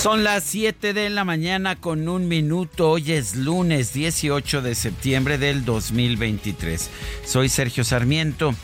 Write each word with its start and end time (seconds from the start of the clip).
Son 0.00 0.24
las 0.24 0.44
7 0.44 0.94
de 0.94 1.10
la 1.10 1.24
mañana 1.24 1.76
con 1.76 2.08
un 2.08 2.26
minuto. 2.26 2.92
Hoy 2.92 3.12
es 3.12 3.36
lunes 3.36 3.92
18 3.92 4.62
de 4.62 4.74
septiembre 4.74 5.36
del 5.36 5.66
2023. 5.66 6.88
Soy 7.26 7.50
Sergio 7.50 7.84
Sarmiento 7.84 8.54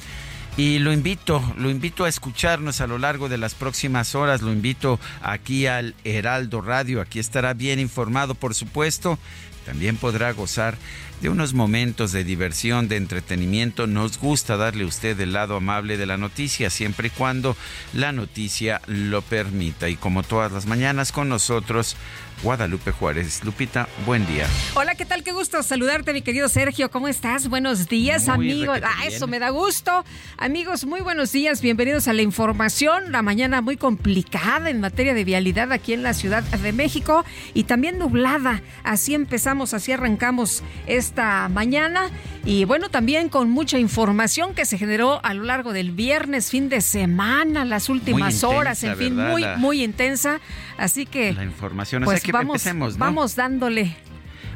y 0.57 0.79
lo 0.79 0.95
invito, 0.95 1.43
lo 1.59 1.69
invito 1.69 2.07
a 2.07 2.09
escucharnos 2.09 2.81
a 2.81 2.87
lo 2.87 2.97
largo 2.97 3.29
de 3.29 3.37
las 3.37 3.55
próximas 3.55 4.15
horas. 4.15 4.41
Lo 4.41 4.51
invito 4.51 4.99
aquí 5.21 5.67
al 5.67 5.95
Heraldo 6.05 6.63
Radio. 6.63 7.03
Aquí 7.03 7.19
estará 7.19 7.53
bien 7.53 7.81
informado, 7.81 8.35
por 8.35 8.55
supuesto. 8.55 9.19
También 9.67 9.97
podrá 9.97 10.33
gozar 10.33 10.79
de 11.21 11.29
unos 11.29 11.53
momentos 11.53 12.13
de 12.13 12.23
diversión, 12.23 12.87
de 12.89 12.97
entretenimiento. 12.97 13.87
Nos 13.87 14.19
gusta 14.19 14.57
darle 14.57 14.85
a 14.85 14.87
usted 14.87 15.21
el 15.21 15.33
lado 15.33 15.57
amable 15.57 15.97
de 15.97 16.07
la 16.07 16.17
noticia, 16.17 16.71
siempre 16.71 17.09
y 17.09 17.11
cuando 17.11 17.57
la 17.93 18.13
noticia 18.13 18.81
lo 18.87 19.23
permita. 19.23 19.89
Y 19.89 19.97
como 19.97 20.23
todas 20.23 20.53
las 20.53 20.67
mañanas 20.67 21.11
con 21.11 21.29
nosotros, 21.29 21.97
Guadalupe 22.43 22.93
Juárez. 22.93 23.43
Lupita, 23.45 23.89
buen 24.05 24.27
día. 24.27 24.47
Hola, 24.75 24.95
¿qué 24.95 25.07
tal? 25.07 25.25
Qué 25.25 25.33
gusto 25.33 25.63
saludarte, 25.63 26.13
mi 26.13 26.23
querido 26.23 26.49
Sergio. 26.49 26.91
¿Cómo 26.91 27.09
estás? 27.09 27.49
Buenos 27.49 27.89
días, 27.89 28.29
amigos. 28.29 28.79
Ah, 28.85 29.07
eso 29.07 29.27
me 29.27 29.39
da 29.39 29.49
gusto. 29.49 30.05
Amigos, 30.37 30.85
muy 30.85 31.01
buenos 31.01 31.33
días. 31.33 31.63
Bienvenidos 31.63 32.09
a 32.09 32.13
la 32.13 32.23
información. 32.23 33.11
La 33.11 33.23
mañana 33.23 33.63
muy 33.63 33.77
complicada 33.77 34.69
en 34.69 34.81
materia 34.81 35.15
de 35.15 35.25
vialidad 35.25 35.73
aquí 35.73 35.95
en 35.95 36.03
la 36.03 36.13
Ciudad 36.13 36.43
de 36.43 36.73
México 36.73 37.25
y 37.55 37.65
también 37.65 37.99
nublada. 37.99 38.61
Así 38.85 39.15
empezamos, 39.15 39.73
así 39.73 39.93
arrancamos 39.93 40.63
esta 40.87 41.49
mañana. 41.49 42.11
Y 42.45 42.65
bueno, 42.65 42.91
también 42.91 43.29
con 43.29 43.51
mucha 43.51 43.79
información 43.79 44.55
que 44.55 44.67
se 44.67 44.79
generó 44.79 45.21
a 45.25 45.35
lo 45.35 45.43
largo 45.43 45.73
del 45.73 45.91
viernes, 45.91 46.51
fin 46.51 46.69
de 46.69 46.81
semana, 46.81 47.65
las 47.65 47.89
últimas 47.89 48.45
horas, 48.45 48.85
en 48.85 48.97
fin, 48.97 49.17
muy, 49.17 49.45
muy 49.57 49.83
intensa. 49.83 50.41
Así 50.79 51.07
que. 51.07 51.33
La 51.33 51.45
información, 51.45 52.05
pues, 52.05 52.23
que 52.23 52.33
vamos, 52.33 52.57
empecemos, 52.57 52.99
Vamos 52.99 53.37
dándole. 53.37 53.97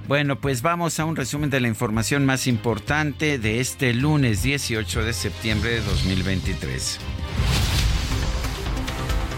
Bueno, 0.08 0.41
pues 0.41 0.62
vamos 0.62 0.98
a 0.98 1.04
un 1.04 1.14
resumen 1.14 1.50
de 1.50 1.60
la 1.60 1.69
información 1.69 2.26
más 2.26 2.47
importante 2.47 3.38
de 3.38 3.60
este 3.60 3.94
lunes 3.94 4.42
18 4.42 5.04
de 5.04 5.12
septiembre 5.12 5.70
de 5.70 5.80
2023. 5.82 6.98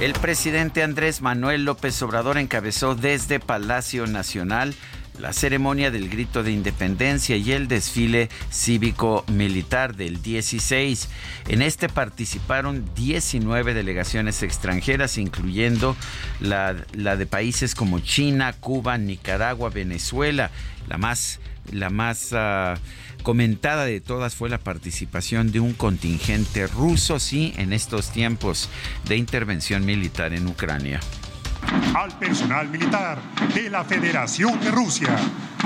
El 0.01 0.15
presidente 0.15 0.83
Andrés 0.83 1.21
Manuel 1.21 1.65
López 1.65 2.01
Obrador 2.03 2.39
encabezó 2.39 2.95
desde 2.95 3.39
Palacio 3.39 4.07
Nacional 4.07 4.75
la 5.23 5.33
ceremonia 5.33 5.93
del 5.93 6.11
grito 6.11 6.43
de 6.43 6.51
independencia 6.51 7.37
y 7.37 7.53
el 7.53 7.69
desfile 7.69 8.29
cívico-militar 8.51 9.95
del 9.95 10.21
16. 10.21 11.09
En 11.47 11.63
este 11.63 11.89
participaron 11.89 12.85
19 12.97 13.73
delegaciones 13.73 14.43
extranjeras, 14.43 15.19
incluyendo 15.19 15.97
la, 16.41 16.75
de 16.75 17.27
países 17.27 17.77
como 17.77 18.01
China, 18.01 18.53
Cuba, 18.53 18.99
Nicaragua, 18.99 19.71
Venezuela. 19.71 20.51
La 20.89 20.99
más, 20.99 21.39
la 21.71 21.89
más 21.89 22.31
ah, 22.33 22.75
comentada 23.23 23.85
de 23.85 24.01
todas 24.01 24.35
fue 24.35 24.51
la 24.51 24.59
participación 24.59 25.53
de 25.53 25.61
un 25.61 25.73
contingente 25.73 26.67
ruso, 26.67 27.21
sí, 27.21 27.55
en 27.59 27.73
estos 27.73 28.11
tiempos 28.11 28.69
de 29.07 29.19
intervención 29.19 29.85
militar 29.85 30.33
en 30.33 30.49
Ucrania 30.49 30.99
al 31.95 32.11
personal 32.19 32.69
militar 32.69 33.19
de 33.55 33.71
la 33.71 33.85
Federación 33.85 34.59
de 34.61 34.71
Rusia, 34.71 35.17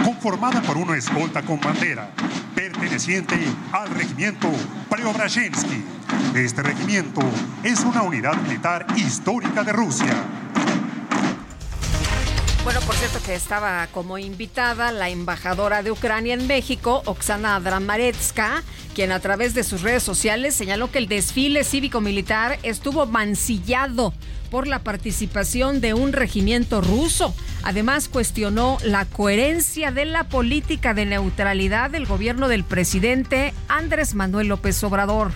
conformada 0.05 0.61
por 0.63 0.77
una 0.77 0.97
escolta 0.97 1.43
con 1.43 1.61
bandera, 1.61 2.11
perteneciente 2.55 3.37
al 3.73 3.91
regimiento 3.91 4.51
Preobrazhensky. 4.91 5.85
Este 6.35 6.63
regimiento 6.63 7.21
es 7.63 7.81
una 7.81 8.03
unidad 8.03 8.37
militar 8.43 8.87
histórica 8.97 9.63
de 9.63 9.73
Rusia. 9.73 10.15
Bueno, 12.67 12.81
por 12.81 12.97
cierto 12.97 13.21
que 13.25 13.37
estaba 13.37 13.87
como 13.93 14.19
invitada 14.19 14.91
la 14.91 15.09
embajadora 15.09 15.85
de 15.85 15.93
Ucrania 15.93 16.35
en 16.35 16.49
México, 16.49 17.01
Oksana 17.05 17.61
Dramaretska, 17.61 18.65
quien 18.93 19.13
a 19.13 19.21
través 19.21 19.55
de 19.55 19.63
sus 19.63 19.83
redes 19.83 20.03
sociales 20.03 20.57
señaló 20.57 20.91
que 20.91 20.99
el 20.99 21.07
desfile 21.07 21.63
cívico-militar 21.63 22.59
estuvo 22.65 23.07
mancillado 23.07 24.13
por 24.51 24.67
la 24.67 24.81
participación 24.81 25.81
de 25.81 25.95
un 25.95 26.13
regimiento 26.13 26.81
ruso. 26.81 27.33
Además, 27.63 28.09
cuestionó 28.09 28.79
la 28.83 29.05
coherencia 29.05 29.93
de 29.93 30.05
la 30.05 30.25
política 30.25 30.93
de 30.93 31.07
neutralidad 31.07 31.91
del 31.91 32.05
gobierno 32.05 32.49
del 32.49 32.65
presidente 32.65 33.55
Andrés 33.69 34.17
Manuel 34.17 34.49
López 34.49 34.83
Obrador. 34.83 35.31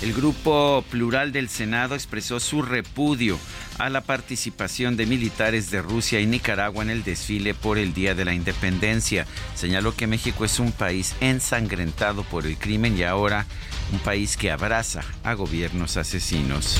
El 0.00 0.14
grupo 0.14 0.82
plural 0.90 1.30
del 1.30 1.50
Senado 1.50 1.94
expresó 1.94 2.40
su 2.40 2.62
repudio 2.62 3.38
a 3.80 3.88
la 3.88 4.02
participación 4.02 4.98
de 4.98 5.06
militares 5.06 5.70
de 5.70 5.80
Rusia 5.80 6.20
y 6.20 6.26
Nicaragua 6.26 6.84
en 6.84 6.90
el 6.90 7.02
desfile 7.02 7.54
por 7.54 7.78
el 7.78 7.94
Día 7.94 8.14
de 8.14 8.26
la 8.26 8.34
Independencia. 8.34 9.26
Señaló 9.54 9.96
que 9.96 10.06
México 10.06 10.44
es 10.44 10.58
un 10.58 10.70
país 10.70 11.14
ensangrentado 11.20 12.22
por 12.24 12.46
el 12.46 12.58
crimen 12.58 12.98
y 12.98 13.04
ahora 13.04 13.46
un 13.90 13.98
país 14.00 14.36
que 14.36 14.50
abraza 14.50 15.00
a 15.24 15.32
gobiernos 15.32 15.96
asesinos. 15.96 16.76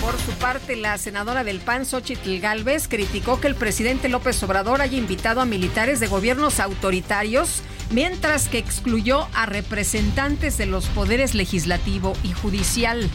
Por 0.00 0.16
su 0.20 0.30
parte, 0.38 0.76
la 0.76 0.98
senadora 0.98 1.42
del 1.42 1.58
PAN, 1.58 1.84
Xochitl 1.84 2.38
Galvez, 2.38 2.86
criticó 2.86 3.40
que 3.40 3.48
el 3.48 3.56
presidente 3.56 4.08
López 4.08 4.40
Obrador 4.44 4.82
haya 4.82 4.96
invitado 4.96 5.40
a 5.40 5.46
militares 5.46 5.98
de 5.98 6.06
gobiernos 6.06 6.60
autoritarios, 6.60 7.62
mientras 7.90 8.48
que 8.48 8.58
excluyó 8.58 9.26
a 9.34 9.46
representantes 9.46 10.58
de 10.58 10.66
los 10.66 10.86
poderes 10.86 11.34
legislativo 11.34 12.12
y 12.22 12.32
judicial. 12.34 13.10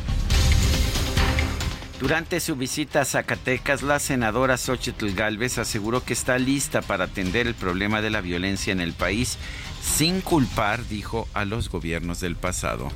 Durante 2.00 2.40
su 2.40 2.56
visita 2.56 3.02
a 3.02 3.06
Zacatecas, 3.06 3.82
la 3.82 4.00
senadora 4.00 4.58
Xochitl 4.58 5.14
Galvez 5.14 5.58
aseguró 5.58 6.02
que 6.02 6.14
está 6.14 6.38
lista 6.38 6.82
para 6.82 7.04
atender 7.04 7.46
el 7.46 7.56
problema 7.56 8.02
de 8.02 8.10
la 8.10 8.22
violencia 8.22 8.72
en 8.72 8.80
el 8.80 8.94
país 8.94 9.38
sin 9.82 10.22
culpar, 10.22 10.88
dijo, 10.88 11.28
a 11.34 11.44
los 11.44 11.70
gobiernos 11.70 12.22
del 12.22 12.38
pasado. 12.38 12.90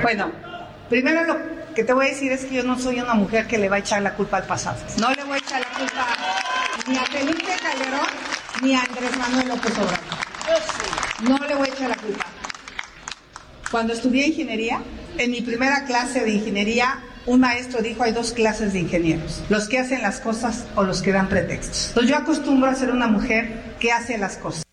Bueno, 0.00 0.30
primero 0.88 1.24
lo 1.24 1.74
que 1.74 1.82
te 1.82 1.92
voy 1.92 2.06
a 2.06 2.10
decir 2.10 2.30
es 2.30 2.44
que 2.44 2.54
yo 2.54 2.62
no 2.62 2.78
soy 2.78 3.00
una 3.00 3.14
mujer 3.14 3.48
que 3.48 3.58
le 3.58 3.68
va 3.68 3.76
a 3.76 3.78
echar 3.80 4.00
la 4.00 4.14
culpa 4.14 4.36
al 4.36 4.46
pasado. 4.46 4.78
No 5.00 5.10
le 5.12 5.24
voy 5.24 5.34
a 5.34 5.38
echar 5.38 5.60
la 5.60 5.76
culpa 5.76 6.06
ni 6.86 6.96
a 6.96 7.04
Felipe 7.06 7.52
Calderón 7.62 8.08
ni 8.62 8.74
a 8.74 8.82
Andrés 8.82 9.16
Manuel 9.16 9.48
López 9.48 9.72
Obrador. 9.72 9.98
No 11.22 11.38
le 11.46 11.54
voy 11.54 11.68
a 11.68 11.72
echar 11.72 11.90
la 11.90 11.96
culpa. 11.96 12.26
Cuando 13.70 13.92
estudié 13.92 14.26
ingeniería, 14.28 14.82
en 15.18 15.30
mi 15.30 15.40
primera 15.40 15.84
clase 15.84 16.20
de 16.20 16.30
ingeniería, 16.30 17.02
un 17.26 17.40
maestro 17.40 17.80
dijo, 17.80 18.02
hay 18.02 18.12
dos 18.12 18.32
clases 18.32 18.72
de 18.72 18.80
ingenieros, 18.80 19.42
los 19.48 19.68
que 19.68 19.78
hacen 19.78 20.02
las 20.02 20.20
cosas 20.20 20.64
o 20.76 20.82
los 20.82 21.00
que 21.00 21.12
dan 21.12 21.28
pretextos. 21.28 21.88
Entonces 21.88 22.10
yo 22.10 22.16
acostumbro 22.16 22.70
a 22.70 22.74
ser 22.74 22.90
una 22.90 23.08
mujer 23.08 23.76
que 23.80 23.90
hace 23.90 24.18
las 24.18 24.36
cosas. 24.36 24.63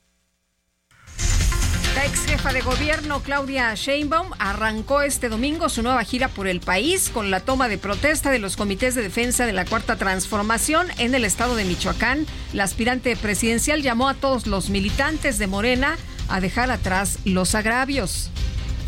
De 2.53 2.61
gobierno 2.61 3.21
Claudia 3.21 3.73
Sheinbaum 3.75 4.31
arrancó 4.37 5.01
este 5.01 5.29
domingo 5.29 5.69
su 5.69 5.83
nueva 5.83 6.03
gira 6.03 6.27
por 6.27 6.47
el 6.47 6.59
país 6.59 7.09
con 7.09 7.31
la 7.31 7.39
toma 7.39 7.69
de 7.69 7.77
protesta 7.77 8.29
de 8.29 8.39
los 8.39 8.57
comités 8.57 8.93
de 8.93 9.01
defensa 9.01 9.45
de 9.45 9.53
la 9.53 9.63
Cuarta 9.63 9.95
Transformación 9.95 10.87
en 10.97 11.15
el 11.15 11.23
estado 11.23 11.55
de 11.55 11.63
Michoacán. 11.63 12.25
La 12.51 12.65
aspirante 12.65 13.15
presidencial 13.15 13.81
llamó 13.81 14.09
a 14.09 14.15
todos 14.15 14.47
los 14.47 14.69
militantes 14.69 15.37
de 15.37 15.47
Morena 15.47 15.95
a 16.27 16.41
dejar 16.41 16.71
atrás 16.71 17.19
los 17.23 17.55
agravios. 17.55 18.31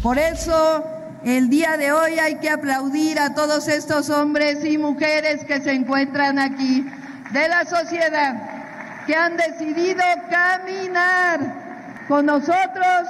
Por 0.02 0.18
eso, 0.18 0.84
el 1.24 1.50
día 1.50 1.78
de 1.78 1.94
hoy 1.94 2.20
hay 2.20 2.40
que 2.40 2.50
aplaudir 2.50 3.18
a 3.18 3.34
todos 3.34 3.70
estos 3.70 4.10
hombres 4.10 4.66
y 4.66 4.78
mujeres 4.78 5.46
que 5.46 5.62
se 5.62 5.72
encuentran 5.72 6.38
aquí 6.38 6.86
de 7.32 7.48
la 7.48 7.64
sociedad, 7.64 9.06
que 9.08 9.16
han 9.16 9.38
decidido 9.38 10.04
caminar 10.30 12.04
con 12.10 12.26
nosotros 12.26 13.08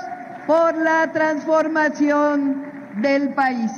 por 0.48 0.76
la 0.78 1.12
transformación 1.12 2.66
del 2.98 3.34
país. 3.34 3.72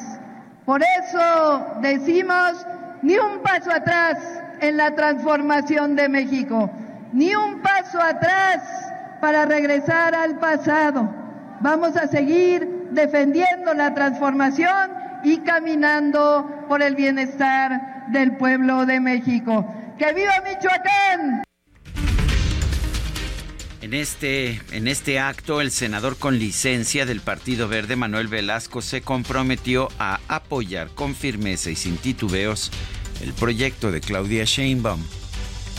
Por 0.65 0.81
eso 0.81 1.65
decimos, 1.81 2.65
ni 3.01 3.17
un 3.17 3.39
paso 3.41 3.71
atrás 3.71 4.17
en 4.61 4.77
la 4.77 4.95
transformación 4.95 5.95
de 5.95 6.09
México, 6.09 6.69
ni 7.13 7.35
un 7.35 7.61
paso 7.61 8.01
atrás 8.01 8.63
para 9.21 9.45
regresar 9.45 10.15
al 10.15 10.39
pasado. 10.39 11.07
Vamos 11.61 11.95
a 11.97 12.07
seguir 12.07 12.89
defendiendo 12.91 13.73
la 13.73 13.93
transformación 13.93 14.91
y 15.23 15.37
caminando 15.39 16.65
por 16.67 16.81
el 16.81 16.95
bienestar 16.95 18.07
del 18.07 18.37
pueblo 18.37 18.85
de 18.85 18.99
México. 18.99 19.65
¡Que 19.97 20.13
viva 20.13 20.33
Michoacán! 20.43 21.44
En 23.85 23.93
este, 23.93 24.59
en 24.71 24.87
este 24.87 25.19
acto, 25.19 25.61
el 25.61 25.69
senador 25.69 26.17
con 26.17 26.39
licencia 26.39 27.05
del 27.05 27.21
Partido 27.21 27.67
Verde, 27.67 27.95
Manuel 27.95 28.27
Velasco, 28.27 28.81
se 28.81 29.01
comprometió 29.01 29.89
a 29.99 30.19
apoyar 30.27 30.89
con 30.89 31.13
firmeza 31.13 31.69
y 31.69 31.75
sin 31.75 31.97
titubeos 31.97 32.71
el 33.21 33.31
proyecto 33.33 33.91
de 33.91 34.01
Claudia 34.01 34.43
Sheinbaum. 34.43 35.03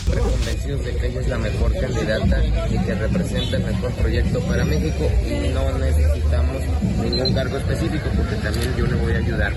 Convencidos 0.05 0.85
de 0.85 0.95
que 0.95 1.07
ella 1.07 1.19
es 1.19 1.27
la 1.27 1.37
mejor 1.37 1.73
candidata 1.77 2.45
y 2.45 2.85
que 2.85 2.95
representa 2.95 3.57
el 3.57 3.63
mejor 3.65 3.91
proyecto 3.91 4.39
para 4.39 4.63
México 4.63 5.11
y 5.25 5.49
no 5.49 5.77
necesitamos 5.77 6.61
ningún 7.03 7.33
cargo 7.33 7.57
específico 7.57 8.09
porque 8.15 8.35
también 8.35 8.73
yo 8.77 8.87
le 8.87 8.95
voy 8.95 9.11
a 9.11 9.17
ayudar 9.17 9.53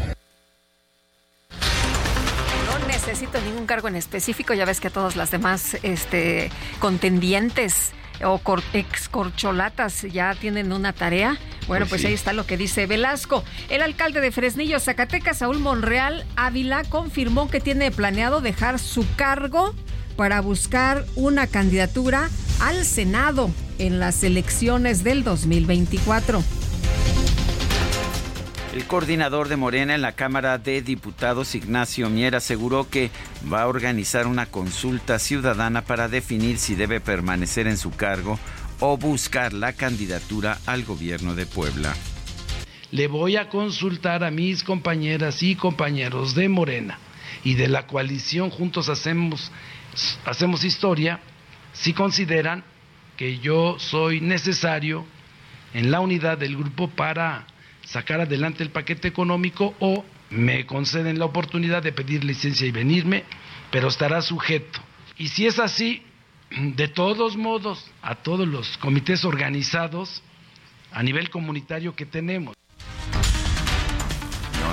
No 2.66 2.86
necesito 2.88 3.40
ningún 3.42 3.66
cargo 3.66 3.86
en 3.86 3.94
específico. 3.94 4.54
Ya 4.54 4.64
ves 4.64 4.80
que 4.80 4.90
todos 4.90 5.14
las 5.14 5.30
demás 5.30 5.76
este, 5.84 6.50
contendientes 6.80 7.92
o 8.24 8.40
excorcholatas 8.72 10.02
ya 10.02 10.34
tienen 10.34 10.72
una 10.72 10.92
tarea. 10.92 11.38
Bueno, 11.66 11.86
pues, 11.86 12.02
pues 12.02 12.04
ahí 12.06 12.14
está 12.14 12.32
lo 12.32 12.46
que 12.46 12.56
dice 12.56 12.86
Velasco. 12.86 13.44
El 13.68 13.82
alcalde 13.82 14.20
de 14.20 14.32
Fresnillo, 14.32 14.80
Zacatecas, 14.80 15.38
Saúl 15.38 15.58
Monreal 15.58 16.26
Ávila, 16.36 16.84
confirmó 16.84 17.48
que 17.48 17.60
tiene 17.60 17.90
planeado 17.90 18.40
dejar 18.40 18.78
su 18.78 19.06
cargo 19.16 19.74
para 20.16 20.40
buscar 20.40 21.04
una 21.14 21.46
candidatura 21.46 22.28
al 22.60 22.84
Senado 22.84 23.50
en 23.78 24.00
las 24.00 24.22
elecciones 24.22 25.02
del 25.04 25.24
2024. 25.24 26.42
El 28.72 28.86
coordinador 28.86 29.48
de 29.48 29.56
Morena 29.56 29.96
en 29.96 30.00
la 30.00 30.12
Cámara 30.12 30.56
de 30.56 30.80
Diputados, 30.80 31.56
Ignacio 31.56 32.08
Mier, 32.08 32.36
aseguró 32.36 32.88
que 32.88 33.10
va 33.52 33.62
a 33.62 33.66
organizar 33.66 34.28
una 34.28 34.46
consulta 34.46 35.18
ciudadana 35.18 35.82
para 35.82 36.06
definir 36.06 36.56
si 36.56 36.76
debe 36.76 37.00
permanecer 37.00 37.66
en 37.66 37.76
su 37.76 37.90
cargo 37.90 38.38
o 38.78 38.96
buscar 38.96 39.52
la 39.52 39.72
candidatura 39.72 40.58
al 40.66 40.84
gobierno 40.84 41.34
de 41.34 41.46
Puebla. 41.46 41.96
Le 42.92 43.08
voy 43.08 43.36
a 43.36 43.48
consultar 43.48 44.22
a 44.22 44.30
mis 44.30 44.62
compañeras 44.62 45.42
y 45.42 45.56
compañeros 45.56 46.36
de 46.36 46.48
Morena 46.48 47.00
y 47.42 47.54
de 47.54 47.66
la 47.66 47.88
coalición 47.88 48.50
Juntos 48.50 48.88
Hacemos, 48.88 49.50
hacemos 50.24 50.62
Historia 50.62 51.18
si 51.72 51.92
consideran 51.92 52.62
que 53.16 53.40
yo 53.40 53.80
soy 53.80 54.20
necesario 54.20 55.04
en 55.74 55.90
la 55.90 55.98
unidad 55.98 56.38
del 56.38 56.56
grupo 56.56 56.88
para 56.88 57.46
sacar 57.90 58.20
adelante 58.20 58.62
el 58.62 58.70
paquete 58.70 59.08
económico 59.08 59.74
o 59.80 60.04
me 60.30 60.64
conceden 60.64 61.18
la 61.18 61.24
oportunidad 61.24 61.82
de 61.82 61.92
pedir 61.92 62.22
licencia 62.22 62.66
y 62.66 62.70
venirme, 62.70 63.24
pero 63.72 63.88
estará 63.88 64.22
sujeto. 64.22 64.80
Y 65.18 65.28
si 65.28 65.46
es 65.46 65.58
así, 65.58 66.02
de 66.50 66.86
todos 66.86 67.36
modos, 67.36 67.90
a 68.00 68.14
todos 68.14 68.46
los 68.46 68.78
comités 68.78 69.24
organizados 69.24 70.22
a 70.92 71.02
nivel 71.02 71.30
comunitario 71.30 71.94
que 71.94 72.06
tenemos 72.06 72.54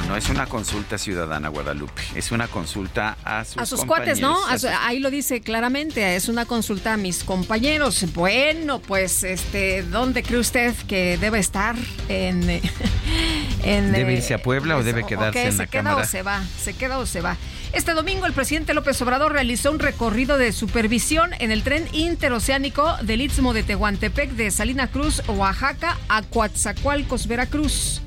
no 0.08 0.16
es 0.16 0.30
una 0.30 0.46
consulta 0.46 0.98
ciudadana, 0.98 1.50
Guadalupe. 1.50 2.02
Es 2.16 2.32
una 2.32 2.48
consulta 2.48 3.18
a 3.24 3.44
sus, 3.46 3.58
a 3.62 3.66
sus 3.66 3.86
cuates, 3.86 4.20
¿no? 4.20 4.38
ahí 4.82 5.00
lo 5.00 5.10
dice 5.10 5.42
claramente. 5.42 6.16
Es 6.16 6.30
una 6.30 6.46
consulta 6.46 6.94
a 6.94 6.98
mis 6.98 7.24
compañeros. 7.24 8.06
Bueno, 8.14 8.80
pues, 8.80 9.24
este, 9.24 9.84
¿dónde 9.84 10.24
cree 10.24 10.40
usted 10.40 10.74
que 10.88 11.18
debe 11.18 11.40
estar? 11.40 11.76
En, 12.08 12.42
¿Debe 13.64 14.14
irse 14.14 14.34
a 14.34 14.42
Puebla 14.42 14.78
o 14.78 14.84
debe 14.84 15.06
quedarse 15.06 15.48
en 15.48 15.58
la 15.58 15.66
se 15.66 15.70
queda 15.70 15.84
Cámara? 15.84 16.06
o 16.06 16.06
se 16.06 16.22
va, 16.24 16.42
se 16.60 16.74
queda 16.74 16.98
o 17.00 17.06
se 17.06 17.22
va. 17.22 17.38
Este 17.74 17.94
domingo 17.94 18.26
el 18.26 18.34
presidente 18.34 18.74
López 18.74 19.02
Obrador 19.02 19.34
realizó 19.34 19.72
un 19.72 19.80
recorrido 19.80 20.38
de 20.38 20.54
supervisión 20.54 21.32
en 21.40 21.52
el 21.52 21.64
tren 21.64 21.86
interoceánico 21.92 22.96
del 23.02 23.22
Istmo 23.22 23.54
de 23.54 23.64
Tehuantepec 23.64 24.32
de 24.32 24.52
Salina 24.52 24.88
Cruz, 24.88 25.22
Oaxaca, 25.28 25.98
a 26.08 26.22
Coatzacoalcos, 26.22 27.28
Veracruz. 27.28 28.02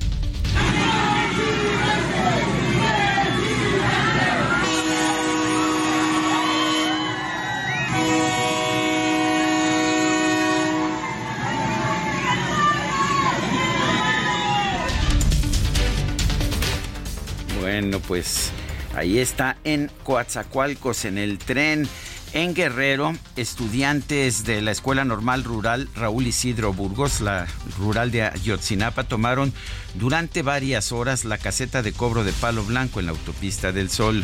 Bueno, 17.81 17.99
pues 17.99 18.51
ahí 18.95 19.17
está 19.17 19.57
en 19.63 19.89
Coatzacoalcos, 20.03 21.05
en 21.05 21.17
el 21.17 21.37
tren. 21.39 21.87
En 22.33 22.53
Guerrero, 22.53 23.13
estudiantes 23.35 24.45
de 24.45 24.61
la 24.61 24.71
Escuela 24.71 25.03
Normal 25.03 25.43
Rural 25.43 25.89
Raúl 25.95 26.27
Isidro 26.27 26.71
Burgos, 26.71 27.19
la 27.19 27.45
rural 27.77 28.09
de 28.09 28.23
Ayotzinapa, 28.23 29.03
tomaron 29.03 29.51
durante 29.95 30.41
varias 30.41 30.93
horas 30.93 31.25
la 31.25 31.37
caseta 31.37 31.81
de 31.81 31.91
cobro 31.91 32.23
de 32.23 32.31
palo 32.31 32.63
blanco 32.63 33.01
en 33.01 33.07
la 33.07 33.11
autopista 33.11 33.73
del 33.73 33.89
Sol. 33.89 34.23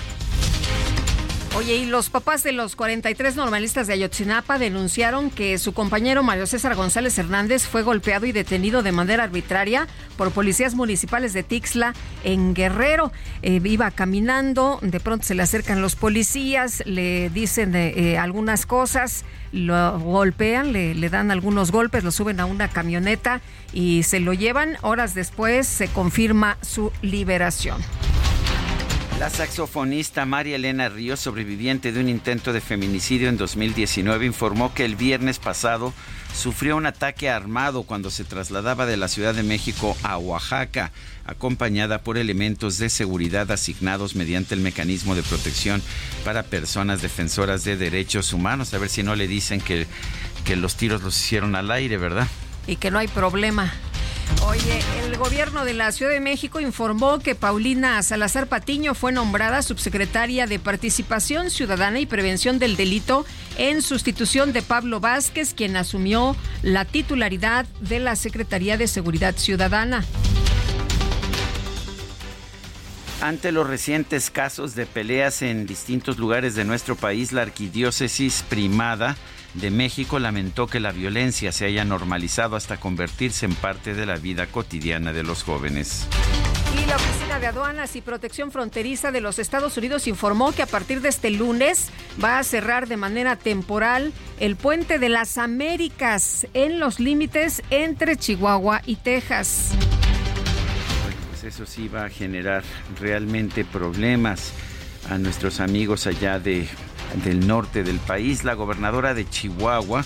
Oye, 1.56 1.77
y 1.77 1.86
los 1.86 2.10
papás 2.10 2.44
de 2.44 2.51
los 2.51 2.75
43 2.75 3.36
normalistas 3.36 3.88
de 3.88 3.94
Ayotzinapa 3.94 4.60
denunciaron 4.60 5.32
que 5.32 5.58
su 5.58 5.74
compañero 5.74 6.22
Mario 6.22 6.46
César 6.46 6.75
González 6.75 7.18
Hernández 7.18 7.66
fue 7.66 7.82
golpeado 7.82 8.27
y 8.27 8.32
detenido 8.32 8.84
de 8.84 8.92
manera 8.92 9.24
arbitraria 9.24 9.88
por 10.18 10.32
policías 10.32 10.75
municipales 10.75 11.34
de 11.34 11.42
Tixla 11.42 11.94
en 12.24 12.54
Guerrero. 12.54 13.12
Eh, 13.42 13.60
iba 13.63 13.89
caminando, 13.89 14.77
de 14.84 15.00
pronto 15.00 15.25
se 15.25 15.34
le 15.34 15.42
acercan 15.42 15.82
los 15.82 15.96
policías, 15.96 16.84
le 16.86 17.30
dicen 17.32 17.74
eh, 17.75 18.20
algunas 18.20 18.68
cosas, 18.68 19.25
lo 19.51 20.00
golpean, 20.00 20.74
le 20.74 21.10
dan 21.10 21.32
algunos 21.32 21.72
golpes, 21.72 22.04
lo 22.04 22.12
suben 22.12 22.39
a 22.39 22.46
una 22.46 22.68
camioneta 22.68 23.42
y 23.74 24.04
se 24.04 24.20
lo 24.20 24.34
llevan. 24.34 24.77
Horas 24.82 25.16
después 25.16 25.66
se 25.66 25.88
confirma 25.88 26.58
su 26.62 26.92
liberación. 27.01 27.82
La 29.19 29.31
saxofonista 29.31 30.27
María 30.27 30.57
Elena 30.57 30.89
Ríos, 30.89 31.19
sobreviviente 31.19 31.91
de 31.91 32.00
un 32.00 32.07
intento 32.07 32.53
de 32.53 32.62
feminicidio 32.62 33.29
en 33.29 33.38
2019, 33.38 34.27
informó 34.27 34.75
que 34.75 34.86
el 34.86 34.95
viernes 34.95 35.39
pasado 35.39 35.91
sufrió 36.36 36.77
un 36.77 36.86
ataque 36.86 37.27
armado 37.27 37.81
cuando 37.81 38.12
se 38.12 38.25
trasladaba 38.25 38.86
de 38.86 38.95
la 38.95 39.07
Ciudad 39.07 39.33
de 39.33 39.41
México 39.41 39.97
a 40.03 40.19
Oaxaca, 40.19 40.91
acompañada 41.25 42.03
por 42.03 42.19
elementos 42.19 42.77
de 42.77 42.91
seguridad 42.91 43.50
asignados 43.50 44.15
mediante 44.15 44.53
el 44.53 44.62
mecanismo 44.62 45.15
de 45.15 45.24
protección 45.24 45.81
para 46.24 46.43
personas 46.43 47.01
defensoras 47.01 47.63
de 47.63 47.75
derechos 47.75 48.33
humanos. 48.33 48.71
A 48.75 48.77
ver 48.77 48.89
si 48.89 49.01
no 49.01 49.15
le 49.15 49.27
dicen 49.27 49.62
que, 49.62 49.88
que 50.45 50.55
los 50.55 50.75
tiros 50.75 51.01
los 51.01 51.17
hicieron 51.17 51.55
al 51.55 51.71
aire, 51.71 51.97
¿verdad? 51.97 52.27
Y 52.67 52.75
que 52.75 52.91
no 52.91 53.00
hay 53.00 53.07
problema. 53.07 53.74
Oye, 54.46 54.79
el 55.03 55.17
gobierno 55.17 55.65
de 55.65 55.74
la 55.74 55.91
Ciudad 55.91 56.12
de 56.12 56.19
México 56.19 56.60
informó 56.60 57.19
que 57.19 57.36
Paulina 57.36 58.01
Salazar 58.03 58.48
Patiño 58.48 58.93
fue 58.93 59.12
nombrada 59.12 59.62
subsecretaria 59.62 60.48
de 60.48 60.60
Participación 60.60 61.50
Ciudadana 61.50 62.00
y 62.00 62.05
Prevención 62.05 62.60
del 62.60 62.77
Delito 62.77 63.25
en 63.57 63.81
sustitución 63.81 64.53
de 64.53 64.62
Pablo 64.62 65.00
Vázquez, 65.00 65.53
quien 65.53 65.75
asumió 65.75 66.36
la 66.62 66.86
titularidad 66.86 67.65
de 67.81 68.00
la 68.00 68.15
Secretaría 68.15 68.77
de 68.77 68.88
Seguridad 68.88 69.36
Ciudadana. 69.36 70.05
Ante 73.19 73.51
los 73.51 73.65
recientes 73.65 74.29
casos 74.29 74.75
de 74.75 74.86
peleas 74.86 75.41
en 75.41 75.65
distintos 75.65 76.19
lugares 76.19 76.53
de 76.53 76.65
nuestro 76.65 76.96
país, 76.96 77.31
la 77.31 77.41
arquidiócesis 77.41 78.46
primada 78.48 79.17
de 79.60 79.72
México 79.72 80.20
lamentó 80.20 80.68
que 80.68 80.80
la 80.80 80.92
violencia 80.92 81.52
se 81.52 81.66
haya 81.66 81.86
normalizado 81.86 82.56
hasta 82.56 82.78
convertirse 82.78 83.46
en 83.46 83.56
parte 83.56 83.94
de 83.94 84.06
la 84.06 84.16
vida 84.16 84.48
cotidiana 84.48 85.14
de 85.14 85.24
los 85.24 85.44
jóvenes. 85.44 86.08
Y 86.74 86.86
la 86.88 86.96
Oficina 86.96 87.40
de 87.40 87.48
Aduanas 87.48 87.96
y 87.96 88.02
Protección 88.02 88.52
Fronteriza 88.52 89.12
de 89.12 89.22
los 89.22 89.40
Estados 89.40 89.78
Unidos 89.78 90.08
informó 90.08 90.52
que 90.52 90.62
a 90.62 90.68
partir 90.68 91.02
de 91.02 91.10
este 91.10 91.30
lunes 91.32 91.90
va 92.24 92.40
a 92.40 92.44
cerrar 92.44 92.88
de 92.88 92.98
manera 92.98 93.36
temporal 93.36 94.14
el 94.40 94.56
puente 94.56 95.00
de 95.00 95.10
las 95.10 95.38
Américas 95.38 96.48
en 96.54 96.80
los 96.80 97.00
límites 97.00 97.64
entre 97.70 98.18
Chihuahua 98.18 98.82
y 98.86 98.98
Texas 98.98 99.76
eso 101.48 101.66
sí 101.66 101.88
va 101.88 102.06
a 102.06 102.10
generar 102.10 102.64
realmente 103.00 103.64
problemas 103.64 104.52
a 105.10 105.18
nuestros 105.18 105.62
amigos 105.62 106.06
allá 106.06 106.40
de, 106.40 106.68
del 107.24 107.48
norte 107.48 107.84
del 107.84 108.00
país. 108.00 108.44
La 108.44 108.54
gobernadora 108.54 109.14
de 109.14 109.30
Chihuahua, 109.30 110.04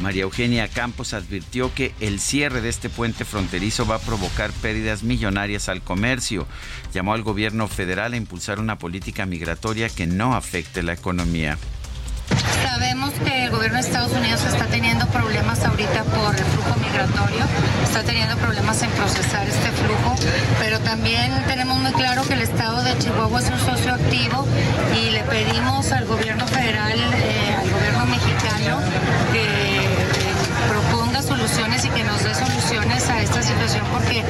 María 0.00 0.22
Eugenia 0.22 0.68
Campos, 0.68 1.14
advirtió 1.14 1.74
que 1.74 1.94
el 2.00 2.20
cierre 2.20 2.60
de 2.60 2.68
este 2.68 2.88
puente 2.88 3.24
fronterizo 3.24 3.86
va 3.86 3.96
a 3.96 4.00
provocar 4.00 4.50
pérdidas 4.52 5.02
millonarias 5.02 5.68
al 5.68 5.82
comercio. 5.82 6.46
Llamó 6.92 7.14
al 7.14 7.22
gobierno 7.22 7.68
federal 7.68 8.12
a 8.12 8.16
impulsar 8.16 8.58
una 8.58 8.78
política 8.78 9.26
migratoria 9.26 9.88
que 9.88 10.06
no 10.06 10.34
afecte 10.34 10.82
la 10.82 10.92
economía. 10.92 11.58
Sabemos 12.62 13.12
que 13.24 13.44
el 13.44 13.50
gobierno 13.50 13.78
de 13.78 13.86
Estados 13.86 14.12
Unidos 14.12 14.42
está 14.46 14.66
teniendo 14.66 15.06
problemas 15.06 15.64
ahorita 15.64 16.04
por 16.04 16.34
el 16.36 16.44
flujo 16.44 16.74
migratorio, 16.80 17.44
está 17.84 18.02
teniendo 18.02 18.36
problemas 18.36 18.82
en 18.82 18.90
procesar 18.90 19.48
este 19.48 19.70
flujo, 19.70 20.14
pero 20.58 20.78
también 20.80 21.30
tenemos 21.46 21.78
muy 21.78 21.92
claro 21.92 22.22
que 22.22 22.34
el 22.34 22.42
estado 22.42 22.82
de 22.82 22.96
Chihuahua 22.98 23.40
es 23.40 23.50
un 23.50 23.58
socio 23.58 23.94
activo 23.94 24.46
y 24.94 25.10
le 25.10 25.22
pedimos 25.24 25.92
al 25.92 26.06
gobierno 26.06 26.46
federal, 26.46 26.98
eh, 26.98 27.56
al 27.60 27.70
gobierno 27.70 28.06
mexicano, 28.06 28.78
que 29.32 29.80
proponga 30.68 31.22
soluciones 31.22 31.84
y 31.84 31.88
que 31.88 32.04
nos 32.04 32.22
dé 32.22 32.34
soluciones 32.34 33.08
a 33.08 33.22
esta 33.22 33.42
situación 33.42 33.84
porque 33.92 34.22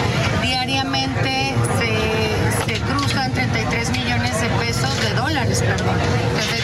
diariamente 0.42 1.54
se, 1.78 2.80
cruzan 2.80 3.33
33 3.33 3.90
millones 3.90 4.40
de 4.40 4.49
pesos, 4.64 5.00
de 5.02 5.14
dólares, 5.14 5.61
perdón, 5.61 5.97
33 6.35 6.40
millones 6.40 6.50
de 6.50 6.60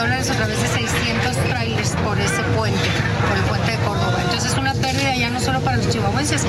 dólares 0.00 0.30
a 0.30 0.34
través 0.34 0.58
de 0.62 0.66
600 0.66 1.36
trailers 1.50 1.90
por 1.96 2.18
ese 2.18 2.42
puente, 2.56 2.80
por 3.28 3.36
el 3.36 3.44
puente 3.44 3.70
de 3.70 3.76
Córdoba. 3.84 4.18
Entonces 4.22 4.52
es 4.52 4.58
una 4.58 4.72
pérdida 4.72 5.14
ya 5.14 5.28
no 5.28 5.38
solo 5.40 5.60
para 5.60 5.76
los 5.76 5.90
chihuahuenses. 5.90 6.46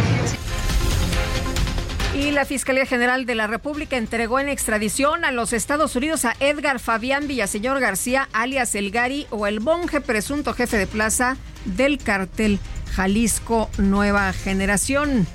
Y 2.15 2.31
la 2.31 2.46
Fiscalía 2.46 2.86
General 2.86 3.25
de 3.25 3.36
la 3.36 3.48
República 3.48 3.98
entregó 3.98 4.39
en 4.39 4.48
extradición 4.48 5.25
a 5.25 5.31
los 5.31 5.51
Estados 5.51 5.98
Unidos 5.98 6.24
a 6.24 6.34
Edgar 6.39 6.79
Fabián 6.79 7.27
Villaseñor 7.27 7.81
García, 7.81 8.29
alias 8.31 8.74
El 8.74 8.89
Gari 8.89 9.27
o 9.31 9.48
el 9.48 9.60
Monje, 9.60 10.00
presunto 10.00 10.53
jefe 10.53 10.77
de 10.77 10.88
plaza 10.88 11.36
del 11.65 11.98
cartel 11.98 12.58
Jalisco 12.93 13.70
Nueva 13.77 14.31
Generación. 14.31 15.27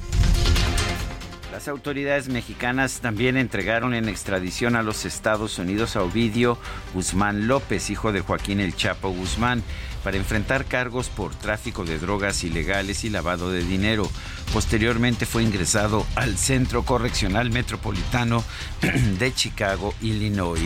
Las 1.56 1.68
autoridades 1.68 2.28
mexicanas 2.28 3.00
también 3.00 3.38
entregaron 3.38 3.94
en 3.94 4.10
extradición 4.10 4.76
a 4.76 4.82
los 4.82 5.06
Estados 5.06 5.58
Unidos 5.58 5.96
a 5.96 6.02
Ovidio 6.02 6.58
Guzmán 6.92 7.48
López, 7.48 7.88
hijo 7.88 8.12
de 8.12 8.20
Joaquín 8.20 8.60
El 8.60 8.76
Chapo 8.76 9.08
Guzmán, 9.08 9.62
para 10.06 10.18
enfrentar 10.18 10.66
cargos 10.66 11.08
por 11.08 11.34
tráfico 11.34 11.84
de 11.84 11.98
drogas 11.98 12.44
ilegales 12.44 13.02
y 13.02 13.10
lavado 13.10 13.50
de 13.50 13.64
dinero. 13.64 14.08
Posteriormente 14.52 15.26
fue 15.26 15.42
ingresado 15.42 16.06
al 16.14 16.38
Centro 16.38 16.84
Correccional 16.84 17.50
Metropolitano 17.50 18.44
de 19.18 19.34
Chicago, 19.34 19.94
Illinois. 20.00 20.60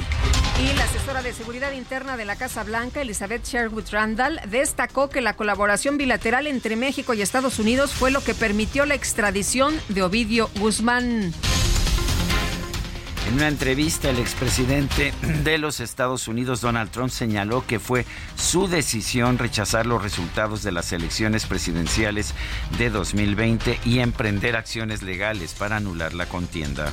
Y 0.62 0.76
la 0.76 0.84
asesora 0.84 1.22
de 1.22 1.32
Seguridad 1.32 1.72
Interna 1.72 2.18
de 2.18 2.26
la 2.26 2.36
Casa 2.36 2.64
Blanca, 2.64 3.00
Elizabeth 3.00 3.46
Sherwood 3.46 3.88
Randall, 3.90 4.42
destacó 4.50 5.08
que 5.08 5.22
la 5.22 5.36
colaboración 5.36 5.96
bilateral 5.96 6.46
entre 6.46 6.76
México 6.76 7.14
y 7.14 7.22
Estados 7.22 7.58
Unidos 7.58 7.92
fue 7.92 8.10
lo 8.10 8.22
que 8.22 8.34
permitió 8.34 8.84
la 8.84 8.94
extradición 8.94 9.74
de 9.88 10.02
Ovidio 10.02 10.50
Guzmán. 10.58 11.32
En 13.30 13.36
una 13.36 13.46
entrevista, 13.46 14.10
el 14.10 14.18
expresidente 14.18 15.14
de 15.44 15.56
los 15.56 15.78
Estados 15.78 16.26
Unidos, 16.26 16.60
Donald 16.60 16.90
Trump, 16.90 17.10
señaló 17.10 17.64
que 17.64 17.78
fue 17.78 18.04
su 18.34 18.66
decisión 18.66 19.38
rechazar 19.38 19.86
los 19.86 20.02
resultados 20.02 20.64
de 20.64 20.72
las 20.72 20.92
elecciones 20.92 21.46
presidenciales 21.46 22.34
de 22.76 22.90
2020 22.90 23.78
y 23.84 24.00
emprender 24.00 24.56
acciones 24.56 25.02
legales 25.02 25.54
para 25.54 25.76
anular 25.76 26.12
la 26.12 26.26
contienda. 26.26 26.92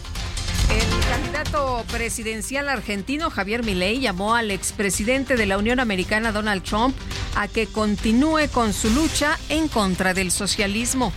El 0.69 1.09
candidato 1.09 1.83
presidencial 1.91 2.69
argentino 2.69 3.31
Javier 3.31 3.63
Milei 3.63 3.99
llamó 3.99 4.35
al 4.35 4.51
expresidente 4.51 5.37
de 5.37 5.47
la 5.47 5.57
Unión 5.57 5.79
Americana 5.79 6.31
Donald 6.31 6.61
Trump 6.61 6.95
a 7.35 7.47
que 7.47 7.65
continúe 7.65 8.47
con 8.51 8.73
su 8.73 8.91
lucha 8.91 9.39
en 9.49 9.67
contra 9.69 10.13
del 10.13 10.29
socialismo. 10.29 11.11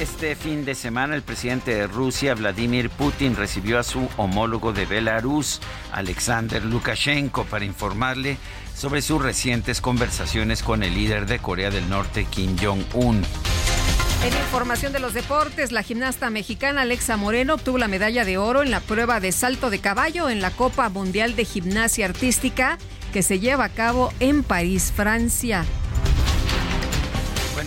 Este 0.00 0.36
fin 0.36 0.64
de 0.64 0.76
semana 0.76 1.16
el 1.16 1.22
presidente 1.22 1.74
de 1.74 1.88
Rusia, 1.88 2.32
Vladimir 2.34 2.88
Putin, 2.88 3.34
recibió 3.34 3.80
a 3.80 3.82
su 3.82 4.08
homólogo 4.16 4.72
de 4.72 4.86
Belarus, 4.86 5.60
Alexander 5.90 6.64
Lukashenko, 6.64 7.44
para 7.44 7.64
informarle 7.64 8.36
sobre 8.76 9.02
sus 9.02 9.20
recientes 9.20 9.80
conversaciones 9.80 10.62
con 10.62 10.84
el 10.84 10.94
líder 10.94 11.26
de 11.26 11.40
Corea 11.40 11.70
del 11.70 11.90
Norte, 11.90 12.26
Kim 12.26 12.56
Jong-un. 12.56 13.24
En 14.22 14.32
información 14.32 14.92
de 14.92 15.00
los 15.00 15.14
deportes, 15.14 15.72
la 15.72 15.82
gimnasta 15.82 16.30
mexicana 16.30 16.82
Alexa 16.82 17.16
Moreno 17.16 17.54
obtuvo 17.54 17.78
la 17.78 17.88
medalla 17.88 18.24
de 18.24 18.38
oro 18.38 18.62
en 18.62 18.70
la 18.70 18.78
prueba 18.78 19.18
de 19.18 19.32
salto 19.32 19.68
de 19.68 19.80
caballo 19.80 20.30
en 20.30 20.40
la 20.40 20.52
Copa 20.52 20.88
Mundial 20.90 21.34
de 21.34 21.44
Gimnasia 21.44 22.06
Artística 22.06 22.78
que 23.12 23.24
se 23.24 23.40
lleva 23.40 23.64
a 23.64 23.68
cabo 23.70 24.12
en 24.20 24.44
París, 24.44 24.92
Francia. 24.94 25.64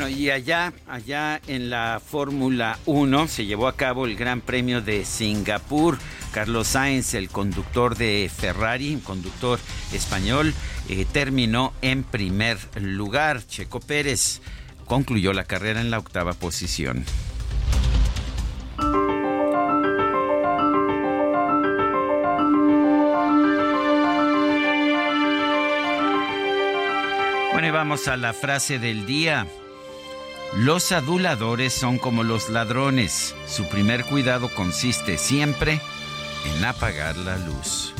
Bueno, 0.01 0.17
y 0.17 0.31
allá, 0.31 0.73
allá 0.87 1.39
en 1.45 1.69
la 1.69 2.01
Fórmula 2.03 2.79
1 2.87 3.27
se 3.27 3.45
llevó 3.45 3.67
a 3.67 3.75
cabo 3.75 4.07
el 4.07 4.15
Gran 4.15 4.41
Premio 4.41 4.81
de 4.81 5.05
Singapur. 5.05 5.99
Carlos 6.33 6.69
Sainz, 6.69 7.13
el 7.13 7.29
conductor 7.29 7.95
de 7.95 8.27
Ferrari, 8.35 8.99
conductor 9.03 9.59
español, 9.93 10.55
eh, 10.89 11.05
terminó 11.05 11.71
en 11.83 12.03
primer 12.03 12.57
lugar. 12.81 13.45
Checo 13.45 13.79
Pérez 13.79 14.41
concluyó 14.87 15.33
la 15.33 15.43
carrera 15.43 15.81
en 15.81 15.91
la 15.91 15.99
octava 15.99 16.33
posición. 16.33 17.05
Bueno, 27.51 27.67
y 27.67 27.69
vamos 27.71 28.07
a 28.07 28.17
la 28.17 28.33
frase 28.33 28.79
del 28.79 29.05
día. 29.05 29.45
Los 30.57 30.91
aduladores 30.91 31.71
son 31.71 31.97
como 31.97 32.23
los 32.23 32.49
ladrones. 32.49 33.33
Su 33.47 33.69
primer 33.69 34.03
cuidado 34.03 34.49
consiste 34.49 35.17
siempre 35.17 35.79
en 36.45 36.65
apagar 36.65 37.15
la 37.15 37.37
luz. 37.37 37.93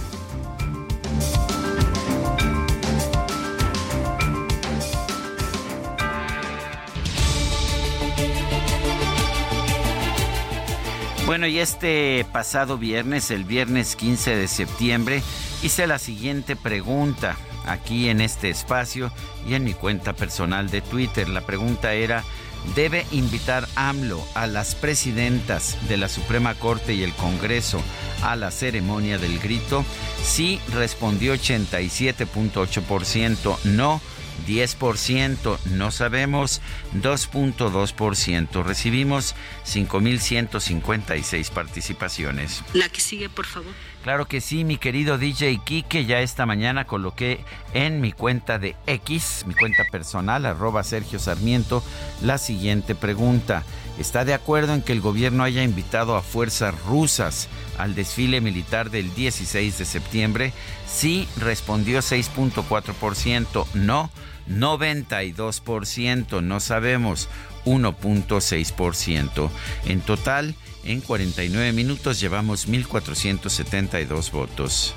Bueno, 11.26 11.48
y 11.48 11.60
este 11.60 12.26
pasado 12.34 12.78
viernes, 12.78 13.32
el 13.32 13.46
viernes 13.46 13.96
15 13.96 14.36
de 14.36 14.50
septiembre, 14.50 15.24
hice 15.64 15.88
la 15.88 16.00
siguiente 16.00 16.58
pregunta 16.58 17.38
aquí 17.66 18.10
en 18.10 18.20
este 18.20 18.50
espacio 18.50 19.10
y 19.48 19.54
en 19.54 19.64
mi 19.64 19.74
cuenta 19.74 20.12
personal 20.12 20.70
de 20.70 20.82
Twitter. 20.82 21.30
La 21.30 21.42
pregunta 21.42 21.94
era, 21.94 22.26
¿debe 22.76 23.08
invitar 23.12 23.68
AMLO 23.76 24.22
a 24.34 24.48
las 24.48 24.76
presidentas 24.76 25.78
de 25.88 25.96
la 25.98 26.10
Suprema 26.10 26.56
Corte 26.56 26.94
y 26.94 27.04
el 27.04 27.14
Congreso 27.14 27.82
a 28.22 28.36
la 28.36 28.52
ceremonia 28.52 29.18
del 29.18 29.40
grito? 29.40 29.86
Sí, 30.24 30.60
respondió 30.74 31.34
87.8%, 31.36 33.58
no 33.64 34.02
10%, 34.48 35.60
no 35.66 35.92
sabemos 35.92 36.62
2.2%. 36.96 38.64
Recibimos 38.64 39.36
5.156 39.66 41.52
participaciones. 41.52 42.64
La 42.74 42.90
que 42.90 43.02
sigue, 43.02 43.30
por 43.30 43.46
favor. 43.46 43.74
Claro 44.04 44.28
que 44.28 44.42
sí, 44.42 44.64
mi 44.64 44.78
querido 44.78 45.20
DJ 45.20 45.60
Kike, 45.64 46.06
ya 46.06 46.22
esta 46.22 46.48
mañana 46.48 46.86
coloqué 46.86 47.40
en 47.76 48.02
mi 48.02 48.12
cuenta 48.12 48.58
de 48.58 48.76
X, 48.88 49.44
mi 49.46 49.54
cuenta 49.54 49.84
personal, 49.92 50.48
arroba 50.48 50.84
Sergio 50.84 51.20
Sarmiento, 51.20 51.84
la 52.24 52.40
siguiente 52.40 52.96
pregunta. 52.96 53.64
¿Está 54.00 54.26
de 54.26 54.34
acuerdo 54.34 54.74
en 54.74 54.82
que 54.82 54.94
el 54.94 55.02
gobierno 55.02 55.44
haya 55.44 55.62
invitado 55.62 56.16
a 56.16 56.24
fuerzas 56.24 56.74
rusas 56.86 57.48
al 57.78 57.94
desfile 57.94 58.42
militar 58.42 58.90
del 58.90 59.14
16 59.14 59.78
de 59.78 59.86
septiembre? 59.86 60.54
Sí, 60.88 61.28
respondió 61.38 62.00
6.4%, 62.00 63.68
no 63.76 64.10
92%, 64.50 66.42
no 66.42 66.60
sabemos, 66.60 67.30
1.6%. 67.66 69.50
En 69.86 70.02
total, 70.02 70.56
en 70.84 71.02
49 71.02 71.74
minutos 71.74 72.20
llevamos 72.20 72.68
1.472 72.68 74.32
votos. 74.32 74.96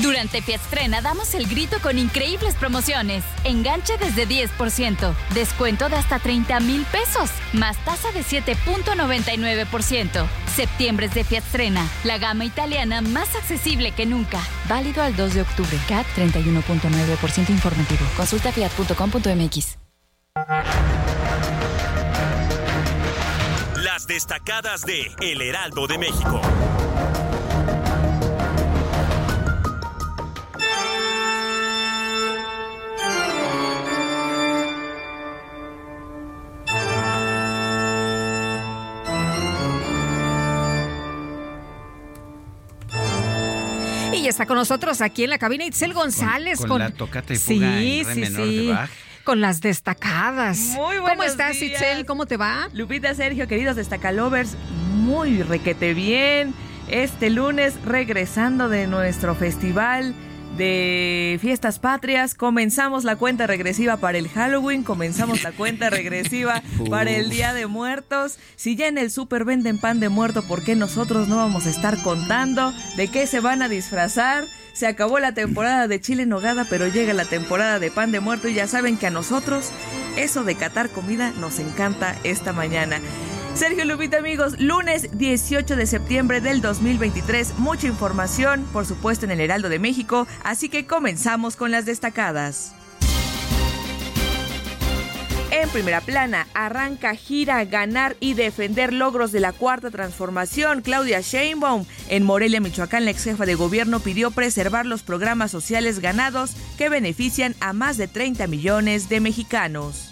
Durante 0.00 0.40
Fiatstrena 0.40 1.02
damos 1.02 1.34
el 1.34 1.46
grito 1.46 1.76
con 1.82 1.98
increíbles 1.98 2.54
promociones. 2.54 3.22
Enganche 3.44 3.98
desde 3.98 4.26
10%, 4.26 5.14
descuento 5.34 5.90
de 5.90 5.96
hasta 5.96 6.18
30 6.18 6.60
mil 6.60 6.86
pesos, 6.86 7.28
más 7.52 7.76
tasa 7.84 8.10
de 8.12 8.20
7.99%. 8.20 10.26
Septiembre 10.56 11.04
es 11.06 11.14
de 11.14 11.24
Fiatstrena, 11.24 11.86
la 12.04 12.16
gama 12.18 12.46
italiana 12.46 13.02
más 13.02 13.36
accesible 13.36 13.92
que 13.92 14.06
nunca. 14.06 14.40
Válido 14.68 15.02
al 15.02 15.14
2 15.14 15.34
de 15.34 15.42
octubre. 15.42 15.78
CAT 15.88 16.06
31.9% 16.16 17.50
informativo. 17.50 18.06
Consulta 18.16 18.50
fiat.com.mx. 18.52 19.76
Las 24.02 24.08
destacadas 24.08 24.82
de 24.82 25.12
El 25.20 25.40
Heraldo 25.42 25.86
de 25.86 25.96
México. 25.96 26.40
Y 44.12 44.26
está 44.26 44.46
con 44.46 44.56
nosotros 44.56 45.00
aquí 45.00 45.22
en 45.22 45.30
la 45.30 45.38
cabina 45.38 45.64
Itzel 45.64 45.94
González. 45.94 46.58
Con, 46.66 46.80
la 46.80 46.90
tocata 46.90 47.32
y 47.34 47.36
fuga 47.36 47.78
sí, 47.78 48.00
en 48.00 48.06
re 48.06 48.14
sí, 48.14 48.20
menor 48.20 48.48
sí. 48.48 48.66
de 48.66 48.72
Bach. 48.72 48.90
Con 49.24 49.40
las 49.40 49.60
destacadas. 49.60 50.58
Muy 50.58 50.98
buenos 50.98 51.10
¿Cómo 51.10 51.22
estás, 51.22 51.58
días. 51.58 51.80
Itzel? 51.80 52.06
¿Cómo 52.06 52.26
te 52.26 52.36
va? 52.36 52.68
Lupita, 52.72 53.14
Sergio, 53.14 53.46
queridos 53.46 53.76
destacalovers, 53.76 54.56
muy 54.94 55.42
requete 55.42 55.94
bien. 55.94 56.54
Este 56.88 57.30
lunes, 57.30 57.74
regresando 57.84 58.68
de 58.68 58.86
nuestro 58.88 59.34
festival 59.36 60.14
de 60.56 61.38
fiestas 61.40 61.78
patrias, 61.78 62.34
comenzamos 62.34 63.04
la 63.04 63.16
cuenta 63.16 63.46
regresiva 63.46 63.96
para 63.96 64.18
el 64.18 64.28
Halloween, 64.28 64.82
comenzamos 64.82 65.42
la 65.42 65.52
cuenta 65.52 65.88
regresiva 65.88 66.62
para 66.90 67.10
el 67.12 67.30
Día 67.30 67.54
de 67.54 67.66
Muertos. 67.66 68.38
Si 68.56 68.76
ya 68.76 68.88
en 68.88 68.98
el 68.98 69.10
súper 69.10 69.44
venden 69.44 69.78
pan 69.78 70.00
de 70.00 70.08
muerto, 70.08 70.42
¿por 70.42 70.64
qué 70.64 70.74
nosotros 70.74 71.28
no 71.28 71.36
vamos 71.36 71.66
a 71.66 71.70
estar 71.70 72.02
contando 72.02 72.72
de 72.96 73.08
qué 73.08 73.26
se 73.26 73.40
van 73.40 73.62
a 73.62 73.68
disfrazar? 73.68 74.44
Se 74.72 74.86
acabó 74.86 75.18
la 75.18 75.32
temporada 75.32 75.86
de 75.88 76.00
chile 76.00 76.22
en 76.22 76.30
nogada, 76.30 76.66
pero 76.68 76.88
llega 76.88 77.12
la 77.12 77.24
temporada 77.24 77.78
de 77.78 77.90
pan 77.90 78.12
de 78.12 78.20
muerto 78.20 78.48
y 78.48 78.54
ya 78.54 78.66
saben 78.66 78.96
que 78.96 79.06
a 79.06 79.10
nosotros 79.10 79.70
eso 80.16 80.44
de 80.44 80.54
catar 80.54 80.90
comida 80.90 81.32
nos 81.38 81.58
encanta 81.58 82.16
esta 82.24 82.52
mañana. 82.52 83.00
Sergio 83.54 83.84
Lupita 83.84 84.16
amigos, 84.16 84.58
lunes 84.58 85.08
18 85.18 85.76
de 85.76 85.86
septiembre 85.86 86.40
del 86.40 86.62
2023, 86.62 87.58
mucha 87.58 87.86
información, 87.86 88.64
por 88.72 88.86
supuesto 88.86 89.26
en 89.26 89.30
el 89.30 89.40
Heraldo 89.40 89.68
de 89.68 89.78
México, 89.78 90.26
así 90.42 90.70
que 90.70 90.86
comenzamos 90.86 91.56
con 91.56 91.70
las 91.70 91.84
destacadas. 91.84 92.74
En 95.52 95.68
primera 95.68 96.00
plana, 96.00 96.46
arranca 96.54 97.14
gira, 97.14 97.62
ganar 97.66 98.16
y 98.20 98.32
defender 98.32 98.90
logros 98.90 99.32
de 99.32 99.40
la 99.40 99.52
cuarta 99.52 99.90
transformación. 99.90 100.80
Claudia 100.80 101.20
Sheinbaum. 101.20 101.84
En 102.08 102.24
Morelia, 102.24 102.58
Michoacán, 102.58 103.04
la 103.04 103.10
ex 103.10 103.24
jefa 103.24 103.44
de 103.44 103.54
gobierno 103.54 104.00
pidió 104.00 104.30
preservar 104.30 104.86
los 104.86 105.02
programas 105.02 105.50
sociales 105.50 106.00
ganados 106.00 106.52
que 106.78 106.88
benefician 106.88 107.54
a 107.60 107.74
más 107.74 107.98
de 107.98 108.08
30 108.08 108.46
millones 108.46 109.10
de 109.10 109.20
mexicanos 109.20 110.08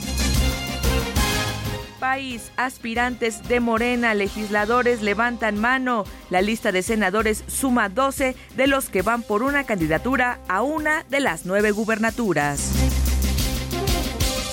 país, 2.01 2.51
aspirantes 2.57 3.47
de 3.47 3.61
Morena, 3.61 4.15
legisladores 4.15 5.03
levantan 5.03 5.59
mano. 5.59 6.05
La 6.31 6.41
lista 6.41 6.73
de 6.73 6.83
senadores 6.83 7.45
suma 7.47 7.91
12 7.91 8.35
de 8.57 8.67
los 8.67 8.89
que 8.89 9.03
van 9.03 9.23
por 9.23 9.43
una 9.43 9.65
candidatura 9.65 10.41
a 10.49 10.63
una 10.63 11.05
de 11.11 11.21
las 11.21 11.45
nueve 11.45 11.71
gubernaturas. 11.73 13.10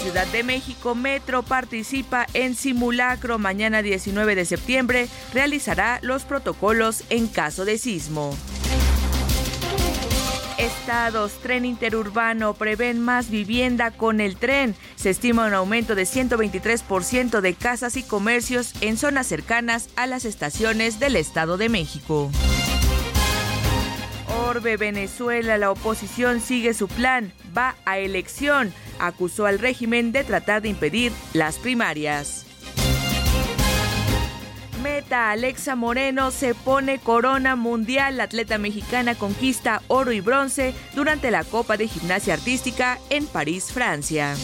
Ciudad 0.08 0.28
de 0.28 0.42
México 0.42 0.96
Metro 0.96 1.44
participa 1.44 2.28
en 2.34 2.56
simulacro. 2.56 3.40
Mañana 3.40 3.82
19 3.82 4.36
de 4.36 4.46
septiembre 4.46 5.10
realizará 5.34 6.00
los 6.02 6.24
protocolos 6.24 7.04
en 7.10 7.28
caso 7.28 7.66
de 7.66 7.78
sismo. 7.78 8.34
Estados, 10.58 11.34
tren 11.42 11.66
interurbano, 11.66 12.54
prevén 12.54 13.02
más 13.02 13.30
vivienda 13.30 13.92
con 13.92 14.22
el 14.22 14.38
tren. 14.38 14.78
Se 14.96 15.10
estima 15.10 15.46
un 15.46 15.54
aumento 15.54 15.94
de 15.94 16.04
123% 16.04 17.42
de 17.42 17.54
casas 17.54 17.98
y 17.98 18.04
comercios 18.04 18.76
en 18.80 18.96
zonas 18.96 19.28
cercanas 19.28 19.90
a 19.98 20.08
las 20.08 20.24
estaciones 20.24 21.02
del 21.02 21.18
Estado 21.18 21.58
de 21.58 21.68
México. 21.68 22.32
Orbe, 24.46 24.78
Venezuela, 24.78 25.58
la 25.58 25.72
oposición 25.72 26.42
sigue 26.42 26.74
su 26.74 26.88
plan, 26.88 27.34
va 27.58 27.76
a 27.86 27.98
elección. 27.98 28.72
Acusó 29.00 29.46
al 29.46 29.60
régimen 29.60 30.12
de 30.12 30.24
tratar 30.24 30.62
de 30.62 30.70
impedir 30.70 31.12
las 31.34 31.58
primarias. 31.58 32.46
Meta 34.82 35.32
Alexa 35.32 35.76
Moreno 35.76 36.32
se 36.32 36.56
pone 36.56 37.00
corona 37.00 37.56
mundial. 37.56 38.18
La 38.18 38.24
atleta 38.24 38.58
mexicana 38.58 39.16
conquista 39.16 39.82
oro 39.88 40.12
y 40.12 40.22
bronce 40.22 40.74
durante 40.96 41.30
la 41.30 41.44
Copa 41.44 41.78
de 41.78 41.88
Gimnasia 41.88 42.36
Artística 42.36 43.00
en 43.10 43.26
París, 43.26 43.72
Francia. 43.74 44.36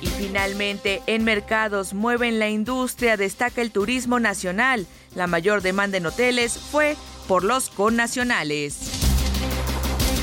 Y 0.00 0.06
finalmente, 0.06 1.02
en 1.06 1.24
mercados 1.24 1.92
mueven 1.94 2.38
la 2.38 2.48
industria, 2.48 3.16
destaca 3.16 3.62
el 3.62 3.70
turismo 3.70 4.20
nacional. 4.20 4.86
La 5.14 5.26
mayor 5.26 5.62
demanda 5.62 5.98
en 5.98 6.06
hoteles 6.06 6.58
fue 6.58 6.96
por 7.22 7.44
los 7.44 7.70
connacionales. 7.70 8.78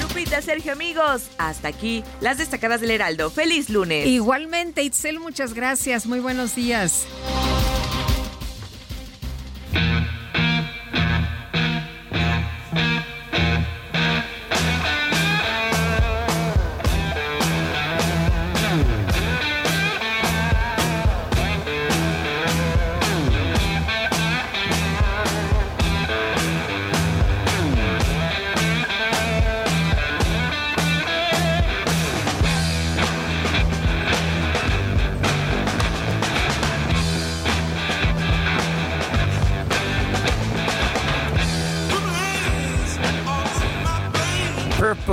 Lupita, 0.02 0.42
Sergio, 0.42 0.74
amigos, 0.74 1.24
hasta 1.38 1.68
aquí 1.68 2.04
las 2.22 2.38
destacadas 2.38 2.82
del 2.82 2.92
Heraldo. 2.92 3.30
¡Feliz 3.30 3.70
lunes! 3.70 4.06
Igualmente, 4.08 4.84
Itzel, 4.84 5.20
muchas 5.20 5.54
gracias. 5.54 6.06
Muy 6.06 6.20
buenos 6.20 6.56
días. 6.56 7.06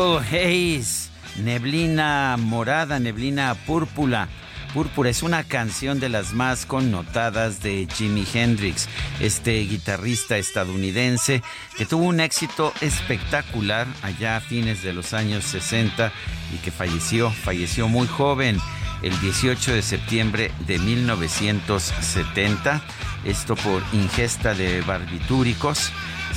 Purple 0.06 0.28
Haze, 0.28 1.10
neblina 1.42 2.36
morada, 2.38 3.00
neblina 3.00 3.56
púrpura. 3.66 4.28
Púrpura 4.72 5.10
es 5.10 5.24
una 5.24 5.42
canción 5.42 5.98
de 5.98 6.08
las 6.08 6.32
más 6.32 6.64
connotadas 6.64 7.60
de 7.60 7.88
Jimi 7.92 8.24
Hendrix, 8.32 8.88
este 9.18 9.58
guitarrista 9.62 10.38
estadounidense 10.38 11.42
que 11.76 11.86
tuvo 11.86 12.04
un 12.04 12.20
éxito 12.20 12.72
espectacular 12.82 13.88
allá 14.02 14.36
a 14.36 14.40
fines 14.40 14.84
de 14.84 14.92
los 14.92 15.12
años 15.12 15.44
60 15.44 16.12
y 16.54 16.58
que 16.58 16.70
falleció, 16.70 17.32
falleció 17.32 17.88
muy 17.88 18.06
joven 18.06 18.60
el 19.02 19.18
18 19.20 19.74
de 19.74 19.82
septiembre 19.82 20.52
de 20.68 20.78
1970, 20.78 22.80
esto 23.24 23.56
por 23.56 23.82
ingesta 23.92 24.54
de 24.54 24.82
barbitúricos. 24.82 25.90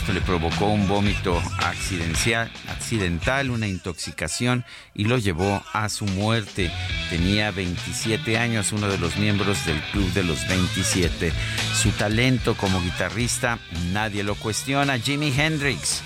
Esto 0.10 0.20
le 0.22 0.26
provocó 0.26 0.66
un 0.66 0.88
vómito 0.88 1.40
accidental, 1.60 2.52
accidental, 2.68 3.52
una 3.52 3.68
intoxicación 3.68 4.66
y 4.96 5.04
lo 5.04 5.20
llevó 5.20 5.64
a 5.72 5.88
su 5.88 6.06
muerte. 6.06 6.72
Tenía 7.12 7.52
27 7.52 8.36
años, 8.40 8.72
uno 8.72 8.88
de 8.88 8.98
los 8.98 9.18
miembros 9.18 9.64
del 9.68 9.80
Club 9.92 10.12
de 10.14 10.24
los 10.24 10.48
27. 10.48 11.32
Su 11.80 11.92
talento 11.92 12.56
como 12.58 12.82
guitarrista 12.82 13.60
nadie 13.94 14.24
lo 14.24 14.34
cuestiona. 14.34 14.98
Jimi 14.98 15.32
Hendrix. 15.38 16.02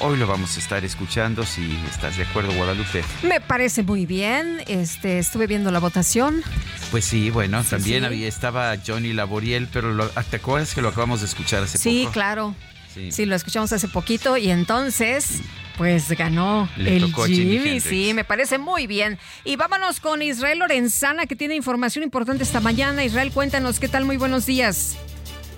Hoy 0.00 0.18
lo 0.18 0.26
vamos 0.26 0.56
a 0.58 0.60
estar 0.60 0.84
escuchando, 0.84 1.46
si 1.46 1.78
estás 1.90 2.18
de 2.18 2.24
acuerdo, 2.24 2.52
Guadalupe. 2.52 3.02
Me 3.22 3.40
parece 3.40 3.82
muy 3.82 4.04
bien. 4.04 4.62
Este, 4.66 5.18
estuve 5.18 5.46
viendo 5.46 5.70
la 5.70 5.78
votación. 5.78 6.42
Pues 6.90 7.06
sí, 7.06 7.30
bueno, 7.30 7.62
Sí, 7.62 7.70
también 7.70 8.00
sí. 8.00 8.04
había 8.06 8.28
estaba 8.28 8.76
Johnny 8.86 9.14
Laboriel, 9.14 9.66
pero 9.72 9.94
lo- 9.94 10.08
¿te 10.10 10.36
acuerdas 10.36 10.74
que 10.74 10.82
lo 10.82 10.88
acabamos 10.90 11.20
de 11.20 11.26
escuchar 11.26 11.62
hace 11.62 11.78
Sí, 11.78 12.00
poco? 12.02 12.12
claro. 12.12 12.54
Sí. 12.92 13.12
Sí, 13.12 13.26
lo 13.26 13.36
escuchamos 13.36 13.72
hace 13.72 13.88
poquito 13.88 14.36
y 14.36 14.50
entonces, 14.50 15.42
Pues 15.78 16.10
ganó 16.10 16.68
el 16.76 17.12
Jimmy, 17.14 17.80
sí, 17.80 18.12
me 18.12 18.24
parece 18.24 18.58
muy 18.58 18.86
bien. 18.86 19.18
Y 19.44 19.56
vámonos 19.56 19.98
con 20.00 20.20
Israel 20.20 20.58
Lorenzana, 20.58 21.24
que 21.26 21.36
tiene 21.36 21.54
información 21.54 22.02
importante 22.02 22.42
esta 22.42 22.60
mañana. 22.60 23.02
Israel, 23.02 23.32
cuéntanos, 23.32 23.80
¿qué 23.80 23.88
tal? 23.88 24.04
Muy 24.04 24.18
buenos 24.18 24.44
días. 24.44 24.98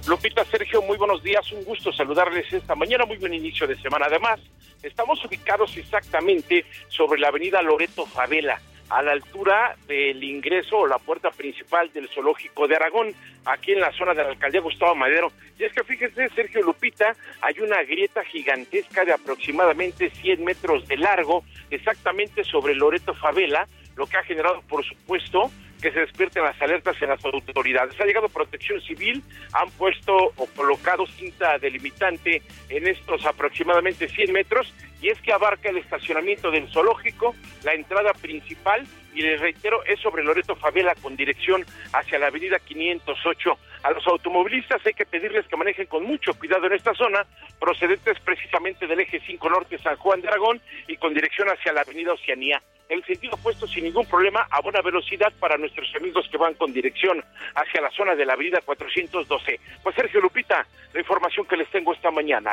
Lupita, 0.07 0.45
Sergio, 0.45 0.83
muy 0.83 0.97
buenos 0.97 1.23
días. 1.23 1.51
Un 1.53 1.65
gusto 1.65 1.93
saludarles 1.93 2.53
esta 2.53 2.75
mañana. 2.75 3.05
Muy 3.05 3.17
buen 3.17 3.35
inicio 3.35 3.67
de 3.67 3.81
semana. 3.81 4.07
Además, 4.07 4.39
estamos 4.83 5.25
ubicados 5.25 5.77
exactamente 5.77 6.65
sobre 6.89 7.21
la 7.21 7.29
avenida 7.29 7.63
Loreto 7.63 8.07
Favela 8.07 8.61
a 8.93 9.03
la 9.03 9.13
altura 9.13 9.75
del 9.87 10.23
ingreso 10.23 10.79
o 10.79 10.87
la 10.87 10.99
puerta 10.99 11.31
principal 11.31 11.91
del 11.93 12.09
zoológico 12.11 12.69
de 12.69 12.77
Aragón, 12.77 13.15
aquí 13.47 13.73
en 13.73 13.81
la 13.81 13.91
zona 13.93 14.13
de 14.13 14.23
la 14.23 14.29
alcaldía 14.29 14.61
Gustavo 14.61 14.95
Madero. 14.95 15.33
Y 15.59 15.65
es 15.65 15.73
que 15.73 15.83
fíjense, 15.83 16.29
Sergio 16.35 16.63
Lupita, 16.63 17.17
hay 17.41 17.59
una 17.61 17.83
grieta 17.85 18.23
gigantesca 18.25 19.05
de 19.05 19.15
aproximadamente 19.15 20.11
100 20.11 20.45
metros 20.45 20.87
de 20.89 20.99
largo, 20.99 21.43
exactamente 21.71 22.45
sobre 22.45 22.75
Loreto 22.75 23.15
Favela, 23.15 23.67
lo 23.97 24.07
que 24.07 24.19
ha 24.19 24.25
generado, 24.25 24.61
por 24.69 24.85
supuesto, 24.85 25.51
que 25.83 25.91
se 25.91 26.01
despierten 26.01 26.45
las 26.45 26.61
alertas 26.63 26.97
en 27.03 27.09
las 27.09 27.23
autoridades. 27.25 28.01
Ha 28.01 28.07
llegado 28.07 28.29
protección 28.29 28.81
civil, 28.81 29.23
han 29.53 29.69
puesto 29.73 30.15
o 30.37 30.47
colocado 30.57 31.05
cinta 31.07 31.59
delimitante 31.59 32.41
en 32.69 32.87
estos 32.87 33.27
aproximadamente 33.27 34.09
100 34.09 34.33
metros 34.33 34.73
y 35.03 35.09
es 35.09 35.21
que 35.21 35.33
abarca 35.33 35.69
el 35.69 35.79
estacionamiento 35.79 36.53
del 36.53 36.71
zoológico, 36.71 37.35
la 37.65 37.75
entrada 37.75 38.13
principal 38.15 38.87
y 39.13 39.23
les 39.23 39.41
reitero, 39.41 39.85
es 39.85 40.01
sobre 40.01 40.23
Loreto 40.23 40.57
Favela 40.57 40.95
con 40.95 41.17
dirección 41.17 41.67
hacia 41.93 42.19
la 42.19 42.29
avenida 42.29 42.59
508. 42.61 43.59
A 43.83 43.91
los 43.91 44.07
automovilistas 44.07 44.81
hay 44.87 44.95
que 44.95 45.05
pedirles 45.05 45.47
que 45.49 45.57
manejen 45.57 45.87
con 45.87 46.05
mucho 46.05 46.33
cuidado 46.35 46.67
en 46.67 46.75
esta 46.75 46.95
zona, 46.95 47.27
procedentes 47.59 48.19
precisamente 48.21 48.87
del 48.87 49.01
eje 49.01 49.21
5 49.27 49.51
Norte 49.51 49.77
San 49.79 49.97
Juan 49.97 50.23
de 50.23 50.29
Aragón 50.29 50.63
y 50.87 50.97
con 50.97 51.13
dirección 51.13 51.49
hacia 51.49 51.73
la 51.73 51.83
avenida 51.83 52.13
Oceanía 52.13 52.63
el 52.93 53.05
sentido 53.05 53.35
opuesto 53.35 53.67
sin 53.67 53.85
ningún 53.85 54.07
problema 54.07 54.47
a 54.51 54.61
buena 54.61 54.83
velocidad 54.83 55.33
para 55.41 55.57
nuestros 55.57 55.89
amigos 55.97 56.27
que 56.31 56.37
van 56.37 56.55
con 56.55 56.73
dirección 56.73 57.25
hacia 57.55 57.81
la 57.81 57.91
zona 57.91 58.15
de 58.15 58.27
la 58.27 58.35
avenida 58.35 58.61
412. 58.65 59.61
Pues 59.83 59.95
Sergio 59.95 60.21
Lupita, 60.21 60.67
la 60.93 61.01
información 61.01 61.47
que 61.47 61.57
les 61.57 61.71
tengo 61.71 61.95
esta 61.95 62.11
mañana. 62.11 62.53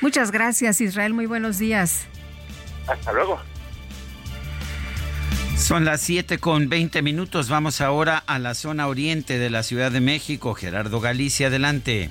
Muchas 0.00 0.30
gracias 0.30 0.80
Israel, 0.80 1.12
muy 1.12 1.26
buenos 1.26 1.58
días. 1.58 2.06
Hasta 2.86 3.12
luego. 3.12 3.40
Son 5.56 5.84
las 5.84 6.02
7 6.02 6.38
con 6.38 6.68
20 6.68 7.00
minutos. 7.02 7.48
Vamos 7.48 7.80
ahora 7.80 8.22
a 8.26 8.38
la 8.38 8.54
zona 8.54 8.86
oriente 8.86 9.38
de 9.38 9.50
la 9.50 9.62
Ciudad 9.62 9.90
de 9.90 10.00
México. 10.00 10.54
Gerardo 10.54 11.00
Galicia, 11.00 11.46
adelante. 11.46 12.10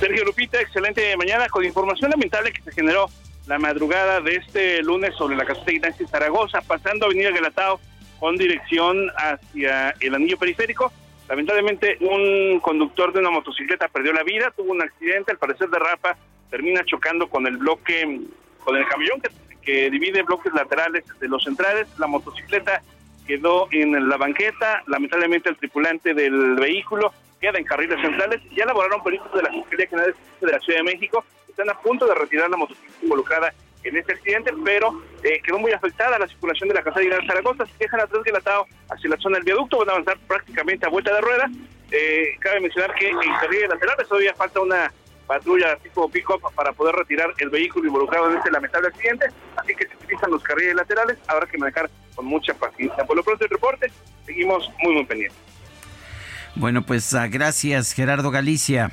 Sergio 0.00 0.24
Lupita, 0.24 0.60
excelente 0.60 1.16
mañana 1.16 1.48
con 1.48 1.64
información 1.64 2.10
lamentable 2.10 2.52
que 2.52 2.62
se 2.62 2.72
generó 2.72 3.10
la 3.50 3.58
madrugada 3.58 4.20
de 4.20 4.36
este 4.36 4.80
lunes 4.80 5.12
sobre 5.16 5.34
la 5.34 5.44
caseta 5.44 5.72
Ignacio 5.72 6.06
Zaragoza, 6.06 6.60
pasando 6.60 7.06
Avenida 7.06 7.32
Galatao 7.32 7.80
con 8.20 8.36
dirección 8.36 9.10
hacia 9.16 9.90
el 9.98 10.14
anillo 10.14 10.38
periférico. 10.38 10.92
Lamentablemente, 11.28 11.98
un 12.00 12.60
conductor 12.60 13.12
de 13.12 13.18
una 13.18 13.30
motocicleta 13.30 13.88
perdió 13.88 14.12
la 14.12 14.22
vida, 14.22 14.52
tuvo 14.56 14.70
un 14.70 14.80
accidente, 14.80 15.32
al 15.32 15.38
parecer 15.38 15.68
de 15.68 15.80
rapa, 15.80 16.16
termina 16.48 16.84
chocando 16.84 17.28
con 17.28 17.44
el 17.48 17.56
bloque, 17.56 18.20
con 18.62 18.76
el 18.76 18.86
camión 18.86 19.20
que, 19.20 19.30
que 19.62 19.90
divide 19.90 20.22
bloques 20.22 20.52
laterales 20.54 21.02
de 21.18 21.26
los 21.26 21.42
centrales. 21.42 21.88
La 21.98 22.06
motocicleta 22.06 22.82
quedó 23.26 23.66
en 23.72 24.08
la 24.08 24.16
banqueta, 24.16 24.84
lamentablemente 24.86 25.48
el 25.48 25.56
tripulante 25.56 26.14
del 26.14 26.54
vehículo 26.54 27.12
queda 27.40 27.58
en 27.58 27.64
carriles 27.64 28.00
centrales. 28.00 28.40
Ya 28.54 28.62
elaboraron 28.62 29.02
peritos 29.02 29.32
de 29.34 29.42
la 29.42 29.50
Fiscalía 29.50 29.88
General 29.88 30.14
de 30.40 30.52
la 30.52 30.60
Ciudad 30.60 30.78
de 30.78 30.84
México 30.84 31.24
están 31.60 31.76
a 31.76 31.80
punto 31.80 32.06
de 32.06 32.14
retirar 32.14 32.48
la 32.50 32.56
motocicleta 32.56 32.96
involucrada 33.02 33.54
en 33.82 33.96
este 33.96 34.12
accidente, 34.12 34.52
pero 34.64 35.02
eh, 35.22 35.40
quedó 35.42 35.58
muy 35.58 35.72
afectada 35.72 36.18
la 36.18 36.26
circulación 36.26 36.68
de 36.68 36.74
la 36.74 36.82
casa 36.82 37.00
de 37.00 37.10
Zaragoza, 37.26 37.64
se 37.66 37.72
dejan 37.78 38.00
atrás 38.00 38.22
Galatao 38.24 38.66
hacia 38.90 39.10
la 39.10 39.16
zona 39.16 39.36
del 39.36 39.44
viaducto, 39.44 39.78
van 39.78 39.88
a 39.88 39.92
avanzar 39.92 40.18
prácticamente 40.26 40.86
a 40.86 40.90
vuelta 40.90 41.14
de 41.14 41.20
rueda. 41.20 41.50
Eh, 41.90 42.36
cabe 42.40 42.60
mencionar 42.60 42.94
que 42.94 43.08
en 43.08 43.16
carril 43.40 43.68
laterales 43.68 44.06
todavía 44.06 44.34
falta 44.34 44.60
una 44.60 44.92
patrulla 45.26 45.76
tipo 45.76 46.10
pick-up 46.10 46.40
para 46.54 46.72
poder 46.72 46.94
retirar 46.94 47.32
el 47.38 47.50
vehículo 47.50 47.86
involucrado 47.86 48.30
en 48.30 48.38
este 48.38 48.50
lamentable 48.50 48.88
accidente, 48.88 49.26
así 49.56 49.74
que 49.74 49.86
se 49.86 49.96
utilizan 49.96 50.30
los 50.30 50.42
carriles 50.42 50.74
laterales, 50.74 51.18
habrá 51.26 51.46
que 51.46 51.58
manejar 51.58 51.90
con 52.14 52.26
mucha 52.26 52.52
paciencia. 52.54 53.04
Por 53.04 53.16
lo 53.16 53.22
pronto 53.22 53.44
el 53.44 53.50
reporte, 53.50 53.90
seguimos 54.26 54.70
muy 54.82 54.94
muy 54.94 55.04
pendientes. 55.04 55.38
Bueno, 56.54 56.82
pues 56.82 57.12
uh, 57.12 57.28
gracias 57.30 57.92
Gerardo 57.92 58.30
Galicia. 58.30 58.92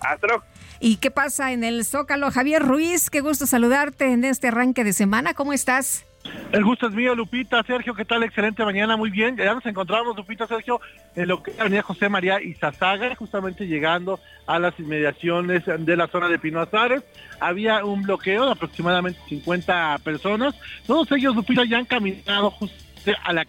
Hasta 0.00 0.26
luego. 0.26 0.44
¿Y 0.80 0.96
qué 0.96 1.10
pasa 1.10 1.52
en 1.52 1.64
el 1.64 1.84
Zócalo? 1.84 2.30
Javier 2.30 2.62
Ruiz, 2.62 3.10
qué 3.10 3.20
gusto 3.20 3.46
saludarte 3.46 4.12
en 4.12 4.24
este 4.24 4.48
arranque 4.48 4.84
de 4.84 4.92
semana. 4.92 5.34
¿Cómo 5.34 5.52
estás? 5.52 6.04
El 6.52 6.64
gusto 6.64 6.86
es 6.86 6.94
mío, 6.94 7.14
Lupita. 7.14 7.62
Sergio, 7.64 7.94
¿qué 7.94 8.04
tal? 8.04 8.22
Excelente 8.22 8.64
mañana, 8.64 8.96
muy 8.96 9.10
bien. 9.10 9.36
Ya 9.36 9.54
nos 9.54 9.66
encontramos, 9.66 10.16
Lupita, 10.16 10.46
Sergio, 10.46 10.80
en 11.16 11.28
lo 11.28 11.42
que 11.42 11.50
es 11.50 11.60
Avenida 11.60 11.82
José 11.82 12.08
María 12.08 12.40
Izazaga, 12.40 13.14
justamente 13.14 13.66
llegando 13.66 14.20
a 14.46 14.58
las 14.58 14.78
inmediaciones 14.78 15.64
de 15.66 15.96
la 15.96 16.06
zona 16.06 16.28
de 16.28 16.38
Pino 16.38 16.60
Azares. 16.60 17.02
Había 17.40 17.84
un 17.84 18.02
bloqueo 18.02 18.46
de 18.46 18.52
aproximadamente 18.52 19.20
50 19.28 19.98
personas. 20.04 20.54
Todos 20.86 21.10
ellos, 21.12 21.34
Lupita, 21.34 21.64
ya 21.64 21.78
han 21.78 21.84
caminado 21.84 22.50
justo 22.50 22.76
a 23.22 23.32
la 23.32 23.46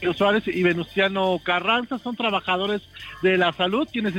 Pino 0.00 0.14
Suárez 0.14 0.44
y 0.46 0.62
Venustiano 0.62 1.38
Carranza. 1.42 1.98
Son 1.98 2.16
trabajadores 2.16 2.82
de 3.22 3.36
la 3.36 3.52
salud 3.52 3.88
quienes 3.92 4.14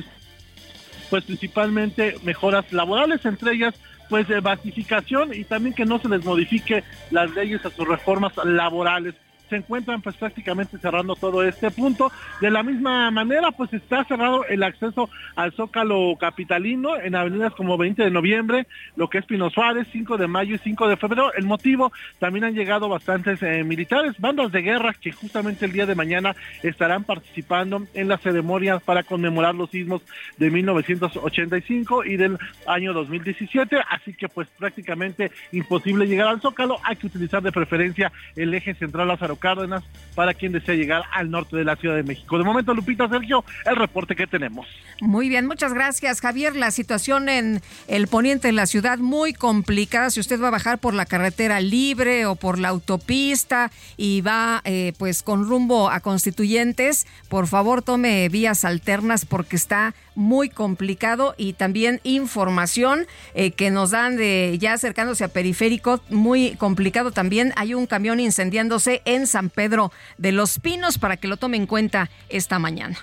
pues 1.09 1.23
principalmente 1.25 2.15
mejoras 2.23 2.71
laborales, 2.71 3.25
entre 3.25 3.53
ellas 3.53 3.75
pues 4.09 4.27
basificación 4.41 5.33
y 5.33 5.43
también 5.43 5.75
que 5.75 5.85
no 5.85 5.99
se 5.99 6.09
les 6.09 6.25
modifique 6.25 6.83
las 7.11 7.29
leyes 7.31 7.63
a 7.65 7.69
sus 7.69 7.87
reformas 7.87 8.33
laborales 8.43 9.13
se 9.49 9.57
encuentran 9.57 10.01
pues 10.01 10.15
prácticamente 10.15 10.77
cerrando 10.77 11.15
todo 11.15 11.43
este 11.43 11.71
punto. 11.71 12.11
De 12.41 12.51
la 12.51 12.63
misma 12.63 13.11
manera 13.11 13.51
pues 13.51 13.73
está 13.73 14.03
cerrado 14.05 14.45
el 14.45 14.63
acceso 14.63 15.09
al 15.35 15.51
Zócalo 15.53 16.15
Capitalino 16.19 16.99
en 16.99 17.15
avenidas 17.15 17.53
como 17.53 17.77
20 17.77 18.03
de 18.03 18.11
noviembre, 18.11 18.67
lo 18.95 19.09
que 19.09 19.17
es 19.17 19.25
Pino 19.25 19.49
Suárez, 19.49 19.87
5 19.91 20.17
de 20.17 20.27
mayo 20.27 20.55
y 20.55 20.59
5 20.59 20.87
de 20.87 20.97
febrero. 20.97 21.33
El 21.33 21.45
motivo, 21.45 21.91
también 22.19 22.45
han 22.45 22.53
llegado 22.53 22.87
bastantes 22.89 23.41
eh, 23.41 23.63
militares, 23.63 24.15
bandas 24.19 24.51
de 24.51 24.61
guerra 24.61 24.93
que 24.93 25.11
justamente 25.11 25.65
el 25.65 25.71
día 25.71 25.85
de 25.85 25.95
mañana 25.95 26.35
estarán 26.63 27.03
participando 27.03 27.87
en 27.93 28.07
las 28.07 28.21
ceremonias 28.21 28.81
para 28.83 29.03
conmemorar 29.03 29.55
los 29.55 29.69
sismos 29.69 30.01
de 30.37 30.49
1985 30.51 32.05
y 32.05 32.17
del 32.17 32.37
año 32.67 32.93
2017, 32.93 33.77
así 33.89 34.13
que 34.13 34.29
pues 34.29 34.47
prácticamente 34.57 35.31
imposible 35.51 36.07
llegar 36.07 36.27
al 36.27 36.41
Zócalo, 36.41 36.77
hay 36.83 36.95
que 36.95 37.07
utilizar 37.07 37.41
de 37.41 37.51
preferencia 37.51 38.11
el 38.35 38.53
eje 38.53 38.73
central 38.75 39.07
Lázaro 39.07 39.35
Cárdenas 39.39 39.83
para 40.15 40.33
quien 40.33 40.51
desea 40.51 40.75
llegar 40.75 41.03
al 41.13 41.31
norte 41.31 41.55
de 41.55 41.63
la 41.63 41.77
Ciudad 41.77 41.95
de 41.95 42.03
México. 42.03 42.37
De 42.37 42.43
momento, 42.43 42.73
Lupita, 42.73 43.07
Sergio, 43.07 43.43
el 43.65 43.75
reporte 43.77 44.15
que 44.15 44.27
tenemos. 44.27 44.67
Muy 44.99 45.29
bien, 45.29 45.47
muchas 45.47 45.73
gracias, 45.73 46.19
Javier. 46.19 46.57
La 46.57 46.71
situación 46.71 47.29
en 47.29 47.61
el 47.87 48.07
poniente 48.07 48.49
de 48.49 48.51
la 48.51 48.65
ciudad 48.65 48.97
muy 48.97 49.33
complicada. 49.33 50.09
Si 50.09 50.19
usted 50.19 50.41
va 50.41 50.49
a 50.49 50.51
bajar 50.51 50.79
por 50.79 50.93
la 50.93 51.05
carretera 51.05 51.61
libre 51.61 52.25
o 52.25 52.35
por 52.35 52.59
la 52.59 52.67
autopista 52.67 53.71
y 53.95 54.19
va 54.19 54.61
eh, 54.65 54.91
pues 54.97 55.23
con 55.23 55.47
rumbo 55.47 55.89
a 55.89 56.01
constituyentes, 56.01 57.07
por 57.29 57.47
favor 57.47 57.81
tome 57.81 58.27
vías 58.27 58.65
alternas 58.65 59.25
porque 59.25 59.55
está 59.55 59.93
muy 60.15 60.49
complicado 60.49 61.33
y 61.37 61.53
también 61.53 62.01
información 62.03 63.07
eh, 63.35 63.51
que 63.51 63.71
nos 63.71 63.91
dan 63.91 64.17
de 64.17 64.57
ya 64.59 64.73
acercándose 64.73 65.23
a 65.23 65.29
periférico, 65.29 66.01
muy 66.09 66.55
complicado 66.55 67.11
también. 67.11 67.53
Hay 67.55 67.73
un 67.73 67.87
camión 67.87 68.19
incendiándose 68.19 69.01
en 69.05 69.27
San 69.29 69.49
Pedro 69.49 69.91
de 70.17 70.31
los 70.31 70.59
Pinos 70.59 70.97
para 70.97 71.17
que 71.17 71.27
lo 71.27 71.37
tome 71.37 71.57
en 71.57 71.67
cuenta 71.67 72.09
esta 72.27 72.59
mañana. 72.59 72.97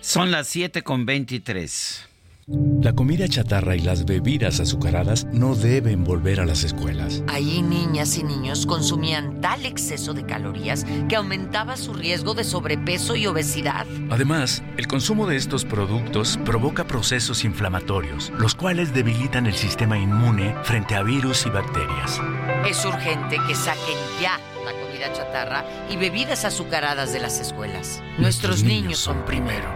Son 0.00 0.30
las 0.30 0.46
7 0.46 0.82
con 0.82 1.04
23. 1.04 2.08
La 2.48 2.92
comida 2.92 3.26
chatarra 3.26 3.74
y 3.74 3.80
las 3.80 4.04
bebidas 4.04 4.60
azucaradas 4.60 5.24
no 5.32 5.56
deben 5.56 6.04
volver 6.04 6.38
a 6.38 6.46
las 6.46 6.62
escuelas. 6.62 7.24
Ahí 7.26 7.60
niñas 7.60 8.16
y 8.18 8.22
niños 8.22 8.66
consumían 8.66 9.40
tal 9.40 9.66
exceso 9.66 10.14
de 10.14 10.24
calorías 10.24 10.86
que 11.08 11.16
aumentaba 11.16 11.76
su 11.76 11.92
riesgo 11.92 12.34
de 12.34 12.44
sobrepeso 12.44 13.16
y 13.16 13.26
obesidad. 13.26 13.84
Además, 14.10 14.62
el 14.76 14.86
consumo 14.86 15.26
de 15.26 15.34
estos 15.34 15.64
productos 15.64 16.38
provoca 16.44 16.86
procesos 16.86 17.42
inflamatorios, 17.42 18.30
los 18.38 18.54
cuales 18.54 18.94
debilitan 18.94 19.46
el 19.46 19.54
sistema 19.54 19.98
inmune 19.98 20.54
frente 20.62 20.94
a 20.94 21.02
virus 21.02 21.46
y 21.46 21.50
bacterias. 21.50 22.20
Es 22.64 22.84
urgente 22.84 23.38
que 23.48 23.56
saquen 23.56 23.98
ya 24.22 24.38
la 24.64 24.70
comida 24.70 25.12
chatarra 25.12 25.64
y 25.90 25.96
bebidas 25.96 26.44
azucaradas 26.44 27.12
de 27.12 27.18
las 27.18 27.40
escuelas. 27.40 28.00
Nuestros, 28.18 28.62
niños, 28.62 28.98
son 28.98 29.24
primero. 29.24 29.68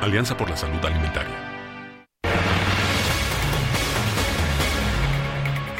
Alianza 0.00 0.38
por 0.38 0.48
la 0.48 0.56
Salud 0.56 0.82
Alimentaria. 0.82 1.47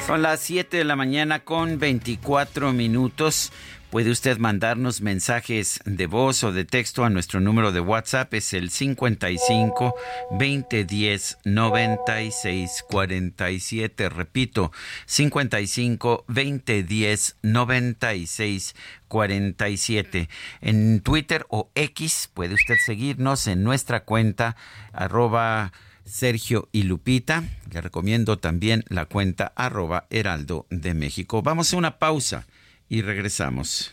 Son 0.09 0.23
las 0.23 0.41
7 0.41 0.79
de 0.79 0.85
la 0.85 0.97
mañana 0.97 1.41
con 1.41 1.79
24 1.79 2.73
minutos. 2.73 3.53
Puede 3.91 4.11
usted 4.11 4.39
mandarnos 4.39 5.03
mensajes 5.03 5.81
de 5.85 6.07
voz 6.07 6.45
o 6.45 6.51
de 6.51 6.65
texto 6.65 7.05
a 7.05 7.11
nuestro 7.11 7.41
número 7.41 7.73
de 7.73 7.81
WhatsApp, 7.81 8.33
es 8.33 8.55
el 8.55 8.71
55 8.71 9.95
2010 10.31 11.39
96 11.45 12.85
47. 12.89 14.09
Repito, 14.09 14.73
55 15.05 16.25
2010 16.27 17.37
96 17.43 18.77
47. 19.09 20.29
En 20.63 21.01
Twitter 21.03 21.45
o 21.51 21.71
X 21.75 22.31
puede 22.33 22.55
usted 22.55 22.77
seguirnos 22.83 23.47
en 23.47 23.63
nuestra 23.63 24.05
cuenta 24.05 24.57
arroba 24.95 25.71
Sergio 26.09 26.69
y 26.73 26.85
Lupita. 26.85 27.45
Le 27.71 27.81
recomiendo 27.81 28.39
también 28.39 28.85
la 28.89 29.07
cuenta 29.07 29.53
arroba 29.55 30.07
Heraldo 30.11 30.67
de 30.71 30.95
México. 30.95 31.43
Vamos 31.43 31.73
a 31.73 31.77
una 31.77 31.99
pausa 31.99 32.47
y 32.89 33.03
regresamos. 33.03 33.93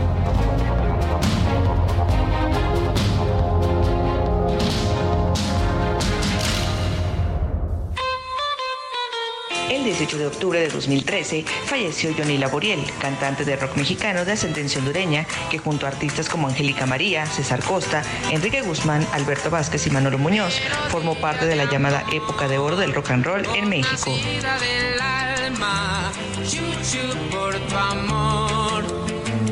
18 9.91 10.17
de 10.19 10.27
octubre 10.27 10.59
de 10.59 10.69
2013 10.69 11.43
falleció 11.65 12.13
Johnny 12.17 12.37
Laboriel, 12.37 12.79
cantante 13.01 13.43
de 13.43 13.57
rock 13.57 13.75
mexicano 13.75 14.23
de 14.23 14.31
ascendencia 14.31 14.79
hondureña, 14.79 15.27
que 15.49 15.57
junto 15.57 15.85
a 15.85 15.89
artistas 15.89 16.29
como 16.29 16.47
Angélica 16.47 16.85
María, 16.85 17.25
César 17.25 17.61
Costa, 17.61 18.01
Enrique 18.31 18.61
Guzmán, 18.61 19.05
Alberto 19.11 19.49
Vázquez 19.49 19.85
y 19.87 19.89
Manolo 19.89 20.17
Muñoz, 20.17 20.61
formó 20.89 21.15
parte 21.15 21.45
de 21.45 21.57
la 21.57 21.69
llamada 21.69 22.05
época 22.13 22.47
de 22.47 22.57
oro 22.57 22.77
del 22.77 22.93
rock 22.93 23.11
and 23.11 23.25
roll 23.25 23.45
en 23.53 23.67
México. 23.67 24.15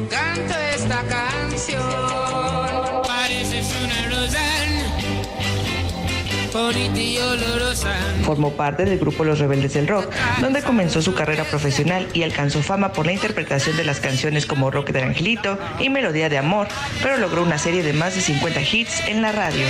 canto 0.10 0.56
esta 0.74 1.04
canción. 1.04 2.59
Formó 8.24 8.52
parte 8.54 8.86
del 8.86 9.00
grupo 9.00 9.24
Los 9.24 9.40
Rebeldes 9.40 9.74
del 9.74 9.88
Rock, 9.88 10.12
donde 10.42 10.62
comenzó 10.62 11.02
su 11.02 11.14
carrera 11.14 11.44
profesional 11.44 12.08
y 12.14 12.24
alcanzó 12.24 12.62
fama 12.62 12.92
por 12.94 13.06
la 13.06 13.14
interpretación 13.14 13.78
de 13.78 13.84
las 13.84 14.00
canciones 14.00 14.46
como 14.46 14.72
Rock 14.72 14.90
del 14.90 15.04
Angelito 15.04 15.58
y 15.80 15.90
Melodía 15.90 16.30
de 16.30 16.38
Amor, 16.38 16.68
pero 17.02 17.18
logró 17.18 17.44
una 17.44 17.58
serie 17.58 17.84
de 17.84 17.94
más 17.94 18.16
de 18.16 18.22
50 18.22 18.62
hits 18.62 19.08
en 19.08 19.22
la 19.22 19.32
radio. 19.32 19.66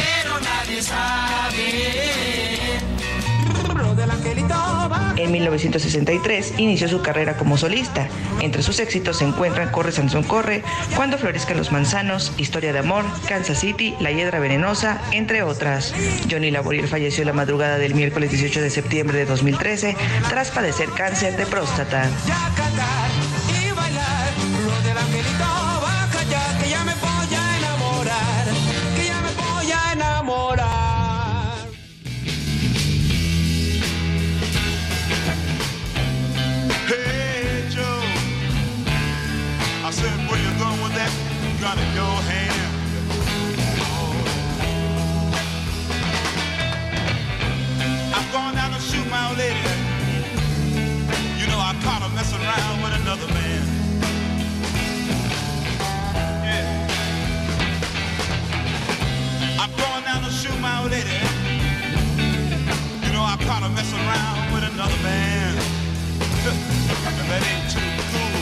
En 5.18 5.32
1963 5.32 6.54
inició 6.58 6.88
su 6.88 7.02
carrera 7.02 7.36
como 7.38 7.58
solista. 7.58 8.08
Entre 8.42 8.64
sus 8.64 8.80
éxitos 8.80 9.18
se 9.18 9.26
encuentran 9.26 9.70
Corre 9.72 9.92
Sansón 9.92 10.24
Corre, 10.24 10.64
Cuando 10.96 11.18
florezcan 11.18 11.58
los 11.58 11.72
manzanos, 11.72 12.32
Historia 12.38 12.74
de 12.74 12.80
amor, 12.80 13.04
Kansas 13.28 13.60
City, 13.60 13.96
La 14.00 14.12
hiedra 14.12 14.40
venenosa, 14.40 15.02
entre 15.12 15.44
otras. 15.44 15.94
Johnny 16.30 16.52
Laboriel 16.52 16.88
falleció 16.88 17.26
la 17.26 17.34
madrugada 17.34 17.78
del 17.78 17.96
miércoles 17.96 18.32
18 18.32 18.62
de 18.62 18.70
septiembre 18.70 19.18
de 19.18 19.26
2013 19.26 19.96
tras 20.30 20.52
padecer 20.52 20.90
cáncer 20.90 21.36
de 21.36 21.46
próstata. 21.46 22.10
gun 30.50 30.79
Messing 52.20 52.42
around 52.42 52.84
with 52.84 52.94
another 53.02 53.28
man. 53.34 53.66
Yeah. 56.44 56.88
I'm 59.58 59.72
going 59.72 60.04
down 60.04 60.24
to 60.24 60.30
shoot 60.30 60.60
my 60.60 60.82
old 60.82 60.92
lady. 60.92 61.08
You 63.06 63.14
know 63.14 63.24
I 63.24 63.38
caught 63.48 63.64
her 63.64 63.70
around 63.70 64.54
with 64.54 64.64
another 64.66 65.02
man. 65.02 65.56
that 67.30 67.42
ain't 67.42 67.72
too 67.72 68.39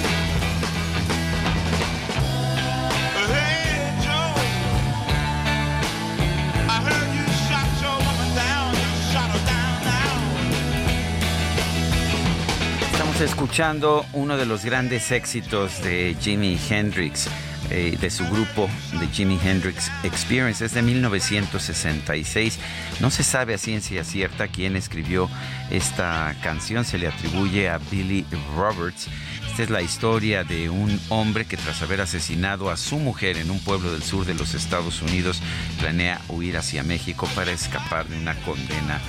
escuchando 13.21 14.05
uno 14.13 14.37
de 14.37 14.45
los 14.45 14.63
grandes 14.63 15.11
éxitos 15.11 15.81
de 15.81 16.15
Jimi 16.21 16.59
Hendrix, 16.69 17.27
eh, 17.71 17.97
de 17.99 18.09
su 18.11 18.23
grupo 18.27 18.69
de 18.99 19.07
Jimi 19.07 19.39
Hendrix 19.43 19.91
Experience, 20.03 20.63
es 20.63 20.73
de 20.73 20.81
1966. 20.83 22.59
No 22.99 23.09
se 23.09 23.23
sabe 23.23 23.55
a 23.55 23.57
ciencia 23.57 24.03
cierta 24.03 24.47
quién 24.47 24.75
escribió 24.75 25.29
esta 25.71 26.35
canción, 26.43 26.85
se 26.85 26.99
le 26.99 27.07
atribuye 27.07 27.69
a 27.69 27.79
Billy 27.89 28.25
Roberts. 28.55 29.07
Esta 29.49 29.63
es 29.63 29.69
la 29.71 29.81
historia 29.81 30.43
de 30.43 30.69
un 30.69 30.99
hombre 31.09 31.45
que 31.45 31.57
tras 31.57 31.81
haber 31.81 32.01
asesinado 32.01 32.69
a 32.69 32.77
su 32.77 32.99
mujer 32.99 33.37
en 33.37 33.49
un 33.49 33.59
pueblo 33.59 33.91
del 33.91 34.03
sur 34.03 34.25
de 34.25 34.35
los 34.35 34.53
Estados 34.53 35.01
Unidos, 35.01 35.41
planea 35.79 36.21
huir 36.29 36.57
hacia 36.57 36.83
México 36.83 37.27
para 37.33 37.51
escapar 37.51 38.07
de 38.07 38.17
una 38.17 38.35
condena 38.41 39.01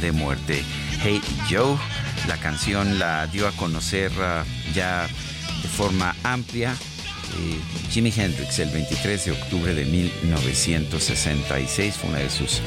de 0.00 0.12
muerte. 0.12 0.64
Hey 1.02 1.20
Joe 1.48 1.76
la 2.28 2.36
canción 2.38 2.98
la 2.98 3.26
dio 3.26 3.48
a 3.48 3.52
conocer 3.52 4.12
uh, 4.12 4.74
ya 4.74 5.06
de 5.62 5.68
forma 5.68 6.14
amplia 6.22 6.74
eh, 7.38 7.58
Jimi 7.90 8.12
Hendrix 8.16 8.58
el 8.58 8.70
23 8.70 9.24
de 9.24 9.30
octubre 9.32 9.74
de 9.74 9.84
1966 9.84 11.96
fue 11.96 12.10
una 12.10 12.18
de 12.18 12.30
sus 12.30 12.60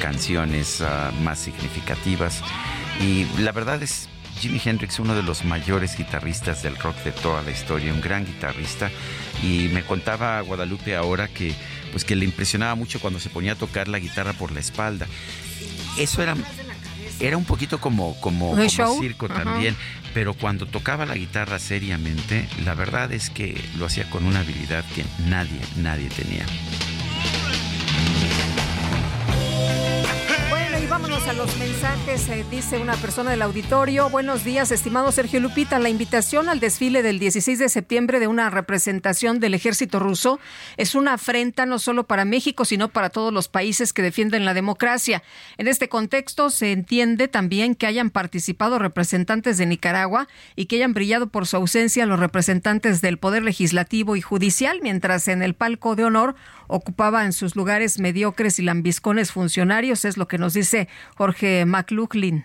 canciones 0.00 0.80
uh, 0.80 1.12
más 1.22 1.38
significativas. 1.38 2.42
Y 3.00 3.26
la 3.40 3.52
verdad 3.52 3.82
es 3.82 4.08
Jimi 4.40 4.60
Hendrix 4.64 4.98
uno 4.98 5.14
de 5.14 5.22
los 5.22 5.44
mayores 5.44 5.96
guitarristas 5.96 6.62
del 6.62 6.76
rock 6.76 6.96
de 7.04 7.12
toda 7.12 7.42
la 7.42 7.50
historia, 7.50 7.92
un 7.92 8.00
gran 8.00 8.24
guitarrista. 8.24 8.90
Y 9.42 9.68
me 9.72 9.84
contaba 9.84 10.40
Guadalupe 10.40 10.96
ahora 10.96 11.28
que 11.28 11.54
pues 11.92 12.04
que 12.04 12.16
le 12.16 12.24
impresionaba 12.24 12.74
mucho 12.74 13.00
cuando 13.00 13.20
se 13.20 13.30
ponía 13.30 13.52
a 13.52 13.56
tocar 13.56 13.88
la 13.88 13.98
guitarra 13.98 14.32
por 14.32 14.52
la 14.52 14.60
espalda. 14.60 15.06
Eso 15.98 16.22
era 16.22 16.34
era 17.20 17.36
un 17.36 17.44
poquito 17.44 17.78
como, 17.78 18.18
como, 18.20 18.56
circo 19.00 19.28
también, 19.28 19.76
pero 20.12 20.34
cuando 20.34 20.66
tocaba 20.66 21.06
la 21.06 21.14
guitarra 21.14 21.58
seriamente, 21.58 22.48
la 22.64 22.74
verdad 22.74 23.12
es 23.12 23.30
que 23.30 23.60
lo 23.78 23.86
hacía 23.86 24.08
con 24.10 24.24
una 24.24 24.40
habilidad 24.40 24.84
que 24.94 25.04
nadie, 25.28 25.60
nadie 25.76 26.08
tenía. 26.08 26.46
A 31.28 31.32
los 31.32 31.56
mensajes, 31.58 32.28
eh, 32.28 32.44
dice 32.50 32.76
una 32.78 32.96
persona 32.96 33.30
del 33.30 33.40
auditorio. 33.40 34.10
Buenos 34.10 34.44
días, 34.44 34.70
estimado 34.70 35.10
Sergio 35.10 35.40
Lupita. 35.40 35.78
La 35.78 35.88
invitación 35.88 36.50
al 36.50 36.60
desfile 36.60 37.02
del 37.02 37.18
16 37.18 37.58
de 37.58 37.70
septiembre 37.70 38.20
de 38.20 38.26
una 38.26 38.50
representación 38.50 39.40
del 39.40 39.54
ejército 39.54 40.00
ruso 40.00 40.38
es 40.76 40.94
una 40.94 41.14
afrenta 41.14 41.64
no 41.64 41.78
solo 41.78 42.06
para 42.06 42.26
México, 42.26 42.66
sino 42.66 42.88
para 42.88 43.08
todos 43.08 43.32
los 43.32 43.48
países 43.48 43.94
que 43.94 44.02
defienden 44.02 44.44
la 44.44 44.52
democracia. 44.52 45.22
En 45.56 45.66
este 45.66 45.88
contexto 45.88 46.50
se 46.50 46.72
entiende 46.72 47.26
también 47.26 47.74
que 47.74 47.86
hayan 47.86 48.10
participado 48.10 48.78
representantes 48.78 49.56
de 49.56 49.64
Nicaragua 49.64 50.28
y 50.56 50.66
que 50.66 50.76
hayan 50.76 50.92
brillado 50.92 51.28
por 51.28 51.46
su 51.46 51.56
ausencia 51.56 52.04
los 52.04 52.20
representantes 52.20 53.00
del 53.00 53.18
Poder 53.18 53.44
Legislativo 53.44 54.16
y 54.16 54.20
Judicial, 54.20 54.80
mientras 54.82 55.28
en 55.28 55.42
el 55.42 55.54
palco 55.54 55.96
de 55.96 56.04
honor 56.04 56.34
ocupaba 56.66 57.24
en 57.24 57.32
sus 57.32 57.56
lugares 57.56 57.98
mediocres 57.98 58.58
y 58.58 58.62
lambiscones 58.62 59.32
funcionarios, 59.32 60.04
es 60.04 60.16
lo 60.16 60.28
que 60.28 60.38
nos 60.38 60.54
dice 60.54 60.88
Jorge 61.16 61.64
McLaughlin. 61.64 62.44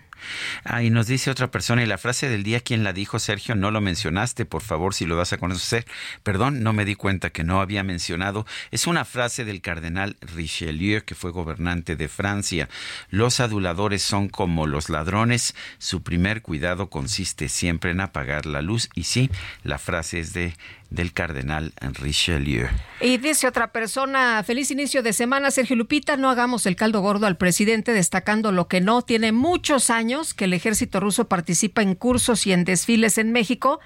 Ah, 0.64 0.82
y 0.82 0.90
nos 0.90 1.06
dice 1.06 1.30
otra 1.30 1.50
persona, 1.50 1.82
y 1.82 1.86
la 1.86 1.98
frase 1.98 2.28
del 2.28 2.42
día, 2.42 2.60
¿quién 2.60 2.84
la 2.84 2.92
dijo, 2.92 3.18
Sergio? 3.18 3.54
No 3.54 3.70
lo 3.70 3.80
mencionaste, 3.80 4.44
por 4.44 4.62
favor, 4.62 4.94
si 4.94 5.06
lo 5.06 5.16
das 5.16 5.32
a 5.32 5.38
conocer. 5.38 5.86
Perdón, 6.22 6.62
no 6.62 6.72
me 6.72 6.84
di 6.84 6.94
cuenta 6.94 7.30
que 7.30 7.44
no 7.44 7.60
había 7.60 7.82
mencionado. 7.82 8.46
Es 8.70 8.86
una 8.86 9.04
frase 9.04 9.44
del 9.44 9.60
cardenal 9.60 10.16
Richelieu, 10.20 11.02
que 11.04 11.14
fue 11.14 11.30
gobernante 11.30 11.96
de 11.96 12.08
Francia. 12.08 12.68
Los 13.08 13.40
aduladores 13.40 14.02
son 14.02 14.28
como 14.28 14.66
los 14.66 14.88
ladrones, 14.88 15.54
su 15.78 16.02
primer 16.02 16.42
cuidado 16.42 16.90
consiste 16.90 17.48
siempre 17.48 17.90
en 17.90 18.00
apagar 18.00 18.46
la 18.46 18.62
luz. 18.62 18.88
Y 18.94 19.04
sí, 19.04 19.30
la 19.62 19.78
frase 19.78 20.20
es 20.20 20.32
de 20.32 20.54
del 20.90 21.12
cardenal 21.12 21.72
Richelieu. 21.80 22.68
Y 23.00 23.16
dice 23.18 23.46
otra 23.46 23.72
persona, 23.72 24.42
feliz 24.44 24.70
inicio 24.70 25.02
de 25.02 25.12
semana, 25.12 25.50
Sergio 25.50 25.76
Lupita, 25.76 26.16
no 26.16 26.28
hagamos 26.28 26.66
el 26.66 26.76
caldo 26.76 27.00
gordo 27.00 27.26
al 27.26 27.36
presidente 27.36 27.92
destacando 27.92 28.52
lo 28.52 28.68
que 28.68 28.80
no. 28.80 29.02
Tiene 29.02 29.32
muchos 29.32 29.88
años 29.88 30.34
que 30.34 30.44
el 30.44 30.52
ejército 30.52 31.00
ruso 31.00 31.28
participa 31.28 31.82
en 31.82 31.94
cursos 31.94 32.46
y 32.46 32.52
en 32.52 32.64
desfiles 32.64 33.18
en 33.18 33.32
México. 33.32 33.80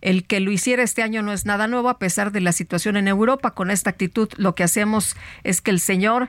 El 0.00 0.26
que 0.26 0.40
lo 0.40 0.50
hiciera 0.52 0.82
este 0.82 1.02
año 1.02 1.22
no 1.22 1.32
es 1.32 1.46
nada 1.46 1.66
nuevo 1.66 1.88
a 1.88 1.98
pesar 1.98 2.30
de 2.30 2.40
la 2.40 2.52
situación 2.52 2.96
en 2.96 3.08
Europa. 3.08 3.52
Con 3.52 3.70
esta 3.70 3.90
actitud 3.90 4.28
lo 4.36 4.54
que 4.54 4.62
hacemos 4.62 5.16
es 5.42 5.60
que 5.60 5.70
el 5.70 5.80
señor 5.80 6.28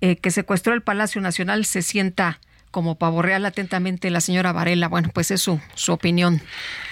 eh, 0.00 0.16
que 0.16 0.30
secuestró 0.30 0.72
el 0.72 0.82
Palacio 0.82 1.20
Nacional 1.20 1.66
se 1.66 1.82
sienta 1.82 2.40
como 2.70 2.96
pavo 2.96 3.22
real 3.22 3.44
atentamente 3.46 4.10
la 4.10 4.20
señora 4.20 4.52
Varela. 4.52 4.88
Bueno, 4.88 5.10
pues 5.12 5.30
es 5.30 5.40
su, 5.40 5.60
su 5.74 5.92
opinión. 5.92 6.40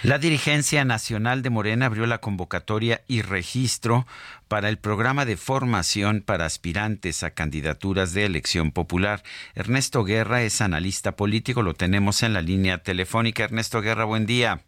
La 0.03 0.19
dirigencia 0.19 0.85
nacional 0.85 1.43
de 1.43 1.51
Morena 1.51 1.87
abrió 1.87 2.07
la 2.07 2.19
convocatoria 2.19 3.03
y 3.09 3.23
registro 3.23 4.07
para 4.49 4.69
el 4.69 4.79
programa 4.79 5.25
de 5.25 5.37
formación 5.37 6.23
para 6.23 6.47
aspirantes 6.47 7.23
a 7.23 7.31
candidaturas 7.31 8.13
de 8.15 8.25
elección 8.25 8.73
popular. 8.73 9.23
Ernesto 9.55 10.05
Guerra 10.05 10.43
es 10.43 10.61
analista 10.61 11.17
político, 11.17 11.63
lo 11.63 11.75
tenemos 11.75 12.23
en 12.23 12.33
la 12.33 12.43
línea 12.43 12.79
telefónica. 12.79 13.45
Ernesto 13.45 13.81
Guerra, 13.81 14.05
buen 14.05 14.27
día. 14.27 14.63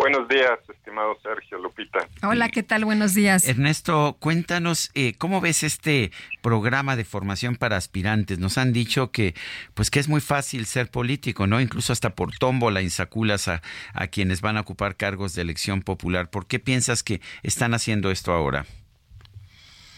Buenos 0.00 0.28
días, 0.28 0.58
estimado 0.66 1.14
Sergio 1.22 1.58
Lupita. 1.58 2.08
Hola, 2.22 2.48
¿qué 2.48 2.62
tal? 2.62 2.86
Buenos 2.86 3.14
días. 3.14 3.46
Ernesto, 3.46 4.16
cuéntanos 4.18 4.90
eh, 4.94 5.12
cómo 5.18 5.42
ves 5.42 5.62
este 5.62 6.10
programa 6.40 6.96
de 6.96 7.04
formación 7.04 7.54
para 7.54 7.76
aspirantes. 7.76 8.38
Nos 8.38 8.56
han 8.56 8.72
dicho 8.72 9.12
que, 9.12 9.34
pues, 9.74 9.90
que 9.90 10.00
es 10.00 10.08
muy 10.08 10.22
fácil 10.22 10.64
ser 10.64 10.90
político, 10.90 11.46
¿no? 11.46 11.60
Incluso 11.60 11.92
hasta 11.92 12.14
por 12.14 12.34
tómbola 12.38 12.80
insaculas 12.80 13.46
a, 13.48 13.60
a 13.92 14.06
quienes 14.06 14.40
van 14.40 14.56
a 14.56 14.62
ocupar 14.62 14.96
cargos 14.96 15.34
de 15.34 15.42
elección 15.42 15.82
popular. 15.82 16.30
¿Por 16.30 16.46
qué 16.46 16.58
piensas 16.58 17.02
que 17.02 17.20
están 17.42 17.74
haciendo 17.74 18.10
esto 18.10 18.32
ahora? 18.32 18.64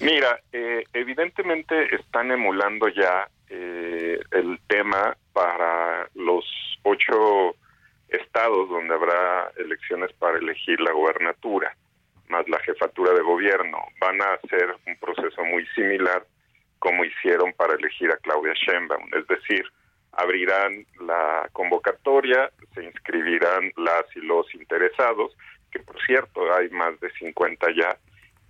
Mira, 0.01 0.41
eh, 0.53 0.83
evidentemente 0.95 1.95
están 1.95 2.33
emulando 2.33 2.89
ya 2.89 3.29
eh, 3.49 4.19
el 4.33 4.59
tema 4.67 5.17
para 5.33 6.09
los 6.17 6.45
ocho 6.83 7.55
estados 8.13 8.69
donde 8.69 8.95
habrá 8.95 9.53
elecciones 9.57 10.13
para 10.15 10.39
elegir 10.39 10.81
la 10.81 10.93
gobernatura, 10.93 11.77
más 12.29 12.49
la 12.49 12.59
jefatura 12.61 13.13
de 13.13 13.23
gobierno. 13.23 13.79
Van 14.01 14.21
a 14.23 14.35
hacer 14.35 14.75
un 14.87 14.97
proceso 14.99 15.45
muy 15.45 15.67
similar 15.75 16.25
como 16.79 17.05
hicieron 17.05 17.53
para 17.53 17.75
elegir 17.75 18.11
a 18.11 18.17
Claudia 18.17 18.55
Sheinbaum, 18.55 19.09
es 19.15 19.27
decir, 19.29 19.65
abrirán 20.13 20.85
la 21.01 21.49
convocatoria, 21.53 22.51
se 22.75 22.85
inscribirán 22.85 23.73
las 23.77 24.05
y 24.17 24.21
los 24.21 24.53
interesados, 24.55 25.37
que 25.71 25.79
por 25.79 26.01
cierto 26.05 26.53
hay 26.55 26.69
más 26.71 26.99
de 27.01 27.11
50 27.13 27.67
ya, 27.77 27.97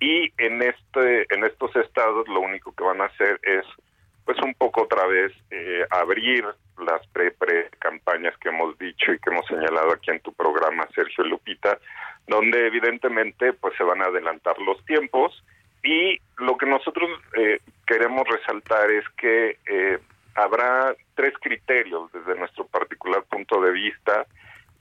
y 0.01 0.33
en 0.38 0.62
este 0.62 1.27
en 1.33 1.44
estos 1.44 1.77
estados 1.77 2.27
lo 2.29 2.40
único 2.40 2.75
que 2.75 2.83
van 2.83 3.01
a 3.01 3.05
hacer 3.05 3.38
es 3.42 3.64
pues 4.24 4.38
un 4.42 4.54
poco 4.54 4.82
otra 4.82 5.06
vez 5.06 5.32
eh, 5.50 5.85
abrir 5.90 6.44
las 6.78 7.06
pre-pre 7.08 7.70
campañas 7.78 8.37
que 8.38 8.48
hemos 8.48 8.78
dicho 8.78 9.12
y 9.12 9.18
que 9.18 9.30
hemos 9.30 9.46
señalado 9.46 9.92
aquí 9.92 10.11
en 10.11 10.20
tu 10.20 10.32
programa 10.32 10.88
Sergio 10.94 11.24
Lupita, 11.24 11.78
donde 12.26 12.66
evidentemente 12.66 13.52
pues 13.52 13.74
se 13.76 13.85
van 13.85 14.02
a 14.02 14.06
adelantar 14.06 14.58
los 14.58 14.85
tiempos 14.85 15.42
y 15.82 16.18
lo 16.38 16.56
que 16.56 16.66
nosotros 16.66 17.11
eh, 17.37 17.58
queremos 17.87 18.26
resaltar 18.28 18.90
es 18.90 19.04
que 19.16 19.58
eh, 19.66 19.98
habrá 20.35 20.94
tres 21.14 21.35
criterios 21.40 22.11
desde 22.12 22.38
nuestro 22.38 22.66
particular 22.66 23.24
punto 23.24 23.61
de 23.61 23.72
vista 23.72 24.26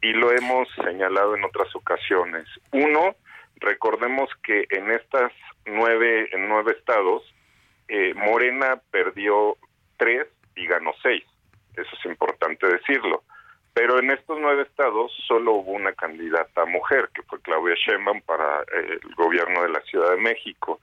y 0.02 0.14
lo 0.14 0.32
hemos 0.32 0.68
señalado 0.84 1.36
en 1.36 1.44
otras 1.44 1.76
ocasiones. 1.76 2.48
Uno, 2.72 3.16
recordemos 3.58 4.30
que 4.44 4.66
en 4.70 4.92
estas 4.92 5.32
nueve 5.66 6.30
en 6.32 6.48
nueve 6.48 6.74
estados 6.78 7.24
eh, 7.94 8.14
Morena 8.14 8.82
perdió 8.90 9.58
tres 9.98 10.26
y 10.56 10.66
ganó 10.66 10.94
seis. 11.04 11.26
Eso 11.76 11.90
es 12.00 12.06
importante 12.06 12.66
decirlo. 12.66 13.24
Pero 13.74 14.00
en 14.00 14.12
estos 14.12 14.40
nueve 14.40 14.64
estados 14.64 15.12
solo 15.28 15.56
hubo 15.56 15.72
una 15.74 15.92
candidata 15.92 16.66
mujer, 16.66 17.10
que 17.14 17.22
fue 17.24 17.42
Claudia 17.42 17.76
Sheinbaum 17.76 18.22
para 18.22 18.62
eh, 18.62 19.00
el 19.04 19.16
gobierno 19.16 19.64
de 19.64 19.70
la 19.70 19.82
Ciudad 19.82 20.12
de 20.12 20.22
México. 20.22 20.80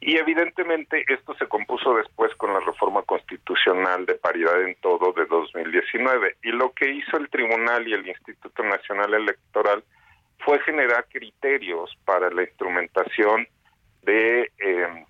Y 0.00 0.18
evidentemente 0.18 1.04
esto 1.08 1.34
se 1.34 1.48
compuso 1.48 1.94
después 1.94 2.32
con 2.36 2.52
la 2.52 2.60
reforma 2.60 3.02
constitucional 3.02 4.06
de 4.06 4.14
paridad 4.14 4.62
en 4.62 4.76
todo 4.76 5.12
de 5.14 5.26
2019. 5.26 6.36
Y 6.44 6.52
lo 6.52 6.72
que 6.74 6.92
hizo 6.92 7.16
el 7.16 7.28
Tribunal 7.28 7.88
y 7.88 7.94
el 7.94 8.06
Instituto 8.06 8.62
Nacional 8.62 9.14
Electoral 9.14 9.82
fue 10.44 10.60
generar 10.60 11.06
criterios 11.08 11.90
para 12.04 12.30
la 12.30 12.42
instrumentación 12.42 13.48
de 14.02 14.52
eh, 14.58 15.06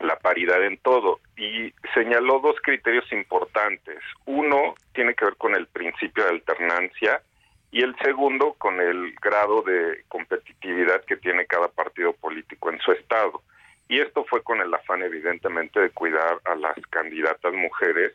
la 0.00 0.16
paridad 0.16 0.64
en 0.64 0.78
todo 0.78 1.20
y 1.36 1.72
señaló 1.94 2.40
dos 2.40 2.56
criterios 2.62 3.10
importantes. 3.12 3.98
Uno 4.26 4.74
tiene 4.92 5.14
que 5.14 5.24
ver 5.24 5.36
con 5.36 5.54
el 5.54 5.66
principio 5.66 6.24
de 6.24 6.30
alternancia 6.30 7.22
y 7.70 7.82
el 7.82 7.94
segundo 7.96 8.54
con 8.54 8.80
el 8.80 9.14
grado 9.20 9.62
de 9.62 10.04
competitividad 10.08 11.04
que 11.04 11.16
tiene 11.16 11.46
cada 11.46 11.68
partido 11.68 12.12
político 12.14 12.70
en 12.70 12.78
su 12.80 12.92
estado. 12.92 13.42
Y 13.88 14.00
esto 14.00 14.24
fue 14.24 14.42
con 14.42 14.60
el 14.60 14.72
afán 14.72 15.02
evidentemente 15.02 15.80
de 15.80 15.90
cuidar 15.90 16.38
a 16.44 16.54
las 16.54 16.76
candidatas 16.90 17.52
mujeres 17.54 18.12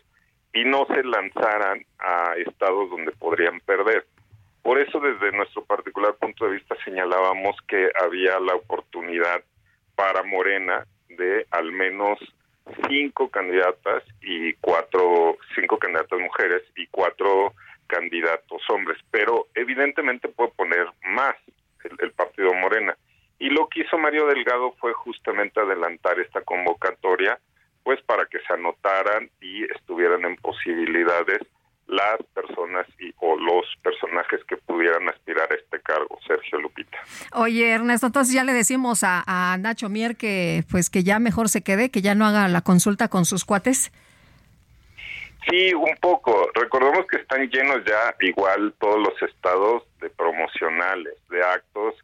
y 0.54 0.65
no 0.65 0.86
se 0.86 1.04
lanzaran 1.04 1.84
a 2.00 2.36
estados 2.38 2.89
donde 2.89 3.12
podrían 3.12 3.60
perder. 3.62 4.06
Por 4.62 4.80
eso 4.80 5.00
desde 5.00 5.36
nuestro 5.36 5.65
particular 5.65 6.15
punto 6.15 6.46
de 6.46 6.54
vista 6.54 6.76
señalábamos 6.86 7.58
que 7.67 7.91
había 8.02 8.39
la 8.39 8.56
oportunidad 8.56 9.43
para 9.96 10.24
Morena 10.24 10.86
de 11.17 11.45
al 11.52 11.71
menos 11.71 12.19
cinco 12.88 13.30
candidatas 13.30 14.04
y 14.21 14.54
cuatro, 14.54 15.38
cinco 15.56 15.78
candidatas 15.78 16.19
mujeres 16.19 16.63
y 16.76 16.88
cuatro 16.88 17.54
candidatos 17.88 18.62
hombres, 18.69 18.97
pero 19.12 19.47
evidentemente 19.54 20.28
puede 20.28 20.52
poner 20.52 20.88
más 21.06 21.36
el, 21.99 22.12
partido 22.12 22.54
Morena. 22.54 22.97
Y 23.39 23.49
lo 23.49 23.67
que 23.67 23.82
hizo 23.82 23.97
Mario 23.97 24.28
Delgado 24.28 24.73
fue 24.80 24.93
justamente 24.93 25.60
adelantar 25.60 26.19
esta 26.19 26.41
convocatoria, 26.41 27.39
pues 27.84 28.02
para 28.04 28.26
que 28.26 28.39
se 28.39 28.54
anotaran 28.54 29.30
y 29.41 29.65
estuvieran 29.65 30.23
en 30.23 30.38
posibilidades 30.38 31.39
las 31.88 32.17
personas 32.34 32.88
y 33.00 33.13
o 33.19 33.36
los 33.36 33.65
personajes 33.84 34.41
que 34.46 34.58
pudieran 34.58 35.08
aspirar 35.10 35.52
a 35.52 35.56
este 35.56 35.80
cargo, 35.82 36.17
Sergio 36.26 36.60
Lupita. 36.60 36.98
Oye, 37.34 37.72
Ernesto, 37.72 38.08
entonces 38.08 38.34
ya 38.34 38.43
le 38.43 38.54
decimos 38.54 39.02
a, 39.04 39.58
Nacho 39.60 39.89
Mier 39.89 40.15
que 40.15 40.63
pues 40.72 40.89
que 40.89 41.04
ya 41.04 41.19
mejor 41.19 41.50
se 41.50 41.63
quede, 41.63 41.91
que 41.91 42.02
ya 42.02 42.15
no 42.15 42.26
haga 42.26 42.48
la 42.48 42.62
consulta 42.62 43.08
con 43.08 43.26
sus 43.26 43.46
cuates. 43.46 43.91
Sí, 45.50 45.74
un 45.74 45.96
poco. 46.00 46.50
Recordemos 46.54 47.06
que 47.08 47.17
están 47.17 47.50
llenos 47.50 47.84
ya 47.86 48.15
igual 48.22 48.74
todos 48.80 49.00
los 49.00 49.22
estados 49.30 49.84
de 50.00 50.10
promocionales, 50.10 51.15
de 51.30 51.43
actos 51.43 51.96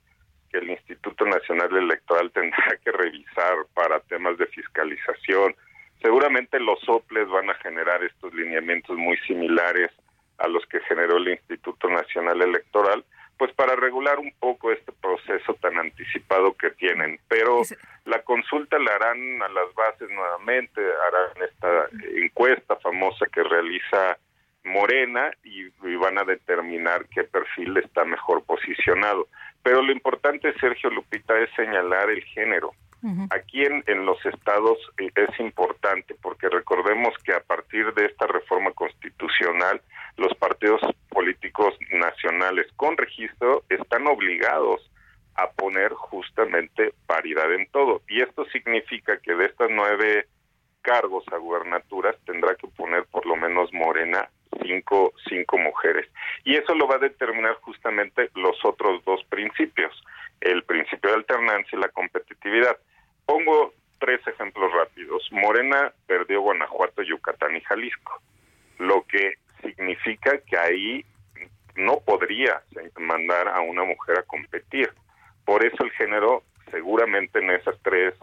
que 0.52 0.58
el 0.58 0.70
Instituto 0.72 1.26
Nacional 1.26 1.76
Electoral 1.76 2.32
tendrá 2.34 2.78
que 2.84 2.92
revisar 2.92 3.56
para 3.74 4.00
temas 4.02 4.38
de 4.38 4.48
fiscalización, 4.48 5.56
Seguramente 6.02 6.60
los 6.60 6.80
soples 6.82 7.28
van 7.28 7.50
a 7.50 7.56
generar 7.56 8.04
estos 8.04 8.34
lineamientos 8.34 8.98
muy 8.98 9.18
similares 9.28 9.92
a 10.38 10.48
los 10.48 10.66
que 10.68 10.80
generó 10.82 11.18
el 11.18 11.30
Instituto 11.30 11.90
Nacional 11.90 12.42
Electoral, 12.42 13.04
pues 13.38 13.54
para 13.54 13.76
regular 13.76 14.20
un 14.20 14.34
poco 14.40 14.72
este 14.72 14.92
proceso 14.92 15.54
tan 15.56 15.78
anticipado 15.78 16.54
que 16.54 16.72
tienen. 16.72 17.20
Pero 17.28 17.62
la 18.06 18.22
consulta 18.24 18.80
la 18.80 18.96
harán 18.96 19.42
a 19.42 19.50
las 19.50 19.74
bases 19.76 20.10
nuevamente, 20.10 20.82
harán 20.82 21.50
esta 21.50 21.88
encuesta 22.16 22.76
famosa 22.78 23.26
que 23.28 23.44
realiza 23.44 24.18
Morena 24.64 25.32
y, 25.44 25.70
van 25.98 26.18
a 26.18 26.24
determinar 26.24 27.06
qué 27.14 27.24
perfil 27.24 27.76
está 27.78 28.06
mejor 28.06 28.44
posicionado. 28.44 29.28
Pero 29.64 29.82
lo 29.82 29.92
importante, 29.92 30.54
Sergio 30.60 30.90
Lupita, 30.90 31.38
es 31.40 31.50
señalar 31.56 32.10
el 32.10 32.24
género. 32.24 32.72
Aquí 33.30 33.64
en, 33.64 33.82
en, 33.88 34.06
los 34.06 34.24
estados 34.26 34.78
eh, 34.98 35.10
es 35.16 35.40
importante 35.40 36.16
porque 36.22 36.50
recordemos 36.50 37.14
que 37.24 37.34
a 37.34 37.40
partir 37.40 37.94
de 37.94 38.08
esta 38.08 38.28
reforma 38.28 38.72
constitucional 38.72 39.82
los 40.18 40.36
partidos 40.36 40.82
políticos 41.08 41.76
nacionales 41.92 42.68
con 42.76 42.98
registro 42.98 43.64
están 43.70 44.06
obligados 44.08 44.82
a 45.36 45.50
poner 45.52 45.94
justamente 45.94 46.94
paridad 47.08 47.54
en 47.54 47.68
todo. 47.72 48.02
Y 48.10 48.22
esto 48.22 48.46
significa 48.46 49.18
que 49.20 49.34
de 49.34 49.46
estas 49.46 49.70
nueve 49.72 50.28
cargos 50.82 51.24
a 51.32 51.38
gubernaturas 51.38 52.16
tendrá 52.26 52.56
que 52.56 52.68
poner 52.68 53.06
por 53.06 53.26
lo 53.26 53.36
menos 53.36 53.72
Morena 53.74 54.30
cinco, 54.62 55.14
cinco 55.28 55.58
mujeres. 55.58 56.10
Y 56.44 56.56
eso 56.56 56.74
lo 56.76 56.88
va 56.88 56.96
a 56.96 57.00
determinar 57.00 57.56
justamente 57.62 58.30
los 58.36 58.64
otros 58.64 59.04
dos 59.06 59.24
principios, 59.30 59.94
el 60.42 60.64
principio 60.64 61.12
de 61.12 61.18
alternancia 61.18 61.78
y 61.78 61.82
la 61.82 61.90
competitividad. 61.90 62.78
Pongo 63.30 63.76
tres 64.00 64.26
ejemplos 64.26 64.74
rápidos. 64.74 65.30
Morena 65.32 65.94
perdió 66.08 66.42
Guanajuato, 66.42 67.04
Yucatán 67.04 67.56
y 67.56 67.62
Jalisco, 67.62 68.20
lo 68.80 69.04
que 69.04 69.36
significa 69.62 70.40
que 70.40 70.58
ahí 70.58 71.06
no 71.76 72.00
podría 72.00 72.64
mandar 72.98 73.48
a 73.50 73.62
una 73.62 73.84
mujer 73.84 74.18
a 74.18 74.24
competir. 74.24 74.92
Por 75.46 75.64
eso 75.64 75.84
el 75.84 75.92
género 75.92 76.42
seguramente 76.72 77.38
en 77.38 77.52
esas 77.52 77.80
tres 77.84 78.16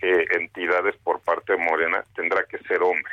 eh, 0.00 0.24
entidades 0.30 0.96
por 1.04 1.20
parte 1.20 1.52
de 1.52 1.58
Morena 1.58 2.02
tendrá 2.14 2.42
que 2.44 2.56
ser 2.60 2.82
hombre. 2.82 3.12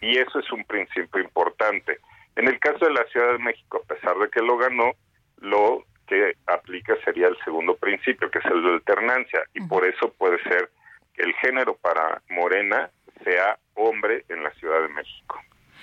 Y 0.00 0.18
eso 0.18 0.40
es 0.40 0.50
un 0.50 0.64
principio 0.64 1.22
importante. 1.22 2.00
En 2.34 2.48
el 2.48 2.58
caso 2.58 2.86
de 2.86 2.92
la 2.92 3.04
Ciudad 3.04 3.34
de 3.34 3.38
México, 3.38 3.82
a 3.84 3.94
pesar 3.94 4.18
de 4.18 4.28
que 4.30 4.42
lo 4.42 4.56
ganó, 4.56 4.94
lo 5.36 5.84
que 6.06 6.34
aplica 6.46 6.94
sería 7.04 7.28
el 7.28 7.36
segundo 7.44 7.76
principio, 7.76 8.30
que 8.30 8.38
es 8.38 8.44
el 8.46 8.62
de 8.62 8.72
alternancia, 8.74 9.40
y 9.54 9.60
por 9.66 9.86
eso 9.86 10.12
puede 10.16 10.42
ser 10.44 10.70
que 11.14 11.22
el 11.22 11.34
género 11.34 11.76
para 11.76 12.22
Morena 12.30 12.90
sea 13.24 13.58
hombre 13.74 14.24
en 14.28 14.42
la 14.42 14.50
Ciudad 14.52 14.80
de 14.82 14.88
México. 14.88 15.40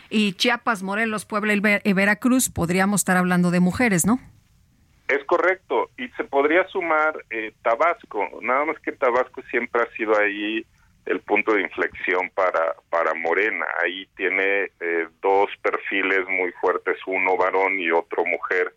Y 0.09 0.33
Chiapas, 0.33 0.83
Morelos, 0.83 1.25
Puebla 1.25 1.53
y 1.53 1.93
Veracruz, 1.93 2.49
podríamos 2.49 3.01
estar 3.01 3.17
hablando 3.17 3.51
de 3.51 3.59
mujeres, 3.59 4.05
¿no? 4.05 4.19
Es 5.07 5.23
correcto, 5.25 5.89
y 5.97 6.07
se 6.09 6.23
podría 6.23 6.65
sumar 6.69 7.13
eh, 7.29 7.53
Tabasco, 7.61 8.39
nada 8.41 8.65
más 8.65 8.79
que 8.79 8.93
Tabasco 8.93 9.41
siempre 9.51 9.81
ha 9.81 9.95
sido 9.95 10.17
ahí 10.17 10.65
el 11.05 11.19
punto 11.19 11.53
de 11.53 11.61
inflexión 11.61 12.29
para, 12.33 12.75
para 12.89 13.13
Morena. 13.13 13.65
Ahí 13.83 14.07
tiene 14.15 14.71
eh, 14.79 15.07
dos 15.21 15.49
perfiles 15.61 16.27
muy 16.29 16.51
fuertes, 16.53 16.97
uno 17.05 17.35
varón 17.35 17.79
y 17.79 17.91
otro 17.91 18.25
mujer, 18.25 18.73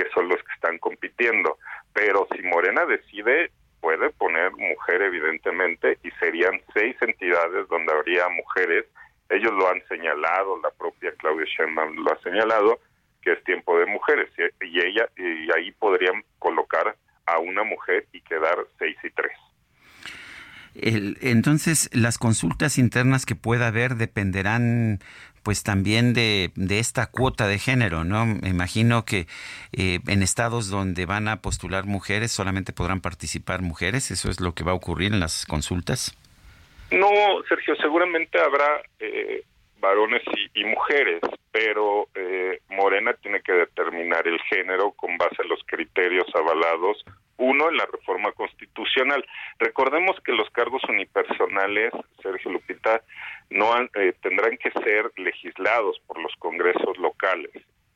que 0.00 0.10
son 0.14 0.28
los 0.28 0.38
que 0.38 0.52
están 0.54 0.78
compitiendo. 0.78 1.58
Pero 1.92 2.26
si 2.34 2.42
Morena 2.42 2.86
decide, 2.86 3.50
puede 3.80 4.10
poner 4.10 4.52
mujer 4.52 5.02
evidentemente, 5.02 5.98
y 6.02 6.10
serían 6.12 6.60
seis 6.72 6.96
entidades 7.00 7.68
donde 7.68 7.92
habría 7.92 8.28
mujeres 8.28 8.86
ellos 9.30 9.52
lo 9.52 9.68
han 9.68 9.80
señalado, 9.88 10.60
la 10.60 10.70
propia 10.70 11.12
Claudia 11.16 11.46
Sheinbaum 11.46 11.94
lo 12.04 12.12
ha 12.12 12.20
señalado, 12.20 12.80
que 13.22 13.32
es 13.32 13.44
tiempo 13.44 13.78
de 13.78 13.86
mujeres 13.86 14.28
y 14.60 14.78
ella 14.80 15.08
y 15.16 15.48
ahí 15.56 15.70
podrían 15.72 16.24
colocar 16.38 16.96
a 17.26 17.38
una 17.38 17.62
mujer 17.62 18.06
y 18.12 18.20
quedar 18.22 18.56
seis 18.78 18.96
y 19.04 19.10
tres. 19.10 19.32
entonces, 21.20 21.90
las 21.92 22.18
consultas 22.18 22.76
internas 22.76 23.24
que 23.24 23.36
pueda 23.36 23.68
haber 23.68 23.94
dependerán 23.94 24.98
pues 25.42 25.62
también 25.62 26.12
de, 26.12 26.50
esta 26.70 27.06
cuota 27.10 27.46
de 27.46 27.58
género, 27.58 28.04
¿no? 28.04 28.26
Me 28.26 28.48
imagino 28.48 29.04
que 29.04 29.26
eh, 29.72 30.00
en 30.06 30.22
estados 30.22 30.68
donde 30.68 31.06
van 31.06 31.28
a 31.28 31.40
postular 31.40 31.84
mujeres 31.84 32.32
solamente 32.32 32.72
podrán 32.72 33.00
participar 33.00 33.62
mujeres, 33.62 34.10
¿eso 34.10 34.30
es 34.30 34.40
lo 34.40 34.52
que 34.52 34.64
va 34.64 34.72
a 34.72 34.76
ocurrir 34.76 35.12
en 35.12 35.20
las 35.20 35.46
consultas? 35.46 36.16
No, 36.90 37.08
Sergio, 37.48 37.76
seguramente 37.76 38.38
habrá 38.40 38.82
eh, 38.98 39.44
varones 39.80 40.22
y, 40.54 40.64
mujeres, 40.64 41.20
pero 41.50 42.08
eh, 42.14 42.60
Morena 42.68 43.14
tiene 43.14 43.40
que 43.40 43.52
determinar 43.52 44.26
el 44.26 44.40
género 44.42 44.92
con 44.92 45.16
base 45.16 45.36
a 45.42 45.46
los 45.46 45.60
criterios 45.66 46.26
avalados, 46.34 47.04
uno 47.40 47.70
en 47.70 47.78
la 47.78 47.86
reforma 47.86 48.30
constitucional. 48.32 49.24
Recordemos 49.58 50.20
que 50.24 50.32
los 50.32 50.48
cargos 50.50 50.82
unipersonales, 50.88 51.92
Sergio 52.22 52.52
Lupita, 52.52 53.02
no 53.48 53.74
eh, 53.94 54.14
tendrán 54.22 54.56
que 54.58 54.70
ser 54.70 55.10
legislados 55.16 55.98
por 56.06 56.20
los 56.20 56.34
congresos 56.36 56.98
locales. 56.98 57.50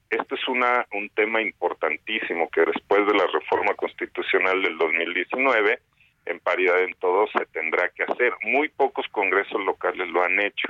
Esto 0.08 0.34
es 0.34 0.48
una, 0.48 0.86
un 0.92 1.10
tema 1.10 1.42
importantísimo 1.42 2.48
que 2.50 2.62
después 2.62 3.06
de 3.06 3.14
la 3.14 3.26
reforma 3.26 3.74
constitucional 3.74 4.62
del 4.62 4.78
2019 4.78 5.78
en 6.26 6.40
paridad 6.40 6.82
en 6.82 6.94
todo 6.94 7.26
se 7.28 7.44
tendrá 7.46 7.90
que 7.90 8.04
hacer. 8.04 8.32
Muy 8.42 8.68
pocos 8.70 9.06
congresos 9.10 9.60
locales 9.64 10.08
lo 10.08 10.24
han 10.24 10.40
hecho 10.40 10.68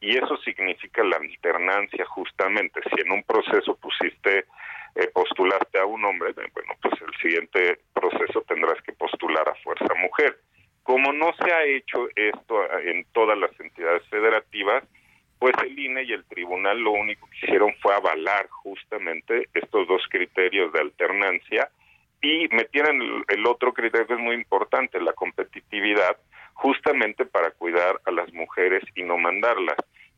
y 0.00 0.16
eso 0.16 0.36
significa 0.38 1.04
la 1.04 1.16
alternancia 1.16 2.04
justamente. 2.06 2.80
Si 2.90 3.00
en 3.02 3.12
un 3.12 3.22
proceso 3.22 3.76
pusiste, 3.76 4.46
eh, 4.96 5.08
postulaste 5.12 5.78
a 5.78 5.84
un 5.84 6.04
hombre, 6.04 6.30
eh, 6.30 6.48
bueno, 6.54 6.72
pues 6.80 6.94
el 7.02 7.14
siguiente 7.20 7.80
proceso 7.92 8.42
tendrás 8.48 8.80
que 8.82 8.92
postular 8.92 9.46
a 9.48 9.54
fuerza 9.56 9.92
mujer. 10.00 10.38
Como 10.82 11.12
no 11.12 11.34
se 11.34 11.52
ha 11.52 11.64
hecho 11.64 12.08
esto 12.14 12.72
en 12.80 13.04
todas 13.12 13.36
las 13.36 13.50
entidades 13.60 14.06
federativas, 14.08 14.84
pues 15.38 15.54
el 15.62 15.78
INE 15.78 16.04
y 16.04 16.12
el 16.12 16.24
tribunal 16.24 16.78
lo 16.78 16.92
único 16.92 17.28
que 17.28 17.46
hicieron 17.46 17.74
fue 17.82 17.94
avalar 17.94 18.48
justamente 18.48 19.48
estos 19.52 19.86
dos 19.86 20.02
criterios 20.08 20.72
de 20.72 20.80
alternancia 20.80 21.70
y 22.22 22.48
metieran 22.48 23.02
el, 23.02 23.24
el 23.28 23.46
otro 23.46 23.74
criterio 23.74 24.06
que 24.06 24.14
es 24.14 24.20
muy 24.20 24.34
importante, 24.34 24.98
la 25.00 25.12
competitividad, 25.12 26.16
justamente 26.54 27.26
para 27.26 27.50
cuidar 27.50 28.00
a 28.06 28.10
las 28.10 28.32
mujeres 28.32 28.82
y 28.94 29.02
no 29.02 29.18
mandarlas. 29.18 29.76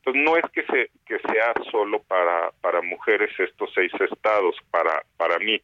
Entonces 0.09 0.25
no 0.25 0.37
es 0.39 0.53
que 0.53 0.63
se 0.73 0.91
que 1.05 1.19
sea 1.31 1.53
solo 1.71 2.03
para 2.05 2.51
para 2.63 2.81
mujeres 2.81 3.31
estos 3.39 3.71
seis 3.75 3.93
estados 4.01 4.57
para 4.71 5.05
para 5.19 5.39
mí, 5.39 5.61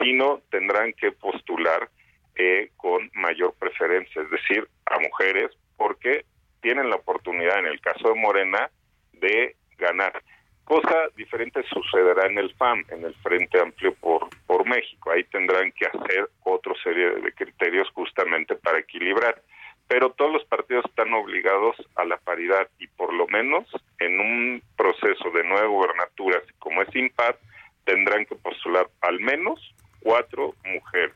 sino 0.00 0.40
tendrán 0.50 0.92
que 0.94 1.12
postular 1.12 1.88
eh, 2.34 2.70
con 2.76 3.08
mayor 3.14 3.54
preferencia, 3.54 4.22
es 4.22 4.30
decir, 4.30 4.68
a 4.86 4.98
mujeres, 4.98 5.52
porque 5.76 6.24
tienen 6.60 6.90
la 6.90 6.96
oportunidad 6.96 7.60
en 7.60 7.66
el 7.66 7.80
caso 7.80 8.08
de 8.08 8.20
Morena 8.20 8.68
de 9.12 9.54
ganar. 9.78 10.20
Cosa 10.64 11.08
diferente 11.14 11.62
sucederá 11.72 12.26
en 12.26 12.38
el 12.38 12.52
FAM, 12.54 12.84
en 12.88 13.04
el 13.04 13.14
Frente 13.16 13.60
Amplio 13.60 13.94
por, 13.94 14.28
por 14.46 14.66
México. 14.66 15.12
Ahí 15.12 15.22
tendrán 15.24 15.70
que 15.70 15.86
hacer 15.86 16.28
otra 16.42 16.74
serie 16.82 17.10
de 17.10 17.32
criterios 17.32 17.88
justamente 17.90 18.56
para 18.56 18.80
equilibrar. 18.80 19.40
Pero 19.88 20.10
todos 20.10 20.32
los 20.32 20.44
partidos 20.46 20.84
están 20.86 21.12
obligados 21.12 21.76
a 21.96 22.04
la 22.04 22.16
paridad 22.16 22.68
y 22.78 22.86
por 22.88 23.12
lo 23.12 23.26
menos 23.28 23.68
en 23.98 24.18
un 24.18 24.62
proceso 24.76 25.30
de 25.30 25.44
nueva 25.44 25.66
gubernatura, 25.66 26.40
como 26.58 26.82
es 26.82 26.94
impar, 26.96 27.38
tendrán 27.84 28.24
que 28.26 28.34
postular 28.36 28.88
al 29.02 29.20
menos 29.20 29.74
cuatro 30.00 30.54
mujeres. 30.64 31.14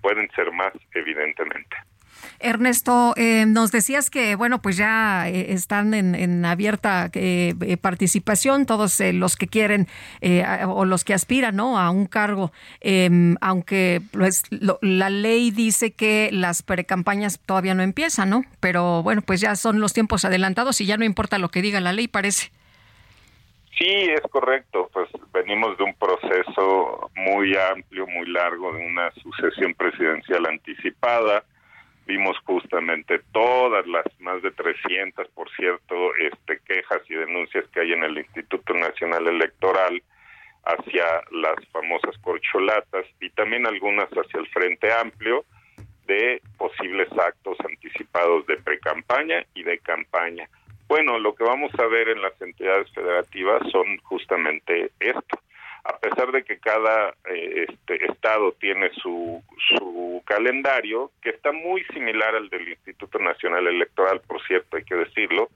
Pueden 0.00 0.30
ser 0.32 0.52
más, 0.52 0.72
evidentemente. 0.94 1.76
Ernesto, 2.38 3.14
eh, 3.16 3.44
nos 3.46 3.72
decías 3.72 4.10
que, 4.10 4.34
bueno, 4.34 4.60
pues 4.60 4.76
ya 4.76 5.28
eh, 5.28 5.52
están 5.52 5.94
en, 5.94 6.44
abierta 6.44 7.10
eh, 7.14 7.76
participación 7.80 8.66
todos 8.66 9.00
los 9.00 9.36
que 9.36 9.46
quieren 9.46 9.86
o 10.66 10.84
los 10.84 11.04
que 11.04 11.14
aspiran, 11.14 11.56
¿no? 11.56 11.78
A 11.78 11.90
un 11.90 12.06
cargo, 12.06 12.52
em, 12.80 13.36
aunque 13.40 14.00
pues, 14.12 14.42
la 14.80 15.10
ley 15.10 15.50
dice 15.50 15.92
que 15.92 16.30
las 16.32 16.62
precampañas 16.62 17.40
todavía 17.40 17.74
no 17.74 17.82
empiezan, 17.82 18.30
¿no? 18.30 18.44
Pero 18.60 19.02
bueno, 19.02 19.22
pues 19.22 19.40
ya 19.40 19.54
son 19.56 19.80
los 19.80 19.92
tiempos 19.92 20.24
adelantados 20.24 20.80
y 20.80 20.86
ya 20.86 20.96
no 20.96 21.04
importa 21.04 21.38
lo 21.38 21.50
que 21.50 21.62
diga 21.62 21.80
la 21.80 21.92
ley, 21.92 22.08
parece. 22.08 22.50
Sí, 23.78 23.88
es 23.88 24.22
correcto. 24.30 24.90
Pues 24.92 25.08
venimos 25.32 25.76
de 25.78 25.84
un 25.84 25.94
proceso 25.94 27.10
muy 27.16 27.56
amplio, 27.56 28.06
muy 28.06 28.26
largo, 28.28 28.72
de 28.72 28.86
una 28.86 29.10
sucesión 29.12 29.74
presidencial 29.74 30.46
anticipada 30.46 31.44
vimos 32.06 32.36
justamente 32.44 33.20
todas 33.32 33.86
las 33.86 34.04
más 34.20 34.42
de 34.42 34.50
300, 34.50 35.28
por 35.28 35.50
cierto, 35.50 36.14
este, 36.16 36.58
quejas 36.66 37.02
y 37.08 37.14
denuncias 37.14 37.66
que 37.68 37.80
hay 37.80 37.92
en 37.92 38.04
el 38.04 38.18
Instituto 38.18 38.74
Nacional 38.74 39.26
Electoral 39.28 40.02
hacia 40.64 41.04
las 41.30 41.66
famosas 41.72 42.16
corcholatas 42.18 43.06
y 43.20 43.30
también 43.30 43.66
algunas 43.66 44.08
hacia 44.10 44.40
el 44.40 44.48
Frente 44.48 44.92
Amplio 44.92 45.44
de 46.06 46.40
posibles 46.56 47.08
actos 47.12 47.56
anticipados 47.60 48.46
de 48.46 48.56
precampaña 48.56 49.44
y 49.54 49.62
de 49.62 49.78
campaña. 49.78 50.48
Bueno, 50.88 51.18
lo 51.18 51.34
que 51.34 51.44
vamos 51.44 51.72
a 51.78 51.86
ver 51.86 52.08
en 52.10 52.20
las 52.20 52.40
entidades 52.40 52.90
federativas 52.92 53.62
son 53.70 53.96
justamente 54.02 54.90
esto. 55.00 55.40
A 55.84 55.98
pesar 55.98 56.30
de 56.30 56.44
que 56.44 56.58
cada 56.58 57.14
eh, 57.28 57.66
este, 57.68 58.06
estado 58.06 58.52
tiene 58.52 58.90
su, 59.02 59.42
calendario, 60.24 61.10
que 61.20 61.30
está 61.30 61.52
muy 61.52 61.84
similar 61.92 62.34
al 62.34 62.48
del 62.48 62.68
Instituto 62.68 63.18
Nacional 63.18 63.66
Electoral, 63.66 64.20
por 64.20 64.40
cierto, 64.46 64.76
hay 64.76 64.84
que 64.84 64.94
decirlo, 64.94 65.50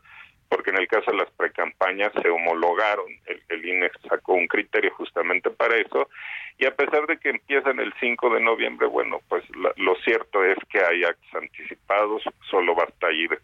porque 0.49 0.71
en 0.71 0.79
el 0.79 0.89
caso 0.89 1.13
de 1.13 1.19
las 1.19 1.31
precampañas 1.31 2.13
se 2.21 2.29
homologaron, 2.29 3.07
el, 3.27 3.43
el 3.49 3.65
INE 3.65 3.91
sacó 4.09 4.35
un 4.35 4.49
criterio 4.49 4.93
justamente 4.95 5.51
para 5.51 5.77
eso, 5.77 6.11
y 6.59 6.67
a 6.67 6.75
pesar 6.75 7.07
de 7.07 7.19
que 7.19 7.31
empiezan 7.31 7.79
el 7.79 7.95
5 8.01 8.35
de 8.35 8.41
noviembre, 8.41 8.87
bueno, 8.87 9.21
pues 9.29 9.45
lo 9.77 9.95
cierto 10.05 10.45
es 10.45 10.59
que 10.69 10.81
hay 10.81 11.05
actos 11.05 11.35
anticipados, 11.35 12.23
solo 12.51 12.75
basta 12.75 13.11
ir 13.13 13.39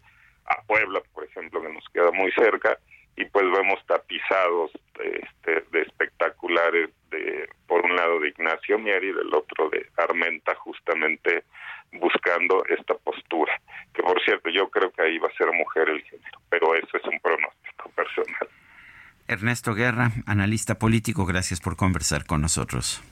a 0.45 0.61
Puebla, 0.63 1.01
por 1.13 1.23
ejemplo, 1.23 1.61
que 1.61 1.69
nos 1.69 1.87
queda 1.89 2.11
muy 2.11 2.31
cerca, 2.31 2.77
y 3.15 3.25
pues 3.25 3.45
vemos 3.51 3.79
tapizados 3.85 4.71
este, 4.99 5.63
de 5.71 5.81
espectaculares 5.81 6.89
de 7.11 7.49
por 7.67 7.85
un 7.85 7.95
lado 7.95 8.19
de 8.19 8.29
Ignacio 8.29 8.79
Mier 8.79 9.03
y 9.03 9.13
del 9.13 9.33
otro 9.33 9.69
de 9.69 9.85
Armenta 9.97 10.55
justamente 10.55 11.43
buscando 11.93 12.63
esta 12.69 12.95
postura 12.95 13.53
que 13.93 14.01
por 14.01 14.19
cierto 14.23 14.49
yo 14.49 14.69
creo 14.69 14.91
que 14.91 15.03
ahí 15.03 15.17
va 15.19 15.27
a 15.27 15.37
ser 15.37 15.51
mujer 15.51 15.89
el 15.89 16.01
género 16.03 16.39
pero 16.49 16.75
eso 16.75 16.97
es 16.97 17.03
un 17.05 17.19
pronóstico 17.19 17.89
personal. 17.95 18.49
Ernesto 19.27 19.73
Guerra 19.73 20.11
analista 20.25 20.79
político 20.79 21.25
gracias 21.25 21.61
por 21.61 21.75
conversar 21.75 22.25
con 22.25 22.41
nosotros 22.41 23.03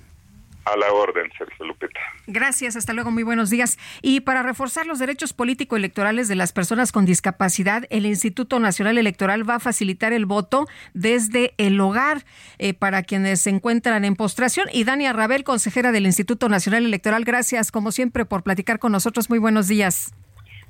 a 0.66 0.78
la 0.78 0.92
orden, 0.92 1.30
Sergio 1.38 1.66
Lupita. 1.66 2.00
Gracias, 2.28 2.76
hasta 2.76 2.94
luego, 2.94 3.12
muy 3.12 3.24
buenos 3.24 3.50
días. 3.50 3.78
Y 4.02 4.22
para 4.22 4.44
reforzar 4.44 4.86
los 4.86 5.00
derechos 5.00 5.34
político-electorales 5.34 6.28
de 6.28 6.36
las 6.36 6.54
personas 6.54 6.92
con 6.92 7.06
discapacidad, 7.06 7.86
el 7.90 8.06
Instituto 8.06 8.60
Nacional 8.60 8.98
Electoral 8.98 9.50
va 9.50 9.56
a 9.56 9.60
facilitar 9.60 10.14
el 10.14 10.26
voto 10.26 10.68
desde 10.94 11.54
el 11.58 11.80
hogar 11.80 12.24
eh, 12.60 12.74
para 12.74 13.04
quienes 13.04 13.42
se 13.42 13.50
encuentran 13.50 14.06
en 14.06 14.16
postración. 14.16 14.68
Y 14.72 14.84
Dania 14.84 15.14
Rabel, 15.14 15.44
consejera 15.44 15.92
del 15.92 16.06
Instituto 16.06 16.50
Nacional 16.50 16.86
Electoral, 16.86 17.24
gracias 17.24 17.72
como 17.72 17.92
siempre 17.92 18.26
por 18.26 18.44
platicar 18.44 18.80
con 18.80 18.92
nosotros. 18.92 19.30
Muy 19.30 19.40
buenos 19.40 19.68
días. 19.68 20.14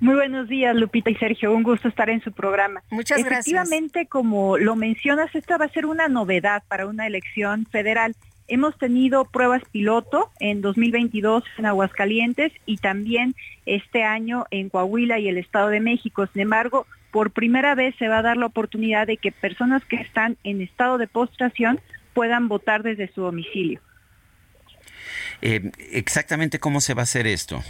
Muy 0.02 0.16
buenos 0.16 0.50
días, 0.50 0.76
Lupita 0.76 1.12
y 1.12 1.16
Sergio. 1.16 1.54
Un 1.54 1.62
gusto 1.62 1.88
estar 1.88 2.10
en 2.10 2.24
su 2.24 2.32
programa. 2.32 2.82
Muchas 2.90 3.24
gracias. 3.24 3.46
Efectivamente, 3.46 4.08
como 4.08 4.58
lo 4.58 4.76
mencionas, 4.76 5.34
esta 5.36 5.60
va 5.60 5.66
a 5.66 5.70
ser 5.70 5.86
una 5.86 6.08
novedad 6.08 6.64
para 6.68 6.88
una 6.88 7.06
elección 7.06 7.68
federal. 7.68 8.16
Hemos 8.48 8.78
tenido 8.78 9.26
pruebas 9.26 9.62
piloto 9.72 10.32
en 10.40 10.62
2022 10.62 11.44
en 11.58 11.66
Aguascalientes 11.66 12.52
y 12.66 12.78
también 12.78 13.36
este 13.66 14.04
año 14.04 14.46
en 14.52 14.70
Coahuila 14.70 15.20
y 15.20 15.28
el 15.28 15.38
Estado 15.38 15.70
de 15.70 15.80
México. 15.80 16.28
Sin 16.34 16.42
embargo, 16.42 16.86
por 17.12 17.32
primera 17.32 17.76
vez 17.76 17.96
se 17.98 18.08
va 18.08 18.20
a 18.20 18.22
dar 18.22 18.38
la 18.38 18.48
oportunidad 18.48 19.08
de 19.08 19.18
que 19.18 19.32
personas 19.32 19.84
que 19.86 19.98
están 19.98 20.38
en 20.44 20.62
estado 20.62 20.98
de 20.98 21.08
postración 21.08 21.80
puedan 22.14 22.48
votar 22.48 22.84
desde 22.84 23.12
su 23.14 23.22
domicilio. 23.22 23.80
Eh, 25.42 25.72
exactamente 25.92 26.60
cómo 26.60 26.82
se 26.82 26.94
va 26.94 27.02
a 27.02 27.04
hacer 27.04 27.28
esto. 27.28 27.64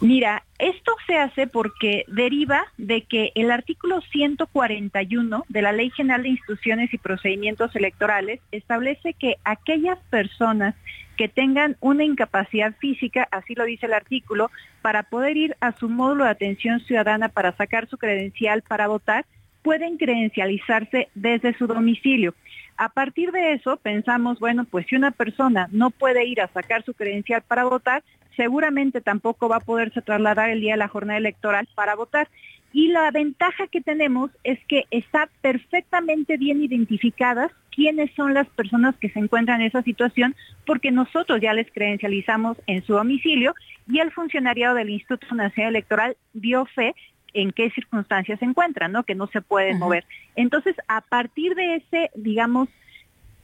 Mira, 0.00 0.44
esto 0.58 0.92
se 1.06 1.16
hace 1.16 1.46
porque 1.46 2.04
deriva 2.08 2.66
de 2.76 3.02
que 3.02 3.32
el 3.34 3.50
artículo 3.50 4.00
141 4.12 5.44
de 5.48 5.62
la 5.62 5.72
Ley 5.72 5.90
General 5.90 6.22
de 6.22 6.30
Instituciones 6.30 6.92
y 6.92 6.98
Procedimientos 6.98 7.74
Electorales 7.74 8.40
establece 8.52 9.14
que 9.14 9.36
aquellas 9.44 9.98
personas 10.10 10.74
que 11.16 11.28
tengan 11.28 11.76
una 11.80 12.04
incapacidad 12.04 12.74
física, 12.76 13.26
así 13.30 13.54
lo 13.54 13.64
dice 13.64 13.86
el 13.86 13.94
artículo, 13.94 14.50
para 14.82 15.04
poder 15.04 15.36
ir 15.36 15.56
a 15.60 15.72
su 15.72 15.88
módulo 15.88 16.24
de 16.24 16.30
atención 16.30 16.80
ciudadana 16.80 17.28
para 17.28 17.56
sacar 17.56 17.88
su 17.88 17.96
credencial 17.96 18.62
para 18.62 18.86
votar, 18.86 19.24
pueden 19.62 19.96
credencializarse 19.96 21.08
desde 21.14 21.56
su 21.56 21.66
domicilio. 21.66 22.34
A 22.76 22.90
partir 22.90 23.32
de 23.32 23.54
eso 23.54 23.78
pensamos, 23.78 24.38
bueno, 24.38 24.64
pues 24.64 24.86
si 24.86 24.94
una 24.96 25.10
persona 25.10 25.68
no 25.72 25.90
puede 25.90 26.26
ir 26.26 26.42
a 26.42 26.48
sacar 26.48 26.84
su 26.84 26.92
credencial 26.92 27.42
para 27.42 27.64
votar, 27.64 28.04
seguramente 28.36 29.00
tampoco 29.00 29.48
va 29.48 29.56
a 29.56 29.60
poderse 29.60 30.02
trasladar 30.02 30.50
el 30.50 30.60
día 30.60 30.72
de 30.72 30.78
la 30.78 30.88
jornada 30.88 31.18
electoral 31.18 31.68
para 31.74 31.94
votar. 31.94 32.28
Y 32.72 32.88
la 32.88 33.10
ventaja 33.10 33.66
que 33.68 33.80
tenemos 33.80 34.30
es 34.44 34.58
que 34.68 34.84
está 34.90 35.28
perfectamente 35.40 36.36
bien 36.36 36.62
identificadas 36.62 37.50
quiénes 37.70 38.10
son 38.14 38.34
las 38.34 38.48
personas 38.48 38.94
que 38.96 39.10
se 39.10 39.18
encuentran 39.18 39.60
en 39.60 39.68
esa 39.68 39.82
situación, 39.82 40.34
porque 40.66 40.90
nosotros 40.90 41.40
ya 41.40 41.52
les 41.52 41.70
credencializamos 41.70 42.58
en 42.66 42.84
su 42.84 42.94
domicilio 42.94 43.54
y 43.88 44.00
el 44.00 44.10
funcionariado 44.10 44.74
del 44.74 44.90
Instituto 44.90 45.34
Nacional 45.34 45.74
Electoral 45.74 46.16
dio 46.32 46.66
fe 46.66 46.94
en 47.34 47.52
qué 47.52 47.70
circunstancias 47.70 48.38
se 48.38 48.46
encuentran, 48.46 48.92
¿no? 48.92 49.04
Que 49.04 49.14
no 49.14 49.26
se 49.26 49.42
pueden 49.42 49.78
mover. 49.78 50.04
Entonces, 50.36 50.74
a 50.88 51.02
partir 51.02 51.54
de 51.54 51.76
ese, 51.76 52.10
digamos, 52.14 52.68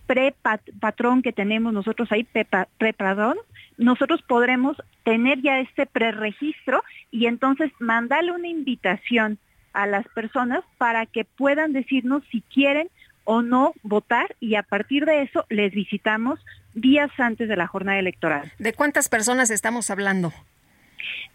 pre-patrón 0.06 1.22
que 1.22 1.32
tenemos 1.32 1.72
nosotros 1.72 2.10
ahí, 2.12 2.26
pre-padrón, 2.78 3.36
nosotros 3.78 4.22
podremos 4.22 4.76
tener 5.04 5.40
ya 5.42 5.60
este 5.60 5.86
preregistro 5.86 6.82
y 7.10 7.26
entonces 7.26 7.72
mandarle 7.78 8.32
una 8.32 8.48
invitación 8.48 9.38
a 9.72 9.86
las 9.86 10.06
personas 10.08 10.62
para 10.78 11.06
que 11.06 11.24
puedan 11.24 11.72
decirnos 11.72 12.22
si 12.30 12.42
quieren 12.42 12.88
o 13.24 13.42
no 13.42 13.72
votar 13.82 14.36
y 14.40 14.56
a 14.56 14.62
partir 14.62 15.06
de 15.06 15.22
eso 15.22 15.46
les 15.48 15.72
visitamos 15.72 16.40
días 16.74 17.10
antes 17.18 17.48
de 17.48 17.56
la 17.56 17.66
jornada 17.66 17.98
electoral. 17.98 18.52
¿De 18.58 18.72
cuántas 18.72 19.08
personas 19.08 19.50
estamos 19.50 19.90
hablando? 19.90 20.32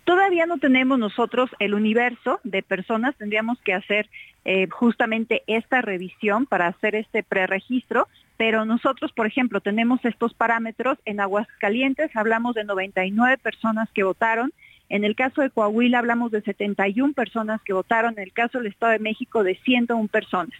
Todavía 0.03 0.45
no 0.45 0.57
tenemos 0.57 0.97
nosotros 0.97 1.49
el 1.59 1.73
universo 1.73 2.39
de 2.43 2.63
personas, 2.63 3.15
tendríamos 3.17 3.59
que 3.61 3.73
hacer 3.73 4.09
eh, 4.45 4.67
justamente 4.69 5.43
esta 5.47 5.81
revisión 5.81 6.45
para 6.45 6.67
hacer 6.67 6.95
este 6.95 7.23
preregistro, 7.23 8.07
pero 8.37 8.65
nosotros, 8.65 9.11
por 9.11 9.25
ejemplo, 9.25 9.61
tenemos 9.61 10.03
estos 10.05 10.33
parámetros. 10.33 10.99
En 11.05 11.19
Aguascalientes 11.19 12.15
hablamos 12.15 12.55
de 12.55 12.63
99 12.63 13.37
personas 13.39 13.89
que 13.93 14.03
votaron. 14.03 14.53
En 14.89 15.03
el 15.03 15.15
caso 15.15 15.41
de 15.41 15.49
Coahuila 15.49 15.99
hablamos 15.99 16.31
de 16.31 16.41
71 16.41 17.13
personas 17.13 17.61
que 17.63 17.73
votaron. 17.73 18.13
En 18.17 18.23
el 18.23 18.33
caso 18.33 18.59
del 18.59 18.67
Estado 18.67 18.93
de 18.93 18.99
México 18.99 19.43
de 19.43 19.55
101 19.55 20.07
personas. 20.07 20.53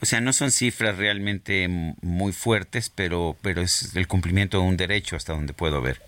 O 0.00 0.06
sea, 0.06 0.20
no 0.20 0.32
son 0.32 0.50
cifras 0.50 0.96
realmente 0.98 1.66
muy 2.02 2.32
fuertes, 2.32 2.90
pero, 2.90 3.36
pero 3.42 3.62
es 3.62 3.96
el 3.96 4.06
cumplimiento 4.06 4.60
de 4.60 4.64
un 4.64 4.76
derecho 4.76 5.16
hasta 5.16 5.32
donde 5.32 5.54
puedo 5.54 5.80
ver. 5.80 6.00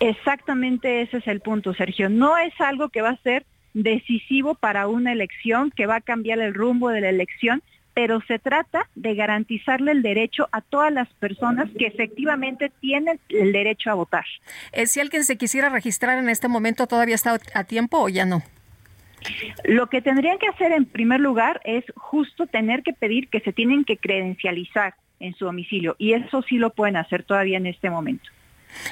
Exactamente 0.00 1.02
ese 1.02 1.18
es 1.18 1.26
el 1.28 1.40
punto, 1.40 1.74
Sergio. 1.74 2.08
No 2.08 2.36
es 2.38 2.58
algo 2.60 2.88
que 2.88 3.02
va 3.02 3.10
a 3.10 3.22
ser 3.22 3.44
decisivo 3.74 4.54
para 4.54 4.86
una 4.86 5.12
elección, 5.12 5.70
que 5.70 5.86
va 5.86 5.96
a 5.96 6.00
cambiar 6.00 6.38
el 6.38 6.54
rumbo 6.54 6.88
de 6.90 7.00
la 7.00 7.10
elección, 7.10 7.62
pero 7.94 8.20
se 8.22 8.38
trata 8.38 8.88
de 8.96 9.14
garantizarle 9.14 9.92
el 9.92 10.02
derecho 10.02 10.48
a 10.52 10.60
todas 10.60 10.92
las 10.92 11.08
personas 11.14 11.70
que 11.78 11.86
efectivamente 11.86 12.70
tienen 12.80 13.20
el 13.28 13.52
derecho 13.52 13.90
a 13.90 13.94
votar. 13.94 14.24
Eh, 14.72 14.86
si 14.86 15.00
alguien 15.00 15.24
se 15.24 15.36
quisiera 15.36 15.68
registrar 15.68 16.18
en 16.18 16.28
este 16.28 16.48
momento, 16.48 16.86
¿todavía 16.86 17.14
está 17.14 17.38
a 17.54 17.64
tiempo 17.64 17.98
o 17.98 18.08
ya 18.08 18.26
no? 18.26 18.42
Lo 19.64 19.86
que 19.86 20.02
tendrían 20.02 20.38
que 20.38 20.48
hacer 20.48 20.72
en 20.72 20.84
primer 20.84 21.20
lugar 21.20 21.60
es 21.64 21.84
justo 21.96 22.46
tener 22.46 22.82
que 22.82 22.92
pedir 22.92 23.28
que 23.28 23.40
se 23.40 23.52
tienen 23.52 23.84
que 23.84 23.96
credencializar 23.96 24.94
en 25.20 25.34
su 25.34 25.46
domicilio 25.46 25.96
y 25.98 26.12
eso 26.12 26.42
sí 26.42 26.56
lo 26.58 26.70
pueden 26.70 26.96
hacer 26.96 27.22
todavía 27.22 27.56
en 27.56 27.66
este 27.66 27.88
momento. 27.88 28.28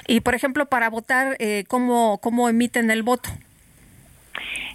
Y 0.06 0.20
por 0.20 0.34
ejemplo, 0.34 0.66
para 0.66 0.88
votar, 0.88 1.36
eh, 1.40 1.64
¿cómo, 1.68 2.18
¿cómo 2.22 2.48
emiten 2.48 2.90
el 2.90 3.02
voto? 3.02 3.28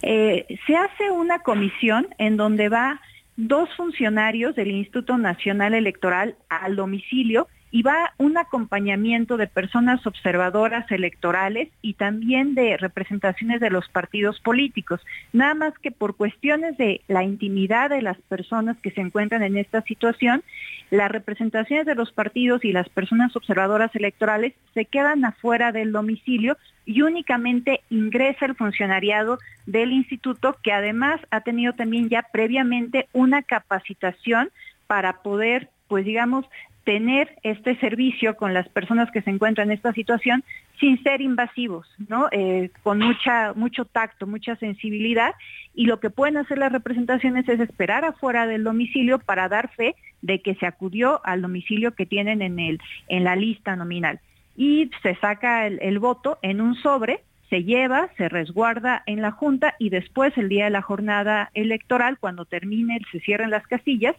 Eh, 0.02 0.46
se 0.66 0.76
hace 0.76 1.10
una 1.10 1.40
comisión 1.40 2.06
en 2.18 2.36
donde 2.36 2.68
va 2.68 3.00
dos 3.38 3.68
funcionarios 3.76 4.56
del 4.56 4.72
Instituto 4.72 5.16
Nacional 5.16 5.72
Electoral 5.72 6.36
al 6.48 6.74
domicilio 6.74 7.46
y 7.70 7.82
va 7.82 8.14
un 8.18 8.38
acompañamiento 8.38 9.36
de 9.36 9.46
personas 9.46 10.06
observadoras 10.06 10.90
electorales 10.90 11.68
y 11.82 11.94
también 11.94 12.54
de 12.54 12.76
representaciones 12.76 13.60
de 13.60 13.70
los 13.70 13.88
partidos 13.88 14.40
políticos. 14.40 15.00
Nada 15.32 15.54
más 15.54 15.78
que 15.78 15.90
por 15.90 16.16
cuestiones 16.16 16.76
de 16.78 17.02
la 17.08 17.24
intimidad 17.24 17.90
de 17.90 18.02
las 18.02 18.18
personas 18.22 18.78
que 18.78 18.90
se 18.90 19.00
encuentran 19.00 19.42
en 19.42 19.56
esta 19.58 19.82
situación, 19.82 20.42
las 20.90 21.10
representaciones 21.10 21.84
de 21.84 21.94
los 21.94 22.12
partidos 22.12 22.64
y 22.64 22.72
las 22.72 22.88
personas 22.88 23.36
observadoras 23.36 23.94
electorales 23.94 24.54
se 24.72 24.86
quedan 24.86 25.24
afuera 25.24 25.72
del 25.72 25.92
domicilio 25.92 26.56
y 26.86 27.02
únicamente 27.02 27.82
ingresa 27.90 28.46
el 28.46 28.54
funcionariado 28.54 29.38
del 29.66 29.92
instituto 29.92 30.56
que 30.62 30.72
además 30.72 31.20
ha 31.30 31.42
tenido 31.42 31.74
también 31.74 32.08
ya 32.08 32.24
previamente 32.32 33.08
una 33.12 33.42
capacitación 33.42 34.50
para 34.86 35.20
poder 35.22 35.68
pues 35.88 36.04
digamos, 36.04 36.44
tener 36.88 37.36
este 37.42 37.76
servicio 37.80 38.34
con 38.38 38.54
las 38.54 38.66
personas 38.70 39.10
que 39.10 39.20
se 39.20 39.28
encuentran 39.28 39.68
en 39.68 39.76
esta 39.76 39.92
situación 39.92 40.42
sin 40.80 41.02
ser 41.02 41.20
invasivos, 41.20 41.86
¿no? 42.08 42.28
Eh, 42.32 42.70
con 42.82 42.98
mucha, 42.98 43.52
mucho 43.52 43.84
tacto, 43.84 44.26
mucha 44.26 44.56
sensibilidad 44.56 45.34
y 45.74 45.84
lo 45.84 46.00
que 46.00 46.08
pueden 46.08 46.38
hacer 46.38 46.56
las 46.56 46.72
representaciones 46.72 47.46
es 47.46 47.60
esperar 47.60 48.06
afuera 48.06 48.46
del 48.46 48.64
domicilio 48.64 49.18
para 49.18 49.50
dar 49.50 49.68
fe 49.68 49.96
de 50.22 50.40
que 50.40 50.54
se 50.54 50.64
acudió 50.64 51.20
al 51.26 51.42
domicilio 51.42 51.94
que 51.94 52.06
tienen 52.06 52.40
en, 52.40 52.58
el, 52.58 52.80
en 53.08 53.22
la 53.22 53.36
lista 53.36 53.76
nominal. 53.76 54.20
Y 54.56 54.90
se 55.02 55.14
saca 55.16 55.66
el, 55.66 55.78
el 55.82 55.98
voto 55.98 56.38
en 56.40 56.62
un 56.62 56.74
sobre 56.76 57.20
se 57.50 57.64
lleva, 57.64 58.10
se 58.16 58.28
resguarda 58.28 59.02
en 59.06 59.22
la 59.22 59.30
Junta 59.30 59.74
y 59.78 59.90
después, 59.90 60.36
el 60.36 60.48
día 60.48 60.64
de 60.64 60.70
la 60.70 60.82
jornada 60.82 61.50
electoral, 61.54 62.18
cuando 62.18 62.44
termine, 62.44 63.00
se 63.10 63.20
cierren 63.20 63.50
las 63.50 63.66
casillas, 63.66 64.14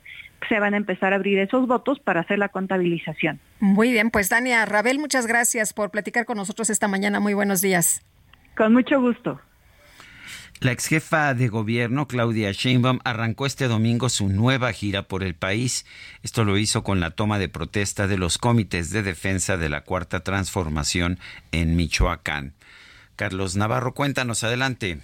se 0.47 0.59
van 0.59 0.73
a 0.73 0.77
empezar 0.77 1.13
a 1.13 1.17
abrir 1.17 1.37
esos 1.39 1.67
votos 1.67 1.99
para 1.99 2.21
hacer 2.21 2.39
la 2.39 2.49
contabilización. 2.49 3.39
Muy 3.59 3.91
bien, 3.91 4.09
pues 4.09 4.29
Dania 4.29 4.65
Rabel, 4.65 4.99
muchas 4.99 5.27
gracias 5.27 5.73
por 5.73 5.91
platicar 5.91 6.25
con 6.25 6.37
nosotros 6.37 6.69
esta 6.69 6.87
mañana. 6.87 7.19
Muy 7.19 7.33
buenos 7.33 7.61
días. 7.61 8.03
Con 8.57 8.73
mucho 8.73 8.99
gusto. 8.99 9.39
La 10.61 10.73
ex 10.73 10.87
jefa 10.87 11.33
de 11.33 11.47
gobierno, 11.47 12.05
Claudia 12.07 12.51
Sheinbaum, 12.51 12.99
arrancó 13.05 13.45
este 13.45 13.69
domingo 13.69 14.09
su 14.09 14.27
nueva 14.27 14.73
gira 14.73 15.03
por 15.03 15.23
el 15.23 15.33
país. 15.33 15.85
Esto 16.21 16.43
lo 16.43 16.57
hizo 16.57 16.83
con 16.83 16.99
la 16.99 17.11
toma 17.11 17.39
de 17.39 17.47
protesta 17.47 18.07
de 18.07 18.17
los 18.17 18.37
comités 18.37 18.89
de 18.89 19.01
defensa 19.01 19.55
de 19.55 19.69
la 19.69 19.81
Cuarta 19.85 20.19
Transformación 20.19 21.17
en 21.53 21.77
Michoacán. 21.77 22.55
Carlos 23.19 23.57
Navarro, 23.57 23.93
cuéntanos 23.93 24.45
adelante. 24.45 25.01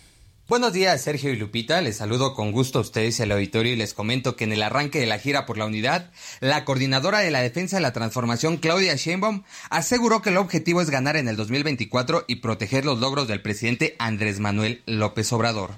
Buenos 0.48 0.72
días, 0.72 1.02
Sergio 1.02 1.34
y 1.34 1.36
Lupita. 1.36 1.82
Les 1.82 1.98
saludo 1.98 2.34
con 2.34 2.54
gusto 2.54 2.80
a 2.80 2.82
ustedes 2.82 3.20
y 3.20 3.24
al 3.24 3.34
auditorio 3.34 3.74
y 3.74 3.76
les 3.76 3.94
comento 3.94 4.38
que 4.38 4.46
en 4.46 4.54
el 4.54 4.64
arranque 4.64 5.02
de 5.02 5.06
la 5.06 5.20
gira 5.20 5.46
por 5.46 5.58
la 5.58 5.66
unidad, 5.66 6.12
la 6.40 6.64
coordinadora 6.64 7.20
de 7.20 7.30
la 7.30 7.42
defensa 7.42 7.76
de 7.76 7.82
la 7.82 7.92
transformación, 7.92 8.56
Claudia 8.56 8.96
Sheinbaum, 8.96 9.44
aseguró 9.70 10.22
que 10.22 10.30
el 10.30 10.38
objetivo 10.38 10.80
es 10.80 10.90
ganar 10.90 11.18
en 11.18 11.28
el 11.28 11.36
2024 11.36 12.24
y 12.26 12.38
proteger 12.38 12.86
los 12.86 13.02
logros 13.02 13.28
del 13.28 13.42
presidente 13.42 13.98
Andrés 14.00 14.40
Manuel 14.40 14.82
López 14.86 15.34
Obrador. 15.34 15.72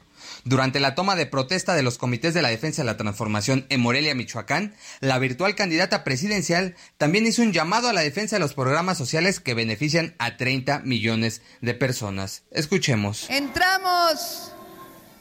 Durante 0.47 0.79
la 0.79 0.95
toma 0.95 1.17
de 1.17 1.25
protesta 1.25 1.75
de 1.75 1.83
los 1.83 1.97
comités 1.97 2.33
de 2.33 2.41
la 2.41 2.47
defensa 2.47 2.81
de 2.81 2.85
la 2.85 2.95
transformación 2.95 3.65
en 3.67 3.81
Morelia, 3.81 4.15
Michoacán, 4.15 4.73
la 5.01 5.19
virtual 5.19 5.55
candidata 5.55 6.05
presidencial 6.05 6.73
también 6.97 7.27
hizo 7.27 7.41
un 7.41 7.51
llamado 7.51 7.89
a 7.89 7.93
la 7.93 7.99
defensa 7.99 8.37
de 8.37 8.39
los 8.39 8.53
programas 8.53 8.97
sociales 8.97 9.41
que 9.41 9.53
benefician 9.53 10.15
a 10.19 10.37
30 10.37 10.79
millones 10.85 11.41
de 11.59 11.73
personas. 11.73 12.43
Escuchemos. 12.51 13.29
Entramos 13.29 14.53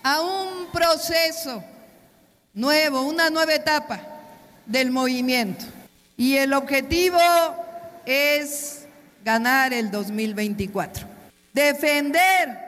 a 0.04 0.20
un 0.20 0.70
proceso 0.70 1.64
nuevo, 2.54 3.02
una 3.02 3.28
nueva 3.28 3.52
etapa 3.52 4.00
del 4.64 4.92
movimiento. 4.92 5.64
Y 6.16 6.36
el 6.36 6.52
objetivo 6.52 7.18
es 8.06 8.86
ganar 9.24 9.74
el 9.74 9.90
2024. 9.90 11.04
Defender 11.52 12.65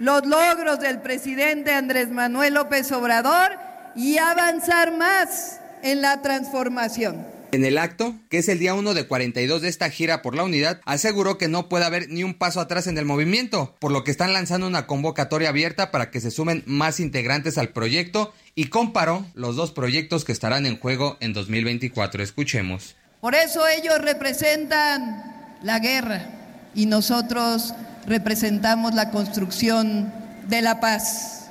los 0.00 0.24
logros 0.24 0.80
del 0.80 1.02
presidente 1.02 1.72
Andrés 1.72 2.08
Manuel 2.08 2.54
López 2.54 2.90
Obrador 2.90 3.50
y 3.94 4.16
avanzar 4.16 4.96
más 4.96 5.60
en 5.82 6.00
la 6.00 6.22
transformación. 6.22 7.26
En 7.52 7.66
el 7.66 7.76
acto, 7.76 8.14
que 8.30 8.38
es 8.38 8.48
el 8.48 8.60
día 8.60 8.72
1 8.72 8.94
de 8.94 9.06
42 9.06 9.60
de 9.60 9.68
esta 9.68 9.90
gira 9.90 10.22
por 10.22 10.34
la 10.34 10.44
unidad, 10.44 10.80
aseguró 10.86 11.36
que 11.36 11.48
no 11.48 11.68
puede 11.68 11.84
haber 11.84 12.08
ni 12.08 12.24
un 12.24 12.32
paso 12.32 12.60
atrás 12.60 12.86
en 12.86 12.96
el 12.96 13.04
movimiento, 13.04 13.76
por 13.78 13.92
lo 13.92 14.02
que 14.02 14.10
están 14.10 14.32
lanzando 14.32 14.66
una 14.66 14.86
convocatoria 14.86 15.50
abierta 15.50 15.90
para 15.90 16.10
que 16.10 16.20
se 16.22 16.30
sumen 16.30 16.62
más 16.64 16.98
integrantes 16.98 17.58
al 17.58 17.68
proyecto 17.68 18.32
y 18.54 18.66
comparó 18.66 19.26
los 19.34 19.54
dos 19.54 19.70
proyectos 19.70 20.24
que 20.24 20.32
estarán 20.32 20.64
en 20.64 20.78
juego 20.78 21.18
en 21.20 21.34
2024. 21.34 22.22
Escuchemos. 22.22 22.96
Por 23.20 23.34
eso 23.34 23.68
ellos 23.68 23.98
representan 24.00 25.58
la 25.62 25.78
guerra 25.78 26.70
y 26.74 26.86
nosotros 26.86 27.74
representamos 28.10 28.92
la 28.94 29.10
construcción 29.10 30.12
de 30.48 30.60
la 30.60 30.80
paz. 30.80 31.46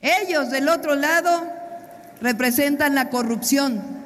Ellos 0.00 0.50
del 0.50 0.68
otro 0.68 0.94
lado 0.94 1.42
representan 2.20 2.94
la 2.94 3.10
corrupción 3.10 3.98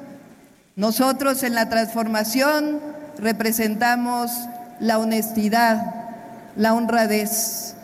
nosotros 0.75 1.43
en 1.43 1.53
la 1.53 1.69
transformación 1.69 2.81
representamos 3.19 4.31
la 4.79 4.97
honestidad, 4.97 5.93
la 6.55 6.73
honradez. 6.73 7.75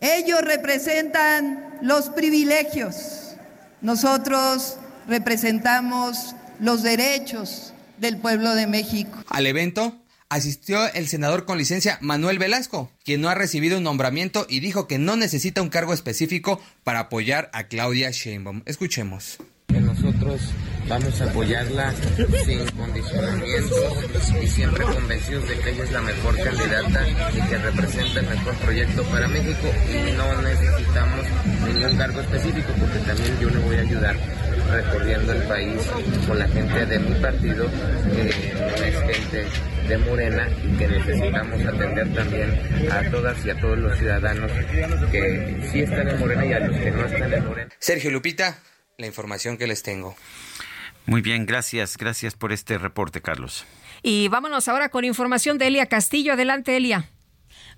Ellos 0.00 0.40
representan 0.42 1.78
los 1.82 2.10
privilegios. 2.10 3.34
Nosotros 3.80 4.76
representamos 5.08 6.36
los 6.60 6.84
derechos 6.84 7.74
del 7.98 8.18
pueblo 8.18 8.54
de 8.54 8.68
México. 8.68 9.18
Al 9.30 9.46
evento 9.46 9.96
asistió 10.28 10.92
el 10.92 11.08
senador 11.08 11.44
con 11.44 11.58
licencia 11.58 11.98
Manuel 12.00 12.38
Velasco, 12.38 12.90
quien 13.04 13.20
no 13.20 13.28
ha 13.28 13.34
recibido 13.34 13.78
un 13.78 13.84
nombramiento 13.84 14.46
y 14.48 14.60
dijo 14.60 14.86
que 14.86 14.98
no 14.98 15.16
necesita 15.16 15.62
un 15.62 15.70
cargo 15.70 15.92
específico 15.92 16.60
para 16.84 17.00
apoyar 17.00 17.50
a 17.52 17.64
Claudia 17.68 18.10
Sheinbaum. 18.10 18.62
Escuchemos 18.66 19.38
nosotros 20.08 20.40
vamos 20.88 21.20
a 21.20 21.24
apoyarla 21.24 21.92
sin 22.44 22.64
condicionamiento 22.70 23.76
y 24.42 24.46
siempre 24.46 24.84
convencidos 24.84 25.48
de 25.48 25.58
que 25.58 25.70
ella 25.70 25.84
es 25.84 25.92
la 25.92 26.00
mejor 26.00 26.36
candidata 26.36 27.08
y 27.34 27.48
que 27.48 27.58
representa 27.58 28.20
el 28.20 28.26
mejor 28.28 28.54
proyecto 28.54 29.02
para 29.04 29.28
México 29.28 29.68
y 29.90 30.16
no 30.16 30.42
necesitamos 30.42 31.26
ningún 31.66 31.96
cargo 31.96 32.20
específico 32.20 32.72
porque 32.80 32.98
también 33.00 33.38
yo 33.40 33.50
le 33.50 33.58
voy 33.58 33.76
a 33.76 33.80
ayudar 33.80 34.16
recorriendo 34.70 35.32
el 35.32 35.42
país 35.42 35.82
con 36.26 36.38
la 36.38 36.48
gente 36.48 36.86
de 36.86 36.98
mi 36.98 37.14
partido 37.16 37.66
que 38.14 38.28
es 38.28 39.16
gente 39.16 39.46
de 39.88 39.98
Morena 39.98 40.48
y 40.64 40.76
que 40.76 40.88
necesitamos 40.88 41.66
atender 41.66 42.14
también 42.14 42.90
a 42.90 43.10
todas 43.10 43.44
y 43.44 43.50
a 43.50 43.60
todos 43.60 43.78
los 43.78 43.98
ciudadanos 43.98 44.50
que 45.10 45.68
sí 45.70 45.80
están 45.80 46.08
en 46.08 46.18
Morena 46.18 46.46
y 46.46 46.52
a 46.52 46.60
los 46.60 46.76
que 46.76 46.90
no 46.90 47.04
están 47.04 47.32
en 47.32 47.46
Morena. 47.46 47.70
Sergio 47.78 48.10
Lupita, 48.10 48.58
la 48.98 49.06
información 49.06 49.56
que 49.56 49.68
les 49.68 49.84
tengo. 49.84 50.16
Muy 51.06 51.20
bien, 51.20 51.46
gracias, 51.46 51.96
gracias 51.96 52.34
por 52.34 52.52
este 52.52 52.78
reporte, 52.78 53.22
Carlos. 53.22 53.64
Y 54.02 54.26
vámonos 54.26 54.66
ahora 54.66 54.88
con 54.88 55.04
información 55.04 55.56
de 55.56 55.68
Elia 55.68 55.86
Castillo. 55.86 56.32
Adelante, 56.32 56.76
Elia. 56.76 57.08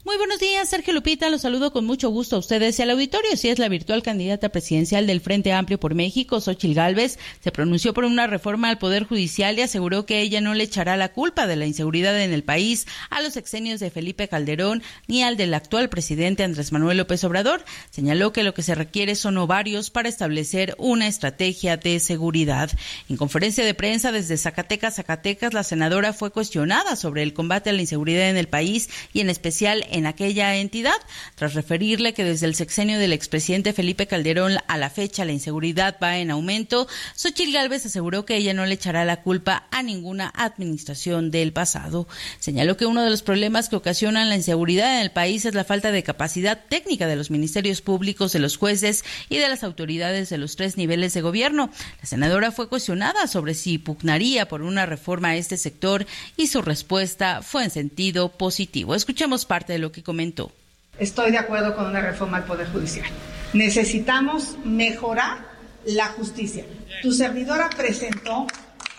Muy 0.03 0.17
buenos 0.17 0.39
días, 0.39 0.67
Sergio 0.67 0.95
Lupita. 0.95 1.29
Los 1.29 1.43
saludo 1.43 1.75
con 1.75 1.85
mucho 1.85 2.09
gusto 2.09 2.37
a 2.37 2.39
ustedes 2.39 2.79
y 2.79 2.83
al 2.83 2.89
auditorio. 2.89 3.37
Si 3.37 3.51
es 3.51 3.59
la 3.59 3.69
virtual 3.69 4.03
candidata 4.03 4.49
presidencial 4.49 5.07
del 5.07 5.21
Frente 5.21 5.53
Amplio 5.53 5.79
por 5.79 5.95
México, 5.95 6.41
Xochil 6.41 6.73
Gálvez, 6.73 7.19
se 7.45 7.53
pronunció 7.53 7.93
por 7.93 8.07
una 8.07 8.27
reforma 8.27 8.71
al 8.71 8.79
Poder 8.79 9.05
Judicial 9.05 9.59
y 9.59 9.63
aseguró 9.63 10.07
que 10.07 10.23
ella 10.23 10.41
no 10.41 10.55
le 10.55 10.65
echará 10.65 10.97
la 10.97 11.13
culpa 11.13 11.47
de 11.47 11.57
la 11.57 11.67
inseguridad 11.67 12.19
en 12.19 12.33
el 12.33 12.43
país 12.43 12.87
a 13.11 13.21
los 13.21 13.37
exenios 13.37 13.79
de 13.79 13.91
Felipe 13.91 14.27
Calderón 14.27 14.83
ni 15.07 15.23
al 15.23 15.37
del 15.37 15.53
actual 15.53 15.91
presidente 15.91 16.45
Andrés 16.45 16.73
Manuel 16.73 16.97
López 16.97 17.23
Obrador. 17.25 17.63
Señaló 17.91 18.33
que 18.33 18.43
lo 18.43 18.55
que 18.55 18.63
se 18.63 18.75
requiere 18.75 19.15
son 19.17 19.37
ovarios 19.37 19.91
para 19.91 20.09
establecer 20.09 20.77
una 20.79 21.09
estrategia 21.09 21.77
de 21.77 22.01
seguridad. 22.01 22.71
En 23.11 23.19
conferencia 23.19 23.67
de 23.67 23.75
prensa 23.75 24.13
desde 24.13 24.39
Zacatecas, 24.39 24.97
Zacatecas, 24.97 25.53
la 25.53 25.63
senadora 25.63 26.15
fue 26.15 26.31
cuestionada 26.31 26.97
sobre 26.97 27.23
el 27.23 27.35
combate 27.35 27.69
a 27.69 27.75
la 27.75 27.83
inseguridad 27.83 28.31
en 28.31 28.39
el 28.39 28.49
país 28.49 28.89
y 29.13 29.21
en 29.21 29.29
especial 29.29 29.85
en 29.91 30.07
aquella 30.07 30.57
entidad, 30.57 30.95
tras 31.35 31.55
referirle 31.55 32.15
que 32.15 32.25
desde 32.25 32.47
el 32.47 32.55
sexenio 32.55 32.99
del 32.99 33.13
expresidente 33.13 33.73
Felipe 33.73 34.07
Calderón 34.07 34.59
a 34.67 34.79
la 34.79 34.91
fecha 34.91 35.25
la 35.25 35.33
inseguridad 35.33 35.97
va 36.03 36.19
en 36.19 36.31
aumento, 36.31 36.89
Xochitl 37.15 37.53
Gálvez 37.53 37.87
aseguró 37.87 38.25
que 38.25 38.37
ella 38.37 38.55
no 38.55 38.67
le 38.67 38.75
echará 38.75 39.05
la 39.05 39.23
culpa 39.23 39.67
a 39.71 39.83
ninguna 39.83 40.33
administración 40.35 41.31
del 41.31 41.53
pasado. 41.53 42.09
Señaló 42.39 42.77
que 42.77 42.87
uno 42.87 43.03
de 43.03 43.11
los 43.11 43.23
problemas 43.23 43.69
que 43.69 43.77
ocasionan 43.77 44.29
la 44.29 44.37
inseguridad 44.37 44.97
en 44.97 45.03
el 45.03 45.11
país 45.11 45.45
es 45.45 45.55
la 45.55 45.65
falta 45.65 45.93
de 45.93 46.03
capacidad 46.03 46.65
técnica 46.69 47.07
de 47.07 47.17
los 47.17 47.31
ministerios 47.31 47.81
públicos, 47.81 48.33
de 48.33 48.39
los 48.39 48.57
jueces 48.57 49.05
y 49.29 49.39
de 49.39 49.49
las 49.49 49.65
autoridades 49.65 50.31
de 50.31 50.39
los 50.39 50.57
tres 50.57 50.77
niveles 50.77 51.15
de 51.15 51.21
gobierno. 51.21 51.71
La 52.01 52.07
senadora 52.07 52.53
fue 52.53 52.69
cuestionada 52.69 53.27
sobre 53.27 53.55
si 53.55 53.79
pugnaría 53.79 54.49
por 54.49 54.63
una 54.63 54.87
reforma 54.87 55.29
a 55.29 55.37
este 55.37 55.57
sector 55.57 56.07
y 56.37 56.47
su 56.47 56.63
respuesta 56.63 57.43
fue 57.43 57.65
en 57.65 57.71
sentido 57.71 58.31
positivo. 58.31 58.95
Escuchemos 58.95 59.45
parte 59.45 59.73
de 59.73 59.79
lo 59.81 59.93
que 59.93 60.03
comentó. 60.03 60.53
Estoy 60.99 61.31
de 61.31 61.39
acuerdo 61.39 61.75
con 61.75 61.87
una 61.87 62.01
reforma 62.01 62.37
al 62.37 62.45
Poder 62.45 62.71
Judicial. 62.71 63.07
Necesitamos 63.53 64.57
mejorar 64.65 65.39
la 65.85 66.07
justicia. 66.09 66.65
Tu 67.03 67.13
servidora 67.13 67.71
presentó 67.71 68.47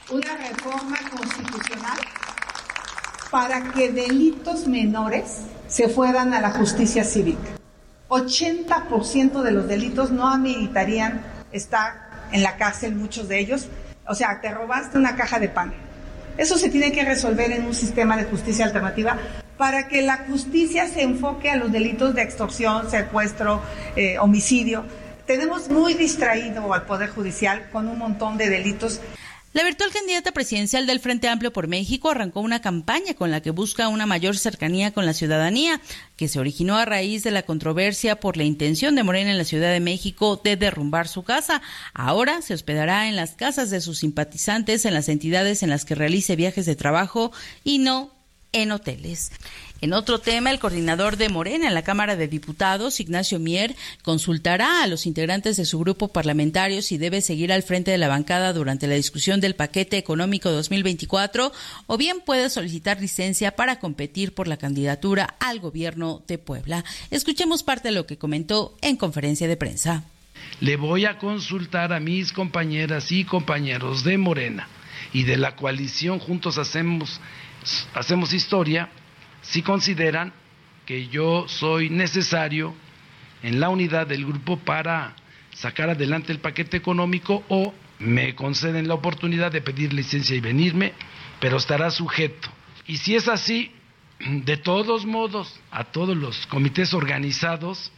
una 0.10 0.36
reforma 0.36 0.98
constitucional 1.10 2.00
para 3.30 3.72
que 3.72 3.92
delitos 3.92 4.68
menores 4.68 5.42
se 5.68 5.88
fueran 5.88 6.34
a 6.34 6.42
la 6.42 6.52
justicia 6.52 7.04
cívica. 7.04 7.50
80% 8.10 9.42
de 9.42 9.52
los 9.52 9.68
delitos 9.68 10.12
no 10.12 10.28
ameritarían 10.28 11.22
estar 11.54 12.28
en 12.34 12.44
la 12.44 12.58
cárcel, 12.58 12.96
muchos 12.96 13.30
de 13.30 13.40
ellos. 13.40 13.68
O 14.08 14.16
sea, 14.16 14.42
te 14.42 14.52
robaste 14.52 14.98
una 14.98 15.16
caja 15.16 15.40
de 15.40 15.48
pan. 15.48 15.74
Eso 16.38 16.58
se 16.58 16.70
tiene 16.70 16.92
que 16.92 17.06
resolver 17.06 17.52
en 17.52 17.66
un 17.66 17.74
sistema 17.74 18.18
de 18.18 18.26
justicia 18.26 18.66
alternativa 18.66 19.18
para 19.62 19.88
que 19.88 20.02
la 20.02 20.26
justicia 20.28 20.88
se 20.88 21.04
enfoque 21.04 21.52
a 21.52 21.56
los 21.56 21.72
delitos 21.72 22.16
de 22.16 22.24
extorsión, 22.24 22.90
secuestro, 22.90 23.62
eh, 23.96 24.18
homicidio. 24.18 24.84
Tenemos 25.28 25.70
muy 25.70 25.94
distraído 25.94 26.74
al 26.74 26.88
Poder 26.88 27.12
Judicial 27.12 27.70
con 27.72 27.88
un 27.88 28.00
montón 28.00 28.40
de 28.40 28.50
delitos. 28.50 29.02
La 29.54 29.64
virtual 29.64 29.92
candidata 29.92 30.32
presidencial 30.32 30.88
del 30.88 31.00
Frente 31.00 31.28
Amplio 31.28 31.54
por 31.54 31.68
México 31.68 32.10
arrancó 32.10 32.40
una 32.42 32.60
campaña 32.60 33.14
con 33.14 33.30
la 33.30 33.42
que 33.42 33.52
busca 33.52 33.88
una 33.88 34.08
mayor 34.08 34.36
cercanía 34.36 34.94
con 34.94 35.06
la 35.06 35.14
ciudadanía, 35.14 35.80
que 36.16 36.28
se 36.28 36.40
originó 36.40 36.78
a 36.78 36.86
raíz 36.86 37.22
de 37.22 37.30
la 37.30 37.44
controversia 37.44 38.20
por 38.20 38.38
la 38.38 38.46
intención 38.46 38.96
de 38.96 39.04
Morena 39.04 39.30
en 39.30 39.38
la 39.38 39.44
Ciudad 39.44 39.72
de 39.72 39.80
México 39.80 40.42
de 40.44 40.56
derrumbar 40.56 41.08
su 41.08 41.22
casa. 41.22 41.62
Ahora 41.94 42.42
se 42.42 42.56
hospedará 42.56 43.08
en 43.08 43.16
las 43.16 43.36
casas 43.36 43.70
de 43.70 43.80
sus 43.80 44.00
simpatizantes 44.00 44.86
en 44.86 44.96
las 44.96 45.08
entidades 45.08 45.62
en 45.62 45.70
las 45.70 45.86
que 45.86 45.94
realice 45.94 46.36
viajes 46.36 46.66
de 46.66 46.76
trabajo 46.76 47.32
y 47.64 47.78
no 47.78 48.21
en 48.54 48.72
hoteles. 48.72 49.32
En 49.82 49.94
otro 49.94 50.20
tema, 50.20 50.52
el 50.52 50.60
coordinador 50.60 51.18
de 51.18 51.30
Morena 51.30 51.68
en 51.68 51.74
la 51.74 51.82
Cámara 51.82 52.16
de 52.16 52.28
Diputados, 52.28 53.00
Ignacio 53.00 53.40
Mier, 53.40 53.76
consultará 54.04 54.84
a 54.84 54.88
los 54.88 55.06
integrantes 55.06 55.58
de 55.58 55.66
su 55.66 55.80
grupo 55.80 56.10
parlamentario 56.10 56.82
si 56.82 56.98
debe 56.98 57.22
seguir 57.22 57.52
al 57.52 57.64
frente 57.64 57.92
de 57.92 57.98
la 57.98 58.08
bancada 58.08 58.54
durante 58.54 58.88
la 58.88 58.96
discusión 58.96 59.42
del 59.42 59.56
paquete 59.56 59.98
económico 59.98 60.52
2024 60.52 61.52
o 61.88 61.98
bien 61.98 62.22
puede 62.24 62.50
solicitar 62.50 63.02
licencia 63.02 63.56
para 63.56 63.80
competir 63.80 64.34
por 64.34 64.48
la 64.48 64.58
candidatura 64.58 65.36
al 65.40 65.60
gobierno 65.60 66.22
de 66.28 66.38
Puebla. 66.38 66.86
Escuchemos 67.10 67.64
parte 67.64 67.88
de 67.88 67.96
lo 67.96 68.06
que 68.06 68.18
comentó 68.18 68.78
en 68.82 68.98
conferencia 68.98 69.48
de 69.48 69.58
prensa. 69.58 70.04
Le 70.60 70.76
voy 70.76 71.06
a 71.06 71.18
consultar 71.18 71.94
a 71.94 72.00
mis 72.00 72.32
compañeras 72.32 73.12
y 73.12 73.26
compañeros 73.26 74.04
de 74.04 74.18
Morena 74.18 74.68
y 75.14 75.24
de 75.24 75.38
la 75.38 75.56
coalición 75.56 76.20
Juntos 76.20 76.58
Hacemos, 76.58 77.20
hacemos 77.94 78.34
Historia 78.34 78.90
si 79.42 79.62
consideran 79.62 80.34
que 80.86 81.08
yo 81.08 81.48
soy 81.48 81.90
necesario 81.90 82.74
en 83.44 83.60
la 83.60 83.70
unidad 83.70 84.08
del 84.08 84.26
grupo 84.26 84.58
para 84.58 85.16
sacar 85.54 85.90
adelante 85.90 86.32
el 86.32 86.40
paquete 86.40 86.78
económico 86.78 87.44
o 87.50 87.74
me 88.00 88.36
conceden 88.36 88.88
la 88.88 88.96
oportunidad 88.96 89.52
de 89.52 89.62
pedir 89.62 89.94
licencia 89.94 90.36
y 90.36 90.40
venirme, 90.40 90.94
pero 91.40 91.58
estará 91.58 91.92
sujeto. 91.92 92.50
Y 92.88 92.98
si 92.98 93.16
es 93.16 93.28
así, 93.28 93.72
de 94.20 94.58
todos 94.58 95.06
modos, 95.06 95.60
a 95.72 95.84
todos 95.86 96.18
los 96.18 96.48
comités 96.48 96.94
organizados, 96.94 97.92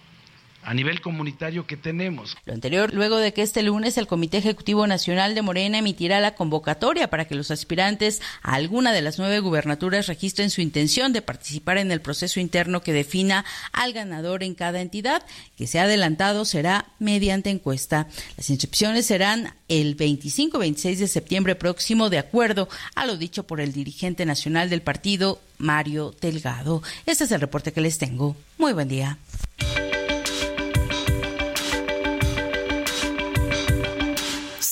a 0.65 0.73
nivel 0.73 1.01
comunitario 1.01 1.67
que 1.67 1.77
tenemos. 1.77 2.35
Lo 2.45 2.53
anterior, 2.53 2.93
luego 2.93 3.17
de 3.17 3.33
que 3.33 3.41
este 3.41 3.63
lunes 3.63 3.97
el 3.97 4.07
Comité 4.07 4.37
Ejecutivo 4.37 4.87
Nacional 4.87 5.35
de 5.35 5.41
Morena 5.41 5.79
emitirá 5.79 6.19
la 6.19 6.35
convocatoria 6.35 7.09
para 7.09 7.25
que 7.25 7.35
los 7.35 7.51
aspirantes 7.51 8.21
a 8.41 8.55
alguna 8.55 8.91
de 8.91 9.01
las 9.01 9.19
nueve 9.19 9.39
gubernaturas 9.39 10.07
registren 10.07 10.49
su 10.49 10.61
intención 10.61 11.13
de 11.13 11.21
participar 11.21 11.77
en 11.77 11.91
el 11.91 12.01
proceso 12.01 12.39
interno 12.39 12.81
que 12.81 12.93
defina 12.93 13.45
al 13.71 13.93
ganador 13.93 14.43
en 14.43 14.55
cada 14.55 14.81
entidad, 14.81 15.23
que 15.57 15.67
se 15.67 15.79
ha 15.79 15.83
adelantado 15.83 16.45
será 16.45 16.85
mediante 16.99 17.49
encuesta. 17.49 18.07
Las 18.37 18.49
inscripciones 18.49 19.05
serán 19.05 19.53
el 19.67 19.97
25-26 19.97 20.97
de 20.97 21.07
septiembre 21.07 21.55
próximo, 21.55 22.09
de 22.09 22.19
acuerdo 22.19 22.69
a 22.95 23.05
lo 23.05 23.17
dicho 23.17 23.43
por 23.43 23.59
el 23.59 23.73
dirigente 23.73 24.25
nacional 24.25 24.69
del 24.69 24.81
partido, 24.81 25.41
Mario 25.57 26.13
Delgado. 26.21 26.83
Este 27.05 27.23
es 27.23 27.31
el 27.31 27.41
reporte 27.41 27.71
que 27.71 27.81
les 27.81 27.97
tengo. 27.97 28.35
Muy 28.57 28.73
buen 28.73 28.87
día. 28.87 29.17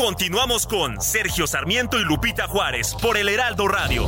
Continuamos 0.00 0.66
con 0.66 0.98
Sergio 1.02 1.46
Sarmiento 1.46 2.00
y 2.00 2.04
Lupita 2.04 2.48
Juárez 2.48 2.96
por 3.02 3.18
el 3.18 3.28
Heraldo 3.28 3.68
Radio. 3.68 4.06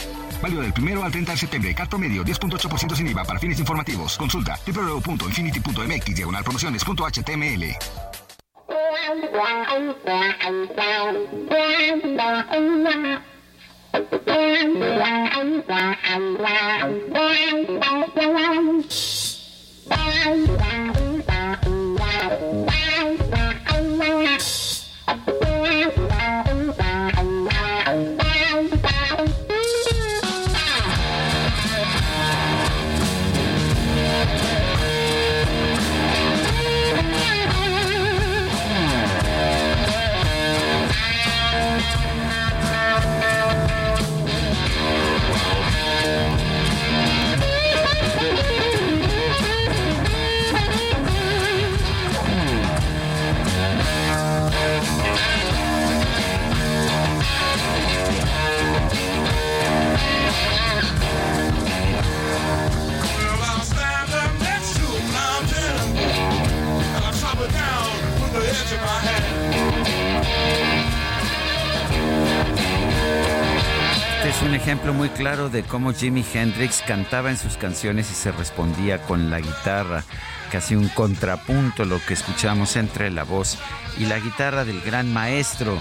Válido 0.42 0.62
del 0.62 0.72
primero 0.72 1.04
al 1.04 1.10
30 1.10 1.32
de 1.32 1.38
septiembre. 1.38 1.74
Carto 1.74 1.98
medio 1.98 2.24
10.8% 2.24 2.94
sin 2.94 3.08
IVA 3.08 3.24
para 3.24 3.38
fines 3.38 3.58
informativos. 3.58 4.16
Consulta 4.16 4.58
www.infinity.mx 4.66 6.14
diagonal 6.14 6.44
promociones.html. 6.44 7.64
Este 13.92 14.28
claro 75.18 75.48
de 75.50 75.64
cómo 75.64 75.92
Jimi 75.92 76.24
Hendrix 76.32 76.80
cantaba 76.86 77.28
en 77.30 77.36
sus 77.36 77.56
canciones 77.56 78.08
y 78.12 78.14
se 78.14 78.30
respondía 78.30 79.02
con 79.02 79.30
la 79.30 79.40
guitarra, 79.40 80.04
casi 80.52 80.76
un 80.76 80.86
contrapunto 80.90 81.84
lo 81.84 82.00
que 82.06 82.14
escuchamos 82.14 82.76
entre 82.76 83.10
la 83.10 83.24
voz 83.24 83.58
y 83.98 84.04
la 84.04 84.20
guitarra 84.20 84.64
del 84.64 84.80
gran 84.80 85.12
maestro, 85.12 85.76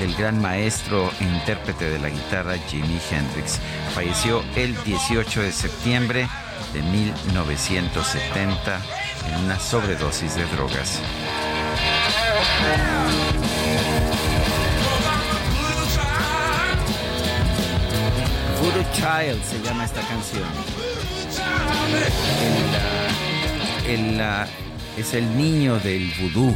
del 0.00 0.14
gran 0.16 0.42
maestro 0.42 1.10
e 1.18 1.24
intérprete 1.24 1.88
de 1.88 1.98
la 1.98 2.10
guitarra 2.10 2.58
Jimi 2.68 3.00
Hendrix. 3.10 3.58
Falleció 3.94 4.44
el 4.54 4.76
18 4.84 5.42
de 5.42 5.52
septiembre 5.52 6.28
de 6.74 6.82
1970 6.82 8.80
en 9.28 9.44
una 9.46 9.58
sobredosis 9.58 10.34
de 10.34 10.44
drogas. 10.44 11.00
Voodoo 18.68 18.84
Child 18.92 19.42
se 19.44 19.62
llama 19.62 19.86
esta 19.86 20.02
canción. 20.02 20.44
El, 23.86 23.94
el, 23.94 24.18
la- 24.18 24.46
es 24.98 25.14
el 25.14 25.34
niño 25.38 25.78
del 25.78 26.12
vudú. 26.20 26.54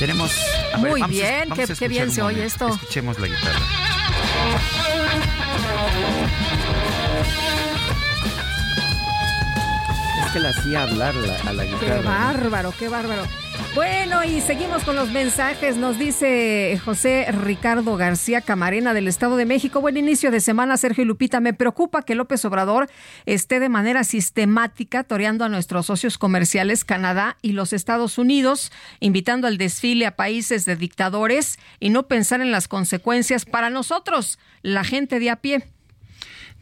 Tenemos. 0.00 0.32
a 0.74 0.78
ver, 0.78 0.90
Muy 0.90 1.00
vamos 1.00 1.04
a- 1.16 1.20
bien, 1.20 1.48
vamos 1.48 1.66
qué- 1.66 1.72
a 1.72 1.76
qué 1.76 1.86
bien 1.88 2.10
se 2.10 2.22
oye 2.22 2.44
esto. 2.44 2.68
Escuchemos 2.74 3.20
la 3.20 3.28
guitarra. 3.28 3.60
Es 10.26 10.32
que 10.32 10.40
la 10.40 10.48
hacía 10.50 10.82
hablar 10.82 11.14
la- 11.14 11.36
a 11.48 11.52
la 11.52 11.64
Qué 11.64 11.70
guitarra. 11.72 11.96
¿no? 12.02 12.02
bárbaro, 12.10 12.74
qué 12.78 12.88
bárbaro. 12.88 13.26
Bueno, 13.74 14.22
y 14.22 14.40
seguimos 14.40 14.84
con 14.84 14.96
los 14.96 15.10
mensajes. 15.10 15.76
Nos 15.76 15.98
dice 15.98 16.78
José 16.84 17.26
Ricardo 17.32 17.96
García 17.96 18.42
Camarena 18.42 18.92
del 18.92 19.08
Estado 19.08 19.36
de 19.36 19.46
México. 19.46 19.80
Buen 19.80 19.96
inicio 19.96 20.30
de 20.30 20.40
semana, 20.40 20.76
Sergio 20.76 21.04
y 21.04 21.06
Lupita. 21.06 21.40
Me 21.40 21.54
preocupa 21.54 22.02
que 22.02 22.14
López 22.14 22.44
Obrador 22.44 22.90
esté 23.24 23.60
de 23.60 23.70
manera 23.70 24.04
sistemática 24.04 25.04
toreando 25.04 25.44
a 25.44 25.48
nuestros 25.48 25.86
socios 25.86 26.18
comerciales 26.18 26.84
Canadá 26.84 27.38
y 27.40 27.52
los 27.52 27.72
Estados 27.72 28.18
Unidos, 28.18 28.72
invitando 29.00 29.46
al 29.46 29.56
desfile 29.56 30.06
a 30.06 30.16
países 30.16 30.66
de 30.66 30.76
dictadores 30.76 31.58
y 31.80 31.90
no 31.90 32.08
pensar 32.08 32.42
en 32.42 32.52
las 32.52 32.68
consecuencias 32.68 33.44
para 33.46 33.70
nosotros, 33.70 34.38
la 34.62 34.84
gente 34.84 35.18
de 35.18 35.30
a 35.30 35.36
pie. 35.36 35.64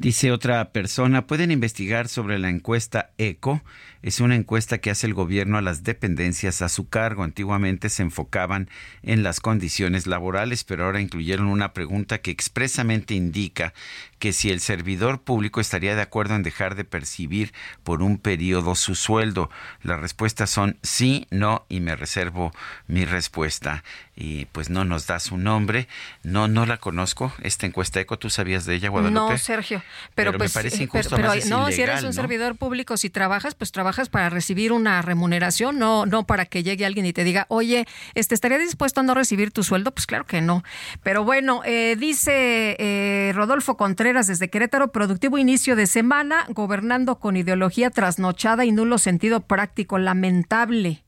Dice 0.00 0.32
otra 0.32 0.72
persona, 0.72 1.26
pueden 1.26 1.50
investigar 1.50 2.08
sobre 2.08 2.38
la 2.38 2.48
encuesta 2.48 3.10
ECO. 3.18 3.60
Es 4.02 4.20
una 4.20 4.34
encuesta 4.34 4.78
que 4.78 4.90
hace 4.90 5.06
el 5.06 5.12
gobierno 5.12 5.58
a 5.58 5.62
las 5.62 5.84
dependencias 5.84 6.62
a 6.62 6.70
su 6.70 6.88
cargo. 6.88 7.22
Antiguamente 7.22 7.90
se 7.90 8.02
enfocaban 8.02 8.70
en 9.02 9.22
las 9.22 9.40
condiciones 9.40 10.06
laborales, 10.06 10.64
pero 10.64 10.86
ahora 10.86 11.02
incluyeron 11.02 11.48
una 11.48 11.74
pregunta 11.74 12.18
que 12.18 12.30
expresamente 12.30 13.12
indica 13.12 13.74
que 14.20 14.32
si 14.34 14.50
el 14.50 14.60
servidor 14.60 15.22
público 15.22 15.60
estaría 15.60 15.96
de 15.96 16.02
acuerdo 16.02 16.36
en 16.36 16.42
dejar 16.42 16.76
de 16.76 16.84
percibir 16.84 17.52
por 17.82 18.02
un 18.02 18.18
periodo 18.18 18.74
su 18.74 18.94
sueldo. 18.94 19.50
Las 19.82 19.98
respuestas 19.98 20.50
son 20.50 20.78
sí, 20.82 21.26
no 21.30 21.64
y 21.68 21.80
me 21.80 21.96
reservo 21.96 22.52
mi 22.86 23.06
respuesta. 23.06 23.82
Y 24.14 24.44
pues 24.46 24.68
no 24.68 24.84
nos 24.84 25.06
da 25.06 25.18
su 25.18 25.38
nombre. 25.38 25.88
No, 26.22 26.46
no 26.46 26.66
la 26.66 26.76
conozco. 26.76 27.32
Esta 27.42 27.64
encuesta 27.64 28.00
ECO, 28.00 28.18
¿tú 28.18 28.28
sabías 28.28 28.66
de 28.66 28.74
ella, 28.74 28.90
Guadalupe? 28.90 29.32
No, 29.32 29.38
Sergio. 29.38 29.82
Pero, 30.14 30.36
pues, 30.36 30.50
me 30.50 30.54
parece 30.54 30.76
eh, 30.76 30.82
injusto, 30.82 31.16
pero, 31.16 31.32
no, 31.48 31.70
si 31.70 31.80
eres 31.80 32.00
un 32.00 32.08
¿no? 32.08 32.12
servidor 32.12 32.56
público, 32.56 32.98
si 32.98 33.08
trabajas, 33.08 33.54
pues 33.54 33.72
trabajas 33.72 34.10
para 34.10 34.28
recibir 34.28 34.72
una 34.72 35.00
remuneración, 35.00 35.78
no, 35.78 36.04
no 36.04 36.26
para 36.26 36.44
que 36.44 36.62
llegue 36.62 36.84
alguien 36.84 37.06
y 37.06 37.14
te 37.14 37.24
diga, 37.24 37.46
oye, 37.48 37.86
este, 38.14 38.34
¿estaría 38.34 38.58
dispuesto 38.58 39.00
a 39.00 39.02
no 39.02 39.14
recibir 39.14 39.52
tu 39.52 39.62
sueldo? 39.62 39.92
Pues 39.92 40.06
claro 40.06 40.26
que 40.26 40.42
no. 40.42 40.62
Pero 41.02 41.24
bueno, 41.24 41.62
eh, 41.64 41.96
dice 41.98 42.76
eh, 42.78 43.32
Rodolfo 43.34 43.78
Contreras 43.78 44.09
desde 44.12 44.50
Querétaro, 44.50 44.92
productivo 44.92 45.38
inicio 45.38 45.76
de 45.76 45.86
semana, 45.86 46.46
gobernando 46.48 47.18
con 47.18 47.36
ideología 47.36 47.90
trasnochada 47.90 48.64
y 48.64 48.72
nulo 48.72 48.98
sentido 48.98 49.40
práctico, 49.40 49.98
lamentable. 49.98 51.02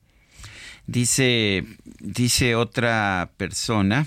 Dice, 0.86 1.64
dice 2.00 2.54
otra 2.54 3.30
persona. 3.36 4.06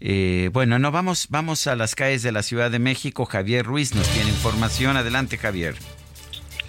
eh, 0.00 0.50
bueno, 0.52 0.78
no, 0.78 0.90
vamos, 0.90 1.28
vamos 1.30 1.66
a 1.66 1.74
las 1.74 1.94
calles 1.94 2.22
de 2.22 2.32
la 2.32 2.42
Ciudad 2.42 2.70
de 2.70 2.78
México. 2.78 3.24
Javier 3.24 3.64
Ruiz 3.64 3.94
nos 3.94 4.08
tiene 4.08 4.30
información. 4.30 4.96
Adelante, 4.96 5.38
Javier. 5.38 5.74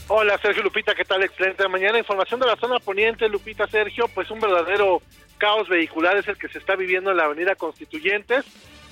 Hola 0.07 0.39
Sergio 0.41 0.64
Lupita, 0.64 0.95
¿qué 0.95 1.05
tal? 1.05 1.22
Excelente 1.22 1.68
mañana. 1.68 1.99
Información 1.99 2.39
de 2.39 2.47
la 2.47 2.55
zona 2.55 2.80
poniente, 2.80 3.30
Lupita 3.30 3.68
Sergio, 3.68 4.07
pues 4.07 4.32
un 4.32 4.39
verdadero 4.39 5.03
caos 5.38 5.70
vehicular 5.70 6.18
es 6.18 6.28
el 6.28 6.38
que 6.38 6.47
se 6.49 6.57
está 6.57 6.76
viviendo 6.76 7.12
en 7.12 7.18
la 7.18 7.26
avenida 7.26 7.53
Constituyentes. 7.55 8.43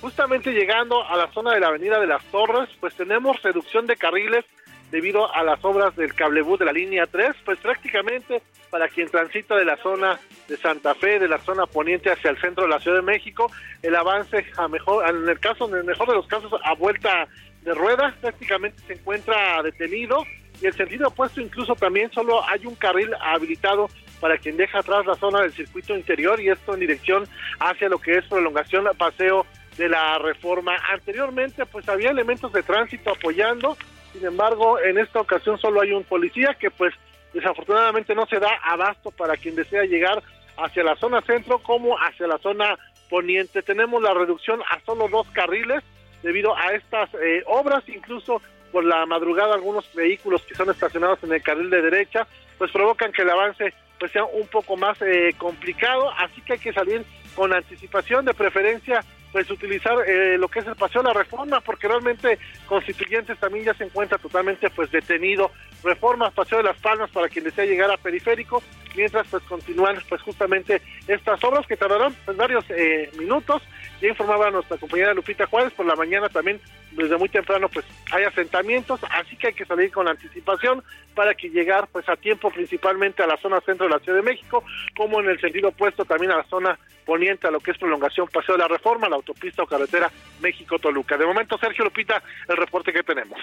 Justamente 0.02 0.52
llegando 0.52 1.04
a 1.04 1.18
la 1.18 1.32
zona 1.32 1.54
de 1.54 1.60
la 1.60 1.68
avenida 1.68 2.00
de 2.00 2.08
las 2.08 2.24
Torres, 2.26 2.70
pues 2.80 2.96
tenemos 2.96 3.42
reducción 3.42 3.88
de 3.88 3.98
carriles 3.98 4.46
debido 4.92 5.34
a 5.34 5.44
las 5.44 5.64
obras 5.66 5.96
del 5.96 6.14
cablebús 6.14 6.60
de 6.60 6.66
la 6.66 6.72
línea 6.72 7.08
3, 7.08 7.36
pues 7.44 7.58
prácticamente 7.60 8.42
para 8.70 8.88
quien 8.88 9.10
transita 9.10 9.56
de 9.56 9.66
la 9.66 9.78
zona 9.78 10.20
de 10.48 10.56
Santa 10.58 10.94
Fe, 10.96 11.20
de 11.20 11.28
la 11.28 11.40
zona 11.40 11.66
poniente 11.66 12.12
hacia 12.12 12.30
el 12.30 12.40
centro 12.40 12.64
de 12.64 12.70
la 12.70 12.80
Ciudad 12.80 12.98
de 12.98 13.04
México, 13.04 13.52
el 13.82 13.96
avance 13.96 14.46
a 14.56 14.68
mejor, 14.68 15.10
en 15.10 15.28
el 15.28 15.40
caso, 15.40 15.68
en 15.68 15.76
el 15.76 15.84
mejor 15.84 16.08
de 16.08 16.16
los 16.16 16.28
casos, 16.28 16.54
a 16.64 16.74
vuelta 16.76 17.28
de 17.64 17.74
ruedas, 17.74 18.14
prácticamente 18.22 18.82
se 18.88 18.94
encuentra 18.94 19.62
detenido. 19.64 20.24
Y 20.62 20.66
el 20.66 20.74
sentido 20.74 21.10
opuesto 21.10 21.40
incluso 21.40 21.76
también 21.76 22.12
solo 22.12 22.44
hay 22.48 22.66
un 22.66 22.74
carril 22.76 23.14
habilitado 23.22 23.90
para 24.20 24.38
quien 24.40 24.58
deja 24.58 24.80
atrás 24.80 25.06
la 25.06 25.14
zona 25.16 25.42
del 25.42 25.54
circuito 25.54 25.96
interior 25.96 26.42
y 26.42 26.50
esto 26.50 26.74
en 26.74 26.80
dirección 26.80 27.28
hacia 27.60 27.90
lo 27.90 28.00
que 28.00 28.18
es 28.18 28.26
prolongación 28.26 28.86
paseo 28.98 29.46
de 29.78 29.90
la 29.90 30.18
reforma. 30.18 30.76
Anteriormente 30.92 31.66
pues 31.66 31.88
había 31.88 32.12
elementos 32.12 32.52
de 32.52 32.64
tránsito 32.64 33.12
apoyando, 33.12 33.78
sin 34.14 34.26
embargo 34.26 34.80
en 34.80 34.98
esta 34.98 35.22
ocasión 35.22 35.58
solo 35.60 35.82
hay 35.82 35.92
un 35.92 36.04
policía 36.04 36.56
que 36.60 36.72
pues 36.72 36.94
desafortunadamente 37.34 38.16
no 38.16 38.26
se 38.26 38.40
da 38.40 38.50
abasto 38.64 39.12
para 39.12 39.38
quien 39.38 39.56
desea 39.56 39.84
llegar 39.84 40.24
hacia 40.58 40.84
la 40.84 40.96
zona 40.96 41.22
centro 41.22 41.60
como 41.60 41.96
hacia 41.98 42.28
la 42.28 42.40
zona 42.40 42.78
poniente. 43.10 43.62
Tenemos 43.62 44.02
la 44.02 44.14
reducción 44.14 44.62
a 44.70 44.80
solo 44.86 45.08
dos 45.08 45.28
carriles 45.32 45.84
debido 46.24 46.56
a 46.56 46.74
estas 46.74 47.14
eh, 47.14 47.44
obras, 47.46 47.84
incluso 47.88 48.42
por 48.72 48.84
la 48.84 49.06
madrugada 49.06 49.54
algunos 49.54 49.92
vehículos 49.94 50.42
que 50.44 50.56
son 50.56 50.70
estacionados 50.70 51.24
en 51.24 51.32
el 51.32 51.42
carril 51.42 51.70
de 51.70 51.82
derecha, 51.82 52.28
pues 52.58 52.72
provocan 52.72 53.12
que 53.12 53.22
el 53.22 53.30
avance 53.30 53.74
pues 54.00 54.12
sea 54.12 54.26
un 54.26 54.48
poco 54.48 54.76
más 54.78 55.02
eh, 55.02 55.34
complicado, 55.38 56.12
así 56.18 56.42
que 56.42 56.54
hay 56.54 56.60
que 56.60 56.74
salir 56.74 57.04
con 57.36 57.54
anticipación, 57.54 58.26
de 58.26 58.34
preferencia 58.34 59.04
pues 59.32 59.50
utilizar 59.50 59.98
eh, 60.08 60.38
lo 60.38 60.48
que 60.48 60.60
es 60.60 60.68
el 60.68 60.76
paseo 60.76 61.02
de 61.02 61.10
la 61.10 61.14
reforma, 61.14 61.62
porque 61.62 61.88
realmente 61.88 62.40
Constituyentes 62.66 63.38
también 63.40 63.66
ya 63.66 63.74
se 63.74 63.84
encuentra 63.84 64.18
totalmente 64.18 64.70
pues 64.70 64.92
detenido. 64.92 65.52
Reformas, 65.84 66.34
paseo 66.34 66.58
de 66.58 66.64
las 66.64 66.78
palmas 66.78 67.12
para 67.12 67.30
quien 67.30 67.46
desea 67.46 67.66
llegar 67.66 67.92
a 67.92 67.98
periférico, 67.98 68.64
mientras 68.96 69.28
pues 69.28 69.44
continúan 69.44 69.98
pues 70.10 70.22
justamente 70.22 70.82
estas 71.08 71.44
obras 71.44 71.68
que 71.68 71.78
tardarán 71.78 72.16
pues 72.26 72.36
varios 72.36 72.66
eh, 72.70 73.10
minutos. 73.18 73.62
Ya 74.02 74.10
informaba 74.10 74.52
nuestra 74.52 74.78
compañera 74.78 75.14
Lupita 75.14 75.46
Juárez, 75.48 75.74
por 75.74 75.86
la 75.86 75.96
mañana 75.96 76.30
también 76.30 76.60
desde 76.92 77.18
muy 77.18 77.30
temprano 77.30 77.70
pues 77.70 77.86
hay 78.12 78.24
asentamientos, 78.24 79.00
así 79.12 79.36
que 79.38 79.48
hay 79.48 79.54
que 79.54 79.66
salir 79.66 79.92
con 79.92 80.08
anticipación 80.08 80.84
para 81.16 81.34
que 81.34 81.50
llegar 81.50 81.88
pues 81.92 82.08
a 82.10 82.16
tiempo 82.16 82.50
principalmente 82.52 83.24
a 83.24 83.28
la 83.28 83.38
zona 83.38 83.62
centro 83.62 83.88
de 83.88 83.94
la 83.94 84.00
Ciudad 84.00 84.18
de 84.18 84.24
México, 84.24 84.64
como 84.96 85.20
en 85.20 85.30
el 85.30 85.40
sentido 85.40 85.70
opuesto 85.70 86.06
también 86.06 86.32
a 86.32 86.38
la 86.38 86.44
zona 86.46 86.78
poniente 87.06 87.48
a 87.48 87.52
lo 87.52 87.60
que 87.60 87.72
es 87.72 87.78
prolongación 87.78 88.28
Paseo 88.28 88.56
de 88.56 88.64
la 88.64 88.68
Reforma, 88.68 89.08
autopista 89.18 89.64
o 89.64 89.68
carretera 89.68 90.12
México-Toluca. 90.40 91.18
De 91.18 91.26
momento, 91.26 91.58
Sergio 91.58 91.86
Lupita, 91.86 92.22
el 92.48 92.58
reporte 92.58 92.94
que 92.94 93.04
tenemos. 93.04 93.40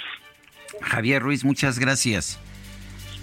Javier 0.81 1.23
Ruiz, 1.23 1.45
muchas 1.45 1.79
gracias. 1.79 2.41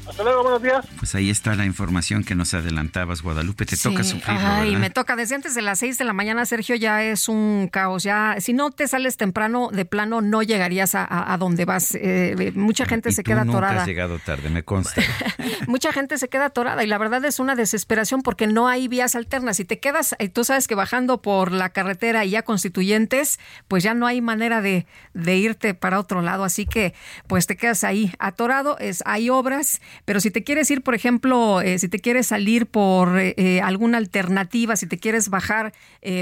Hasta 0.07 0.23
luego, 0.23 0.41
buenos 0.43 0.61
días. 0.63 0.85
Pues 0.97 1.15
ahí 1.15 1.29
está 1.29 1.55
la 1.55 1.63
información 1.65 2.23
que 2.23 2.35
nos 2.35 2.53
adelantabas, 2.53 3.21
Guadalupe. 3.21 3.65
Te 3.65 3.77
toca 3.77 4.03
sufrirlo, 4.03 4.41
Ay, 4.45 4.69
¿verdad? 4.69 4.79
me 4.81 4.89
toca. 4.89 5.15
Desde 5.15 5.35
antes 5.35 5.55
de 5.55 5.61
las 5.61 5.79
6 5.79 5.97
de 5.99 6.03
la 6.05 6.11
mañana, 6.11 6.45
Sergio, 6.45 6.75
ya 6.75 7.03
es 7.03 7.29
un 7.29 7.69
caos. 7.71 8.03
Ya, 8.03 8.35
si 8.39 8.51
no 8.53 8.71
te 8.71 8.87
sales 8.87 9.15
temprano, 9.15 9.69
de 9.71 9.85
plano, 9.85 10.21
no 10.21 10.41
llegarías 10.41 10.95
a, 10.95 11.05
a- 11.05 11.33
a 11.33 11.37
donde 11.37 11.65
vas. 11.65 11.95
Eh, 11.95 12.51
mucha 12.55 12.85
gente 12.85 13.09
Y 13.09 13.13
se 13.13 13.23
tú 13.23 13.29
queda 13.29 13.45
nunca 13.45 13.59
atorada. 13.59 13.81
has 13.83 13.87
llegado 13.87 14.19
tarde, 14.19 14.49
me 14.49 14.63
consta. 14.63 15.01
Mucha 15.67 15.93
gente 15.93 16.17
se 16.17 16.27
queda 16.27 16.45
atorada 16.45 16.83
y 16.83 16.87
la 16.87 16.97
verdad 16.97 17.23
es 17.23 17.39
una 17.39 17.55
desesperación 17.55 18.23
porque 18.23 18.47
no 18.47 18.67
hay 18.67 18.87
vías 18.87 19.15
alternas. 19.15 19.57
Si 19.57 19.65
te 19.65 19.79
quedas, 19.79 20.15
y 20.19 20.29
tú 20.29 20.43
sabes 20.43 20.67
que 20.67 20.73
bajando 20.75 21.21
por 21.21 21.51
la 21.51 21.69
carretera 21.69 22.25
y 22.25 22.31
ya 22.31 22.41
constituyentes, 22.41 23.39
pues 23.67 23.83
ya 23.83 23.93
no 23.93 24.07
hay 24.07 24.19
manera 24.21 24.61
de, 24.61 24.87
de 25.13 25.37
irte 25.37 25.73
para 25.75 25.99
otro 25.99 26.21
lado. 26.21 26.43
Así 26.43 26.65
que 26.65 26.93
pues 27.27 27.45
te 27.47 27.55
quedas 27.55 27.83
ahí 27.83 28.11
atorado. 28.19 28.77
Es, 28.79 29.03
hay 29.05 29.29
obras, 29.29 29.79
pero 30.05 30.19
si 30.19 30.31
te 30.31 30.43
quieres 30.43 30.69
ir, 30.71 30.81
por 30.81 30.95
ejemplo, 30.95 31.61
eh, 31.61 31.79
si 31.79 31.89
te 31.89 31.99
quieres 31.99 32.27
salir 32.27 32.65
por 32.65 33.19
eh, 33.19 33.33
eh, 33.37 33.61
alguna 33.61 33.97
alternativa, 33.97 34.75
si 34.75 34.87
te 34.87 34.97
quieres 34.97 35.29
bajar 35.29 35.73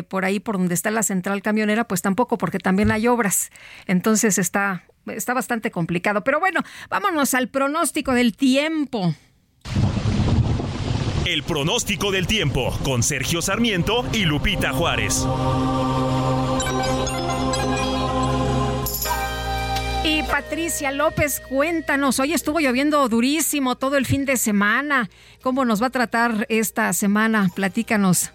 por 0.09 0.26
ahí 0.26 0.39
por 0.39 0.57
donde 0.57 0.74
está 0.74 0.91
la 0.91 1.03
central 1.03 1.41
camionera, 1.41 1.86
pues 1.86 2.01
tampoco, 2.01 2.38
porque 2.38 2.59
también 2.59 2.91
hay 2.91 3.07
obras. 3.07 3.49
Entonces 3.88 4.38
está, 4.38 4.84
está 5.07 5.34
bastante 5.34 5.72
complicado. 5.72 6.24
Pero 6.24 6.39
bueno, 6.39 6.61
vámonos 6.89 7.34
al 7.34 7.47
pronóstico 7.47 8.13
del 8.13 8.36
tiempo. 8.36 9.15
El 11.26 11.43
pronóstico 11.43 12.11
del 12.11 12.28
tiempo 12.28 12.78
con 12.84 13.03
Sergio 13.03 13.41
Sarmiento 13.41 14.05
y 14.13 14.26
Lupita 14.26 14.74
Juárez. 14.74 15.26
Patricia 20.32 20.92
López, 20.92 21.42
cuéntanos, 21.42 22.20
hoy 22.20 22.34
estuvo 22.34 22.60
lloviendo 22.60 23.08
durísimo 23.10 23.76
todo 23.76 23.98
el 23.98 24.06
fin 24.06 24.26
de 24.26 24.38
semana. 24.38 25.10
¿Cómo 25.42 25.66
nos 25.66 25.82
va 25.82 25.88
a 25.88 25.90
tratar 25.90 26.46
esta 26.50 26.94
semana? 26.94 27.50
Platícanos. 27.56 28.32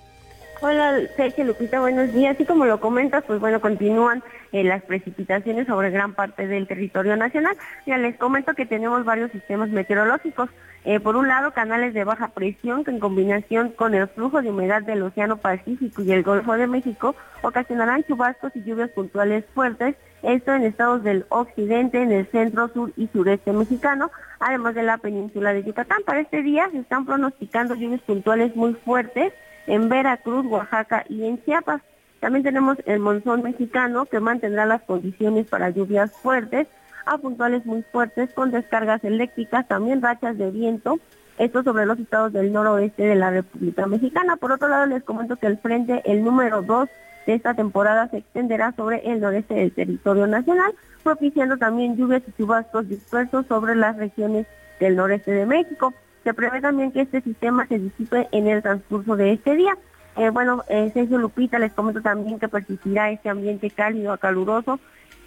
Hola 0.61 0.99
Sergio 1.17 1.45
Lupita, 1.45 1.81
buenos 1.81 2.13
días. 2.13 2.37
Y 2.41 2.45
como 2.45 2.65
lo 2.65 2.81
comentas, 2.81 3.23
pues 3.27 3.39
bueno, 3.39 3.61
continúan 3.61 4.23
eh, 4.55 4.63
las 4.63 4.85
precipitaciones 4.85 5.67
sobre 5.67 5.91
gran 5.91 6.15
parte 6.15 6.47
del 6.47 6.69
territorio 6.69 7.17
nacional. 7.17 7.57
Ya 7.87 7.99
les 7.99 8.17
comento 8.17 8.55
que 8.55 8.67
tenemos 8.67 9.05
varios 9.05 9.33
sistemas 9.33 9.69
meteorológicos. 9.71 10.49
Eh, 10.85 11.01
por 11.01 11.17
un 11.17 11.27
lado, 11.27 11.51
canales 11.51 11.93
de 11.93 12.05
baja 12.05 12.29
presión 12.29 12.85
que 12.85 12.93
en 12.93 13.01
combinación 13.01 13.71
con 13.71 13.95
el 13.95 14.07
flujo 14.07 14.43
de 14.43 14.51
humedad 14.51 14.83
del 14.83 15.03
Océano 15.03 15.39
Pacífico 15.39 16.03
y 16.03 16.13
el 16.13 16.23
Golfo 16.23 16.53
de 16.53 16.69
México 16.69 17.17
ocasionarán 17.43 18.05
chubascos 18.05 18.55
y 18.55 18.63
lluvias 18.63 18.91
puntuales 18.91 19.45
fuertes, 19.55 19.97
esto 20.23 20.55
en 20.55 20.63
estados 20.63 21.03
del 21.03 21.27
occidente, 21.31 22.01
en 22.01 22.13
el 22.13 22.27
centro, 22.29 22.69
sur 22.69 22.93
y 22.97 23.09
sureste 23.09 23.53
mexicano, 23.53 24.13
además 24.39 24.77
de 24.77 24.85
la 24.85 24.99
península 24.99 25.53
de 25.53 25.65
Yucatán. 25.65 25.99
Para 26.07 26.21
este 26.21 26.43
día 26.43 26.71
se 26.71 26.79
están 26.79 27.07
pronosticando 27.07 27.75
lluvias 27.75 28.03
puntuales 28.03 28.55
muy 28.55 28.75
fuertes 28.75 29.33
en 29.67 29.89
Veracruz, 29.89 30.47
Oaxaca 30.47 31.05
y 31.09 31.27
en 31.27 31.43
Chiapas. 31.45 31.83
También 32.25 32.43
tenemos 32.43 32.79
el 32.87 33.01
monzón 33.01 33.43
mexicano 33.43 34.07
que 34.07 34.19
mantendrá 34.19 34.65
las 34.65 34.81
condiciones 34.81 35.47
para 35.47 35.69
lluvias 35.69 36.11
fuertes 36.11 36.67
a 37.05 37.19
puntuales 37.19 37.67
muy 37.67 37.83
fuertes 37.83 38.33
con 38.33 38.51
descargas 38.51 39.05
eléctricas, 39.05 39.69
también 39.69 40.01
rachas 40.01 40.39
de 40.39 40.51
viento, 40.51 40.99
esto 41.37 41.63
sobre 41.63 41.85
los 41.85 41.99
estados 41.99 42.33
del 42.33 42.51
noroeste 42.51 43.03
de 43.03 43.15
la 43.15 43.29
República 43.29 43.87
Mexicana. 43.87 44.37
Por 44.37 44.53
otro 44.53 44.69
lado, 44.69 44.87
les 44.87 45.03
comento 45.03 45.37
que 45.37 45.49
el 45.49 45.59
frente, 45.59 46.01
el 46.07 46.25
número 46.25 46.63
2 46.63 46.89
de 47.27 47.35
esta 47.35 47.53
temporada, 47.53 48.09
se 48.09 48.17
extenderá 48.17 48.73
sobre 48.73 49.07
el 49.07 49.21
noreste 49.21 49.53
del 49.53 49.73
territorio 49.73 50.27
nacional, 50.27 50.73
propiciando 51.03 51.59
también 51.59 51.95
lluvias 51.95 52.23
y 52.27 52.33
chubascos 52.33 52.89
dispersos 52.89 53.45
sobre 53.49 53.77
las 53.77 53.99
regiones 53.99 54.47
del 54.81 54.97
noreste 54.97 55.31
de 55.33 55.45
México. 55.45 55.93
Se 56.23 56.33
prevé 56.33 56.63
también 56.63 56.91
que 56.91 57.03
este 57.03 57.21
sistema 57.21 57.67
se 57.67 57.79
disipe 57.79 58.29
en 58.33 58.47
el 58.47 58.63
transcurso 58.63 59.15
de 59.15 59.33
este 59.35 59.57
día. 59.57 59.77
Eh, 60.17 60.31
bueno, 60.31 60.63
eh, 60.69 60.91
Sergio 60.95 61.19
Lupita, 61.19 61.59
les 61.59 61.73
comento 61.73 62.01
también 62.01 62.39
que 62.39 62.49
persistirá 62.49 63.11
este 63.11 63.29
ambiente 63.29 63.71
cálido 63.71 64.13
a 64.13 64.19
caluroso 64.19 64.79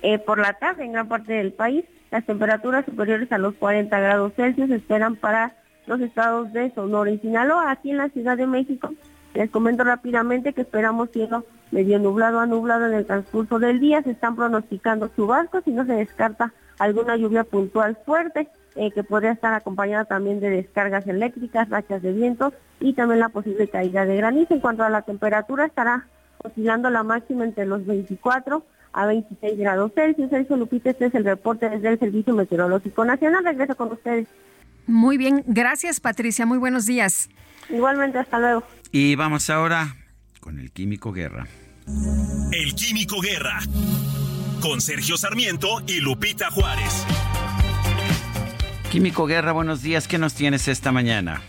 Eh, 0.03 0.19
por 0.19 0.37
la 0.37 0.53
tarde 0.53 0.85
en 0.85 0.91
gran 0.91 1.07
parte 1.07 1.33
del 1.33 1.53
país, 1.53 1.83
las 2.11 2.23
temperaturas 2.23 2.85
superiores 2.85 3.31
a 3.31 3.39
los 3.39 3.55
40 3.55 3.99
grados 3.99 4.33
Celsius 4.35 4.69
esperan 4.69 5.15
para 5.15 5.55
los 5.87 5.99
estados 6.01 6.53
de 6.53 6.71
Sonora 6.71 7.09
y 7.09 7.17
Sinaloa. 7.17 7.71
Aquí 7.71 7.89
en 7.89 7.97
la 7.97 8.09
Ciudad 8.09 8.37
de 8.37 8.45
México, 8.45 8.93
les 9.33 9.49
comento 9.49 9.83
rápidamente 9.83 10.53
que 10.53 10.61
esperamos 10.61 11.09
cielo 11.11 11.45
medio 11.71 11.97
nublado 11.97 12.39
a 12.39 12.45
nublado 12.45 12.85
en 12.85 12.93
el 12.93 13.07
transcurso 13.07 13.57
del 13.57 13.79
día. 13.79 14.03
Se 14.03 14.11
están 14.11 14.35
pronosticando 14.35 15.09
chubascos 15.15 15.63
y 15.65 15.71
no 15.71 15.83
se 15.85 15.93
descarta 15.93 16.53
alguna 16.79 17.15
lluvia 17.15 17.43
puntual 17.43 17.97
fuerte. 18.05 18.47
Eh, 18.79 18.91
que 18.91 19.03
podría 19.03 19.31
estar 19.31 19.55
acompañada 19.55 20.05
también 20.05 20.39
de 20.39 20.51
descargas 20.51 21.07
eléctricas, 21.07 21.67
rachas 21.67 22.03
de 22.03 22.13
viento 22.13 22.53
y 22.79 22.93
también 22.93 23.19
la 23.19 23.29
posible 23.29 23.67
caída 23.67 24.05
de 24.05 24.15
granizo. 24.17 24.53
En 24.53 24.59
cuanto 24.59 24.83
a 24.83 24.89
la 24.91 25.01
temperatura, 25.01 25.65
estará 25.65 26.05
oscilando 26.37 26.91
la 26.91 27.01
máxima 27.01 27.43
entre 27.43 27.65
los 27.65 27.87
24 27.87 28.63
a 28.93 29.05
26 29.07 29.57
grados 29.57 29.91
Celsius. 29.95 30.29
Sergio 30.29 30.57
Lupita, 30.57 30.91
este 30.91 31.07
es 31.07 31.15
el 31.15 31.25
reporte 31.25 31.69
desde 31.69 31.89
el 31.89 31.99
Servicio 31.99 32.35
Meteorológico 32.35 33.03
Nacional. 33.03 33.43
Regreso 33.43 33.75
con 33.75 33.91
ustedes. 33.91 34.27
Muy 34.85 35.17
bien, 35.17 35.43
gracias 35.47 35.99
Patricia, 35.99 36.45
muy 36.45 36.57
buenos 36.57 36.85
días. 36.85 37.29
Igualmente, 37.69 38.19
hasta 38.19 38.39
luego. 38.39 38.63
Y 38.91 39.15
vamos 39.15 39.49
ahora 39.49 39.95
con 40.39 40.59
el 40.59 40.71
Químico 40.71 41.11
Guerra. 41.11 41.47
El 42.51 42.73
Químico 42.73 43.19
Guerra, 43.21 43.59
con 44.61 44.81
Sergio 44.81 45.17
Sarmiento 45.17 45.81
y 45.87 45.99
Lupita 45.99 46.49
Juárez. 46.51 47.05
Químico 48.91 49.25
Guerra, 49.25 49.51
buenos 49.51 49.81
días. 49.81 50.07
¿Qué 50.07 50.17
nos 50.17 50.33
tienes 50.33 50.67
esta 50.67 50.91
mañana? 50.91 51.41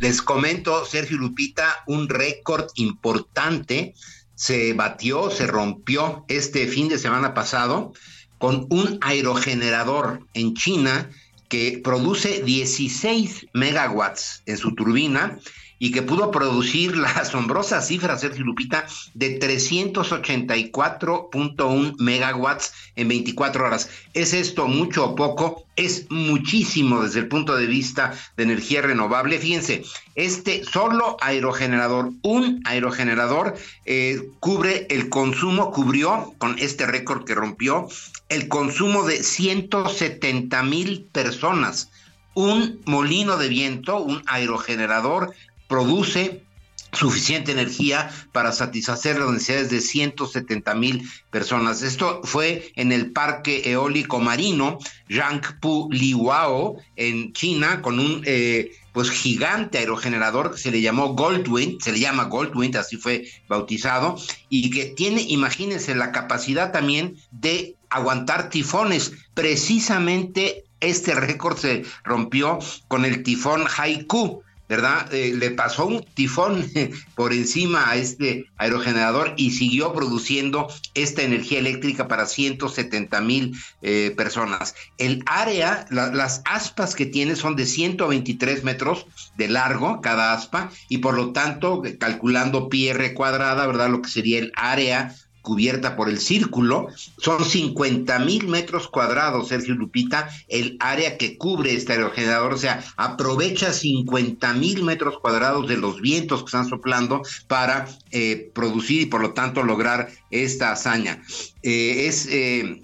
Les 0.00 0.22
comento, 0.22 0.84
Sergio 0.84 1.16
Lupita, 1.16 1.82
un 1.86 2.08
récord 2.08 2.66
importante 2.76 3.94
se 4.34 4.72
batió, 4.72 5.30
se 5.30 5.46
rompió 5.46 6.24
este 6.28 6.66
fin 6.66 6.88
de 6.88 6.98
semana 6.98 7.34
pasado 7.34 7.92
con 8.38 8.66
un 8.70 8.98
aerogenerador 9.00 10.26
en 10.34 10.54
China 10.54 11.08
que 11.48 11.80
produce 11.82 12.42
16 12.42 13.46
megawatts 13.52 14.42
en 14.46 14.56
su 14.58 14.74
turbina 14.74 15.38
y 15.78 15.92
que 15.92 16.02
pudo 16.02 16.30
producir 16.30 16.94
la 17.04 17.10
asombrosa 17.10 17.82
cifra, 17.82 18.16
Sergio 18.18 18.44
Lupita, 18.44 18.86
de 19.14 19.40
384.1 19.40 21.96
megawatts 21.98 22.72
en 22.96 23.08
24 23.08 23.66
horas. 23.66 23.90
¿Es 24.12 24.32
esto 24.32 24.68
mucho 24.68 25.04
o 25.04 25.14
poco? 25.14 25.66
Es 25.76 26.06
muchísimo 26.10 27.02
desde 27.02 27.20
el 27.20 27.28
punto 27.28 27.54
de 27.56 27.66
vista 27.66 28.12
de 28.36 28.42
energía 28.44 28.82
renovable. 28.82 29.38
Fíjense, 29.38 29.84
este 30.14 30.62
solo 30.64 31.16
aerogenerador, 31.20 32.12
un 32.22 32.62
aerogenerador, 32.64 33.56
eh, 33.84 34.30
cubre 34.40 34.86
el 34.90 35.08
consumo, 35.08 35.72
cubrió 35.72 36.34
con 36.38 36.58
este 36.58 36.86
récord 36.86 37.24
que 37.24 37.34
rompió, 37.34 37.88
el 38.28 38.48
consumo 38.48 39.04
de 39.04 39.22
170 39.22 40.62
mil 40.62 41.06
personas 41.12 41.90
un 42.34 42.80
molino 42.84 43.36
de 43.36 43.48
viento, 43.48 43.98
un 43.98 44.22
aerogenerador, 44.26 45.34
produce 45.74 46.44
suficiente 46.92 47.50
energía 47.50 48.08
para 48.30 48.52
satisfacer 48.52 49.18
las 49.18 49.28
necesidades 49.28 49.70
de 49.70 49.80
170 49.80 50.72
mil 50.76 51.10
personas. 51.32 51.82
Esto 51.82 52.20
fue 52.22 52.70
en 52.76 52.92
el 52.92 53.10
parque 53.10 53.68
eólico 53.68 54.20
marino 54.20 54.78
Yangpu 55.08 55.88
Liwao 55.90 56.76
en 56.94 57.32
China 57.32 57.82
con 57.82 57.98
un 57.98 58.22
eh, 58.24 58.70
pues 58.92 59.10
gigante 59.10 59.78
aerogenerador 59.78 60.52
que 60.52 60.58
se 60.58 60.70
le 60.70 60.80
llamó 60.80 61.14
Goldwind, 61.14 61.82
se 61.82 61.90
le 61.90 61.98
llama 61.98 62.26
Goldwind, 62.26 62.76
así 62.76 62.96
fue 62.96 63.26
bautizado, 63.48 64.16
y 64.48 64.70
que 64.70 64.84
tiene, 64.84 65.22
imagínense, 65.22 65.96
la 65.96 66.12
capacidad 66.12 66.70
también 66.70 67.16
de 67.32 67.74
aguantar 67.90 68.48
tifones. 68.48 69.10
Precisamente 69.34 70.62
este 70.78 71.16
récord 71.16 71.58
se 71.58 71.84
rompió 72.04 72.60
con 72.86 73.04
el 73.04 73.24
tifón 73.24 73.64
Haiku 73.76 74.44
¿verdad? 74.68 75.12
Eh, 75.12 75.34
le 75.34 75.50
pasó 75.50 75.86
un 75.86 76.02
tifón 76.02 76.64
por 77.14 77.32
encima 77.32 77.90
a 77.90 77.96
este 77.96 78.46
aerogenerador 78.56 79.34
y 79.36 79.50
siguió 79.50 79.92
produciendo 79.92 80.68
esta 80.94 81.22
energía 81.22 81.58
eléctrica 81.58 82.08
para 82.08 82.26
170 82.26 83.20
mil 83.20 83.56
eh, 83.82 84.12
personas. 84.16 84.74
El 84.98 85.22
área, 85.26 85.86
las 85.90 86.42
aspas 86.44 86.94
que 86.94 87.06
tiene 87.06 87.36
son 87.36 87.56
de 87.56 87.66
123 87.66 88.64
metros 88.64 89.06
de 89.36 89.48
largo 89.48 90.00
cada 90.00 90.32
aspa 90.32 90.70
y 90.88 90.98
por 90.98 91.14
lo 91.14 91.32
tanto, 91.32 91.82
calculando 91.98 92.68
pi 92.68 92.88
r 92.88 93.14
cuadrada, 93.14 93.66
¿verdad? 93.66 93.90
Lo 93.90 94.02
que 94.02 94.10
sería 94.10 94.38
el 94.38 94.52
área 94.56 95.14
cubierta 95.44 95.94
por 95.94 96.08
el 96.08 96.18
círculo, 96.18 96.88
son 97.18 97.44
50 97.44 98.18
mil 98.20 98.48
metros 98.48 98.88
cuadrados, 98.88 99.48
Sergio 99.48 99.74
Lupita, 99.74 100.30
el 100.48 100.78
área 100.80 101.18
que 101.18 101.36
cubre 101.36 101.74
este 101.74 101.92
aerogenerador, 101.92 102.54
o 102.54 102.58
sea, 102.58 102.82
aprovecha 102.96 103.72
50 103.72 104.54
mil 104.54 104.82
metros 104.82 105.18
cuadrados 105.18 105.68
de 105.68 105.76
los 105.76 106.00
vientos 106.00 106.40
que 106.40 106.46
están 106.46 106.66
soplando 106.66 107.20
para 107.46 107.86
eh, 108.10 108.50
producir 108.54 109.02
y 109.02 109.06
por 109.06 109.20
lo 109.20 109.34
tanto 109.34 109.62
lograr 109.62 110.08
esta 110.30 110.72
hazaña. 110.72 111.22
Eh, 111.62 112.06
es 112.06 112.26
eh, 112.30 112.82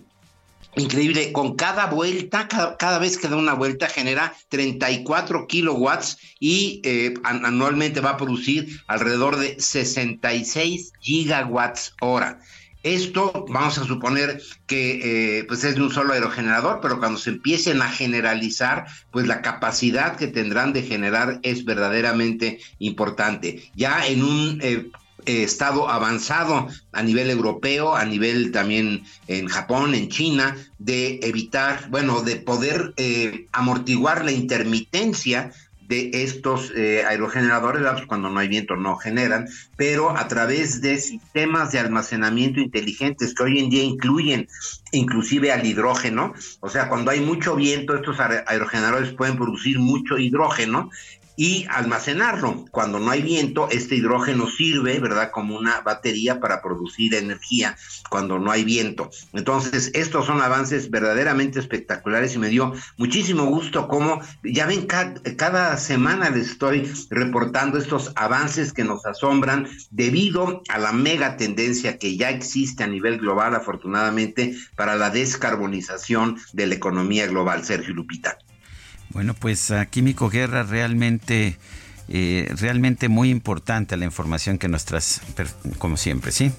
increíble, 0.76 1.32
con 1.32 1.56
cada 1.56 1.86
vuelta, 1.86 2.48
cada, 2.48 2.76
cada, 2.76 2.98
vez 2.98 3.18
que 3.18 3.28
da 3.28 3.36
una 3.36 3.54
vuelta 3.54 3.88
genera 3.88 4.34
34 4.48 5.46
kilowatts 5.46 6.18
y 6.38 6.82
anualmente 7.24 8.00
va 8.00 8.10
a 8.10 8.16
producir 8.16 8.80
alrededor 8.86 9.36
de 9.36 9.60
66 9.60 10.92
gigawatts 11.00 11.94
hora. 12.00 12.40
Esto 12.82 13.44
vamos 13.50 13.76
a 13.76 13.84
suponer 13.84 14.40
que 14.66 15.38
eh, 15.38 15.44
pues 15.44 15.64
es 15.64 15.74
de 15.74 15.82
un 15.82 15.92
solo 15.92 16.14
aerogenerador, 16.14 16.80
pero 16.80 16.98
cuando 16.98 17.18
se 17.18 17.28
empiecen 17.28 17.82
a 17.82 17.90
generalizar, 17.90 18.86
pues 19.10 19.26
la 19.26 19.42
capacidad 19.42 20.16
que 20.16 20.28
tendrán 20.28 20.72
de 20.72 20.82
generar 20.82 21.40
es 21.42 21.66
verdaderamente 21.66 22.58
importante. 22.78 23.70
Ya 23.74 24.06
en 24.06 24.22
un 24.24 24.60
eh, 24.62 24.90
estado 25.26 25.88
avanzado 25.88 26.68
a 26.92 27.02
nivel 27.02 27.30
europeo, 27.30 27.94
a 27.94 28.04
nivel 28.04 28.52
también 28.52 29.04
en 29.26 29.48
Japón, 29.48 29.94
en 29.94 30.08
China, 30.08 30.56
de 30.78 31.20
evitar, 31.22 31.88
bueno, 31.90 32.22
de 32.22 32.36
poder 32.36 32.94
eh, 32.96 33.46
amortiguar 33.52 34.24
la 34.24 34.32
intermitencia 34.32 35.52
de 35.90 36.10
estos 36.22 36.72
eh, 36.76 37.02
aerogeneradores, 37.04 37.82
pues, 37.82 38.06
cuando 38.06 38.30
no 38.30 38.38
hay 38.38 38.46
viento 38.46 38.76
no 38.76 38.96
generan, 38.96 39.48
pero 39.76 40.16
a 40.16 40.28
través 40.28 40.80
de 40.80 40.96
sistemas 40.98 41.72
de 41.72 41.80
almacenamiento 41.80 42.60
inteligentes 42.60 43.34
que 43.34 43.42
hoy 43.42 43.58
en 43.58 43.70
día 43.70 43.82
incluyen 43.82 44.48
inclusive 44.92 45.50
al 45.50 45.66
hidrógeno, 45.66 46.32
o 46.60 46.68
sea, 46.68 46.88
cuando 46.88 47.10
hay 47.10 47.20
mucho 47.20 47.56
viento, 47.56 47.96
estos 47.96 48.20
aerogeneradores 48.20 49.14
pueden 49.14 49.36
producir 49.36 49.80
mucho 49.80 50.16
hidrógeno 50.16 50.90
y 51.40 51.64
almacenarlo. 51.70 52.66
Cuando 52.70 52.98
no 52.98 53.10
hay 53.10 53.22
viento, 53.22 53.70
este 53.70 53.94
hidrógeno 53.94 54.46
sirve, 54.46 54.98
¿verdad?, 54.98 55.30
como 55.30 55.56
una 55.56 55.80
batería 55.80 56.38
para 56.38 56.60
producir 56.60 57.14
energía 57.14 57.78
cuando 58.10 58.38
no 58.38 58.50
hay 58.50 58.62
viento. 58.62 59.08
Entonces, 59.32 59.90
estos 59.94 60.26
son 60.26 60.42
avances 60.42 60.90
verdaderamente 60.90 61.58
espectaculares 61.58 62.34
y 62.34 62.38
me 62.40 62.50
dio 62.50 62.74
muchísimo 62.98 63.46
gusto 63.46 63.88
como, 63.88 64.20
ya 64.44 64.66
ven, 64.66 64.86
cada, 64.86 65.78
semana 65.78 66.28
les 66.28 66.50
estoy 66.50 66.92
reportando 67.08 67.78
estos 67.78 68.12
avances 68.16 68.74
que 68.74 68.84
nos 68.84 69.06
asombran 69.06 69.66
debido 69.90 70.60
a 70.68 70.76
la 70.76 70.92
mega 70.92 71.38
tendencia 71.38 71.96
que 71.96 72.18
ya 72.18 72.28
existe 72.28 72.84
a 72.84 72.86
nivel 72.86 73.16
global, 73.16 73.54
afortunadamente, 73.54 74.58
para 74.76 74.94
la 74.94 75.08
descarbonización 75.08 76.36
de 76.52 76.66
la 76.66 76.74
economía 76.74 77.26
global. 77.28 77.64
Sergio 77.64 77.94
Lupita. 77.94 78.36
Bueno, 79.10 79.34
pues 79.34 79.72
Químico 79.90 80.30
Guerra 80.30 80.62
realmente, 80.62 81.56
eh, 82.08 82.52
realmente 82.56 83.08
muy 83.08 83.30
importante 83.30 83.96
la 83.96 84.04
información 84.04 84.58
que 84.58 84.68
nos 84.68 84.84
traes, 84.84 85.20
como 85.78 85.96
siempre, 85.96 86.32
¿sí? 86.32 86.52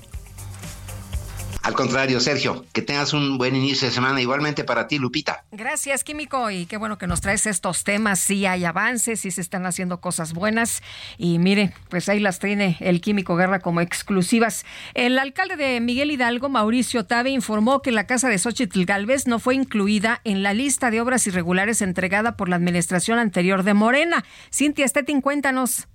Al 1.63 1.73
contrario, 1.75 2.19
Sergio, 2.19 2.65
que 2.73 2.81
tengas 2.81 3.13
un 3.13 3.37
buen 3.37 3.55
inicio 3.55 3.87
de 3.87 3.93
semana 3.93 4.19
igualmente 4.19 4.63
para 4.63 4.87
ti, 4.87 4.97
Lupita. 4.97 5.45
Gracias, 5.51 6.03
Químico, 6.03 6.49
y 6.49 6.65
qué 6.65 6.77
bueno 6.77 6.97
que 6.97 7.05
nos 7.05 7.21
traes 7.21 7.45
estos 7.45 7.83
temas. 7.83 8.19
Sí 8.19 8.47
hay 8.47 8.65
avances, 8.65 9.19
sí 9.19 9.29
se 9.29 9.41
están 9.41 9.67
haciendo 9.67 10.01
cosas 10.01 10.33
buenas. 10.33 10.81
Y 11.19 11.37
mire, 11.37 11.71
pues 11.89 12.09
ahí 12.09 12.19
las 12.19 12.39
tiene 12.39 12.77
el 12.79 12.99
Químico 12.99 13.35
Guerra 13.35 13.59
como 13.59 13.79
exclusivas. 13.79 14.65
El 14.95 15.19
alcalde 15.19 15.55
de 15.55 15.79
Miguel 15.81 16.09
Hidalgo, 16.09 16.49
Mauricio 16.49 17.05
Tabe, 17.05 17.29
informó 17.29 17.83
que 17.83 17.91
la 17.91 18.07
casa 18.07 18.27
de 18.27 18.39
Xochitl 18.39 18.85
Galvez 18.85 19.27
no 19.27 19.37
fue 19.37 19.53
incluida 19.53 20.19
en 20.23 20.41
la 20.41 20.55
lista 20.55 20.89
de 20.89 20.99
obras 20.99 21.27
irregulares 21.27 21.83
entregada 21.83 22.37
por 22.37 22.49
la 22.49 22.55
administración 22.55 23.19
anterior 23.19 23.61
de 23.61 23.75
Morena. 23.75 24.25
Cintia 24.51 24.87
Stettin, 24.87 25.21
cuéntanos. 25.21 25.87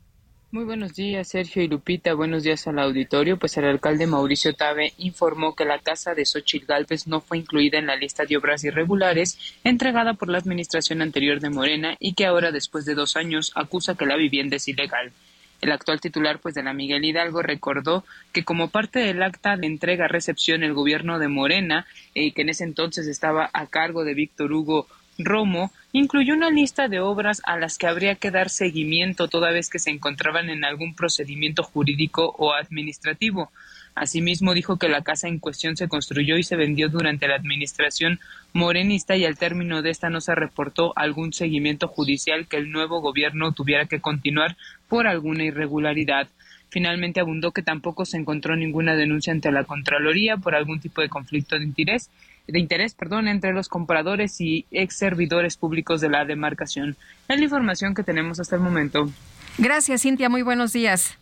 Muy 0.57 0.65
buenos 0.65 0.95
días, 0.95 1.29
Sergio 1.29 1.63
y 1.63 1.69
Lupita. 1.69 2.15
Buenos 2.15 2.43
días 2.43 2.67
al 2.67 2.79
auditorio. 2.79 3.39
Pues 3.39 3.59
el 3.59 3.67
alcalde 3.67 4.07
Mauricio 4.07 4.55
Tabe 4.55 4.95
informó 4.97 5.55
que 5.55 5.67
la 5.67 5.81
casa 5.81 6.15
de 6.15 6.25
Xochitl 6.25 6.65
Galvez 6.65 7.07
no 7.07 7.21
fue 7.21 7.37
incluida 7.37 7.79
en 7.79 7.87
la 7.87 7.95
lista 7.95 8.25
de 8.25 8.39
obras 8.39 8.65
irregulares 8.65 9.39
entregada 9.65 10.15
por 10.15 10.31
la 10.31 10.39
administración 10.39 11.03
anterior 11.03 11.41
de 11.41 11.51
Morena 11.51 11.97
y 12.01 12.15
que 12.15 12.25
ahora, 12.25 12.53
después 12.53 12.87
de 12.87 12.95
dos 12.95 13.17
años, 13.17 13.53
acusa 13.55 13.97
que 13.97 14.07
la 14.07 14.17
vivienda 14.17 14.57
es 14.57 14.67
ilegal. 14.67 15.13
El 15.61 15.73
actual 15.73 16.01
titular 16.01 16.39
pues 16.39 16.55
de 16.55 16.63
la 16.63 16.73
Miguel 16.73 17.05
Hidalgo 17.05 17.43
recordó 17.43 18.07
que 18.33 18.45
como 18.45 18.71
parte 18.71 19.01
del 19.01 19.23
acta 19.23 19.59
de 19.59 19.67
entrega-recepción 19.67 20.63
el 20.63 20.73
gobierno 20.73 21.19
de 21.19 21.29
Morena, 21.29 21.87
eh, 22.15 22.33
que 22.33 22.41
en 22.41 22.49
ese 22.49 22.65
entonces 22.65 23.07
estaba 23.09 23.51
a 23.53 23.67
cargo 23.67 24.05
de 24.05 24.15
Víctor 24.15 24.51
Hugo 24.55 24.87
Romo, 25.19 25.73
incluyó 25.93 26.35
una 26.35 26.51
lista 26.51 26.89
de 26.89 27.01
obras 27.01 27.41
a 27.45 27.59
las 27.59 27.79
que 27.79 27.87
habría 27.87 28.17
que 28.17 28.31
dar 28.31 28.51
seguimiento 28.51 29.29
toda 29.29 29.51
vez 29.51 29.71
que 29.71 29.79
se 29.79 29.91
encontraban 29.91 30.51
en 30.51 30.65
algún 30.65 30.95
procedimiento 30.95 31.63
jurídico 31.63 32.35
o 32.39 32.53
administrativo. 32.53 33.51
Asimismo, 33.95 34.53
dijo 34.53 34.77
que 34.77 34.91
la 34.91 35.03
casa 35.03 35.27
en 35.27 35.39
cuestión 35.39 35.75
se 35.79 35.89
construyó 35.89 36.37
y 36.37 36.43
se 36.43 36.57
vendió 36.57 36.91
durante 36.91 37.29
la 37.29 37.37
administración 37.37 38.21
morenista 38.53 39.17
y 39.17 39.25
al 39.25 39.39
término 39.39 39.81
de 39.81 39.89
esta 39.89 40.11
no 40.11 40.21
se 40.21 40.35
reportó 40.35 40.93
algún 40.97 41.33
seguimiento 41.33 41.89
judicial 41.89 42.47
que 42.47 42.59
el 42.59 42.71
nuevo 42.71 43.01
gobierno 43.01 43.53
tuviera 43.53 43.87
que 43.87 44.01
continuar 44.01 44.59
por 44.87 45.07
alguna 45.07 45.45
irregularidad. 45.45 46.29
Finalmente 46.69 47.21
abundó 47.21 47.53
que 47.53 47.63
tampoco 47.63 48.05
se 48.05 48.19
encontró 48.19 48.55
ninguna 48.55 48.97
denuncia 48.97 49.33
ante 49.33 49.51
la 49.51 49.65
Contraloría 49.65 50.37
por 50.37 50.55
algún 50.55 50.79
tipo 50.79 51.01
de 51.01 51.09
conflicto 51.09 51.59
de 51.59 51.65
interés, 51.65 52.11
de 52.47 52.59
interés 52.59 52.95
perdón, 52.95 53.29
entre 53.29 53.53
los 53.53 53.69
compradores 53.69 54.41
y 54.41 54.67
ex 54.71 54.97
servidores 54.97 55.57
públicos 55.57 56.01
de 56.01 56.09
la 56.09 56.25
demarcación. 56.25 56.97
Es 57.29 57.39
la 57.39 57.45
información 57.45 57.95
que 57.95 58.03
tenemos 58.03 58.41
hasta 58.41 58.57
el 58.57 58.63
momento. 58.63 59.11
Gracias, 59.59 60.03
Cintia. 60.03 60.29
Muy 60.29 60.43
buenos 60.43 60.73
días. 60.73 61.17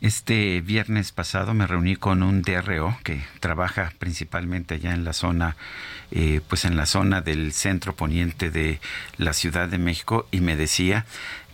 Este 0.00 0.60
viernes 0.60 1.12
pasado 1.12 1.52
me 1.54 1.66
reuní 1.66 1.96
con 1.96 2.22
un 2.22 2.42
DRO 2.42 2.96
que 3.04 3.20
trabaja 3.40 3.92
principalmente 3.98 4.74
allá 4.74 4.94
en 4.94 5.04
la 5.04 5.12
zona, 5.12 5.56
eh, 6.10 6.40
pues 6.48 6.64
en 6.64 6.76
la 6.76 6.86
zona 6.86 7.20
del 7.20 7.52
centro 7.52 7.94
poniente 7.94 8.50
de 8.50 8.80
la 9.18 9.32
Ciudad 9.32 9.68
de 9.68 9.78
México 9.78 10.26
y 10.30 10.40
me 10.40 10.56
decía 10.56 11.04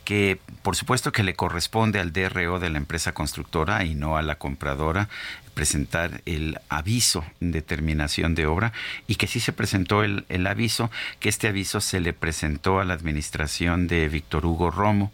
que 0.05 0.39
por 0.63 0.77
supuesto 0.77 1.13
que 1.13 1.23
le 1.23 1.35
corresponde 1.35 1.99
al 1.99 2.13
DRO 2.13 2.59
de 2.61 2.71
la 2.71 2.79
empresa 2.79 3.13
constructora 3.13 3.85
y 3.85 3.95
no 3.95 4.17
a 4.17 4.23
la 4.23 4.37
compradora 4.37 5.09
presentar 5.55 6.23
el 6.27 6.59
aviso 6.69 7.25
de 7.41 7.63
terminación 7.63 8.35
de 8.35 8.47
obra 8.47 8.73
y 9.07 9.15
que 9.15 9.27
sí 9.27 9.41
se 9.41 9.53
presentó 9.53 10.03
el, 10.03 10.25
el 10.29 10.47
aviso, 10.47 10.91
que 11.21 11.29
este 11.29 11.49
aviso 11.49 11.81
se 11.81 12.01
le 12.01 12.13
presentó 12.13 12.81
a 12.81 12.85
la 12.85 12.95
administración 12.95 13.87
de 13.87 14.09
Víctor 14.09 14.45
Hugo 14.45 14.71
Romo 14.71 15.13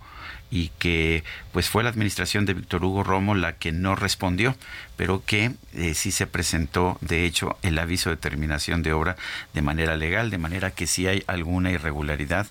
y 0.50 0.70
que 0.78 1.22
pues 1.52 1.68
fue 1.68 1.82
la 1.82 1.90
administración 1.90 2.44
de 2.44 2.54
Víctor 2.54 2.84
Hugo 2.84 3.02
Romo 3.02 3.34
la 3.34 3.56
que 3.56 3.72
no 3.72 3.94
respondió, 3.94 4.56
pero 4.96 5.22
que 5.24 5.52
eh, 5.74 5.94
sí 5.94 6.10
se 6.10 6.26
presentó 6.26 6.98
de 7.00 7.24
hecho 7.24 7.56
el 7.62 7.78
aviso 7.78 8.10
de 8.10 8.16
terminación 8.16 8.82
de 8.82 8.92
obra 8.92 9.16
de 9.54 9.62
manera 9.62 9.96
legal, 9.96 10.30
de 10.30 10.38
manera 10.38 10.70
que 10.72 10.86
si 10.86 11.06
hay 11.06 11.22
alguna 11.26 11.70
irregularidad 11.70 12.46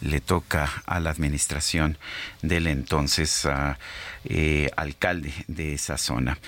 le 0.00 0.20
toca 0.20 0.70
a 0.86 1.00
la 1.00 1.10
administración 1.10 1.98
del 2.42 2.66
entonces 2.66 3.46
ah, 3.46 3.78
eh, 4.24 4.70
alcalde 4.76 5.32
de 5.46 5.74
esa 5.74 5.98
zona. 5.98 6.38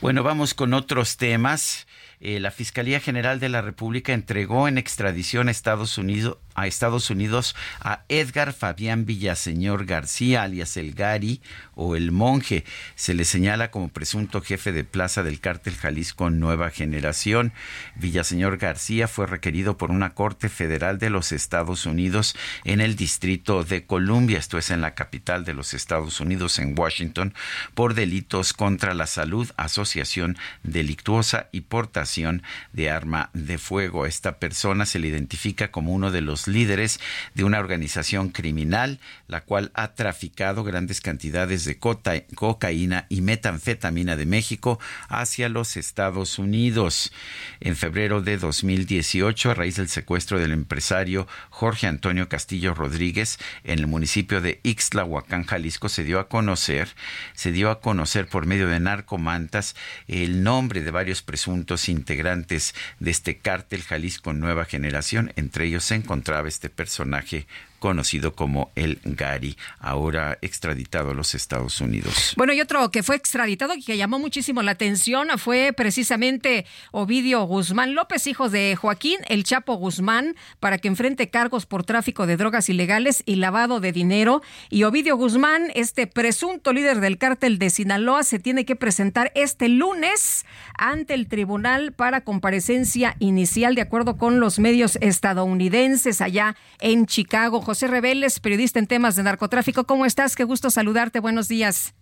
Bueno, 0.00 0.22
vamos 0.22 0.54
con 0.54 0.74
otros 0.74 1.16
temas. 1.16 1.86
Eh, 2.20 2.40
la 2.40 2.50
Fiscalía 2.50 2.98
General 2.98 3.40
de 3.40 3.50
la 3.50 3.60
República 3.60 4.14
entregó 4.14 4.68
en 4.68 4.78
extradición 4.78 5.48
a 5.48 5.50
Estados 5.50 5.98
Unidos 5.98 6.38
a 6.56 6.66
Estados 6.66 7.10
Unidos 7.10 7.54
a 7.80 8.02
Edgar 8.08 8.52
Fabián 8.52 9.06
Villaseñor 9.06 9.84
García, 9.84 10.42
alias 10.42 10.76
El 10.76 10.94
Gari 10.94 11.40
o 11.74 11.94
El 11.94 12.10
Monje. 12.10 12.64
Se 12.96 13.14
le 13.14 13.24
señala 13.24 13.70
como 13.70 13.88
presunto 13.88 14.40
jefe 14.40 14.72
de 14.72 14.82
plaza 14.82 15.22
del 15.22 15.38
cártel 15.38 15.76
Jalisco 15.76 16.30
Nueva 16.30 16.70
Generación. 16.70 17.52
Villaseñor 17.94 18.56
García 18.56 19.06
fue 19.06 19.26
requerido 19.26 19.76
por 19.76 19.90
una 19.90 20.14
corte 20.14 20.48
federal 20.48 20.98
de 20.98 21.10
los 21.10 21.30
Estados 21.32 21.86
Unidos 21.86 22.34
en 22.64 22.80
el 22.80 22.96
Distrito 22.96 23.62
de 23.62 23.84
Columbia, 23.84 24.38
esto 24.38 24.58
es 24.58 24.70
en 24.70 24.80
la 24.80 24.94
capital 24.94 25.44
de 25.44 25.54
los 25.54 25.74
Estados 25.74 26.20
Unidos, 26.20 26.58
en 26.58 26.78
Washington, 26.78 27.34
por 27.74 27.94
delitos 27.94 28.52
contra 28.52 28.94
la 28.94 29.06
salud, 29.06 29.50
asociación 29.56 30.38
delictuosa 30.62 31.48
y 31.52 31.62
portación 31.62 32.42
de 32.72 32.90
arma 32.90 33.30
de 33.34 33.58
fuego. 33.58 34.06
Esta 34.06 34.38
persona 34.38 34.86
se 34.86 34.98
le 34.98 35.08
identifica 35.08 35.70
como 35.70 35.92
uno 35.92 36.10
de 36.10 36.22
los 36.22 36.45
líderes 36.48 37.00
de 37.34 37.44
una 37.44 37.58
organización 37.58 38.30
criminal, 38.30 39.00
la 39.28 39.42
cual 39.42 39.70
ha 39.74 39.94
traficado 39.94 40.64
grandes 40.64 41.00
cantidades 41.00 41.64
de 41.64 41.78
cocaína 41.78 43.06
y 43.08 43.20
metanfetamina 43.20 44.16
de 44.16 44.26
México 44.26 44.78
hacia 45.08 45.48
los 45.48 45.76
Estados 45.76 46.38
Unidos. 46.38 47.12
En 47.60 47.76
febrero 47.76 48.22
de 48.22 48.38
2018, 48.38 49.50
a 49.50 49.54
raíz 49.54 49.76
del 49.76 49.88
secuestro 49.88 50.38
del 50.38 50.52
empresario 50.52 51.26
Jorge 51.50 51.86
Antonio 51.86 52.28
Castillo 52.28 52.74
Rodríguez 52.74 53.38
en 53.64 53.78
el 53.78 53.86
municipio 53.86 54.40
de 54.40 54.60
Ixtlahuacán, 54.62 55.44
Jalisco, 55.44 55.88
se 55.88 56.04
dio 56.04 56.18
a 56.18 56.28
conocer, 56.28 56.88
se 57.34 57.52
dio 57.52 57.70
a 57.70 57.80
conocer 57.80 58.28
por 58.28 58.46
medio 58.46 58.68
de 58.68 58.80
narcomantas 58.80 59.74
el 60.08 60.42
nombre 60.42 60.82
de 60.82 60.90
varios 60.90 61.22
presuntos 61.22 61.88
integrantes 61.88 62.74
de 63.00 63.10
este 63.10 63.38
cártel 63.38 63.82
Jalisco 63.82 64.32
Nueva 64.32 64.64
Generación. 64.64 65.32
Entre 65.36 65.66
ellos 65.66 65.84
se 65.84 65.94
encontraba 66.36 66.48
este 66.48 66.68
personaje 66.68 67.46
conocido 67.78 68.34
como 68.34 68.70
el 68.74 69.00
Gary, 69.04 69.56
ahora 69.78 70.38
extraditado 70.42 71.10
a 71.10 71.14
los 71.14 71.34
Estados 71.34 71.80
Unidos. 71.80 72.34
Bueno, 72.36 72.52
y 72.52 72.60
otro 72.60 72.90
que 72.90 73.02
fue 73.02 73.16
extraditado 73.16 73.74
y 73.74 73.82
que 73.82 73.96
llamó 73.96 74.18
muchísimo 74.18 74.62
la 74.62 74.72
atención 74.72 75.28
fue 75.38 75.72
precisamente 75.76 76.66
Ovidio 76.92 77.42
Guzmán 77.44 77.94
López, 77.94 78.26
hijo 78.26 78.48
de 78.48 78.76
Joaquín 78.76 79.18
El 79.28 79.44
Chapo 79.44 79.74
Guzmán, 79.74 80.36
para 80.60 80.78
que 80.78 80.88
enfrente 80.88 81.30
cargos 81.30 81.66
por 81.66 81.84
tráfico 81.84 82.26
de 82.26 82.36
drogas 82.36 82.68
ilegales 82.68 83.22
y 83.26 83.36
lavado 83.36 83.80
de 83.80 83.92
dinero. 83.92 84.42
Y 84.70 84.84
Ovidio 84.84 85.16
Guzmán, 85.16 85.70
este 85.74 86.06
presunto 86.06 86.72
líder 86.72 87.00
del 87.00 87.18
cártel 87.18 87.58
de 87.58 87.70
Sinaloa, 87.70 88.22
se 88.22 88.38
tiene 88.38 88.64
que 88.64 88.76
presentar 88.76 89.32
este 89.34 89.68
lunes 89.68 90.46
ante 90.78 91.14
el 91.14 91.28
tribunal 91.28 91.92
para 91.92 92.22
comparecencia 92.22 93.16
inicial, 93.18 93.74
de 93.74 93.82
acuerdo 93.82 94.16
con 94.16 94.40
los 94.40 94.58
medios 94.58 94.98
estadounidenses 95.00 96.20
allá 96.20 96.56
en 96.80 97.06
Chicago. 97.06 97.60
José 97.66 97.88
Rebeles, 97.88 98.38
periodista 98.38 98.78
en 98.78 98.86
temas 98.86 99.16
de 99.16 99.24
narcotráfico. 99.24 99.88
¿Cómo 99.88 100.06
estás? 100.06 100.36
Qué 100.36 100.44
gusto 100.44 100.70
saludarte. 100.70 101.18
Buenos 101.18 101.48
días. 101.48 101.94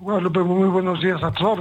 Bueno, 0.00 0.30
muy 0.30 0.68
buenos 0.68 1.00
días 1.00 1.20
a 1.24 1.32
tus. 1.32 1.58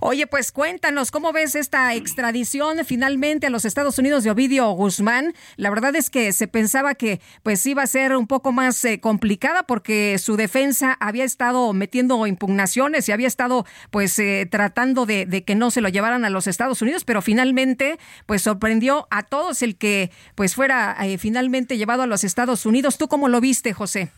Oye, 0.00 0.28
pues 0.28 0.52
cuéntanos, 0.52 1.10
¿cómo 1.10 1.32
ves 1.32 1.56
esta 1.56 1.92
extradición 1.94 2.78
finalmente 2.84 3.48
a 3.48 3.50
los 3.50 3.64
Estados 3.64 3.98
Unidos 3.98 4.22
de 4.22 4.30
Ovidio 4.30 4.70
Guzmán? 4.70 5.34
La 5.56 5.70
verdad 5.70 5.96
es 5.96 6.08
que 6.08 6.32
se 6.32 6.46
pensaba 6.46 6.94
que 6.94 7.20
pues 7.42 7.66
iba 7.66 7.82
a 7.82 7.86
ser 7.88 8.14
un 8.14 8.28
poco 8.28 8.52
más 8.52 8.84
eh, 8.84 9.00
complicada 9.00 9.64
porque 9.64 10.18
su 10.18 10.36
defensa 10.36 10.96
había 11.00 11.24
estado 11.24 11.72
metiendo 11.72 12.24
impugnaciones 12.28 13.08
y 13.08 13.12
había 13.12 13.26
estado 13.26 13.66
pues 13.90 14.16
eh, 14.20 14.46
tratando 14.48 15.04
de, 15.04 15.26
de, 15.26 15.42
que 15.42 15.56
no 15.56 15.72
se 15.72 15.80
lo 15.80 15.88
llevaran 15.88 16.24
a 16.24 16.30
los 16.30 16.46
Estados 16.46 16.80
Unidos, 16.80 17.04
pero 17.04 17.22
finalmente 17.22 17.98
pues 18.26 18.42
sorprendió 18.42 19.08
a 19.10 19.24
todos 19.24 19.62
el 19.62 19.76
que 19.76 20.12
pues 20.36 20.54
fuera 20.54 20.96
eh, 21.00 21.18
finalmente 21.18 21.76
llevado 21.76 22.02
a 22.02 22.06
los 22.06 22.22
Estados 22.22 22.66
Unidos. 22.66 22.98
¿Tú 22.98 23.08
cómo 23.08 23.28
lo 23.28 23.40
viste, 23.40 23.72
José? 23.72 24.12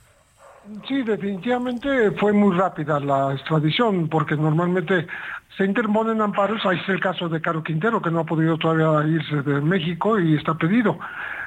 Sí, 0.89 1.03
definitivamente 1.03 2.11
fue 2.13 2.33
muy 2.33 2.57
rápida 2.57 2.99
la 2.99 3.33
extradición, 3.35 4.09
porque 4.09 4.37
normalmente 4.37 5.07
se 5.57 5.65
interponen 5.65 6.21
amparos. 6.21 6.65
Ahí 6.67 6.79
es 6.79 6.89
el 6.89 7.01
caso 7.01 7.29
de 7.29 7.41
Caro 7.41 7.63
Quintero, 7.63 8.03
que 8.03 8.11
no 8.11 8.21
ha 8.21 8.25
podido 8.25 8.59
todavía 8.59 9.09
irse 9.09 9.43
de 9.43 9.61
México 9.61 10.19
y 10.19 10.35
está 10.35 10.55
pedido. 10.55 10.99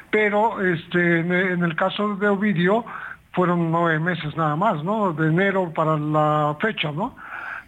Pero 0.09 0.61
este, 0.61 1.19
en 1.19 1.63
el 1.63 1.75
caso 1.75 2.15
de 2.15 2.29
Ovidio 2.29 2.85
fueron 3.33 3.71
nueve 3.71 3.99
meses 3.99 4.35
nada 4.37 4.55
más, 4.55 4.83
¿no? 4.83 5.13
De 5.13 5.27
enero 5.27 5.71
para 5.73 5.97
la 5.97 6.55
fecha, 6.61 6.91
¿no? 6.91 7.15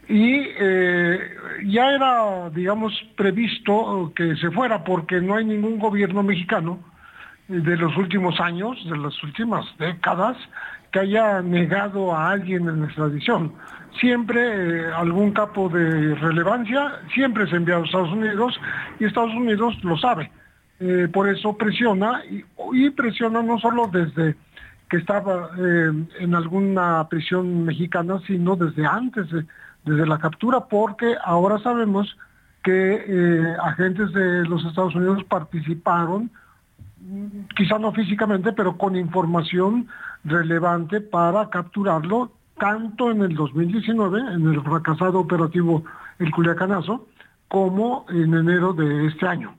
Y 0.08 0.43
eh, 0.60 1.20
ya 1.66 1.91
era, 1.91 2.49
digamos, 2.49 2.93
previsto 3.16 4.12
que 4.16 4.36
se 4.38 4.49
fuera, 4.52 4.84
porque 4.84 5.22
no 5.22 5.36
hay 5.36 5.45
ningún 5.45 5.80
gobierno 5.80 6.24
mexicano 6.24 6.80
de 7.47 7.78
los 7.78 7.95
últimos 7.97 8.39
años, 8.39 8.78
de 8.89 8.97
las 8.97 9.22
últimas 9.24 9.66
décadas, 9.78 10.38
que 10.92 11.00
haya 11.00 11.42
negado 11.42 12.14
a 12.14 12.32
alguien 12.32 12.68
en 12.68 12.84
extradición. 12.84 13.54
Siempre 14.00 14.42
eh, 14.42 14.94
algún 14.94 15.32
capo 15.32 15.70
de 15.70 16.16
relevancia, 16.16 17.00
siempre 17.14 17.48
se 17.50 17.56
envía 17.56 17.78
a 17.78 17.86
Estados 17.86 18.12
Unidos 18.12 18.60
y 19.00 19.06
Estados 19.06 19.34
Unidos 19.34 19.82
lo 19.84 19.98
sabe. 19.98 20.32
Eh, 20.80 21.08
por 21.12 21.30
eso 21.30 21.56
presiona 21.58 22.22
y, 22.74 22.89
presiona 22.92 23.42
no 23.44 23.60
solo 23.60 23.88
desde 23.88 24.36
que 24.89 24.98
estaba 24.98 25.52
eh, 25.58 25.92
en 26.20 26.36
alguna 26.36 27.08
prisión 27.08 27.66
mexicana, 27.66 28.20
sino 28.28 28.56
desde 28.56 28.86
antes, 28.86 29.28
desde 29.86 30.06
la 30.06 30.18
captura, 30.18 30.62
porque 30.62 31.16
ahora 31.24 31.60
sabemos 31.60 32.18
que 32.64 33.56
agentes 33.64 34.12
de 34.14 34.44
los 34.44 34.64
Estados 34.66 34.94
Unidos 34.94 35.24
participaron 35.24 36.30
quizá 37.56 37.80
no 37.80 37.92
físicamente, 37.92 38.51
pero 38.54 38.78
con 38.78 38.96
información 38.96 39.88
relevante 40.24 41.02
para 41.02 41.50
capturarlo 41.50 42.32
tanto 42.60 43.10
en 43.12 43.24
el 43.24 43.36
2019, 43.36 44.20
en 44.20 44.48
el 44.48 44.62
fracasado 44.62 45.20
operativo 45.20 45.84
El 46.20 46.32
Culiacanazo, 46.32 47.08
como 47.48 48.06
en 48.10 48.34
enero 48.34 48.74
de 48.74 49.08
este 49.08 49.28
año. 49.28 49.56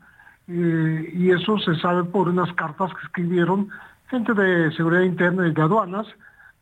Eh, 0.48 1.12
y 1.14 1.30
eso 1.30 1.58
se 1.58 1.74
sabe 1.76 2.04
por 2.04 2.28
unas 2.28 2.52
cartas 2.54 2.92
que 2.94 3.06
escribieron 3.06 3.68
gente 4.08 4.34
de 4.34 4.70
seguridad 4.72 5.02
interna 5.02 5.48
y 5.48 5.52
de 5.52 5.62
aduanas 5.62 6.06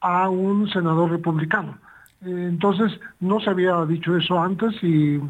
a 0.01 0.29
un 0.29 0.69
senador 0.71 1.11
republicano. 1.11 1.77
Eh, 2.25 2.47
entonces, 2.49 2.99
no 3.21 3.41
se 3.41 3.51
había 3.51 3.85
dicho 3.85 4.17
eso 4.17 4.41
antes 4.41 4.75
y, 4.83 5.21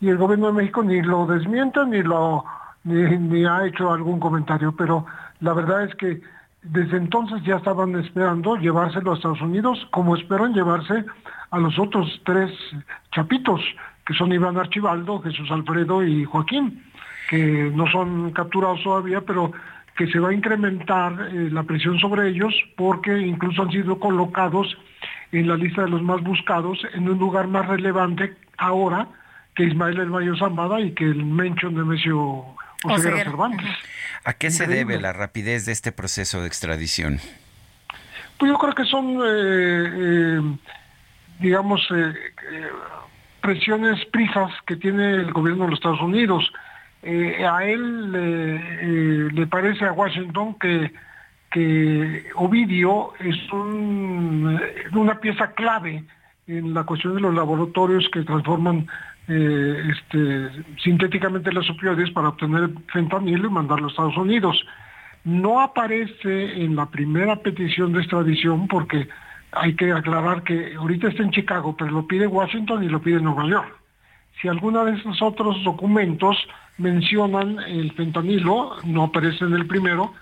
y 0.00 0.08
el 0.08 0.18
gobierno 0.18 0.48
de 0.48 0.52
México 0.52 0.82
ni 0.82 1.00
lo 1.02 1.26
desmiente 1.26 1.84
ni 1.86 2.02
lo 2.02 2.44
ni, 2.84 3.18
ni 3.18 3.44
ha 3.44 3.66
hecho 3.66 3.92
algún 3.92 4.20
comentario, 4.20 4.74
pero 4.76 5.06
la 5.40 5.52
verdad 5.52 5.84
es 5.84 5.94
que 5.94 6.20
desde 6.62 6.96
entonces 6.96 7.42
ya 7.44 7.56
estaban 7.56 7.94
esperando 7.96 8.56
llevárselo 8.56 9.12
a 9.12 9.16
Estados 9.16 9.40
Unidos, 9.40 9.86
como 9.90 10.16
esperan 10.16 10.54
llevarse 10.54 11.04
a 11.50 11.58
los 11.58 11.78
otros 11.78 12.20
tres 12.24 12.50
chapitos, 13.12 13.60
que 14.04 14.14
son 14.14 14.32
Iván 14.32 14.56
Archibaldo, 14.56 15.20
Jesús 15.20 15.50
Alfredo 15.50 16.02
y 16.02 16.24
Joaquín, 16.24 16.84
que 17.30 17.70
no 17.74 17.86
son 17.90 18.32
capturados 18.32 18.82
todavía, 18.82 19.20
pero 19.20 19.52
que 19.96 20.06
se 20.06 20.18
va 20.18 20.30
a 20.30 20.34
incrementar 20.34 21.28
eh, 21.32 21.48
la 21.50 21.64
presión 21.64 21.98
sobre 21.98 22.28
ellos 22.28 22.54
porque 22.76 23.18
incluso 23.18 23.62
han 23.62 23.72
sido 23.72 23.98
colocados 23.98 24.78
en 25.32 25.48
la 25.48 25.56
lista 25.56 25.82
de 25.82 25.90
los 25.90 26.02
más 26.02 26.22
buscados 26.22 26.78
en 26.94 27.08
un 27.08 27.18
lugar 27.18 27.48
más 27.48 27.66
relevante 27.66 28.36
ahora 28.56 29.08
que 29.54 29.64
Ismael 29.64 29.98
El 29.98 30.10
Mayo 30.10 30.36
Zambada 30.36 30.80
y 30.80 30.92
que 30.92 31.04
el 31.04 31.24
Mencho 31.24 31.68
Nemesio 31.68 32.44
Oseguera 32.84 33.24
Cervantes. 33.24 33.66
¿A 34.28 34.34
qué 34.34 34.50
se 34.50 34.66
debe 34.66 35.00
la 35.00 35.14
rapidez 35.14 35.64
de 35.64 35.72
este 35.72 35.90
proceso 35.90 36.42
de 36.42 36.48
extradición? 36.48 37.18
Pues 38.36 38.52
yo 38.52 38.58
creo 38.58 38.74
que 38.74 38.84
son, 38.84 39.22
eh, 39.24 39.88
eh, 39.96 40.40
digamos, 41.40 41.80
eh, 41.90 42.12
presiones, 43.40 44.04
prisas 44.12 44.52
que 44.66 44.76
tiene 44.76 45.14
el 45.14 45.32
gobierno 45.32 45.64
de 45.64 45.70
los 45.70 45.78
Estados 45.78 46.02
Unidos. 46.02 46.52
a 47.02 47.64
él 47.64 49.32
le 49.34 49.46
parece 49.46 49.86
a 49.86 49.92
Washington 49.92 50.58
que, 50.58 50.92
que 51.50 52.26
Ovidio 52.34 53.14
es 53.20 53.50
una 53.50 55.20
pieza 55.20 55.52
clave 55.54 56.04
en 56.46 56.74
la 56.74 56.84
cuestión 56.84 57.14
de 57.14 57.22
los 57.22 57.34
laboratorios 57.34 58.06
que 58.12 58.24
transforman 58.24 58.88
eh, 59.28 59.90
este, 59.90 60.64
sintéticamente 60.82 61.52
los 61.52 61.68
opioides 61.68 62.10
para 62.12 62.30
obtener 62.30 62.70
fentanilo 62.92 63.48
y 63.48 63.50
mandarlo 63.50 63.86
a 63.86 63.90
Estados 63.90 64.16
Unidos. 64.16 64.64
No 65.24 65.60
aparece 65.60 66.62
en 66.62 66.74
la 66.76 66.86
primera 66.86 67.36
petición 67.36 67.92
de 67.92 68.00
extradición 68.00 68.68
porque 68.68 69.08
hay 69.52 69.74
que 69.74 69.92
aclarar 69.92 70.42
que 70.44 70.74
ahorita 70.74 71.08
está 71.08 71.22
en 71.22 71.30
Chicago, 71.30 71.76
pero 71.76 71.90
lo 71.90 72.06
pide 72.06 72.26
Washington 72.26 72.82
y 72.84 72.88
lo 72.88 73.02
pide 73.02 73.20
Nueva 73.20 73.46
York. 73.46 73.76
Si 74.40 74.48
alguno 74.48 74.84
de 74.84 74.96
esos 74.96 75.20
otros 75.20 75.62
documentos 75.64 76.36
mencionan 76.78 77.58
el 77.60 77.92
fentanilo, 77.92 78.76
no 78.84 79.04
aparece 79.04 79.44
en 79.44 79.54
el 79.54 79.66
primero, 79.66 80.14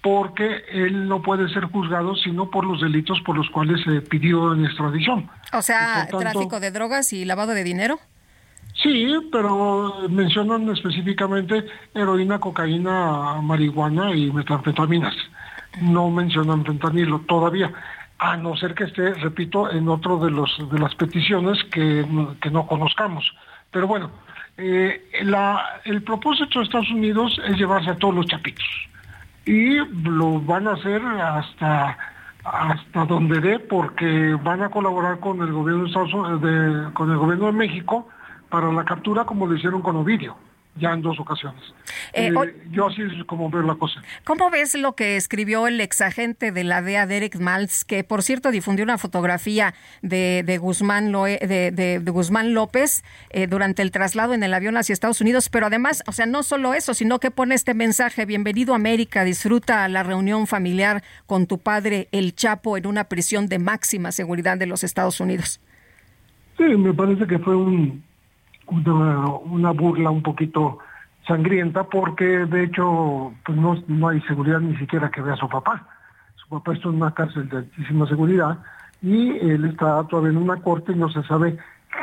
porque 0.00 0.62
él 0.70 1.08
no 1.08 1.22
puede 1.22 1.48
ser 1.48 1.64
juzgado 1.64 2.14
sino 2.14 2.50
por 2.50 2.64
los 2.64 2.80
delitos 2.80 3.20
por 3.22 3.36
los 3.36 3.50
cuales 3.50 3.82
se 3.84 4.00
pidió 4.02 4.52
en 4.54 4.64
extradición. 4.64 5.30
O 5.52 5.62
sea, 5.62 6.06
tráfico 6.06 6.60
de 6.60 6.70
drogas 6.70 7.12
y 7.12 7.24
lavado 7.24 7.52
de 7.52 7.64
dinero. 7.64 7.98
Sí, 8.74 9.14
pero 9.30 10.08
mencionan 10.08 10.68
específicamente 10.68 11.64
heroína, 11.94 12.38
cocaína, 12.38 13.40
marihuana 13.40 14.14
y 14.14 14.30
metanfetaminas. 14.32 15.14
No 15.80 16.10
mencionan 16.10 16.64
fentanilo 16.64 17.20
todavía, 17.20 17.72
a 18.18 18.36
no 18.36 18.56
ser 18.56 18.74
que 18.74 18.84
esté, 18.84 19.14
repito, 19.14 19.70
en 19.70 19.88
otro 19.88 20.18
de 20.18 20.30
los 20.30 20.50
de 20.70 20.78
las 20.78 20.94
peticiones 20.94 21.62
que, 21.64 22.04
no 22.50 22.66
conozcamos. 22.66 23.32
Pero 23.70 23.86
bueno, 23.86 24.10
eh, 24.56 25.02
el 25.84 26.02
propósito 26.02 26.58
de 26.58 26.64
Estados 26.64 26.90
Unidos 26.90 27.40
es 27.46 27.56
llevarse 27.56 27.90
a 27.90 27.96
todos 27.96 28.14
los 28.14 28.26
chapitos 28.26 28.66
y 29.46 29.76
lo 29.76 30.40
van 30.40 30.68
a 30.68 30.72
hacer 30.72 31.02
hasta 31.02 31.98
hasta 32.44 33.06
donde 33.06 33.40
dé 33.40 33.58
porque 33.58 34.36
van 34.42 34.62
a 34.62 34.68
colaborar 34.68 35.18
con 35.18 35.40
el 35.40 35.50
gobierno 35.50 35.84
de, 35.84 35.88
Estados, 35.88 36.42
de 36.42 36.92
con 36.92 37.10
el 37.10 37.16
gobierno 37.16 37.46
de 37.46 37.52
México 37.52 38.08
para 38.54 38.70
la 38.70 38.84
captura 38.84 39.24
como 39.24 39.48
lo 39.48 39.56
hicieron 39.56 39.82
con 39.82 39.96
Ovidio 39.96 40.36
ya 40.76 40.92
en 40.92 41.02
dos 41.02 41.18
ocasiones. 41.18 41.60
Eh, 42.12 42.28
eh, 42.28 42.66
yo 42.70 42.86
así 42.86 43.02
es 43.02 43.24
como 43.26 43.50
veo 43.50 43.62
la 43.62 43.74
cosa. 43.74 44.00
¿Cómo 44.22 44.48
ves 44.48 44.76
lo 44.76 44.94
que 44.94 45.16
escribió 45.16 45.66
el 45.66 45.80
exagente 45.80 46.52
de 46.52 46.62
la 46.62 46.80
DEA, 46.80 47.06
Derek 47.06 47.36
Maltz, 47.40 47.84
que 47.84 48.04
por 48.04 48.22
cierto 48.22 48.52
difundió 48.52 48.84
una 48.84 48.96
fotografía 48.96 49.74
de, 50.02 50.44
de 50.46 50.58
Guzmán, 50.58 51.10
de, 51.10 51.72
de, 51.72 52.10
Guzmán 52.10 52.54
López 52.54 53.04
eh, 53.30 53.48
durante 53.48 53.82
el 53.82 53.90
traslado 53.90 54.34
en 54.34 54.44
el 54.44 54.54
avión 54.54 54.76
hacia 54.76 54.92
Estados 54.92 55.20
Unidos? 55.20 55.48
Pero 55.48 55.66
además, 55.66 56.04
o 56.06 56.12
sea, 56.12 56.26
no 56.26 56.44
solo 56.44 56.74
eso, 56.74 56.94
sino 56.94 57.18
que 57.18 57.32
pone 57.32 57.56
este 57.56 57.74
mensaje, 57.74 58.24
bienvenido 58.24 58.72
a 58.72 58.76
América, 58.76 59.24
disfruta 59.24 59.88
la 59.88 60.04
reunión 60.04 60.46
familiar 60.46 61.02
con 61.26 61.48
tu 61.48 61.58
padre, 61.58 62.08
el 62.12 62.36
Chapo, 62.36 62.76
en 62.76 62.86
una 62.86 63.04
prisión 63.04 63.48
de 63.48 63.58
máxima 63.58 64.12
seguridad 64.12 64.58
de 64.58 64.66
los 64.66 64.84
Estados 64.84 65.18
Unidos. 65.18 65.60
Sí, 66.56 66.64
me 66.64 66.94
parece 66.94 67.26
que 67.26 67.38
fue 67.40 67.56
un 67.56 68.02
una, 68.66 69.70
burla 69.72 70.10
un 70.10 70.22
poquito 70.22 70.78
sangrienta 71.26 71.84
porque 71.84 72.24
de 72.24 72.64
hecho 72.64 73.32
pues 73.44 73.58
no, 73.58 73.82
no 73.86 74.08
hay 74.08 74.20
seguridad 74.22 74.60
ni 74.60 74.76
siquiera 74.76 75.10
que 75.10 75.22
vea 75.22 75.36
su 75.36 75.48
papá. 75.48 75.86
Su 76.36 76.48
papá 76.48 76.74
está 76.74 76.88
en 76.88 76.96
una 76.96 77.14
cárcel 77.14 77.48
de 77.48 77.58
altísima 77.58 78.06
seguridad 78.06 78.58
y 79.02 79.30
él 79.38 79.64
está 79.66 80.02
todavía 80.04 80.30
en 80.30 80.38
una 80.38 80.60
corte 80.60 80.92
y 80.92 80.96
no 80.96 81.08
se 81.08 81.22
sabe 81.24 81.56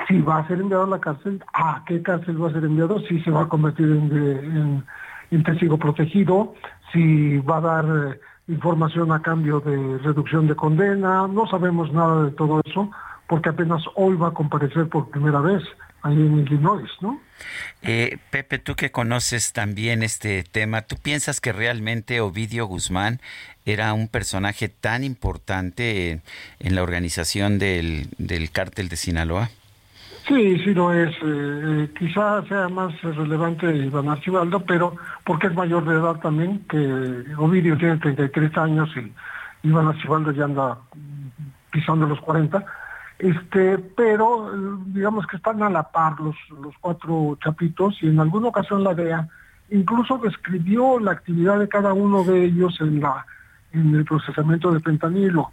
si 0.07 0.21
va 0.21 0.39
a 0.39 0.47
ser 0.47 0.59
enviado 0.59 0.83
a 0.83 0.87
la 0.87 0.99
cárcel, 0.99 1.43
a 1.53 1.83
qué 1.85 2.01
cárcel 2.01 2.41
va 2.41 2.49
a 2.49 2.53
ser 2.53 2.63
enviado, 2.63 2.99
si 3.01 3.19
se 3.21 3.31
va 3.31 3.43
a 3.43 3.47
convertir 3.49 3.87
en, 3.87 4.83
en, 5.31 5.43
testigo 5.43 5.77
protegido, 5.77 6.53
si 6.91 7.37
va 7.39 7.57
a 7.57 7.61
dar 7.61 7.85
eh, 7.85 8.19
información 8.47 9.11
a 9.11 9.21
cambio 9.21 9.59
de 9.59 9.97
reducción 9.99 10.47
de 10.47 10.55
condena, 10.55 11.27
no 11.27 11.45
sabemos 11.47 11.91
nada 11.91 12.23
de 12.23 12.31
todo 12.31 12.61
eso 12.65 12.89
porque 13.31 13.47
apenas 13.47 13.81
hoy 13.95 14.17
va 14.17 14.27
a 14.27 14.33
comparecer 14.33 14.89
por 14.89 15.09
primera 15.09 15.39
vez 15.39 15.63
ahí 16.01 16.15
en 16.15 16.39
Illinois, 16.39 16.89
¿no? 16.99 17.17
Eh, 17.81 18.17
Pepe, 18.29 18.59
tú 18.59 18.75
que 18.75 18.91
conoces 18.91 19.53
también 19.53 20.03
este 20.03 20.43
tema, 20.43 20.81
¿tú 20.81 20.97
piensas 21.01 21.39
que 21.39 21.53
realmente 21.53 22.19
Ovidio 22.19 22.65
Guzmán 22.65 23.21
era 23.63 23.93
un 23.93 24.09
personaje 24.09 24.67
tan 24.67 25.05
importante 25.05 26.19
en, 26.59 26.75
la 26.75 26.83
organización 26.83 27.57
del, 27.57 28.09
del 28.17 28.51
cártel 28.51 28.89
de 28.89 28.97
Sinaloa? 28.97 29.49
Sí, 30.27 30.59
sí 30.65 30.73
lo 30.73 30.93
es. 30.93 31.11
Eh, 31.11 31.23
eh, 31.23 31.89
quizás 31.97 32.45
sea 32.49 32.67
más 32.67 33.01
relevante 33.01 33.73
Iván 33.73 34.09
Archibaldo, 34.09 34.59
pero 34.65 34.97
porque 35.23 35.47
es 35.47 35.53
mayor 35.53 35.85
de 35.85 35.93
edad 35.93 36.19
también, 36.19 36.65
que 36.67 37.23
Ovidio 37.37 37.77
tiene 37.77 37.95
33 37.95 38.57
años 38.57 38.89
y 38.97 39.69
Iván 39.69 39.87
Archibaldo 39.87 40.31
ya 40.31 40.43
anda 40.43 40.79
pisando 41.71 42.05
los 42.05 42.19
40 42.19 42.80
este, 43.21 43.77
pero 43.77 44.51
digamos 44.87 45.27
que 45.27 45.37
están 45.37 45.61
a 45.61 45.69
la 45.69 45.83
par 45.83 46.19
los, 46.19 46.35
los 46.59 46.75
cuatro 46.81 47.37
chapitos 47.43 48.01
y 48.01 48.07
en 48.07 48.19
alguna 48.19 48.47
ocasión 48.47 48.83
la 48.83 48.95
DEA 48.95 49.27
incluso 49.69 50.17
describió 50.17 50.99
la 50.99 51.11
actividad 51.11 51.59
de 51.59 51.69
cada 51.69 51.93
uno 51.93 52.23
de 52.23 52.45
ellos 52.45 52.75
en 52.81 52.99
la 52.99 53.25
en 53.73 53.93
el 53.95 54.05
procesamiento 54.05 54.71
de 54.71 54.79
pentanilo. 54.79 55.51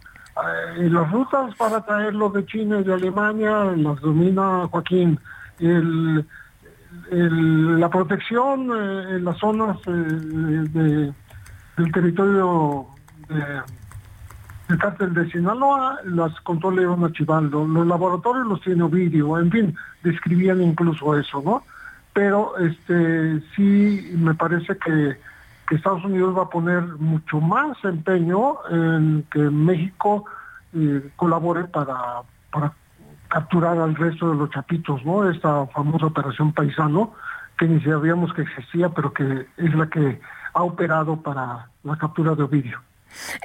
Eh, 0.77 0.89
las 0.89 1.11
rutas 1.11 1.55
para 1.55 1.85
traerlo 1.85 2.29
de 2.29 2.43
China 2.45 2.79
y 2.79 2.83
de 2.83 2.93
Alemania 2.93 3.65
las 3.75 4.01
domina 4.01 4.67
Joaquín. 4.71 5.19
La 7.11 7.89
protección 7.89 8.71
eh, 8.71 9.15
en 9.17 9.25
las 9.25 9.37
zonas 9.37 9.77
eh, 9.85 9.91
de, 9.91 11.13
del 11.77 11.91
territorio 11.91 12.87
de 13.27 13.61
el 14.69 14.77
cártel 14.77 15.13
de 15.15 15.29
Sinaloa 15.31 15.97
las 16.05 16.39
contó 16.41 16.69
León 16.69 17.03
Achivaldo, 17.03 17.67
los 17.67 17.87
laboratorios 17.87 18.45
los 18.45 18.61
tiene 18.61 18.83
Ovidio, 18.83 19.39
en 19.39 19.51
fin, 19.51 19.75
describían 20.03 20.61
incluso 20.61 21.17
eso, 21.17 21.41
¿no? 21.43 21.63
Pero 22.13 22.55
este 22.57 23.41
sí 23.55 24.11
me 24.15 24.33
parece 24.35 24.77
que, 24.77 25.17
Estados 25.71 26.03
Unidos 26.03 26.35
va 26.35 26.43
a 26.43 26.49
poner 26.49 26.81
mucho 26.81 27.39
más 27.39 27.77
empeño 27.83 28.55
en 28.71 29.23
que 29.31 29.37
México 29.37 30.25
eh, 30.73 31.11
colabore 31.15 31.65
para, 31.65 32.23
para 32.51 32.73
capturar 33.27 33.77
al 33.77 33.95
resto 33.95 34.31
de 34.31 34.35
los 34.35 34.49
chapitos, 34.49 35.05
¿no? 35.05 35.29
Esta 35.29 35.67
famosa 35.67 36.07
operación 36.07 36.53
paisano, 36.53 37.13
que 37.55 37.67
ni 37.67 37.79
sabíamos 37.81 38.33
que 38.33 38.41
existía, 38.41 38.89
pero 38.89 39.13
que 39.13 39.45
es 39.57 39.75
la 39.75 39.87
que 39.87 40.19
ha 40.55 40.63
operado 40.63 41.21
para 41.21 41.69
la 41.83 41.95
captura 41.97 42.33
de 42.33 42.41
Ovidio. 42.41 42.79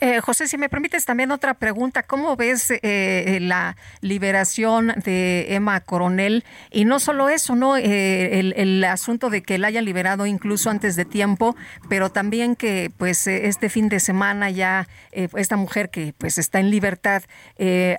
Eh, 0.01 0.20
José, 0.20 0.47
si 0.47 0.59
me 0.59 0.69
permites 0.69 1.05
también 1.05 1.31
otra 1.31 1.55
pregunta, 1.55 2.03
¿cómo 2.03 2.36
ves 2.36 2.70
eh, 2.70 3.39
la 3.41 3.77
liberación 4.01 4.95
de 5.05 5.55
Emma 5.55 5.81
Coronel? 5.81 6.45
Y 6.70 6.85
no 6.85 7.01
solo 7.01 7.28
eso, 7.28 7.55
¿no? 7.55 7.77
Eh, 7.77 8.53
el, 8.57 8.85
asunto 8.85 9.31
de 9.31 9.43
que 9.43 9.57
la 9.57 9.69
hayan 9.69 9.85
liberado 9.85 10.27
incluso 10.27 10.69
antes 10.69 10.95
de 10.95 11.05
tiempo, 11.05 11.57
pero 11.89 12.11
también 12.11 12.55
que 12.55 12.93
pues 12.97 13.27
este 13.27 13.70
fin 13.70 13.89
de 13.89 13.99
semana 13.99 14.51
ya 14.51 14.86
esta 15.12 15.57
mujer 15.57 15.91
que 15.91 16.12
pues 16.16 16.36
está 16.39 16.61
en 16.61 16.70
libertad 16.70 17.23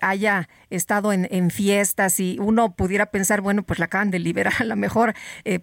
haya 0.01 0.47
estado 0.69 1.11
en, 1.11 1.49
fiestas 1.49 2.19
y 2.19 2.37
uno 2.39 2.75
pudiera 2.75 3.07
pensar, 3.07 3.41
bueno, 3.41 3.63
pues 3.63 3.79
la 3.79 3.85
acaban 3.85 4.11
de 4.11 4.19
liberar, 4.19 4.53
a 4.59 4.63
lo 4.63 4.75
mejor 4.75 5.15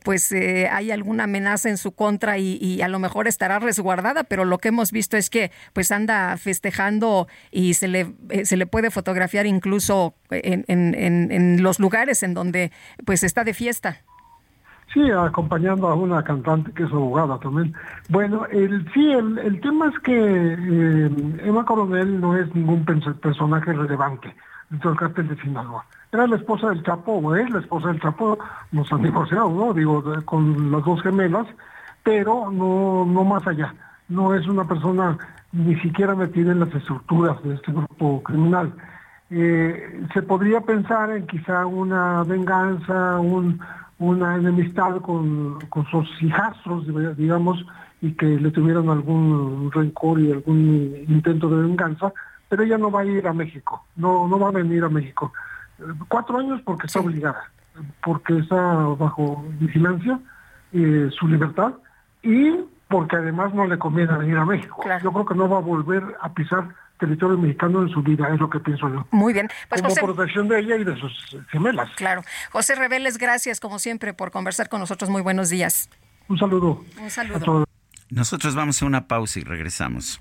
pues 0.02 0.32
hay 0.32 0.90
alguna 0.90 1.24
amenaza 1.24 1.68
en 1.68 1.76
su 1.76 1.92
contra 1.92 2.38
y, 2.38 2.82
a 2.82 2.88
lo 2.88 2.98
mejor 2.98 3.28
estará 3.28 3.60
resguardada, 3.60 4.24
pero 4.24 4.44
lo 4.44 4.58
que 4.58 4.68
hemos 4.68 4.90
visto 4.90 5.16
es 5.16 5.30
que 5.30 5.52
pues 5.72 5.91
anda 5.92 6.36
festejando 6.36 7.28
y 7.50 7.74
se 7.74 7.88
le, 7.88 8.14
eh, 8.30 8.44
se 8.44 8.56
le 8.56 8.66
puede 8.66 8.90
fotografiar 8.90 9.46
incluso 9.46 10.14
en, 10.30 10.64
en, 10.68 10.94
en 11.30 11.62
los 11.62 11.78
lugares 11.78 12.22
en 12.22 12.34
donde 12.34 12.72
pues 13.04 13.22
está 13.22 13.44
de 13.44 13.54
fiesta. 13.54 13.98
Sí, 14.92 15.00
acompañando 15.10 15.88
a 15.88 15.94
una 15.94 16.22
cantante 16.22 16.70
que 16.72 16.82
es 16.82 16.90
abogada 16.92 17.38
también. 17.38 17.72
Bueno, 18.10 18.44
el, 18.52 18.86
sí, 18.92 19.10
el, 19.10 19.38
el 19.38 19.58
tema 19.62 19.88
es 19.88 19.98
que 20.00 20.12
eh, 20.14 21.10
Emma 21.44 21.64
Coronel 21.64 22.20
no 22.20 22.36
es 22.36 22.54
ningún 22.54 22.84
personaje 22.84 23.72
relevante 23.72 24.34
dentro 24.68 24.90
del 24.90 24.98
cartel 24.98 25.28
de 25.28 25.40
Sinaloa. 25.40 25.86
Era 26.12 26.26
la 26.26 26.36
esposa 26.36 26.68
del 26.68 26.82
Chapo, 26.82 27.12
o 27.12 27.34
es 27.34 27.48
la 27.48 27.60
esposa 27.60 27.88
del 27.88 28.02
Chapo, 28.02 28.38
nos 28.72 28.92
han 28.92 29.02
divorciado, 29.02 29.48
¿no? 29.48 29.72
Digo, 29.72 30.04
con 30.26 30.70
las 30.70 30.84
dos 30.84 31.00
gemelas, 31.02 31.46
pero 32.02 32.50
no, 32.50 33.06
no 33.06 33.24
más 33.24 33.46
allá. 33.46 33.74
No 34.08 34.34
es 34.34 34.46
una 34.46 34.68
persona 34.68 35.16
ni 35.52 35.78
siquiera 35.80 36.14
metida 36.14 36.52
en 36.52 36.60
las 36.60 36.74
estructuras 36.74 37.42
de 37.44 37.54
este 37.54 37.72
grupo 37.72 38.22
criminal. 38.22 38.74
Eh, 39.30 40.04
se 40.12 40.22
podría 40.22 40.60
pensar 40.60 41.10
en 41.10 41.26
quizá 41.26 41.64
una 41.66 42.22
venganza, 42.24 43.18
un 43.20 43.60
una 44.02 44.34
enemistad 44.36 44.96
con, 45.00 45.58
sus 45.90 46.22
hijastros, 46.22 46.84
digamos, 47.16 47.64
y 48.00 48.12
que 48.12 48.26
le 48.26 48.50
tuvieran 48.50 48.88
algún 48.88 49.70
rencor 49.70 50.20
y 50.20 50.32
algún 50.32 51.04
intento 51.08 51.48
de 51.48 51.62
venganza, 51.62 52.12
pero 52.48 52.64
ella 52.64 52.78
no 52.78 52.90
va 52.90 53.02
a 53.02 53.04
ir 53.04 53.26
a 53.28 53.32
México, 53.32 53.84
no, 53.94 54.26
no 54.26 54.38
va 54.38 54.48
a 54.48 54.52
venir 54.52 54.82
a 54.82 54.88
México. 54.88 55.32
Cuatro 56.08 56.38
años 56.38 56.60
porque 56.64 56.86
está 56.86 56.98
obligada, 56.98 57.44
porque 58.04 58.38
está 58.38 58.56
bajo 58.56 59.44
vigilancia, 59.60 60.18
eh, 60.72 61.08
su 61.12 61.28
libertad, 61.28 61.74
y 62.24 62.56
porque 62.92 63.16
además 63.16 63.54
no 63.54 63.66
le 63.66 63.78
conviene 63.78 64.14
venir 64.18 64.36
a 64.36 64.44
México. 64.44 64.84
Yo 65.02 65.12
creo 65.12 65.24
que 65.24 65.34
no 65.34 65.48
va 65.48 65.56
a 65.56 65.60
volver 65.60 66.02
a 66.20 66.32
pisar 66.34 66.68
territorio 66.98 67.38
mexicano 67.38 67.82
en 67.82 67.88
su 67.88 68.02
vida, 68.02 68.28
es 68.32 68.38
lo 68.38 68.50
que 68.50 68.60
pienso 68.60 68.86
yo. 68.88 69.06
Muy 69.10 69.32
bien. 69.32 69.48
Pues, 69.70 69.80
como 69.80 69.94
protección 69.94 70.46
de 70.46 70.60
ella 70.60 70.76
y 70.76 70.84
de 70.84 70.94
sus 70.96 71.36
gemelas. 71.50 71.88
Claro. 71.96 72.22
José 72.52 72.74
Reveles, 72.74 73.16
gracias 73.16 73.60
como 73.60 73.78
siempre 73.78 74.12
por 74.12 74.30
conversar 74.30 74.68
con 74.68 74.78
nosotros. 74.78 75.08
Muy 75.08 75.22
buenos 75.22 75.48
días. 75.48 75.88
Un 76.28 76.38
saludo. 76.38 76.84
Un 77.00 77.10
saludo. 77.10 77.64
Nosotros 78.10 78.54
vamos 78.54 78.82
a 78.82 78.86
una 78.86 79.08
pausa 79.08 79.40
y 79.40 79.42
regresamos. 79.42 80.20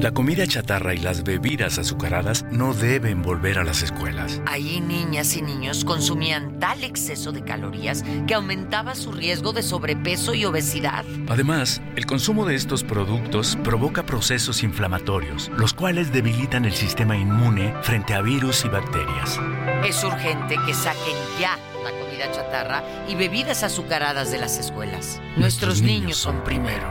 La 0.00 0.12
comida 0.12 0.46
chatarra 0.46 0.94
y 0.94 0.96
las 0.96 1.24
bebidas 1.24 1.78
azucaradas 1.78 2.46
no 2.50 2.72
deben 2.72 3.20
volver 3.20 3.58
a 3.58 3.64
las 3.64 3.82
escuelas. 3.82 4.40
Ahí 4.46 4.80
niñas 4.80 5.36
y 5.36 5.42
niños 5.42 5.84
consumían 5.84 6.58
tal 6.58 6.84
exceso 6.84 7.32
de 7.32 7.44
calorías 7.44 8.02
que 8.26 8.32
aumentaba 8.32 8.94
su 8.94 9.12
riesgo 9.12 9.52
de 9.52 9.62
sobrepeso 9.62 10.32
y 10.32 10.46
obesidad. 10.46 11.04
Además, 11.28 11.82
el 11.96 12.06
consumo 12.06 12.46
de 12.46 12.54
estos 12.54 12.82
productos 12.82 13.58
provoca 13.62 14.06
procesos 14.06 14.62
inflamatorios, 14.62 15.50
los 15.58 15.74
cuales 15.74 16.10
debilitan 16.10 16.64
el 16.64 16.72
sistema 16.72 17.14
inmune 17.14 17.74
frente 17.82 18.14
a 18.14 18.22
virus 18.22 18.64
y 18.64 18.68
bacterias. 18.68 19.38
Es 19.86 20.02
urgente 20.02 20.56
que 20.64 20.72
saquen 20.72 21.16
ya 21.38 21.58
la 21.84 21.90
comida 21.90 22.32
chatarra 22.32 22.82
y 23.06 23.16
bebidas 23.16 23.62
azucaradas 23.64 24.32
de 24.32 24.38
las 24.38 24.56
escuelas. 24.56 25.20
Nuestros, 25.36 25.82
niños 25.82 26.16
son 26.16 26.42
primero. 26.42 26.90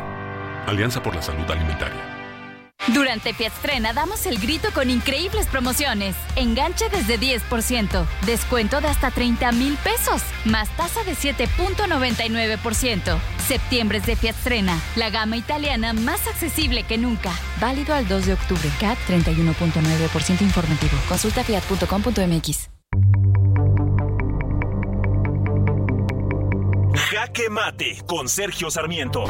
Alianza 0.68 1.02
por 1.02 1.16
la 1.16 1.24
Salud 1.24 1.50
Alimentaria. 1.50 2.19
Durante 2.94 3.34
Fiatstrena 3.34 3.94
damos 3.94 4.26
el 4.26 4.40
grito 4.40 4.70
con 4.74 4.90
increíbles 4.90 5.46
promociones. 5.48 6.16
Enganche 6.36 6.90
desde 6.90 7.20
10%, 7.20 8.06
descuento 8.26 8.82
de 8.82 8.88
hasta 8.88 9.12
30 9.12 9.52
mil 9.52 9.78
pesos, 9.78 10.24
más 10.46 10.70
tasa 10.76 11.04
de 11.04 11.14
7.99%. 11.14 13.20
Septiembre 13.48 14.00
es 14.00 14.06
de 14.06 14.16
Fiatstrena, 14.16 14.80
la 14.96 15.10
gama 15.10 15.38
italiana 15.38 15.94
más 15.94 16.28
accesible 16.28 16.84
que 16.84 16.98
nunca. 16.98 17.32
Válido 17.60 17.94
al 17.94 18.08
2 18.08 18.26
de 18.26 18.34
octubre. 18.34 18.70
CAT 18.80 18.98
31.9% 19.08 20.42
informativo. 20.42 20.98
Consulta 21.08 21.44
fiat.com.mx. 21.44 22.70
Jaque 27.12 27.50
Mate 27.50 28.02
con 28.08 28.30
Sergio 28.30 28.72
Sarmiento. 28.72 29.26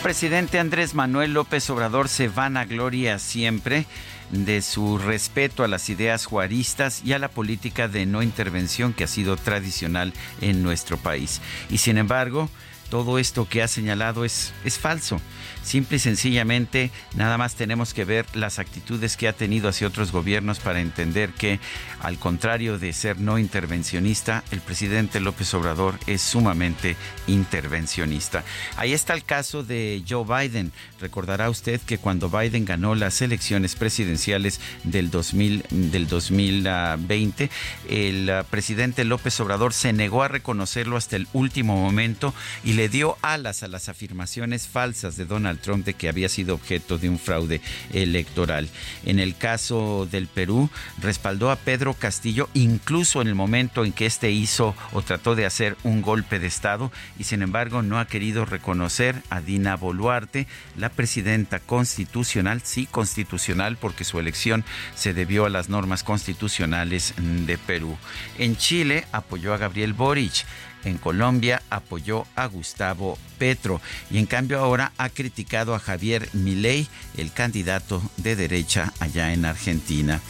Presidente 0.00 0.58
Andrés 0.58 0.94
Manuel 0.94 1.34
López 1.34 1.68
Obrador 1.68 2.08
se 2.08 2.28
vanagloria 2.28 3.18
siempre 3.18 3.86
de 4.30 4.62
su 4.62 4.98
respeto 4.98 5.62
a 5.62 5.68
las 5.68 5.90
ideas 5.90 6.24
juaristas 6.24 7.02
y 7.04 7.12
a 7.12 7.18
la 7.18 7.28
política 7.28 7.86
de 7.86 8.06
no 8.06 8.22
intervención 8.22 8.92
que 8.94 9.04
ha 9.04 9.08
sido 9.08 9.36
tradicional 9.36 10.12
en 10.40 10.62
nuestro 10.62 10.96
país. 10.96 11.40
Y 11.68 11.78
sin 11.78 11.98
embargo, 11.98 12.48
todo 12.88 13.18
esto 13.18 13.48
que 13.48 13.62
ha 13.62 13.68
señalado 13.68 14.24
es, 14.24 14.52
es 14.64 14.78
falso. 14.78 15.20
Simple 15.62 15.98
y 15.98 16.00
sencillamente, 16.00 16.90
nada 17.14 17.38
más 17.38 17.54
tenemos 17.54 17.94
que 17.94 18.04
ver 18.04 18.26
las 18.34 18.58
actitudes 18.58 19.16
que 19.16 19.28
ha 19.28 19.32
tenido 19.32 19.68
hacia 19.68 19.86
otros 19.86 20.10
gobiernos 20.10 20.58
para 20.58 20.80
entender 20.80 21.30
que, 21.30 21.60
al 22.00 22.18
contrario 22.18 22.78
de 22.78 22.92
ser 22.92 23.20
no 23.20 23.38
intervencionista, 23.38 24.42
el 24.50 24.60
presidente 24.60 25.20
López 25.20 25.52
Obrador 25.54 25.98
es 26.06 26.22
sumamente 26.22 26.96
intervencionista. 27.26 28.42
Ahí 28.76 28.92
está 28.92 29.14
el 29.14 29.24
caso 29.24 29.62
de 29.62 30.02
Joe 30.08 30.24
Biden. 30.24 30.72
Recordará 31.00 31.50
usted 31.50 31.80
que 31.80 31.98
cuando 31.98 32.30
Biden 32.30 32.64
ganó 32.64 32.94
las 32.94 33.20
elecciones 33.22 33.74
presidenciales 33.74 34.60
del, 34.84 35.10
2000, 35.10 35.64
del 35.70 36.06
2020, 36.08 37.50
el 37.88 38.44
presidente 38.50 39.04
López 39.04 39.38
Obrador 39.40 39.72
se 39.72 39.92
negó 39.92 40.22
a 40.22 40.28
reconocerlo 40.28 40.96
hasta 40.96 41.16
el 41.16 41.28
último 41.32 41.76
momento 41.76 42.34
y 42.64 42.74
le 42.74 42.88
dio 42.88 43.16
alas 43.22 43.62
a 43.62 43.68
las 43.68 43.88
afirmaciones 43.88 44.66
falsas 44.66 45.16
de 45.16 45.24
Donald 45.24 45.49
Trump 45.58 45.84
de 45.84 45.94
que 45.94 46.08
había 46.08 46.28
sido 46.28 46.54
objeto 46.54 46.98
de 46.98 47.08
un 47.08 47.18
fraude 47.18 47.60
electoral. 47.92 48.68
En 49.04 49.18
el 49.18 49.36
caso 49.36 50.08
del 50.10 50.26
Perú, 50.26 50.70
respaldó 51.00 51.50
a 51.50 51.56
Pedro 51.56 51.94
Castillo 51.94 52.48
incluso 52.54 53.20
en 53.20 53.28
el 53.28 53.34
momento 53.34 53.84
en 53.84 53.92
que 53.92 54.06
éste 54.06 54.30
hizo 54.30 54.74
o 54.92 55.02
trató 55.02 55.34
de 55.34 55.46
hacer 55.46 55.76
un 55.82 56.02
golpe 56.02 56.38
de 56.38 56.46
Estado 56.46 56.92
y 57.18 57.24
sin 57.24 57.42
embargo 57.42 57.82
no 57.82 57.98
ha 57.98 58.06
querido 58.06 58.44
reconocer 58.44 59.22
a 59.30 59.40
Dina 59.40 59.76
Boluarte, 59.76 60.46
la 60.76 60.88
presidenta 60.90 61.60
constitucional, 61.60 62.62
sí 62.64 62.86
constitucional 62.86 63.76
porque 63.76 64.04
su 64.04 64.18
elección 64.18 64.64
se 64.94 65.14
debió 65.14 65.46
a 65.46 65.50
las 65.50 65.68
normas 65.68 66.02
constitucionales 66.02 67.14
de 67.18 67.58
Perú. 67.58 67.96
En 68.38 68.56
Chile 68.56 69.06
apoyó 69.12 69.54
a 69.54 69.58
Gabriel 69.58 69.92
Boric 69.92 70.44
en 70.84 70.98
Colombia 70.98 71.62
apoyó 71.70 72.26
a 72.36 72.46
Gustavo 72.46 73.18
Petro 73.38 73.80
y 74.10 74.18
en 74.18 74.26
cambio 74.26 74.58
ahora 74.58 74.92
ha 74.98 75.08
criticado 75.08 75.74
a 75.74 75.78
Javier 75.78 76.28
Milei, 76.32 76.88
el 77.16 77.32
candidato 77.32 78.02
de 78.16 78.36
derecha 78.36 78.92
allá 79.00 79.32
en 79.32 79.44
Argentina. 79.44 80.20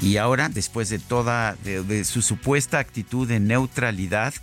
Y 0.00 0.16
ahora, 0.16 0.48
después 0.48 0.88
de 0.88 0.98
toda 0.98 1.56
su 2.04 2.22
supuesta 2.22 2.78
actitud 2.78 3.28
de 3.28 3.40
neutralidad 3.40 4.34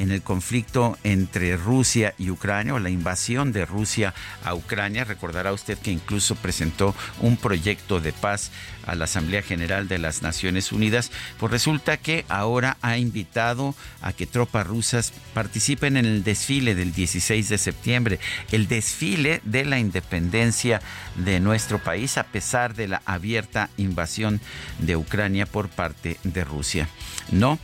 en 0.00 0.10
el 0.10 0.22
conflicto 0.22 0.98
entre 1.04 1.56
Rusia 1.56 2.14
y 2.18 2.30
Ucrania 2.30 2.74
o 2.74 2.78
la 2.78 2.90
invasión 2.90 3.52
de 3.52 3.66
Rusia 3.66 4.14
a 4.44 4.54
Ucrania, 4.54 5.04
recordará 5.04 5.52
usted 5.52 5.78
que 5.78 5.92
incluso 5.92 6.34
presentó 6.36 6.94
un 7.20 7.36
proyecto 7.36 8.00
de 8.00 8.12
paz 8.12 8.50
a 8.86 8.94
la 8.94 9.04
Asamblea 9.04 9.42
General 9.42 9.88
de 9.88 9.98
las 9.98 10.22
Naciones 10.22 10.72
Unidas, 10.72 11.12
pues 11.38 11.52
resulta 11.52 11.98
que 11.98 12.24
ahora 12.28 12.78
ha 12.80 12.96
invitado 12.96 13.74
a 14.00 14.14
que 14.14 14.26
tropas 14.26 14.66
rusas 14.66 15.12
participen 15.34 15.98
en 15.98 16.06
el 16.06 16.24
desfile 16.24 16.74
del 16.74 16.94
16 16.94 17.50
de 17.50 17.58
septiembre, 17.58 18.18
el 18.52 18.68
desfile 18.68 19.42
de 19.44 19.66
la 19.66 19.78
independencia 19.78 20.80
de 21.16 21.40
nuestro 21.40 21.78
país 21.78 22.16
a 22.16 22.24
pesar 22.24 22.74
de 22.74 22.88
la 22.88 23.02
abierta 23.04 23.68
invasión 23.76 24.40
de 24.78 24.96
Ucrania 24.96 25.44
por 25.44 25.68
parte 25.68 26.16
de 26.24 26.42
Rusia. 26.42 26.88
No, 27.30 27.58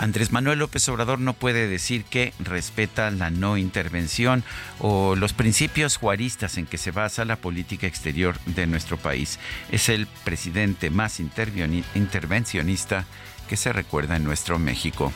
Andrés 0.00 0.32
Manuel 0.32 0.60
López 0.60 0.88
Obrador 0.88 1.18
no 1.18 1.34
puede 1.34 1.68
decir 1.68 2.04
que 2.04 2.32
respeta 2.38 3.10
la 3.10 3.28
no 3.28 3.58
intervención 3.58 4.44
o 4.78 5.14
los 5.14 5.34
principios 5.34 5.98
juaristas 5.98 6.56
en 6.56 6.64
que 6.64 6.78
se 6.78 6.90
basa 6.90 7.26
la 7.26 7.36
política 7.36 7.86
exterior 7.86 8.40
de 8.46 8.66
nuestro 8.66 8.96
país. 8.96 9.38
Es 9.70 9.90
el 9.90 10.06
presidente 10.24 10.88
más 10.88 11.20
intervencionista 11.20 13.04
que 13.46 13.58
se 13.58 13.74
recuerda 13.74 14.16
en 14.16 14.24
nuestro 14.24 14.58
México. 14.58 15.12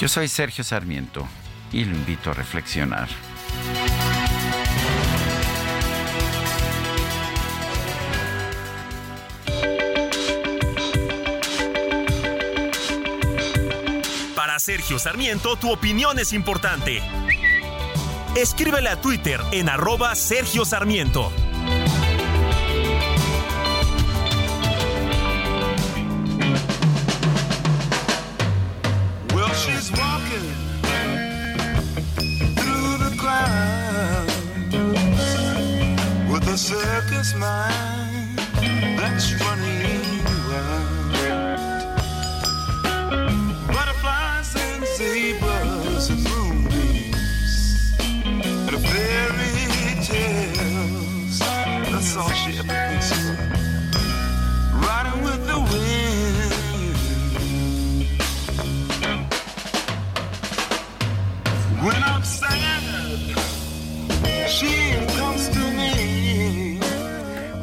Yo 0.00 0.08
soy 0.08 0.26
Sergio 0.26 0.64
Sarmiento 0.64 1.28
y 1.70 1.84
lo 1.84 1.94
invito 1.94 2.32
a 2.32 2.34
reflexionar. 2.34 3.08
Sergio 14.58 14.98
Sarmiento, 14.98 15.56
tu 15.56 15.72
opinión 15.72 16.18
es 16.18 16.32
importante. 16.32 17.02
Escríbele 18.36 18.88
a 18.88 19.00
Twitter 19.00 19.40
en 19.52 19.68
arroba 19.68 20.14
Sergio 20.14 20.64
Sarmiento. 20.64 21.32
Well, 29.34 29.52
she's 29.54 29.90
walking 29.92 30.50
through 32.56 32.98
the 32.98 33.16
crowd 33.16 34.28
with 36.30 36.48
a 36.48 36.56
circus 36.56 37.34
mind 37.34 38.38
that's 38.98 39.32
running 39.40 39.73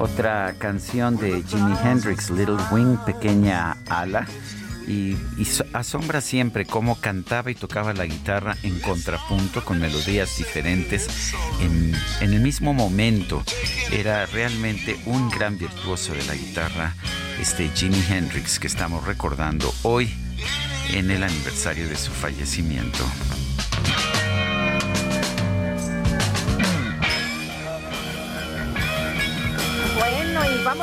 Otra 0.01 0.55
canción 0.57 1.15
de 1.17 1.43
Jimi 1.43 1.75
Hendrix, 1.83 2.31
Little 2.31 2.57
Wing, 2.71 2.97
Pequeña 3.05 3.77
Ala 3.87 4.25
y, 4.87 5.15
asombra 5.73 6.21
siempre 6.21 6.65
cómo 6.65 6.99
cantaba 6.99 7.51
y 7.51 7.55
tocaba 7.55 7.93
la 7.93 8.07
guitarra 8.07 8.57
en 8.63 8.79
contrapunto 8.79 9.63
con 9.63 9.79
melodías 9.79 10.35
diferentes 10.39 11.35
en, 11.59 11.93
el 12.19 12.39
mismo 12.39 12.73
momento. 12.73 13.43
Era 13.91 14.25
realmente 14.25 14.99
un 15.05 15.29
gran 15.29 15.59
virtuoso 15.59 16.15
de 16.15 16.25
la 16.25 16.33
guitarra, 16.33 16.95
este 17.39 17.69
Jimi 17.69 18.03
Hendrix 18.09 18.59
que 18.59 18.65
estamos 18.65 19.05
recordando 19.05 19.71
hoy 19.83 20.11
en 20.93 21.11
el 21.11 21.21
aniversario 21.21 21.87
de 21.87 21.95
su 21.95 22.09
fallecimiento. 22.09 23.03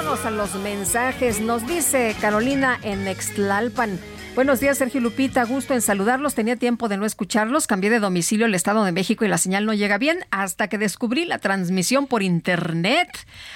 Vámonos 0.08 0.26
a 0.26 0.30
los 0.30 0.54
mensajes. 0.62 1.40
Nos 1.40 1.66
dice 1.66 2.16
Carolina 2.18 2.78
en 2.82 3.04
Nextlalpan. 3.04 3.98
Buenos 4.34 4.58
días, 4.58 4.78
Sergio 4.78 5.02
Lupita. 5.02 5.44
Gusto 5.44 5.74
en 5.74 5.82
saludarlos. 5.82 6.34
Tenía 6.34 6.56
tiempo 6.56 6.88
de 6.88 6.96
no 6.96 7.04
escucharlos. 7.04 7.66
Cambié 7.66 7.90
de 7.90 7.98
domicilio 7.98 8.46
el 8.46 8.54
Estado 8.54 8.84
de 8.84 8.92
México 8.92 9.26
y 9.26 9.28
la 9.28 9.36
señal 9.36 9.66
no 9.66 9.74
llega 9.74 9.98
bien 9.98 10.20
hasta 10.30 10.68
que 10.68 10.78
descubrí 10.78 11.26
la 11.26 11.38
transmisión 11.38 12.06
por 12.06 12.22
Internet. 12.22 13.08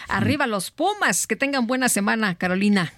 Arriba 0.08 0.46
los 0.46 0.70
Pumas. 0.70 1.26
Que 1.26 1.36
tengan 1.36 1.66
buena 1.66 1.88
semana, 1.88 2.34
Carolina. 2.34 2.92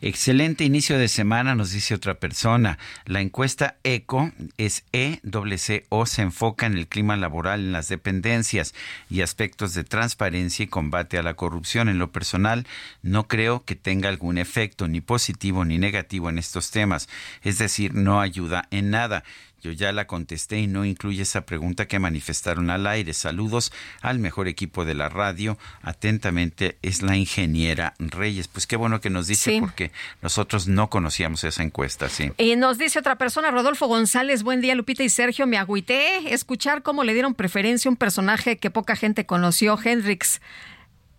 Excelente 0.00 0.64
inicio 0.64 0.98
de 0.98 1.08
semana, 1.08 1.54
nos 1.54 1.72
dice 1.72 1.94
otra 1.94 2.14
persona. 2.14 2.78
La 3.06 3.20
encuesta 3.20 3.76
ECO 3.84 4.32
es 4.58 4.84
EWCO, 4.92 6.06
se 6.06 6.22
enfoca 6.22 6.66
en 6.66 6.76
el 6.76 6.86
clima 6.86 7.16
laboral 7.16 7.60
en 7.60 7.72
las 7.72 7.88
dependencias 7.88 8.74
y 9.10 9.22
aspectos 9.22 9.74
de 9.74 9.84
transparencia 9.84 10.64
y 10.64 10.68
combate 10.68 11.18
a 11.18 11.22
la 11.22 11.34
corrupción. 11.34 11.88
En 11.88 11.98
lo 11.98 12.12
personal, 12.12 12.66
no 13.02 13.28
creo 13.28 13.64
que 13.64 13.76
tenga 13.76 14.08
algún 14.08 14.38
efecto 14.38 14.88
ni 14.88 15.00
positivo 15.00 15.64
ni 15.64 15.78
negativo 15.78 16.28
en 16.28 16.38
estos 16.38 16.70
temas, 16.70 17.08
es 17.42 17.58
decir, 17.58 17.94
no 17.94 18.20
ayuda 18.20 18.68
en 18.70 18.90
nada. 18.90 19.24
Yo 19.64 19.72
ya 19.72 19.92
la 19.92 20.06
contesté 20.06 20.58
y 20.60 20.66
no 20.66 20.84
incluye 20.84 21.22
esa 21.22 21.46
pregunta 21.46 21.88
que 21.88 21.98
manifestaron 21.98 22.68
al 22.68 22.86
aire. 22.86 23.14
Saludos 23.14 23.72
al 24.02 24.18
mejor 24.18 24.46
equipo 24.46 24.84
de 24.84 24.92
la 24.92 25.08
radio. 25.08 25.56
Atentamente 25.80 26.76
es 26.82 27.00
la 27.00 27.16
ingeniera 27.16 27.94
Reyes. 27.98 28.46
Pues 28.46 28.66
qué 28.66 28.76
bueno 28.76 29.00
que 29.00 29.08
nos 29.08 29.26
dice 29.26 29.56
porque 29.60 29.90
nosotros 30.20 30.68
no 30.68 30.90
conocíamos 30.90 31.44
esa 31.44 31.62
encuesta, 31.62 32.10
sí. 32.10 32.30
Y 32.36 32.56
nos 32.56 32.76
dice 32.76 32.98
otra 32.98 33.16
persona, 33.16 33.50
Rodolfo 33.50 33.86
González, 33.86 34.42
buen 34.42 34.60
día 34.60 34.74
Lupita 34.74 35.02
y 35.02 35.08
Sergio, 35.08 35.46
me 35.46 35.56
agüité 35.56 36.34
escuchar 36.34 36.82
cómo 36.82 37.02
le 37.02 37.14
dieron 37.14 37.34
preferencia 37.34 37.88
a 37.88 37.92
un 37.92 37.96
personaje 37.96 38.58
que 38.58 38.68
poca 38.70 38.96
gente 38.96 39.24
conoció, 39.24 39.78
Hendrix. 39.82 40.42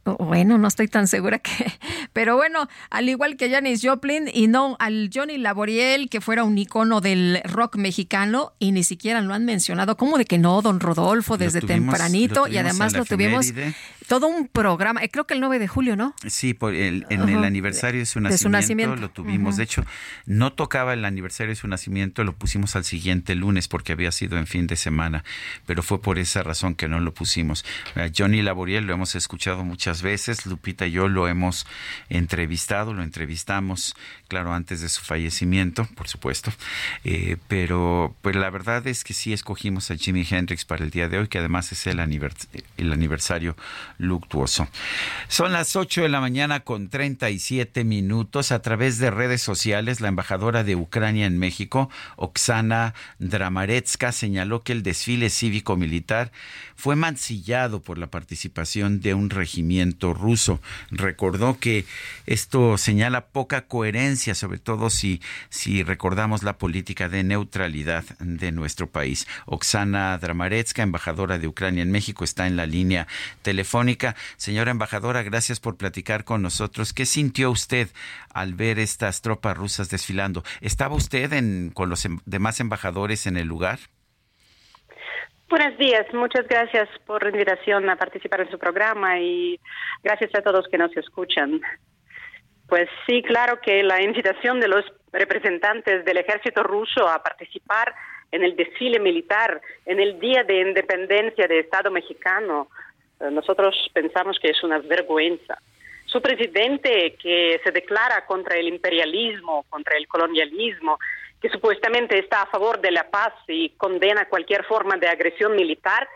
Bueno, 0.06 0.60
no 0.60 0.68
estoy 0.68 0.88
tan 0.88 1.08
segura 1.08 1.40
que. 1.40 1.52
Pero 2.14 2.36
bueno, 2.36 2.70
al 2.92 3.10
igual 3.10 3.38
que 3.38 3.50
Janis 3.50 3.82
Joplin 3.84 4.30
y 4.32 4.48
no 4.48 4.76
al 4.80 5.10
Johnny 5.14 5.38
Laboriel, 5.38 6.10
que 6.10 6.22
fuera 6.22 6.44
un 6.44 6.58
icono 6.58 7.02
del 7.02 7.42
rock 7.44 7.78
mexicano, 7.78 8.54
y 8.60 8.72
ni 8.72 8.84
siquiera 8.84 9.22
lo 9.22 9.34
han 9.34 9.46
mencionado. 9.46 9.98
¿Cómo 9.98 10.18
de 10.18 10.26
que 10.26 10.38
no, 10.38 10.62
don 10.62 10.80
Rodolfo, 10.80 11.38
desde 11.38 11.62
tempranito? 11.62 12.48
y 12.48 12.58
además 12.58 12.94
lo 12.94 13.04
tuvimos 13.04 13.52
todo 14.08 14.28
un 14.28 14.48
programa, 14.48 15.04
eh, 15.04 15.10
creo 15.10 15.26
que 15.26 15.34
el 15.34 15.40
9 15.40 15.60
de 15.60 15.68
julio, 15.68 15.96
¿no? 15.96 16.14
Sí, 16.28 16.54
por 16.54 16.74
el, 16.74 17.06
en 17.10 17.28
el 17.28 17.44
aniversario 17.44 18.00
de 18.00 18.06
su 18.06 18.20
nacimiento, 18.20 18.96
lo 18.96 19.10
tuvimos. 19.10 19.58
De 19.58 19.64
hecho, 19.64 19.84
no 20.26 20.54
tocaba 20.54 20.94
el 20.94 21.06
aniversario 21.06 21.52
de 21.52 21.56
su 21.56 21.68
nacimiento, 21.68 22.24
lo 22.24 22.34
pusimos 22.34 22.76
al 22.76 22.84
siguiente 22.84 23.36
lunes 23.36 23.68
porque 23.68 23.94
había 23.94 24.12
sido 24.12 24.38
en 24.38 24.48
fin 24.48 24.68
de 24.68 24.76
semana, 24.76 25.24
pero 25.66 25.84
fue 25.84 26.02
por 26.02 26.20
esa 26.20 26.44
razón 26.44 26.76
que 26.76 26.88
no 26.88 27.00
lo 27.00 27.14
pusimos. 27.14 27.66
Johnny 28.16 28.42
Laboriel 28.42 28.86
lo 28.86 28.94
hemos 28.94 29.16
escuchado 29.16 29.64
muchas 29.64 29.95
veces. 30.02 30.46
Lupita 30.46 30.88
y 30.88 30.92
yo 30.92 31.08
lo 31.08 31.28
hemos 31.28 31.66
entrevistado, 32.10 32.94
lo 32.94 33.04
entrevistamos, 33.04 33.96
claro, 34.28 34.54
antes 34.54 34.82
de 34.82 34.90
su 34.90 35.02
fallecimiento, 35.02 35.88
por 35.96 36.08
supuesto. 36.08 36.52
Eh, 37.04 37.38
pero 37.48 38.16
pues 38.22 38.36
la 38.36 38.50
verdad 38.50 38.86
es 38.88 39.04
que 39.04 39.14
sí 39.14 39.34
escogimos 39.34 39.92
a 39.92 39.96
Jimi 39.96 40.26
Hendrix 40.30 40.66
para 40.66 40.84
el 40.84 40.92
día 40.92 41.08
de 41.08 41.20
hoy, 41.20 41.28
que 41.28 41.40
además 41.40 41.72
es 41.72 41.88
el, 41.88 42.00
el 42.00 42.94
aniversario 42.94 43.56
luctuoso. 43.98 44.68
Son 45.28 45.52
las 45.52 45.76
8 45.76 46.04
de 46.04 46.10
la 46.10 46.20
mañana 46.20 46.62
con 46.62 46.90
37 46.90 47.84
minutos. 47.84 48.52
A 48.52 48.62
través 48.62 48.98
de 48.98 49.12
redes 49.12 49.42
sociales, 49.42 50.02
la 50.02 50.08
embajadora 50.08 50.64
de 50.64 50.76
Ucrania 50.76 51.26
en 51.26 51.38
México, 51.38 51.90
Oksana 52.16 52.94
Dramaretska, 53.20 54.12
señaló 54.12 54.64
que 54.64 54.72
el 54.72 54.84
desfile 54.84 55.30
cívico-militar 55.30 56.32
fue 56.76 56.96
mancillado 56.96 57.82
por 57.82 57.98
la 57.98 58.08
participación 58.08 59.00
de 59.00 59.14
un 59.14 59.30
regimiento 59.30 59.85
ruso. 59.94 60.60
Recordó 60.92 61.60
que 61.60 61.86
esto 62.26 62.78
señala 62.78 63.28
poca 63.28 63.68
coherencia, 63.68 64.36
sobre 64.36 64.60
todo 64.60 64.90
si, 64.90 65.22
si 65.50 65.84
recordamos 65.84 66.44
la 66.44 66.58
política 66.58 67.10
de 67.10 67.24
neutralidad 67.24 68.04
de 68.20 68.52
nuestro 68.52 68.90
país. 68.90 69.28
Oksana 69.46 70.18
Dramaretska, 70.18 70.84
embajadora 70.84 71.38
de 71.38 71.48
Ucrania 71.48 71.84
en 71.84 71.92
México, 71.92 72.24
está 72.24 72.48
en 72.48 72.56
la 72.56 72.66
línea 72.66 73.08
telefónica. 73.42 74.16
Señora 74.38 74.72
embajadora, 74.72 75.24
gracias 75.24 75.60
por 75.60 75.78
platicar 75.78 76.24
con 76.24 76.42
nosotros. 76.42 76.94
¿Qué 76.94 77.06
sintió 77.06 77.52
usted 77.52 77.90
al 78.34 78.54
ver 78.54 78.80
estas 78.80 79.22
tropas 79.22 79.58
rusas 79.58 79.90
desfilando? 79.90 80.44
¿Estaba 80.62 80.96
usted 80.96 81.32
en, 81.34 81.72
con 81.74 81.90
los 81.90 82.06
em, 82.06 82.20
demás 82.26 82.60
embajadores 82.60 83.28
en 83.28 83.38
el 83.38 83.48
lugar? 83.48 83.80
Buenos 85.48 85.78
días, 85.78 86.12
muchas 86.12 86.48
gracias 86.48 86.90
por 87.06 87.22
la 87.22 87.30
invitación 87.30 87.88
a 87.88 87.96
participar 87.96 88.42
en 88.42 88.50
su 88.50 88.58
programa 88.58 89.20
y 89.20 89.60
gracias 90.04 90.34
a 90.34 90.42
todos 90.42 90.68
que 90.68 90.78
nos 90.78 90.96
escuchan. 90.98 91.62
Pues 92.68 92.90
sí, 93.06 93.22
claro 93.22 93.62
que 93.62 93.84
la 93.84 94.02
invitación 94.02 94.60
de 94.60 94.68
los 94.68 94.84
representantes 95.14 96.04
del 96.04 96.18
ejército 96.18 96.64
ruso 96.64 97.08
a 97.08 97.22
participar 97.22 97.94
en 98.32 98.44
el 98.44 98.56
desfile 98.56 99.00
militar 99.00 99.62
en 99.86 100.00
el 100.00 100.20
Día 100.20 100.44
de 100.44 100.62
Independencia 100.62 101.48
de 101.48 101.60
Estado 101.60 101.92
mexicano, 101.92 102.68
eh, 103.20 103.30
nosotros 103.30 103.76
pensamos 103.94 104.40
que 104.40 104.50
es 104.50 104.64
una 104.64 104.80
vergüenza. 104.80 105.60
Su 106.06 106.24
presidente 106.24 107.16
que 107.22 107.62
se 107.64 107.72
declara 107.72 108.26
contra 108.26 108.58
el 108.58 108.68
imperialismo, 108.68 109.64
contra 109.70 109.96
el 109.96 110.08
colonialismo, 110.08 110.98
que 111.46 111.52
supuestamente 111.52 112.18
está 112.18 112.42
a 112.42 112.48
favor 112.48 112.82
de 112.82 112.90
la 112.90 113.04
paz 113.04 113.32
y 113.48 113.70
condena 113.78 114.28
cualquier 114.28 114.64
forma 114.64 114.98
de 114.98 115.08
agresión 115.08 115.56
militar, 115.56 116.10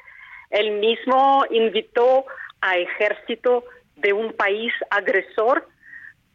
él 0.49 0.72
mismo 0.72 1.45
invitó 1.51 2.26
a 2.61 2.77
ejército 2.80 3.64
de 3.95 4.11
un 4.11 4.34
país 4.34 4.73
agresor, 4.89 5.68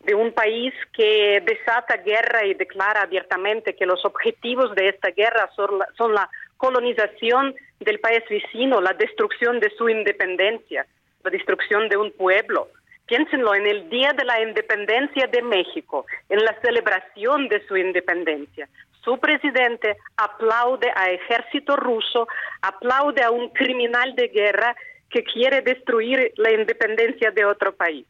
de 0.05 0.15
un 0.15 0.31
país 0.31 0.73
que 0.93 1.43
desata 1.45 1.97
guerra 2.05 2.45
y 2.45 2.55
declara 2.55 3.03
abiertamente 3.03 3.75
que 3.75 3.85
los 3.85 4.05
objetivos 4.05 4.73
de 4.77 4.91
esta 4.91 5.11
guerra 5.11 5.51
son 5.57 5.81
la, 5.81 5.89
son 5.99 6.15
la 6.15 6.31
colonización 6.57 7.53
del 7.81 7.99
país 7.99 8.23
vecino, 8.31 8.81
la 8.81 8.93
destrucción 8.93 9.59
de 9.59 9.71
su 9.71 9.89
independencia, 9.89 10.87
la 11.25 11.31
destrucción 11.33 11.89
de 11.89 11.97
un 11.97 12.13
pueblo. 12.13 12.69
Piénsenlo 13.07 13.55
en 13.55 13.67
el 13.67 13.91
Día 13.91 14.13
de 14.13 14.25
la 14.25 14.41
Independencia 14.41 15.27
de 15.27 15.43
México, 15.43 16.07
en 16.29 16.45
la 16.45 16.59
celebración 16.61 17.49
de 17.49 17.67
su 17.67 17.77
independencia. 17.77 18.69
Su 19.03 19.19
presidente 19.19 19.97
aplaude 20.17 20.91
a 20.97 21.11
ejército 21.11 21.77
ruso, 21.77 22.27
aplaude 22.63 23.23
a 23.23 23.31
un 23.31 23.51
criminal 23.51 24.15
de 24.15 24.29
guerra 24.29 24.75
que 25.11 25.23
quiere 25.23 25.61
destruir 25.61 26.33
la 26.37 26.53
independencia 26.53 27.31
de 27.31 27.45
otro 27.45 27.75
país. 27.75 28.07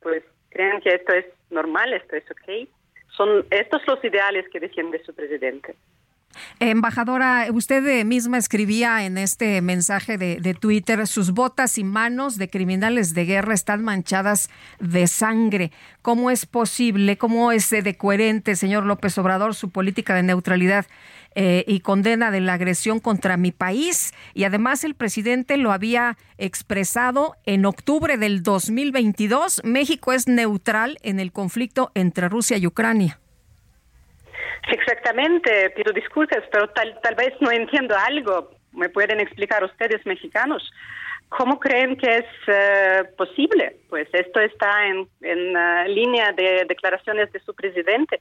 Pues 0.00 0.24
creen 0.48 0.80
que 0.80 0.94
esto 0.94 1.12
es 1.12 1.26
normal, 1.50 1.92
esto 1.92 2.16
es 2.16 2.24
ok. 2.30 2.68
Son 3.16 3.46
estos 3.50 3.86
los 3.86 4.02
ideales 4.02 4.48
que 4.50 4.60
defiende 4.60 5.02
su 5.04 5.14
presidente. 5.14 5.74
Embajadora, 6.58 7.46
usted 7.52 7.86
eh, 7.86 8.04
misma 8.04 8.38
escribía 8.38 9.04
en 9.04 9.18
este 9.18 9.60
mensaje 9.62 10.18
de, 10.18 10.54
Twitter, 10.54 11.06
sus 11.06 11.32
botas 11.32 11.78
y 11.78 11.84
manos 11.84 12.36
de 12.36 12.50
criminales 12.50 13.14
de 13.14 13.24
guerra 13.24 13.54
están 13.54 13.82
manchadas 13.82 14.50
de 14.78 15.06
sangre. 15.06 15.72
¿Cómo 16.02 16.30
es 16.30 16.46
posible, 16.46 17.16
cómo 17.16 17.50
es 17.50 17.70
de 17.70 17.96
coherente, 17.96 18.56
señor 18.56 18.84
López 18.84 19.16
Obrador, 19.18 19.54
su 19.54 19.70
política 19.70 20.14
de 20.14 20.22
neutralidad 20.22 20.86
eh, 21.34 21.64
y 21.66 21.80
condena 21.80 22.30
de 22.30 22.40
la 22.40 22.54
agresión 22.54 23.00
contra 23.00 23.36
mi 23.36 23.52
país? 23.52 24.12
Y 24.34 24.44
además 24.44 24.84
el 24.84 24.94
presidente 24.94 25.56
lo 25.56 25.72
había 25.72 26.18
expresado 26.38 27.36
en 27.46 27.64
octubre 27.64 28.18
del 28.18 28.42
2022. 28.42 29.62
México 29.64 30.12
es 30.12 30.28
neutral 30.28 30.98
en 31.02 31.20
el 31.20 31.32
conflicto 31.32 31.90
entre 31.94 32.28
Rusia 32.28 32.58
y 32.58 32.66
Ucrania. 32.66 33.18
Exactamente, 34.68 35.70
pido 35.70 35.92
disculpas, 35.92 36.42
pero 36.50 36.68
tal, 36.70 36.98
tal 37.02 37.14
vez 37.14 37.32
no 37.40 37.50
entiendo 37.50 37.96
algo. 37.96 38.50
¿Me 38.72 38.88
pueden 38.88 39.20
explicar 39.20 39.64
ustedes, 39.64 40.04
mexicanos? 40.06 40.70
¿Cómo 41.28 41.58
creen 41.58 41.96
que 41.96 42.16
es 42.16 42.24
eh, 42.46 43.04
posible? 43.16 43.76
Pues 43.88 44.08
esto 44.12 44.40
está 44.40 44.86
en, 44.86 45.08
en 45.22 45.56
uh, 45.56 45.88
línea 45.88 46.32
de 46.32 46.64
declaraciones 46.68 47.32
de 47.32 47.40
su 47.40 47.54
presidente. 47.54 48.20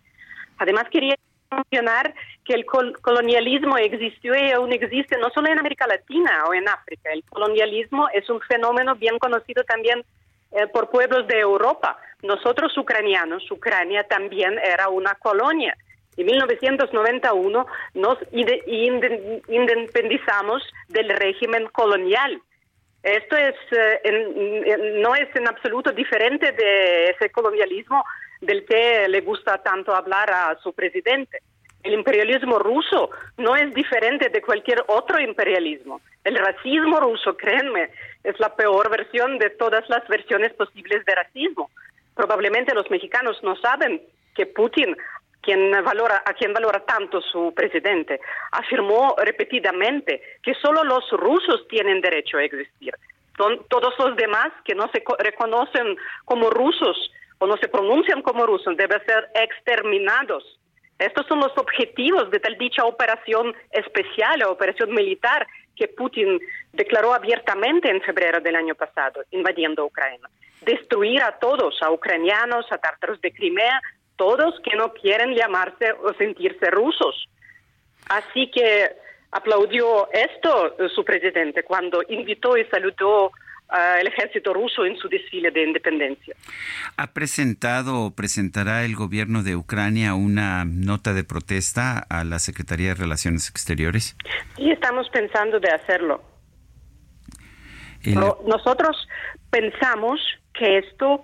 Además, 0.57 0.85
quería 0.91 1.15
mencionar 1.51 2.13
que 2.45 2.53
el 2.53 2.65
colonialismo 2.65 3.77
existió 3.77 4.35
y 4.35 4.51
aún 4.51 4.71
existe 4.71 5.17
no 5.17 5.29
solo 5.31 5.49
en 5.49 5.59
América 5.59 5.87
Latina 5.87 6.43
o 6.47 6.53
en 6.53 6.67
África. 6.67 7.11
El 7.11 7.23
colonialismo 7.23 8.09
es 8.13 8.29
un 8.29 8.39
fenómeno 8.41 8.95
bien 8.95 9.17
conocido 9.17 9.63
también 9.63 10.03
eh, 10.51 10.67
por 10.67 10.89
pueblos 10.89 11.27
de 11.27 11.39
Europa. 11.39 11.97
Nosotros 12.21 12.77
ucranianos, 12.77 13.49
Ucrania 13.49 14.03
también 14.03 14.59
era 14.59 14.89
una 14.89 15.15
colonia 15.15 15.75
en 16.19 16.25
1991 16.25 17.65
nos 17.93 18.17
independizamos 19.47 20.61
del 20.87 21.09
régimen 21.09 21.67
colonial. 21.67 22.41
Esto 23.01 23.37
es, 23.37 23.55
eh, 23.71 25.01
no 25.01 25.15
es 25.15 25.33
en 25.35 25.47
absoluto 25.47 25.91
diferente 25.91 26.51
de 26.51 27.11
ese 27.11 27.29
colonialismo 27.29 28.03
del 28.41 28.65
que 28.65 29.07
le 29.07 29.21
gusta 29.21 29.59
tanto 29.59 29.95
hablar 29.95 30.29
a 30.29 30.57
su 30.61 30.73
presidente. 30.73 31.39
El 31.81 31.93
imperialismo 31.93 32.59
ruso 32.59 33.09
no 33.37 33.55
es 33.55 33.73
diferente 33.73 34.27
de 34.27 34.41
cualquier 34.41 34.83
otro 34.87 35.21
imperialismo. 35.21 36.01
El 36.25 36.35
racismo 36.35 36.99
ruso, 36.99 37.37
créanme, 37.37 37.91
es 38.25 38.37
la 38.39 38.53
peor 38.53 38.89
versión 38.89 39.39
de 39.39 39.51
todas 39.51 39.89
las 39.89 40.05
versiones 40.09 40.51
posibles 40.53 41.05
de 41.05 41.15
racismo. 41.15 41.71
Probablemente 42.13 42.75
los 42.75 42.91
mexicanos 42.91 43.41
no 43.43 43.55
saben 43.55 44.01
que 44.35 44.45
Putin 44.45 44.95
quien 45.41 45.71
valora, 45.83 46.23
a 46.25 46.33
quien 46.33 46.53
valora 46.53 46.79
tanto 46.85 47.21
su 47.21 47.53
presidente, 47.55 48.19
afirmó 48.51 49.15
repetidamente 49.17 50.21
que 50.43 50.53
solo 50.55 50.83
los 50.83 51.09
rusos 51.11 51.67
tienen 51.67 52.01
derecho 52.01 52.37
a 52.37 52.43
existir. 52.43 52.93
Son 53.37 53.65
todos 53.69 53.93
los 53.99 54.15
demás 54.17 54.49
que 54.65 54.75
no 54.75 54.89
se 54.91 55.01
reconocen 55.19 55.95
como 56.25 56.49
rusos 56.49 57.11
o 57.39 57.47
no 57.47 57.57
se 57.57 57.69
pronuncian 57.69 58.21
como 58.21 58.45
rusos 58.45 58.75
deben 58.75 59.03
ser 59.05 59.29
exterminados. 59.33 60.59
Estos 60.97 61.25
son 61.27 61.39
los 61.39 61.57
objetivos 61.57 62.29
de 62.29 62.39
tal 62.39 62.57
dicha 62.57 62.83
operación 62.83 63.55
especial 63.71 64.43
o 64.43 64.51
operación 64.51 64.93
militar 64.93 65.47
que 65.75 65.87
Putin 65.87 66.39
declaró 66.73 67.13
abiertamente 67.13 67.89
en 67.89 68.01
febrero 68.01 68.41
del 68.41 68.57
año 68.57 68.75
pasado, 68.75 69.23
invadiendo 69.31 69.85
Ucrania. 69.85 70.29
Destruir 70.61 71.23
a 71.23 71.39
todos, 71.39 71.81
a 71.81 71.89
ucranianos, 71.89 72.69
a 72.69 72.77
tártaros 72.77 73.21
de 73.21 73.31
Crimea, 73.31 73.81
todos 74.19 74.53
que 74.63 74.75
no 74.75 74.93
quieren 74.93 75.33
llamarse 75.33 75.93
o 76.03 76.13
sentirse 76.13 76.69
rusos. 76.69 77.27
Así 78.09 78.51
que 78.51 78.91
aplaudió 79.31 80.09
esto 80.11 80.75
eh, 80.77 80.89
su 80.93 81.05
presidente 81.05 81.63
cuando 81.63 82.03
invitó 82.09 82.57
y 82.57 82.65
saludó 82.65 83.31
al 83.69 84.07
ejército 84.07 84.51
ruso 84.51 84.83
en 84.83 84.97
su 84.97 85.07
desfile 85.07 85.51
de 85.51 85.63
independencia. 85.63 86.35
¿Ha 86.97 87.13
presentado 87.13 88.01
o 88.01 88.11
presentará 88.15 88.83
el 88.83 88.95
gobierno 88.95 89.43
de 89.43 89.55
Ucrania 89.55 90.15
una 90.15 90.65
nota 90.65 91.13
de 91.13 91.23
protesta 91.23 91.99
a 92.09 92.23
la 92.23 92.39
Secretaría 92.39 92.89
de 92.89 92.95
Relaciones 92.95 93.47
Exteriores? 93.47 94.17
Sí, 94.57 94.71
estamos 94.71 95.07
pensando 95.11 95.59
de 95.59 95.69
hacerlo. 95.69 96.23
Nosotros 98.47 99.07
pensamos 99.51 100.19
que 100.53 100.79
esto 100.79 101.21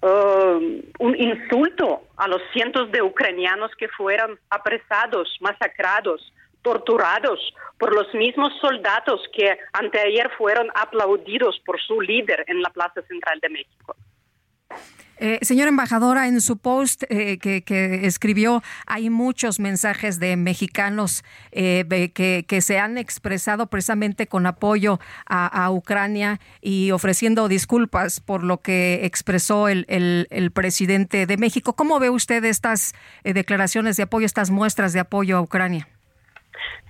Um, 0.00 0.82
un 1.00 1.16
insulto 1.16 2.04
a 2.16 2.28
los 2.28 2.40
cientos 2.52 2.90
de 2.92 3.02
ucranianos 3.02 3.72
que 3.76 3.88
fueron 3.88 4.38
apresados, 4.48 5.36
masacrados, 5.40 6.32
torturados 6.62 7.40
por 7.78 7.92
los 7.92 8.12
mismos 8.14 8.52
soldados 8.60 9.20
que 9.32 9.58
anteayer 9.72 10.30
fueron 10.38 10.68
aplaudidos 10.74 11.60
por 11.66 11.80
su 11.80 12.00
líder 12.00 12.44
en 12.46 12.62
la 12.62 12.70
Plaza 12.70 13.02
Central 13.08 13.40
de 13.40 13.48
México. 13.48 13.96
Eh, 15.20 15.38
señora 15.42 15.68
embajadora, 15.68 16.28
en 16.28 16.40
su 16.40 16.58
post 16.58 17.02
eh, 17.08 17.38
que, 17.38 18.06
escribió 18.06 18.62
hay 18.86 19.10
muchos 19.10 19.58
mensajes 19.58 20.20
de 20.20 20.36
mexicanos 20.36 21.24
eh, 21.50 21.84
que, 22.14 22.60
se 22.60 22.78
han 22.78 22.98
expresado 22.98 23.66
precisamente 23.66 24.26
con 24.26 24.46
apoyo 24.46 24.98
a, 25.26 25.70
Ucrania 25.70 26.38
y 26.60 26.92
ofreciendo 26.92 27.48
disculpas 27.48 28.20
por 28.20 28.44
lo 28.44 28.58
que 28.58 29.04
expresó 29.04 29.68
el, 29.68 29.86
presidente 30.54 31.26
de 31.26 31.36
México. 31.36 31.74
¿Cómo 31.74 31.98
ve 31.98 32.10
usted 32.10 32.44
estas 32.44 32.94
declaraciones 33.22 33.96
de 33.96 34.04
apoyo, 34.04 34.26
estas 34.26 34.50
muestras 34.50 34.92
de 34.92 35.00
apoyo 35.00 35.36
a 35.36 35.40
Ucrania? 35.40 35.88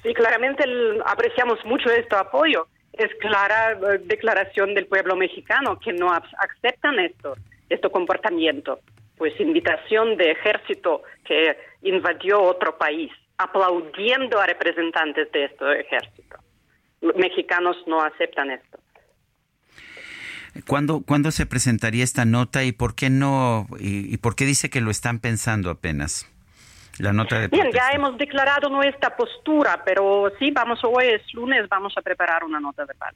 Sí, 0.03 0.15
claramente 0.15 0.65
apreciamos 1.05 1.59
mucho 1.65 1.91
este 1.91 2.15
apoyo 2.17 2.67
es 2.99 3.15
clara 3.21 3.73
eh, 3.73 4.01
declaración 4.05 4.75
del 4.75 4.87
pueblo 4.87 5.17
mexicano 5.17 5.79
que 5.79 5.93
no 5.93 6.13
aceptan 6.13 6.99
esto, 6.99 7.35
este 7.69 7.91
comportamiento. 7.91 8.81
Pues 9.17 9.39
invitación 9.41 10.17
de 10.17 10.31
ejército 10.31 11.03
que 11.25 11.57
invadió 11.83 12.41
otro 12.41 12.79
país, 12.79 13.11
aplaudiendo 13.37 14.39
a 14.39 14.47
representantes 14.47 15.31
de 15.33 15.45
este 15.45 15.81
ejército. 15.81 16.37
Los 17.01 17.17
mexicanos 17.17 17.77
no 17.87 18.03
aceptan 18.03 18.51
esto. 18.51 18.79
¿Cuándo, 20.67 21.03
¿Cuándo 21.07 21.31
se 21.31 21.47
presentaría 21.47 22.03
esta 22.03 22.25
nota 22.25 22.65
y 22.65 22.73
por 22.73 22.95
qué 22.95 23.11
no, 23.11 23.67
y, 23.79 24.17
por 24.19 24.35
qué 24.35 24.45
dice 24.45 24.71
que 24.71 24.81
lo 24.81 24.91
están 24.91 25.21
pensando 25.21 25.71
apenas? 25.71 26.27
La 26.99 27.13
nota 27.13 27.39
de 27.39 27.49
Bien, 27.49 27.71
ya 27.73 27.91
hemos 27.93 28.19
declarado 28.19 28.69
nuestra 28.69 29.17
postura, 29.17 29.83
pero 29.85 30.33
sí, 30.41 30.51
vamos, 30.51 30.81
hoy 30.83 31.07
es 31.07 31.33
lunes, 31.33 31.69
vamos 31.69 31.93
a 31.97 32.03
preparar 32.03 32.43
una 32.43 32.59
nota 32.59 32.85
de 32.87 32.95
paz. 32.95 33.15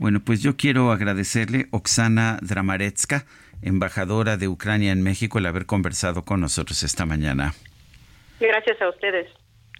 Bueno, 0.00 0.20
pues 0.24 0.42
yo 0.42 0.56
quiero 0.56 0.92
agradecerle 0.92 1.66
Oksana 1.72 2.38
Dramaretska, 2.40 3.26
embajadora 3.60 4.38
de 4.38 4.48
Ucrania 4.48 4.92
en 4.92 5.02
México, 5.02 5.38
el 5.38 5.44
haber 5.44 5.66
conversado 5.66 6.24
con 6.24 6.40
nosotros 6.40 6.82
esta 6.82 7.04
mañana. 7.04 7.52
Gracias 8.40 8.80
a 8.80 8.88
ustedes. 8.88 9.28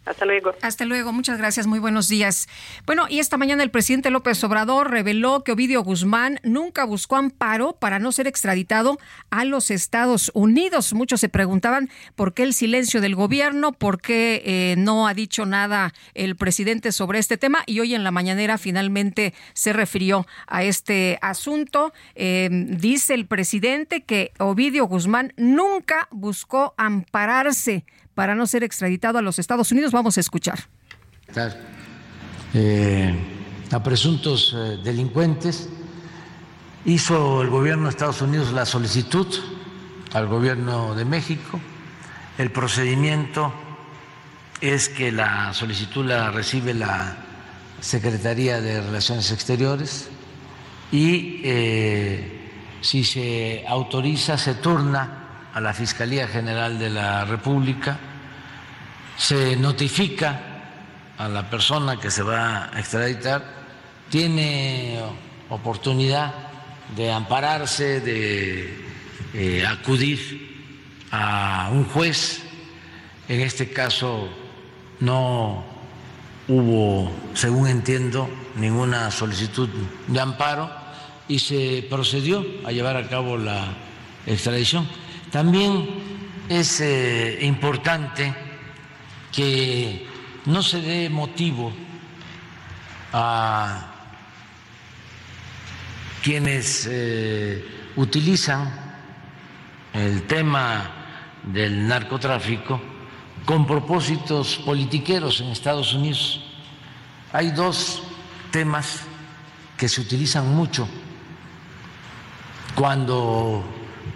Hasta 0.06 0.24
luego. 0.24 0.52
Hasta 0.62 0.86
luego, 0.86 1.12
muchas 1.12 1.36
gracias, 1.36 1.66
muy 1.66 1.78
buenos 1.78 2.08
días. 2.08 2.48
Bueno, 2.86 3.06
y 3.08 3.18
esta 3.18 3.36
mañana 3.36 3.62
el 3.62 3.70
presidente 3.70 4.10
López 4.10 4.42
Obrador 4.42 4.90
reveló 4.90 5.44
que 5.44 5.52
Ovidio 5.52 5.82
Guzmán 5.82 6.40
nunca 6.42 6.84
buscó 6.84 7.16
amparo 7.16 7.74
para 7.74 7.98
no 7.98 8.10
ser 8.10 8.26
extraditado 8.26 8.98
a 9.28 9.44
los 9.44 9.70
Estados 9.70 10.30
Unidos. 10.32 10.94
Muchos 10.94 11.20
se 11.20 11.28
preguntaban 11.28 11.90
por 12.16 12.32
qué 12.32 12.44
el 12.44 12.54
silencio 12.54 13.02
del 13.02 13.14
gobierno, 13.14 13.72
por 13.72 14.00
qué 14.00 14.42
eh, 14.44 14.74
no 14.78 15.06
ha 15.06 15.12
dicho 15.12 15.44
nada 15.44 15.92
el 16.14 16.34
presidente 16.34 16.92
sobre 16.92 17.18
este 17.18 17.36
tema 17.36 17.62
y 17.66 17.80
hoy 17.80 17.94
en 17.94 18.02
la 18.02 18.10
mañanera 18.10 18.56
finalmente 18.56 19.34
se 19.52 19.74
refirió 19.74 20.26
a 20.46 20.64
este 20.64 21.18
asunto. 21.20 21.92
Eh, 22.14 22.48
dice 22.50 23.12
el 23.12 23.26
presidente 23.26 24.00
que 24.00 24.32
Ovidio 24.38 24.86
Guzmán 24.86 25.34
nunca 25.36 26.08
buscó 26.10 26.74
ampararse 26.78 27.84
para 28.20 28.34
no 28.34 28.46
ser 28.46 28.64
extraditado 28.64 29.16
a 29.16 29.22
los 29.22 29.38
Estados 29.38 29.72
Unidos. 29.72 29.92
Vamos 29.92 30.18
a 30.18 30.20
escuchar. 30.20 30.58
Eh, 32.52 33.14
a 33.72 33.82
presuntos 33.82 34.54
eh, 34.54 34.78
delincuentes. 34.84 35.70
Hizo 36.84 37.40
el 37.40 37.48
gobierno 37.48 37.84
de 37.84 37.88
Estados 37.88 38.20
Unidos 38.20 38.52
la 38.52 38.66
solicitud 38.66 39.26
al 40.12 40.26
gobierno 40.26 40.94
de 40.94 41.06
México. 41.06 41.58
El 42.36 42.52
procedimiento 42.52 43.54
es 44.60 44.90
que 44.90 45.12
la 45.12 45.54
solicitud 45.54 46.04
la 46.04 46.30
recibe 46.30 46.74
la 46.74 47.16
Secretaría 47.80 48.60
de 48.60 48.82
Relaciones 48.82 49.32
Exteriores 49.32 50.10
y 50.92 51.40
eh, 51.42 52.50
si 52.82 53.02
se 53.02 53.64
autoriza 53.66 54.36
se 54.36 54.56
turna 54.56 55.20
a 55.54 55.60
la 55.62 55.72
Fiscalía 55.72 56.28
General 56.28 56.78
de 56.78 56.90
la 56.90 57.24
República, 57.24 58.09
se 59.20 59.54
notifica 59.54 60.40
a 61.18 61.28
la 61.28 61.50
persona 61.50 62.00
que 62.00 62.10
se 62.10 62.22
va 62.22 62.70
a 62.74 62.80
extraditar, 62.80 63.44
tiene 64.08 64.98
oportunidad 65.50 66.32
de 66.96 67.12
ampararse, 67.12 68.00
de 68.00 68.82
eh, 69.34 69.66
acudir 69.66 71.04
a 71.10 71.68
un 71.70 71.84
juez. 71.84 72.40
En 73.28 73.42
este 73.42 73.70
caso 73.70 74.26
no 75.00 75.64
hubo, 76.48 77.12
según 77.34 77.68
entiendo, 77.68 78.26
ninguna 78.56 79.10
solicitud 79.10 79.68
de 80.06 80.18
amparo 80.18 80.70
y 81.28 81.40
se 81.40 81.86
procedió 81.90 82.42
a 82.64 82.72
llevar 82.72 82.96
a 82.96 83.06
cabo 83.06 83.36
la 83.36 83.66
extradición. 84.26 84.88
También 85.30 85.90
es 86.48 86.80
eh, 86.80 87.40
importante 87.42 88.48
que 89.32 90.06
no 90.46 90.62
se 90.62 90.80
dé 90.80 91.10
motivo 91.10 91.72
a 93.12 93.86
quienes 96.22 96.86
eh, 96.90 97.64
utilizan 97.96 98.70
el 99.92 100.26
tema 100.26 100.90
del 101.42 101.86
narcotráfico 101.86 102.80
con 103.44 103.66
propósitos 103.66 104.56
politiqueros 104.64 105.40
en 105.40 105.48
Estados 105.48 105.94
Unidos. 105.94 106.42
Hay 107.32 107.50
dos 107.50 108.02
temas 108.50 109.02
que 109.76 109.88
se 109.88 110.00
utilizan 110.00 110.54
mucho 110.54 110.86
cuando 112.74 113.64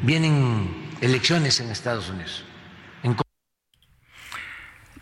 vienen 0.02 0.96
elecciones 1.00 1.58
en 1.60 1.70
Estados 1.70 2.10
Unidos. 2.10 2.44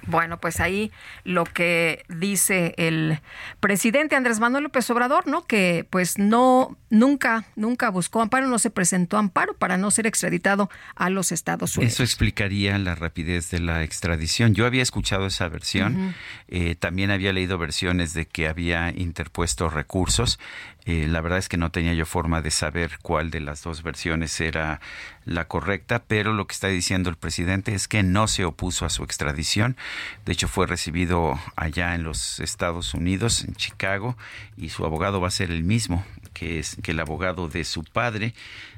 Bueno, 0.06 0.40
pues 0.40 0.60
ahí 0.60 0.90
lo 1.24 1.44
que 1.44 2.04
dice 2.08 2.74
el 2.76 3.20
presidente 3.60 4.16
Andrés 4.16 4.40
Manuel 4.40 4.64
López 4.64 4.88
Obrador, 4.90 5.26
¿no? 5.26 5.46
Que 5.46 5.86
pues 5.88 6.18
no, 6.18 6.76
nunca, 6.90 7.44
nunca 7.56 7.90
buscó 7.90 8.20
amparo, 8.20 8.48
no 8.48 8.58
se 8.58 8.70
presentó 8.70 9.18
amparo 9.18 9.54
para 9.54 9.76
no 9.76 9.90
ser 9.90 10.06
extraditado 10.06 10.70
a 10.96 11.10
los 11.10 11.32
Estados 11.32 11.76
Unidos. 11.76 11.94
Eso 11.94 12.02
explicaría 12.02 12.76
la 12.78 12.94
rapidez 12.94 13.50
de 13.50 13.60
la 13.60 13.82
extradición. 13.82 14.54
Yo 14.54 14.66
había 14.66 14.82
escuchado 14.82 15.26
esa 15.26 15.48
versión, 15.48 16.14
eh, 16.48 16.74
también 16.74 17.10
había 17.10 17.32
leído 17.32 17.58
versiones 17.58 18.14
de 18.14 18.26
que 18.26 18.48
había 18.48 18.90
interpuesto 18.90 19.68
recursos. 19.68 20.38
Eh, 20.84 21.06
la 21.08 21.20
verdad 21.20 21.38
es 21.38 21.48
que 21.48 21.56
no 21.56 21.70
tenía 21.70 21.94
yo 21.94 22.06
forma 22.06 22.42
de 22.42 22.50
saber 22.50 22.98
cuál 23.02 23.30
de 23.30 23.40
las 23.40 23.62
dos 23.62 23.82
versiones 23.82 24.40
era 24.40 24.80
la 25.24 25.46
correcta, 25.46 26.02
pero 26.06 26.32
lo 26.32 26.46
que 26.46 26.54
está 26.54 26.68
diciendo 26.68 27.08
el 27.08 27.16
presidente 27.16 27.74
es 27.74 27.86
que 27.86 28.02
no 28.02 28.26
se 28.26 28.44
opuso 28.44 28.84
a 28.84 28.90
su 28.90 29.04
extradición. 29.04 29.76
De 30.24 30.32
hecho, 30.32 30.48
fue 30.48 30.66
recibido 30.66 31.38
allá 31.54 31.94
en 31.94 32.02
los 32.02 32.40
Estados 32.40 32.94
Unidos, 32.94 33.44
en 33.44 33.54
Chicago, 33.54 34.16
y 34.56 34.70
su 34.70 34.84
abogado 34.84 35.20
va 35.20 35.28
a 35.28 35.32
ser 35.32 35.50
el 35.50 35.62
mismo 35.62 36.04
que 36.32 36.58
es 36.58 36.76
que 36.82 36.92
el 36.92 37.00
abogado 37.00 37.48
de 37.48 37.64
su 37.64 37.84
padre. 37.84 38.34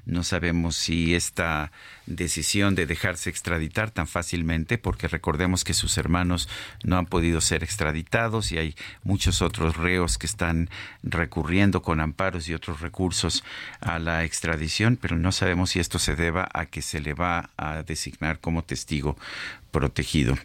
No 0.07 0.23
sabemos 0.23 0.77
si 0.77 1.15
esta 1.15 1.73
decisión 2.07 2.75
de 2.75 2.85
dejarse 2.85 3.31
extraditar 3.31 3.91
tan 3.91 4.07
fácilmente, 4.07 4.77
porque 4.77 5.09
recordemos 5.09 5.65
que 5.65 5.73
sus 5.73 5.97
hermanos 5.97 6.49
no 6.83 6.99
han 6.99 7.07
podido 7.07 7.41
ser 7.41 7.65
extraditados 7.65 8.53
y 8.53 8.59
hay 8.59 8.75
muchos 9.03 9.41
otros 9.41 9.77
reos 9.77 10.19
que 10.19 10.27
están 10.27 10.69
recurriendo 11.03 11.81
con 11.81 12.01
amparos 12.01 12.49
y 12.49 12.55
otros 12.55 12.81
recursos 12.81 13.45
a 13.81 13.99
la 13.99 14.25
extradición, 14.25 14.99
pero 15.01 15.17
no 15.17 15.33
sabemos 15.33 15.71
si 15.71 15.81
esto 15.81 15.99
se 15.99 16.17
deba 16.17 16.49
a 16.53 16.67
que 16.67 16.83
se 16.83 17.01
le 17.01 17.15
va 17.15 17.51
a 17.57 17.83
designar 17.83 18.41
como 18.41 18.63
testigo 18.63 19.17
protegido. 19.75 20.39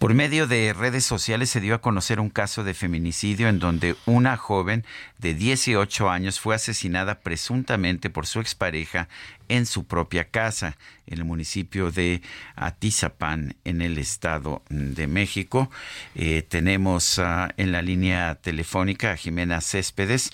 Por 0.00 0.12
medio 0.12 0.48
de 0.48 0.72
redes 0.72 1.04
sociales 1.04 1.50
se 1.50 1.60
dio 1.60 1.76
a 1.76 1.80
conocer 1.80 2.18
un 2.18 2.30
caso 2.30 2.64
de 2.64 2.74
feminicidio 2.74 3.48
en 3.48 3.60
donde 3.60 3.94
una 4.06 4.36
joven 4.36 4.84
de 5.18 5.34
18 5.34 6.10
años 6.10 6.40
fue 6.40 6.56
asesinada 6.56 7.20
presuntamente 7.20 8.10
por 8.10 8.26
su 8.26 8.40
expareja 8.40 9.08
en 9.48 9.66
su 9.66 9.84
propia 9.84 10.24
casa 10.30 10.76
en 11.06 11.18
el 11.18 11.24
municipio 11.24 11.92
de 11.92 12.22
Atizapán, 12.56 13.54
en 13.64 13.82
el 13.82 13.98
Estado 13.98 14.64
de 14.68 15.06
México. 15.06 15.70
Eh, 16.16 16.42
tenemos 16.42 17.20
ah, 17.20 17.54
en 17.56 17.70
la 17.70 17.82
línea 17.82 18.34
telefónica 18.34 19.12
a 19.12 19.16
Jimena 19.16 19.60
Céspedes. 19.60 20.32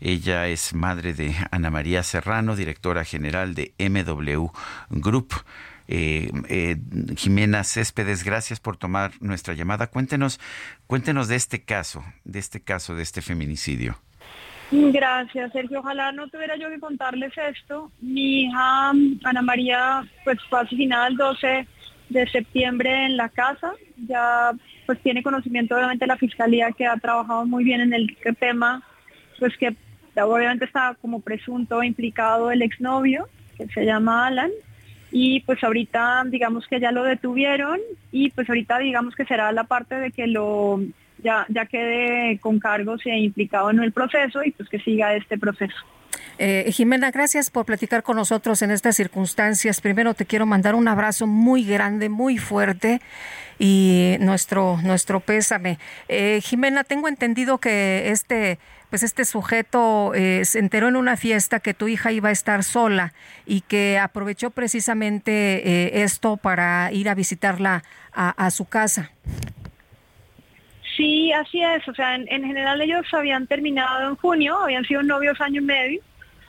Ella 0.00 0.48
es 0.48 0.72
madre 0.72 1.12
de 1.12 1.36
Ana 1.50 1.70
María 1.70 2.02
Serrano, 2.02 2.56
directora 2.56 3.04
general 3.04 3.54
de 3.54 3.74
MW 3.78 4.46
Group. 4.88 5.34
Eh, 5.86 6.30
eh, 6.48 6.76
Jimena 7.16 7.62
Céspedes, 7.64 8.24
gracias 8.24 8.60
por 8.60 8.76
tomar 8.76 9.12
nuestra 9.20 9.54
llamada. 9.54 9.88
Cuéntenos, 9.88 10.40
cuéntenos 10.86 11.28
de 11.28 11.36
este 11.36 11.62
caso, 11.62 12.04
de 12.24 12.38
este 12.38 12.60
caso, 12.60 12.94
de 12.94 13.02
este 13.02 13.22
feminicidio. 13.22 13.98
Gracias, 14.70 15.52
Sergio. 15.52 15.80
Ojalá 15.80 16.10
no 16.12 16.28
tuviera 16.28 16.56
yo 16.56 16.68
que 16.70 16.80
contarles 16.80 17.32
esto. 17.36 17.92
Mi 18.00 18.44
hija 18.44 18.90
Ana 19.24 19.42
María 19.42 20.04
pues 20.24 20.38
fue 20.48 20.60
asesinada 20.60 21.08
el 21.08 21.16
12 21.16 21.68
de 22.08 22.26
septiembre 22.28 23.06
en 23.06 23.16
la 23.16 23.28
casa. 23.28 23.72
Ya 24.08 24.52
pues 24.86 25.00
tiene 25.00 25.22
conocimiento 25.22 25.74
obviamente 25.74 26.06
la 26.06 26.16
fiscalía 26.16 26.72
que 26.72 26.86
ha 26.86 26.96
trabajado 26.96 27.46
muy 27.46 27.64
bien 27.64 27.80
en 27.80 27.94
el 27.94 28.16
tema, 28.38 28.82
pues 29.38 29.56
que 29.56 29.76
obviamente 30.22 30.64
está 30.64 30.96
como 31.00 31.20
presunto 31.20 31.82
implicado 31.82 32.50
el 32.50 32.62
exnovio, 32.62 33.28
que 33.56 33.66
se 33.68 33.84
llama 33.84 34.26
Alan, 34.26 34.50
y 35.16 35.38
pues 35.42 35.62
ahorita 35.62 36.24
digamos 36.26 36.66
que 36.66 36.80
ya 36.80 36.90
lo 36.90 37.04
detuvieron 37.04 37.78
y 38.10 38.30
pues 38.30 38.48
ahorita 38.48 38.80
digamos 38.80 39.14
que 39.14 39.24
será 39.24 39.52
la 39.52 39.62
parte 39.62 39.94
de 39.94 40.10
que 40.10 40.26
lo 40.26 40.80
ya, 41.22 41.46
ya 41.50 41.66
quede 41.66 42.40
con 42.40 42.58
cargos 42.58 43.06
e 43.06 43.16
implicado 43.16 43.70
en 43.70 43.78
el 43.78 43.92
proceso 43.92 44.42
y 44.42 44.50
pues 44.50 44.68
que 44.68 44.80
siga 44.80 45.14
este 45.14 45.38
proceso. 45.38 45.76
Eh, 46.38 46.70
Jimena, 46.72 47.10
gracias 47.10 47.50
por 47.50 47.64
platicar 47.64 48.02
con 48.02 48.16
nosotros 48.16 48.62
en 48.62 48.70
estas 48.70 48.96
circunstancias. 48.96 49.80
Primero 49.80 50.14
te 50.14 50.26
quiero 50.26 50.46
mandar 50.46 50.74
un 50.74 50.88
abrazo 50.88 51.26
muy 51.26 51.64
grande, 51.64 52.08
muy 52.08 52.38
fuerte 52.38 53.00
y 53.58 54.16
nuestro, 54.20 54.78
nuestro 54.82 55.20
pésame. 55.20 55.78
Eh, 56.08 56.40
Jimena, 56.42 56.82
tengo 56.84 57.08
entendido 57.08 57.58
que 57.58 58.10
este 58.10 58.58
pues 58.90 59.02
este 59.02 59.24
sujeto 59.24 60.14
eh, 60.14 60.44
se 60.44 60.60
enteró 60.60 60.86
en 60.86 60.94
una 60.94 61.16
fiesta 61.16 61.58
que 61.58 61.74
tu 61.74 61.88
hija 61.88 62.12
iba 62.12 62.28
a 62.28 62.32
estar 62.32 62.62
sola 62.62 63.12
y 63.44 63.62
que 63.62 63.98
aprovechó 63.98 64.50
precisamente 64.50 66.04
esto 66.04 66.36
para 66.36 66.92
ir 66.92 67.08
a 67.08 67.14
visitarla 67.16 67.82
a, 68.12 68.50
su 68.52 68.66
casa. 68.66 69.10
Sí, 70.96 71.32
así 71.32 71.60
es. 71.60 71.88
O 71.88 71.94
sea, 71.94 72.14
en, 72.14 72.44
general 72.44 72.80
ellos 72.82 73.04
habían 73.12 73.48
terminado 73.48 74.10
en 74.10 74.14
junio, 74.14 74.56
habían 74.62 74.84
sido 74.84 75.02
novios 75.02 75.40
año 75.40 75.60
y 75.60 75.64
medio. 75.64 76.00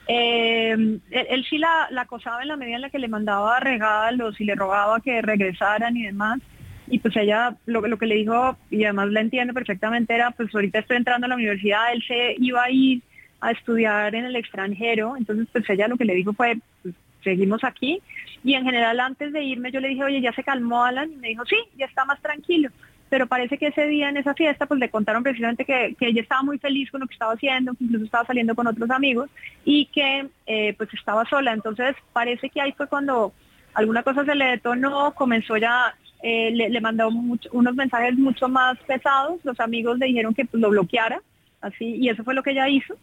Eh, 0.07 0.99
él, 1.09 1.45
sí 1.49 1.57
la, 1.57 1.89
acosaba 1.97 2.41
en 2.41 2.49
la 2.49 2.57
medida 2.57 2.75
en 2.75 2.81
la 2.81 2.89
que 2.89 2.99
le 2.99 3.07
mandaba 3.07 3.59
regalos 3.59 4.39
y 4.39 4.45
le 4.45 4.55
rogaba 4.55 4.99
que 4.99 5.21
regresaran 5.21 5.97
y 5.97 6.03
demás. 6.03 6.39
Y 6.87 6.99
pues 6.99 7.15
ella 7.17 7.55
lo, 7.65 7.81
lo 7.81 7.97
que 7.97 8.05
le 8.05 8.15
dijo, 8.15 8.57
y 8.69 8.83
además 8.83 9.09
la 9.09 9.21
entiendo 9.21 9.53
perfectamente, 9.53 10.13
era 10.13 10.31
pues 10.31 10.53
ahorita 10.53 10.79
estoy 10.79 10.97
entrando 10.97 11.25
a 11.25 11.29
la 11.29 11.35
universidad, 11.35 11.91
él 11.91 12.03
se 12.07 12.35
iba 12.37 12.63
a 12.63 12.69
ir 12.69 13.01
a 13.41 13.51
estudiar 13.51 14.13
en 14.13 14.25
el 14.25 14.35
extranjero, 14.35 15.17
entonces 15.17 15.47
pues 15.51 15.67
ella 15.69 15.87
lo 15.87 15.97
que 15.97 16.05
le 16.05 16.13
dijo 16.13 16.33
fue, 16.33 16.59
pues, 16.83 16.93
seguimos 17.23 17.63
aquí. 17.63 18.01
Y 18.43 18.53
en 18.53 18.63
general 18.63 18.99
antes 18.99 19.33
de 19.33 19.43
irme 19.43 19.71
yo 19.71 19.79
le 19.79 19.87
dije, 19.87 20.03
oye, 20.03 20.21
ya 20.21 20.31
se 20.33 20.43
calmó 20.43 20.83
Alan, 20.83 21.11
y 21.11 21.15
me 21.15 21.29
dijo, 21.29 21.43
sí, 21.45 21.57
ya 21.75 21.87
está 21.87 22.05
más 22.05 22.21
tranquilo 22.21 22.69
pero 23.15 23.27
parece 23.27 23.57
que 23.57 23.67
ese 23.67 23.87
día 23.87 24.09
en 24.09 24.17
esa 24.17 24.33
fiesta 24.33 24.65
pues 24.65 24.77
le 24.77 24.89
contaron 24.89 25.23
precisamente 25.23 25.63
que, 25.63 25.95
ella 26.01 26.21
estaba 26.21 26.43
muy 26.43 26.57
feliz 26.59 26.91
con 26.91 26.99
lo 26.99 27.07
que 27.07 27.13
estaba 27.13 27.31
haciendo, 27.31 27.73
que 27.73 27.85
incluso 27.85 28.03
estaba 28.03 28.25
saliendo 28.25 28.55
con 28.55 28.67
otros 28.67 28.89
amigos 28.89 29.29
y 29.63 29.85
que 29.85 30.27
eh, 30.45 30.73
pues 30.73 30.93
estaba 30.93 31.23
sola. 31.23 31.53
Entonces 31.53 31.95
parece 32.11 32.49
que 32.49 32.59
ahí 32.59 32.73
fue 32.73 32.87
cuando 32.87 33.31
alguna 33.73 34.03
cosa 34.03 34.25
se 34.25 34.35
le 34.35 34.47
detonó, 34.47 35.13
comenzó 35.13 35.55
ya, 35.55 35.95
eh, 36.23 36.51
le, 36.51 36.81
mandó 36.81 37.07
unos 37.07 37.75
mensajes 37.75 38.17
mucho 38.17 38.49
más 38.49 38.77
pesados, 38.79 39.39
los 39.45 39.61
amigos 39.61 39.97
le 39.97 40.07
dijeron 40.07 40.33
que 40.33 40.43
pues, 40.43 40.59
lo 40.59 40.71
bloqueara, 40.71 41.21
así, 41.61 41.95
y 41.95 42.09
eso 42.09 42.21
fue 42.25 42.33
lo 42.33 42.43
que 42.43 42.51
ella 42.51 42.67
hizo. 42.67 42.95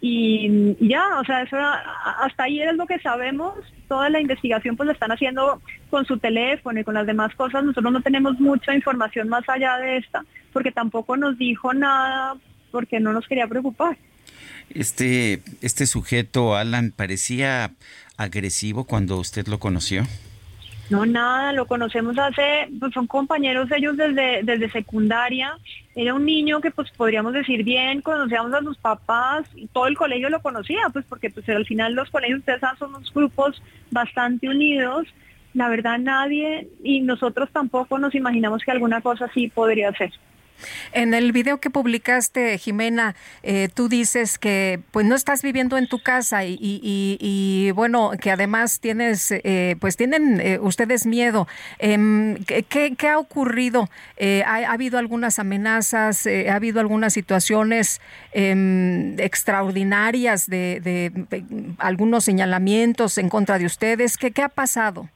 Y, 0.00 0.76
ya, 0.80 1.20
o 1.20 1.24
sea, 1.24 1.42
eso 1.42 1.56
hasta 1.58 2.44
ahí 2.44 2.62
es 2.62 2.74
lo 2.74 2.86
que 2.86 2.98
sabemos. 3.00 3.54
Toda 3.86 4.08
la 4.08 4.20
investigación 4.20 4.76
pues 4.76 4.86
la 4.86 4.92
están 4.94 5.12
haciendo 5.12 5.60
con 5.90 6.06
su 6.06 6.18
teléfono 6.18 6.80
y 6.80 6.84
con 6.84 6.94
las 6.94 7.06
demás 7.06 7.34
cosas. 7.34 7.64
Nosotros 7.64 7.92
no 7.92 8.00
tenemos 8.00 8.40
mucha 8.40 8.74
información 8.74 9.28
más 9.28 9.46
allá 9.48 9.76
de 9.76 9.98
esta, 9.98 10.24
porque 10.52 10.72
tampoco 10.72 11.16
nos 11.16 11.36
dijo 11.36 11.74
nada, 11.74 12.36
porque 12.70 12.98
no 12.98 13.12
nos 13.12 13.26
quería 13.26 13.46
preocupar. 13.46 13.98
Este, 14.70 15.42
este 15.60 15.86
sujeto, 15.86 16.56
Alan, 16.56 16.92
parecía 16.96 17.72
agresivo 18.16 18.84
cuando 18.84 19.18
usted 19.18 19.48
lo 19.48 19.58
conoció. 19.58 20.04
No, 20.90 21.06
nada, 21.06 21.52
lo 21.52 21.66
conocemos 21.66 22.18
hace, 22.18 22.68
pues 22.80 22.92
son 22.92 23.06
compañeros 23.06 23.70
ellos 23.70 23.96
desde, 23.96 24.42
desde 24.42 24.70
secundaria. 24.70 25.56
Era 25.94 26.14
un 26.14 26.24
niño 26.24 26.60
que 26.60 26.72
pues 26.72 26.90
podríamos 26.90 27.32
decir 27.32 27.62
bien, 27.62 28.00
conocíamos 28.00 28.52
a 28.52 28.60
sus 28.60 28.76
papás, 28.76 29.46
y 29.54 29.68
todo 29.68 29.86
el 29.86 29.96
colegio 29.96 30.28
lo 30.28 30.42
conocía, 30.42 30.88
pues 30.92 31.04
porque 31.08 31.30
pues 31.30 31.48
al 31.48 31.64
final 31.64 31.94
los 31.94 32.10
colegios 32.10 32.40
ustedes 32.40 32.60
saben 32.60 32.78
son 32.78 32.94
unos 32.94 33.14
grupos 33.14 33.62
bastante 33.92 34.48
unidos. 34.48 35.06
La 35.54 35.68
verdad 35.68 35.98
nadie 35.98 36.68
y 36.82 37.00
nosotros 37.02 37.48
tampoco 37.52 37.98
nos 37.98 38.14
imaginamos 38.14 38.62
que 38.64 38.72
alguna 38.72 39.00
cosa 39.00 39.26
así 39.26 39.48
podría 39.48 39.92
ser. 39.92 40.10
En 40.92 41.14
el 41.14 41.32
video 41.32 41.60
que 41.60 41.70
publicaste, 41.70 42.58
Jimena, 42.58 43.14
eh, 43.42 43.68
tú 43.72 43.88
dices 43.88 44.38
que 44.38 44.80
pues 44.90 45.06
no 45.06 45.14
estás 45.14 45.42
viviendo 45.42 45.78
en 45.78 45.86
tu 45.88 46.02
casa 46.02 46.44
y, 46.44 47.70
bueno, 47.74 48.12
que 48.20 48.30
además 48.30 48.80
tienes, 48.80 49.30
eh, 49.30 49.76
pues 49.80 49.96
tienen 49.96 50.40
eh, 50.40 50.58
ustedes 50.60 51.06
miedo. 51.06 51.46
Em, 51.78 52.36
¿qué, 52.44 53.08
ha 53.08 53.18
ocurrido? 53.18 53.88
Ha, 54.46 54.72
habido 54.72 54.98
algunas 54.98 55.38
amenazas? 55.38 56.26
¿Ha 56.26 56.54
habido 56.54 56.80
algunas 56.80 57.12
situaciones 57.12 58.00
em, 58.32 59.18
extraordinarias 59.18 60.46
de, 60.48 61.12
algunos 61.78 62.24
señalamientos 62.24 63.18
en 63.18 63.28
contra 63.28 63.58
de 63.58 63.66
ustedes? 63.66 64.16
¿Qué, 64.16 64.30
qué 64.30 64.42
ha 64.42 64.48
pasado? 64.48 65.08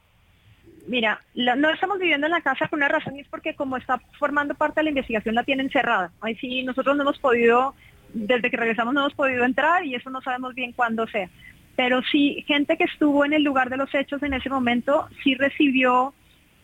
Mira, 0.87 1.19
no 1.33 1.69
estamos 1.71 1.97
viviendo 1.99 2.27
en 2.27 2.31
la 2.31 2.41
casa 2.41 2.67
por 2.67 2.77
una 2.77 2.87
razón 2.87 3.15
y 3.15 3.21
es 3.21 3.27
porque 3.27 3.55
como 3.55 3.77
está 3.77 3.99
formando 4.19 4.53
parte 4.53 4.79
de 4.79 4.85
la 4.85 4.89
investigación 4.89 5.33
la 5.33 5.43
tienen 5.43 5.69
cerrada. 5.69 6.11
Ahí 6.21 6.35
sí, 6.35 6.63
nosotros 6.63 6.95
no 6.95 7.03
hemos 7.03 7.17
podido, 7.17 7.73
desde 8.13 8.51
que 8.51 8.57
regresamos 8.57 8.93
no 8.93 9.01
hemos 9.01 9.13
podido 9.13 9.45
entrar 9.45 9.83
y 9.83 9.95
eso 9.95 10.09
no 10.09 10.21
sabemos 10.21 10.53
bien 10.53 10.73
cuándo 10.73 11.07
sea. 11.07 11.29
Pero 11.75 12.01
sí, 12.03 12.43
gente 12.47 12.77
que 12.77 12.83
estuvo 12.83 13.25
en 13.25 13.33
el 13.33 13.43
lugar 13.43 13.69
de 13.69 13.77
los 13.77 13.93
hechos 13.95 14.21
en 14.21 14.33
ese 14.33 14.49
momento 14.49 15.07
sí 15.23 15.33
recibió 15.35 16.13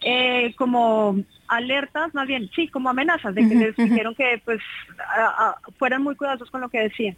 eh, 0.01 0.53
como 0.55 1.17
alertas, 1.47 2.13
más 2.13 2.27
bien, 2.27 2.49
sí, 2.55 2.67
como 2.67 2.89
amenazas 2.89 3.35
de 3.35 3.47
que 3.47 3.55
les 3.55 3.75
dijeron 3.75 4.15
que 4.15 4.41
pues 4.45 4.59
fueran 5.77 6.03
muy 6.03 6.15
cuidadosos 6.15 6.49
con 6.49 6.61
lo 6.61 6.69
que 6.69 6.79
decían. 6.79 7.15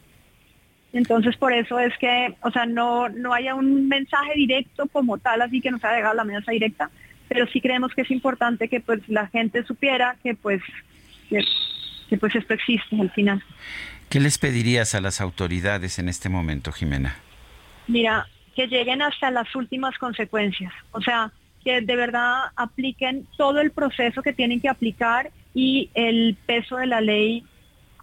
Entonces, 0.93 1.35
por 1.37 1.51
eso 1.53 1.79
es 1.79 1.91
que, 1.97 2.35
o 2.41 2.51
sea, 2.51 2.67
no, 2.67 3.09
no 3.09 3.33
haya 3.33 3.55
un 3.55 3.87
mensaje 3.87 4.33
directo 4.35 4.87
como 4.87 5.17
tal, 5.17 5.41
así 5.41 5.59
que 5.59 5.71
nos 5.71 5.83
ha 5.83 5.91
dejado 5.91 6.13
la 6.13 6.21
amenaza 6.21 6.51
directa, 6.51 6.91
pero 7.27 7.47
sí 7.47 7.59
creemos 7.61 7.93
que 7.95 8.03
es 8.03 8.11
importante 8.11 8.69
que 8.69 8.79
pues 8.79 9.01
la 9.09 9.25
gente 9.27 9.63
supiera 9.63 10.15
que 10.21 10.35
pues, 10.35 10.61
que, 11.29 12.17
pues 12.17 12.35
esto 12.35 12.53
existe 12.53 12.95
al 13.01 13.09
final. 13.09 13.43
¿Qué 14.07 14.19
les 14.19 14.37
pedirías 14.37 14.93
a 14.93 15.01
las 15.01 15.19
autoridades 15.19 15.97
en 15.97 16.09
este 16.09 16.29
momento, 16.29 16.71
Jimena? 16.71 17.15
Mira, 17.87 18.27
que 18.55 18.67
lleguen 18.67 19.01
hasta 19.01 19.31
las 19.31 19.53
últimas 19.55 19.97
consecuencias, 19.97 20.71
o 20.91 21.01
sea, 21.01 21.31
que 21.63 21.81
de 21.81 21.95
verdad 21.95 22.51
apliquen 22.55 23.25
todo 23.35 23.61
el 23.61 23.71
proceso 23.71 24.21
que 24.21 24.33
tienen 24.33 24.61
que 24.61 24.69
aplicar 24.69 25.31
y 25.55 25.89
el 25.95 26.37
peso 26.45 26.75
de 26.75 26.85
la 26.85 27.01
ley 27.01 27.43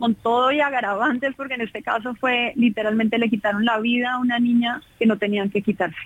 con 0.01 0.14
todo 0.14 0.51
y 0.51 0.60
agravantes, 0.60 1.35
porque 1.36 1.55
en 1.55 1.60
este 1.60 1.82
caso 1.82 2.14
fue 2.14 2.52
literalmente 2.56 3.18
le 3.18 3.28
quitaron 3.28 3.64
la 3.64 3.78
vida 3.78 4.14
a 4.14 4.18
una 4.18 4.39
niña 4.40 4.82
que 4.98 5.06
no 5.06 5.18
tenían 5.18 5.51
que 5.51 5.62
quitarse. 5.62 5.98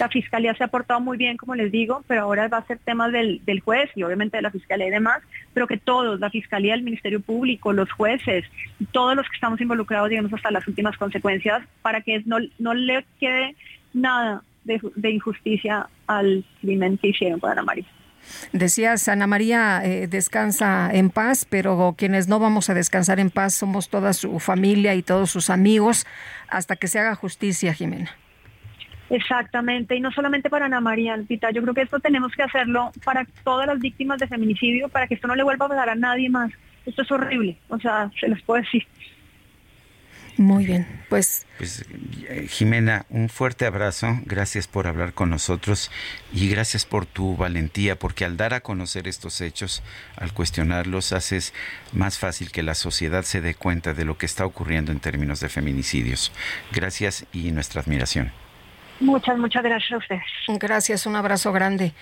La 0.00 0.08
fiscalía 0.08 0.54
se 0.54 0.64
ha 0.64 0.68
portado 0.68 1.00
muy 1.00 1.18
bien, 1.18 1.36
como 1.36 1.54
les 1.54 1.70
digo, 1.70 2.02
pero 2.06 2.22
ahora 2.22 2.48
va 2.48 2.58
a 2.58 2.66
ser 2.66 2.78
tema 2.78 3.10
del, 3.10 3.42
juez 3.64 3.90
y 3.94 4.04
obviamente 4.04 4.38
de 4.38 4.42
la 4.42 4.50
fiscalía 4.50 4.86
y 4.86 4.90
demás, 4.90 5.22
pero 5.52 5.66
que 5.66 5.76
todos, 5.76 6.18
la 6.18 6.30
fiscalía, 6.30 6.74
el 6.74 6.82
Ministerio 6.82 7.20
Público, 7.20 7.72
los 7.72 7.90
jueces, 7.92 8.44
todos 8.92 9.14
los 9.14 9.28
que 9.28 9.34
estamos 9.34 9.60
involucrados, 9.60 10.08
digamos, 10.08 10.32
hasta 10.32 10.50
las 10.50 10.66
últimas 10.66 10.96
consecuencias, 10.96 11.62
para 11.82 12.00
que 12.00 12.22
no, 12.24 12.38
no 12.58 12.74
le 12.74 13.04
quede 13.20 13.54
nada 13.92 14.42
de, 14.64 14.80
de 14.94 15.10
injusticia 15.10 15.88
al 16.06 16.44
crimen 16.60 16.96
que 16.96 17.08
hicieron 17.08 17.38
con 17.38 17.50
Ana 17.50 17.62
María. 17.62 17.84
Decías, 18.52 19.08
Ana 19.08 19.26
María 19.26 19.82
eh, 19.84 20.06
descansa 20.06 20.90
en 20.92 21.10
paz, 21.10 21.46
pero 21.48 21.94
quienes 21.96 22.28
no 22.28 22.38
vamos 22.38 22.70
a 22.70 22.74
descansar 22.74 23.20
en 23.20 23.30
paz 23.30 23.54
somos 23.54 23.88
toda 23.88 24.12
su 24.12 24.38
familia 24.40 24.94
y 24.94 25.02
todos 25.02 25.30
sus 25.30 25.50
amigos 25.50 26.06
hasta 26.48 26.76
que 26.76 26.88
se 26.88 26.98
haga 26.98 27.14
justicia, 27.14 27.72
Jimena. 27.74 28.10
Exactamente, 29.10 29.94
y 29.94 30.00
no 30.00 30.10
solamente 30.10 30.48
para 30.48 30.66
Ana 30.66 30.80
María, 30.80 31.18
Pita, 31.28 31.50
yo 31.50 31.60
creo 31.60 31.74
que 31.74 31.82
esto 31.82 32.00
tenemos 32.00 32.32
que 32.32 32.42
hacerlo 32.42 32.92
para 33.04 33.26
todas 33.44 33.66
las 33.66 33.78
víctimas 33.78 34.18
de 34.18 34.26
feminicidio, 34.26 34.88
para 34.88 35.06
que 35.06 35.14
esto 35.14 35.28
no 35.28 35.34
le 35.34 35.42
vuelva 35.42 35.66
a 35.66 35.68
pasar 35.68 35.90
a 35.90 35.94
nadie 35.94 36.30
más. 36.30 36.50
Esto 36.86 37.02
es 37.02 37.10
horrible, 37.12 37.58
o 37.68 37.78
sea, 37.78 38.10
se 38.18 38.28
les 38.28 38.42
puede 38.42 38.62
decir. 38.62 38.86
Muy 40.36 40.64
bien, 40.64 41.04
pues... 41.08 41.46
Pues 41.58 41.84
eh, 42.28 42.46
Jimena, 42.48 43.04
un 43.10 43.28
fuerte 43.28 43.66
abrazo, 43.66 44.18
gracias 44.24 44.66
por 44.66 44.86
hablar 44.86 45.12
con 45.12 45.30
nosotros 45.30 45.90
y 46.32 46.48
gracias 46.48 46.84
por 46.84 47.06
tu 47.06 47.36
valentía, 47.36 47.98
porque 47.98 48.24
al 48.24 48.36
dar 48.36 48.54
a 48.54 48.60
conocer 48.60 49.06
estos 49.08 49.40
hechos, 49.40 49.82
al 50.16 50.32
cuestionarlos, 50.32 51.12
haces 51.12 51.52
más 51.92 52.18
fácil 52.18 52.50
que 52.50 52.62
la 52.62 52.74
sociedad 52.74 53.22
se 53.24 53.40
dé 53.40 53.54
cuenta 53.54 53.94
de 53.94 54.04
lo 54.04 54.16
que 54.16 54.26
está 54.26 54.46
ocurriendo 54.46 54.90
en 54.90 55.00
términos 55.00 55.40
de 55.40 55.48
feminicidios. 55.48 56.32
Gracias 56.72 57.26
y 57.32 57.52
nuestra 57.52 57.82
admiración. 57.82 58.32
Muchas, 59.00 59.36
muchas 59.36 59.62
gracias 59.62 59.92
a 59.92 59.96
ustedes. 59.98 60.22
Gracias, 60.60 61.06
un 61.06 61.16
abrazo 61.16 61.52
grande. 61.52 61.92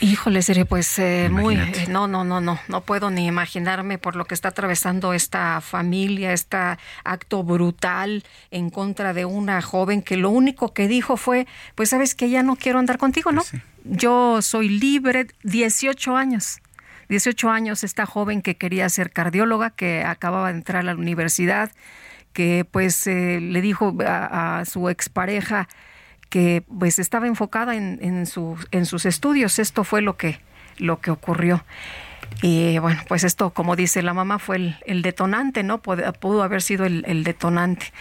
Híjole, 0.00 0.42
sería 0.42 0.64
pues 0.64 0.98
eh, 0.98 1.28
muy... 1.30 1.56
Eh, 1.56 1.86
no, 1.88 2.06
no, 2.06 2.24
no, 2.24 2.40
no, 2.40 2.58
no 2.68 2.80
puedo 2.82 3.10
ni 3.10 3.26
imaginarme 3.26 3.98
por 3.98 4.14
lo 4.16 4.24
que 4.26 4.34
está 4.34 4.48
atravesando 4.48 5.12
esta 5.12 5.60
familia, 5.60 6.32
este 6.32 6.56
acto 7.04 7.42
brutal 7.42 8.22
en 8.50 8.70
contra 8.70 9.12
de 9.12 9.24
una 9.24 9.60
joven 9.60 10.02
que 10.02 10.16
lo 10.16 10.30
único 10.30 10.72
que 10.72 10.86
dijo 10.86 11.16
fue, 11.16 11.46
pues 11.74 11.90
sabes 11.90 12.14
que 12.14 12.30
ya 12.30 12.42
no 12.42 12.56
quiero 12.56 12.78
andar 12.78 12.98
contigo, 12.98 13.32
¿no? 13.32 13.42
Pues 13.50 13.62
Yo 13.84 14.40
soy 14.42 14.68
libre, 14.68 15.26
18 15.42 16.16
años. 16.16 16.60
18 17.08 17.50
años 17.50 17.84
esta 17.84 18.06
joven 18.06 18.42
que 18.42 18.56
quería 18.56 18.88
ser 18.88 19.10
cardióloga, 19.10 19.70
que 19.70 20.04
acababa 20.04 20.52
de 20.52 20.58
entrar 20.58 20.80
a 20.80 20.82
la 20.84 20.94
universidad, 20.94 21.72
que 22.32 22.66
pues 22.70 23.06
eh, 23.06 23.40
le 23.40 23.60
dijo 23.62 23.96
a, 24.06 24.60
a 24.60 24.64
su 24.64 24.88
expareja, 24.90 25.68
que 26.28 26.62
pues 26.78 26.98
estaba 26.98 27.26
enfocada 27.26 27.74
en, 27.74 27.98
en, 28.02 28.24
en 28.70 28.86
sus 28.86 29.06
estudios. 29.06 29.58
Esto 29.58 29.84
fue 29.84 30.02
lo 30.02 30.16
que, 30.16 30.40
lo 30.78 31.00
que 31.00 31.10
ocurrió. 31.10 31.64
Y 32.42 32.78
bueno, 32.78 33.00
pues 33.08 33.24
esto, 33.24 33.50
como 33.50 33.74
dice 33.74 34.02
la 34.02 34.14
mamá, 34.14 34.38
fue 34.38 34.76
el, 34.86 35.02
detonante, 35.02 35.62
¿no? 35.62 35.78
Pudo, 35.82 36.12
pudo 36.12 36.42
haber 36.42 36.62
sido 36.62 36.84
el, 36.84 37.24
detonante. 37.24 37.92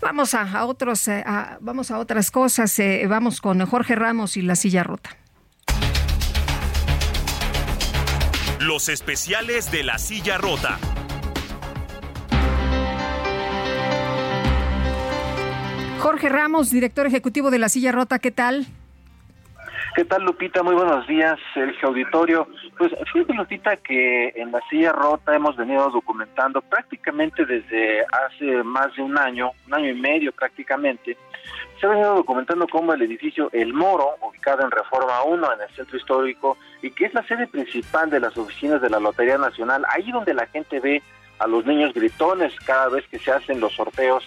Vamos 0.00 0.34
a, 0.34 0.64
otros, 0.64 1.06
eh, 1.08 1.24
vamos 1.60 1.90
a 1.90 1.98
otras 1.98 2.30
cosas. 2.30 2.78
Eh, 2.78 3.04
vamos 3.06 3.40
con 3.40 3.64
Jorge 3.66 3.96
Ramos 3.96 4.36
y 4.36 4.42
la 4.42 4.56
silla 4.56 4.82
rota. 4.82 5.16
Los 8.60 8.88
especiales 8.88 9.70
de 9.70 9.84
la 9.84 9.98
silla 9.98 10.38
rota. 10.38 10.78
Jorge 16.00 16.30
Ramos, 16.30 16.70
director 16.70 17.06
ejecutivo 17.06 17.50
de 17.50 17.58
La 17.58 17.68
Silla 17.68 17.92
Rota, 17.92 18.18
¿qué 18.18 18.30
tal? 18.30 18.66
¿Qué 19.94 20.06
tal, 20.06 20.22
Lupita? 20.22 20.62
Muy 20.62 20.74
buenos 20.74 21.06
días, 21.06 21.38
Sergio 21.52 21.88
Auditorio. 21.88 22.48
Pues 22.78 22.90
fíjate, 23.12 23.34
Lupita, 23.34 23.76
que 23.76 24.28
en 24.34 24.50
La 24.50 24.62
Silla 24.70 24.92
Rota 24.92 25.34
hemos 25.34 25.58
venido 25.58 25.90
documentando 25.90 26.62
prácticamente 26.62 27.44
desde 27.44 28.00
hace 28.00 28.62
más 28.62 28.96
de 28.96 29.02
un 29.02 29.18
año, 29.18 29.50
un 29.66 29.74
año 29.74 29.90
y 29.90 29.94
medio 29.94 30.32
prácticamente, 30.32 31.18
se 31.78 31.86
ha 31.86 31.90
venido 31.90 32.14
documentando 32.14 32.66
cómo 32.66 32.94
el 32.94 33.02
edificio 33.02 33.50
El 33.52 33.74
Moro, 33.74 34.16
ubicado 34.22 34.62
en 34.62 34.70
Reforma 34.70 35.22
1 35.24 35.52
en 35.52 35.60
el 35.60 35.76
centro 35.76 35.98
histórico, 35.98 36.56
y 36.80 36.92
que 36.92 37.04
es 37.04 37.12
la 37.14 37.26
sede 37.26 37.46
principal 37.46 38.08
de 38.08 38.20
las 38.20 38.38
oficinas 38.38 38.80
de 38.80 38.88
la 38.88 39.00
Lotería 39.00 39.36
Nacional, 39.36 39.84
ahí 39.90 40.10
donde 40.10 40.32
la 40.32 40.46
gente 40.46 40.80
ve 40.80 41.02
a 41.40 41.46
los 41.46 41.66
niños 41.66 41.92
gritones 41.92 42.54
cada 42.64 42.88
vez 42.88 43.06
que 43.08 43.18
se 43.18 43.32
hacen 43.32 43.60
los 43.60 43.74
sorteos 43.74 44.24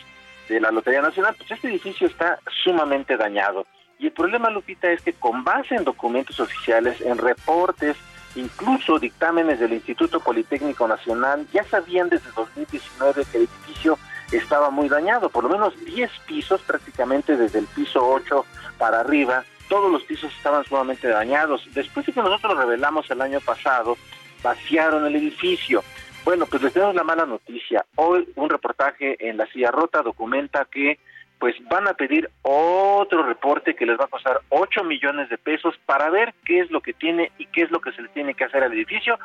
de 0.47 0.59
la 0.59 0.71
Lotería 0.71 1.01
Nacional, 1.01 1.35
pues 1.37 1.51
este 1.51 1.69
edificio 1.69 2.07
está 2.07 2.39
sumamente 2.63 3.17
dañado. 3.17 3.65
Y 3.99 4.07
el 4.07 4.11
problema, 4.11 4.49
Lupita, 4.49 4.91
es 4.91 5.01
que 5.01 5.13
con 5.13 5.43
base 5.43 5.75
en 5.75 5.83
documentos 5.83 6.39
oficiales, 6.39 6.99
en 7.01 7.17
reportes, 7.17 7.95
incluso 8.35 8.99
dictámenes 8.99 9.59
del 9.59 9.73
Instituto 9.73 10.19
Politécnico 10.19 10.87
Nacional, 10.87 11.47
ya 11.53 11.63
sabían 11.63 12.09
desde 12.09 12.31
2019 12.35 13.25
que 13.31 13.37
el 13.37 13.43
edificio 13.43 13.97
estaba 14.31 14.69
muy 14.69 14.89
dañado, 14.89 15.29
por 15.29 15.43
lo 15.43 15.49
menos 15.49 15.73
10 15.85 16.11
pisos, 16.25 16.61
prácticamente 16.61 17.37
desde 17.37 17.59
el 17.59 17.67
piso 17.67 18.05
8 18.05 18.45
para 18.77 19.01
arriba, 19.01 19.43
todos 19.69 19.91
los 19.91 20.03
pisos 20.03 20.31
estaban 20.35 20.63
sumamente 20.65 21.07
dañados. 21.07 21.67
Después 21.73 22.05
de 22.05 22.13
que 22.13 22.21
nosotros 22.21 22.57
revelamos 22.57 23.09
el 23.09 23.21
año 23.21 23.39
pasado, 23.39 23.97
vaciaron 24.43 25.05
el 25.05 25.15
edificio. 25.15 25.83
Bueno, 26.25 26.45
pues 26.45 26.61
les 26.63 26.73
tenemos 26.73 26.95
la 26.95 27.03
mala 27.03 27.25
noticia. 27.25 27.85
Hoy 27.95 28.27
un 28.35 28.49
reportaje 28.49 29.17
en 29.27 29.37
La 29.37 29.45
Silla 29.47 29.71
Rota 29.71 30.01
documenta 30.01 30.65
que 30.71 30.99
pues 31.39 31.55
van 31.69 31.87
a 31.89 31.93
pedir 31.93 32.29
otro 32.41 33.23
reporte 33.23 33.75
que 33.75 33.85
les 33.85 33.99
va 33.99 34.05
a 34.05 34.07
costar 34.07 34.39
8 34.47 34.85
millones 34.85 35.29
de 35.29 35.37
pesos 35.37 35.75
para 35.85 36.09
ver 36.09 36.33
qué 36.45 36.61
es 36.61 36.71
lo 36.71 36.79
que 36.79 36.93
tiene 36.93 37.33
y 37.37 37.47
qué 37.47 37.63
es 37.63 37.71
lo 37.71 37.81
que 37.81 37.91
se 37.91 38.01
le 38.01 38.07
tiene 38.09 38.33
que 38.33 38.45
hacer 38.45 38.63
al 38.63 38.71
edificio, 38.71 39.19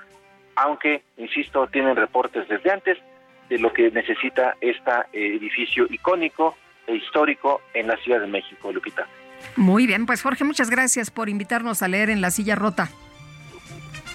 aunque, 0.56 1.04
insisto, 1.16 1.68
tienen 1.68 1.94
reportes 1.94 2.48
desde 2.48 2.72
antes 2.72 2.98
de 3.48 3.58
lo 3.58 3.72
que 3.72 3.92
necesita 3.92 4.56
este 4.60 4.90
edificio 5.12 5.86
icónico 5.88 6.56
e 6.88 6.96
histórico 6.96 7.60
en 7.72 7.86
la 7.86 7.96
Ciudad 7.98 8.20
de 8.20 8.26
México, 8.26 8.72
Lupita. 8.72 9.06
Muy 9.54 9.86
bien, 9.86 10.04
pues 10.04 10.20
Jorge, 10.20 10.42
muchas 10.42 10.70
gracias 10.70 11.12
por 11.12 11.28
invitarnos 11.28 11.82
a 11.82 11.88
leer 11.88 12.10
en 12.10 12.20
La 12.20 12.32
Silla 12.32 12.56
Rota. 12.56 12.88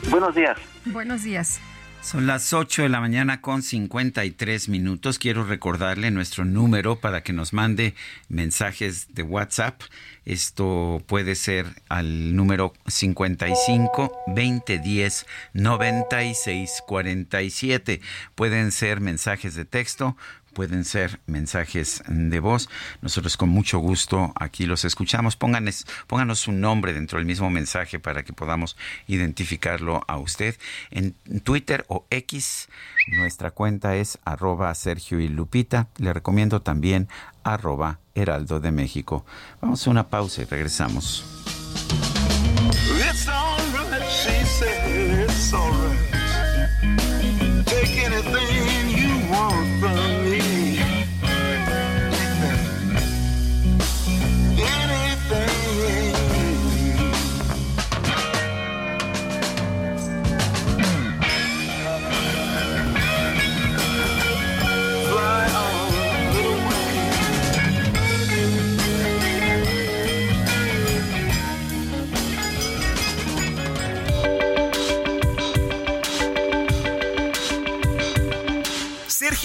Buenos 0.09 0.35
días. 0.35 0.57
Buenos 0.87 1.23
días. 1.23 1.61
Son 2.03 2.27
las 2.27 2.51
8 2.51 2.81
de 2.81 2.89
la 2.89 2.99
mañana 2.99 3.39
con 3.39 3.63
53 3.63 4.67
minutos. 4.67 5.19
Quiero 5.19 5.45
recordarle 5.45 6.11
nuestro 6.11 6.43
número 6.43 6.99
para 6.99 7.23
que 7.23 7.31
nos 7.31 7.53
mande 7.53 7.95
mensajes 8.27 9.15
de 9.15 9.23
WhatsApp. 9.23 9.81
Esto 10.25 11.01
puede 11.07 11.35
ser 11.35 11.65
al 11.87 12.35
número 12.35 12.73
55 12.87 14.11
2010 14.27 15.25
96 15.53 16.83
47. 16.85 18.01
Pueden 18.35 18.73
ser 18.73 18.99
mensajes 18.99 19.55
de 19.55 19.63
texto 19.63 20.17
pueden 20.53 20.85
ser 20.85 21.19
mensajes 21.25 22.03
de 22.07 22.39
voz. 22.39 22.69
Nosotros 23.01 23.37
con 23.37 23.49
mucho 23.49 23.79
gusto 23.79 24.33
aquí 24.35 24.65
los 24.65 24.85
escuchamos. 24.85 25.35
Pónganos, 25.35 25.85
pónganos 26.07 26.39
su 26.39 26.51
nombre 26.51 26.93
dentro 26.93 27.17
del 27.17 27.25
mismo 27.25 27.49
mensaje 27.49 27.99
para 27.99 28.23
que 28.23 28.33
podamos 28.33 28.77
identificarlo 29.07 30.03
a 30.07 30.17
usted. 30.17 30.55
En 30.91 31.13
Twitter 31.43 31.85
o 31.87 32.05
X, 32.09 32.69
nuestra 33.17 33.51
cuenta 33.51 33.95
es 33.95 34.19
arroba 34.23 34.73
Sergio 34.75 35.19
y 35.19 35.27
Lupita. 35.27 35.89
Le 35.97 36.13
recomiendo 36.13 36.61
también 36.61 37.07
arroba 37.43 37.99
Heraldo 38.15 38.59
de 38.59 38.71
México. 38.71 39.25
Vamos 39.61 39.85
a 39.85 39.89
una 39.89 40.09
pausa 40.09 40.41
y 40.41 40.45
regresamos. 40.45 42.22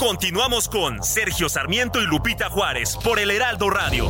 Continuamos 0.00 0.66
con 0.66 1.04
Sergio 1.04 1.50
Sarmiento 1.50 2.00
y 2.00 2.06
Lupita 2.06 2.48
Juárez 2.48 2.96
por 3.04 3.18
el 3.18 3.30
Heraldo 3.30 3.68
Radio. 3.68 4.08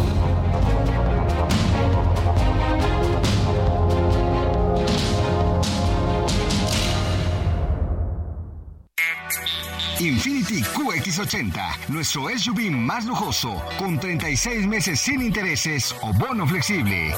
Infinity 9.98 10.62
QX80, 10.62 11.88
nuestro 11.88 12.28
SUV 12.38 12.70
más 12.70 13.04
lujoso, 13.04 13.60
con 13.76 13.98
36 13.98 14.68
meses 14.68 15.00
sin 15.00 15.20
intereses 15.20 15.92
o 16.02 16.12
bono 16.12 16.46
flexible. 16.46 17.12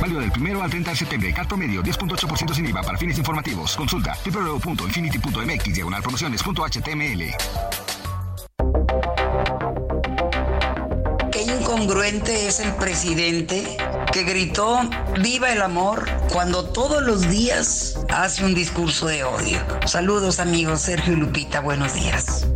Válido 0.00 0.20
del 0.20 0.32
primero 0.32 0.62
al 0.62 0.70
30 0.70 0.90
de 0.90 0.96
septiembre. 0.96 1.32
Carto 1.32 1.56
medio 1.56 1.82
10.8% 1.82 2.54
sin 2.54 2.66
IVA 2.66 2.82
para 2.82 2.98
fines 2.98 3.16
informativos. 3.18 3.74
Consulta 3.74 4.14
www.infinity.mx 4.24 5.74
diagonal 5.74 6.02
promociones.html. 6.02 7.34
Qué 11.32 11.42
incongruente 11.42 12.46
es 12.46 12.60
el 12.60 12.72
presidente 12.74 13.76
que 14.14 14.22
gritó 14.22 14.78
viva 15.20 15.52
el 15.52 15.60
amor 15.60 16.08
cuando 16.32 16.66
todos 16.66 17.02
los 17.02 17.28
días 17.28 17.98
hace 18.10 18.44
un 18.44 18.54
discurso 18.54 19.08
de 19.08 19.24
odio. 19.24 19.58
Saludos 19.86 20.38
amigos, 20.38 20.82
Sergio 20.82 21.14
y 21.14 21.16
Lupita, 21.16 21.58
buenos 21.58 21.94
días. 21.94 22.46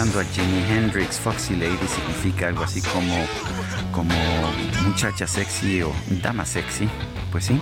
A 0.00 0.24
Jimi 0.24 0.64
Hendrix. 0.66 1.18
Foxy 1.18 1.54
Lady 1.56 1.76
significa 1.86 2.48
algo 2.48 2.64
así 2.64 2.80
como, 2.80 3.14
como 3.92 4.14
muchacha 4.82 5.26
sexy 5.26 5.82
o 5.82 5.92
dama 6.22 6.46
sexy. 6.46 6.88
Pues 7.30 7.44
sí, 7.44 7.60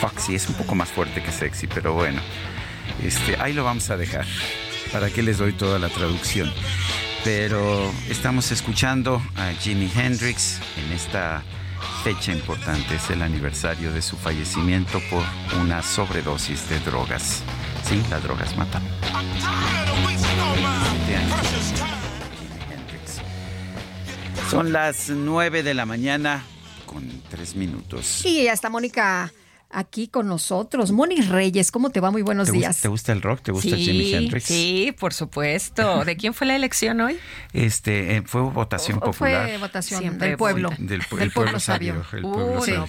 Foxy 0.00 0.34
es 0.34 0.48
un 0.48 0.56
poco 0.56 0.74
más 0.74 0.88
fuerte 0.88 1.22
que 1.22 1.30
sexy, 1.30 1.68
pero 1.68 1.94
bueno, 1.94 2.20
este, 3.00 3.40
ahí 3.40 3.52
lo 3.52 3.62
vamos 3.62 3.90
a 3.90 3.96
dejar. 3.96 4.26
¿Para 4.90 5.08
qué 5.10 5.22
les 5.22 5.38
doy 5.38 5.52
toda 5.52 5.78
la 5.78 5.88
traducción? 5.88 6.52
Pero 7.22 7.92
estamos 8.08 8.50
escuchando 8.50 9.22
a 9.36 9.52
Jimi 9.52 9.88
Hendrix 9.94 10.58
en 10.84 10.92
esta 10.92 11.44
fecha 12.02 12.32
importante. 12.32 12.96
Es 12.96 13.08
el 13.10 13.22
aniversario 13.22 13.92
de 13.92 14.02
su 14.02 14.16
fallecimiento 14.16 15.00
por 15.10 15.22
una 15.60 15.84
sobredosis 15.84 16.68
de 16.70 16.80
drogas. 16.80 17.44
Sí, 17.84 18.02
las 18.10 18.20
drogas 18.24 18.56
matan. 18.56 18.82
Son 24.50 24.72
las 24.72 25.10
9 25.10 25.62
de 25.62 25.74
la 25.74 25.84
mañana 25.84 26.44
con 26.86 27.06
3 27.30 27.54
minutos. 27.56 28.24
Y 28.24 28.44
ya 28.44 28.52
está 28.52 28.70
Mónica 28.70 29.32
aquí 29.70 30.08
con 30.08 30.26
nosotros. 30.26 30.92
Moni 30.92 31.20
Reyes, 31.20 31.70
¿cómo 31.70 31.90
te 31.90 32.00
va? 32.00 32.10
Muy 32.10 32.22
buenos 32.22 32.50
días. 32.50 32.80
¿Te 32.80 32.88
gusta 32.88 33.12
el 33.12 33.22
rock? 33.22 33.42
¿Te 33.42 33.52
gusta 33.52 33.76
Jimi 33.76 34.14
Hendrix? 34.14 34.46
Sí, 34.46 34.94
por 34.98 35.12
supuesto. 35.12 36.04
¿De 36.04 36.16
quién 36.16 36.34
fue 36.34 36.46
la 36.46 36.56
elección 36.56 37.00
hoy? 37.00 37.18
Este, 37.52 38.16
eh, 38.16 38.22
fue 38.24 38.42
votación 38.42 39.00
popular. 39.00 39.48
Fue 39.48 39.58
votación 39.58 40.18
del 40.18 40.36
pueblo. 40.36 40.70
Del, 40.78 41.02
pueblo, 41.32 41.60
sabio. 41.60 42.02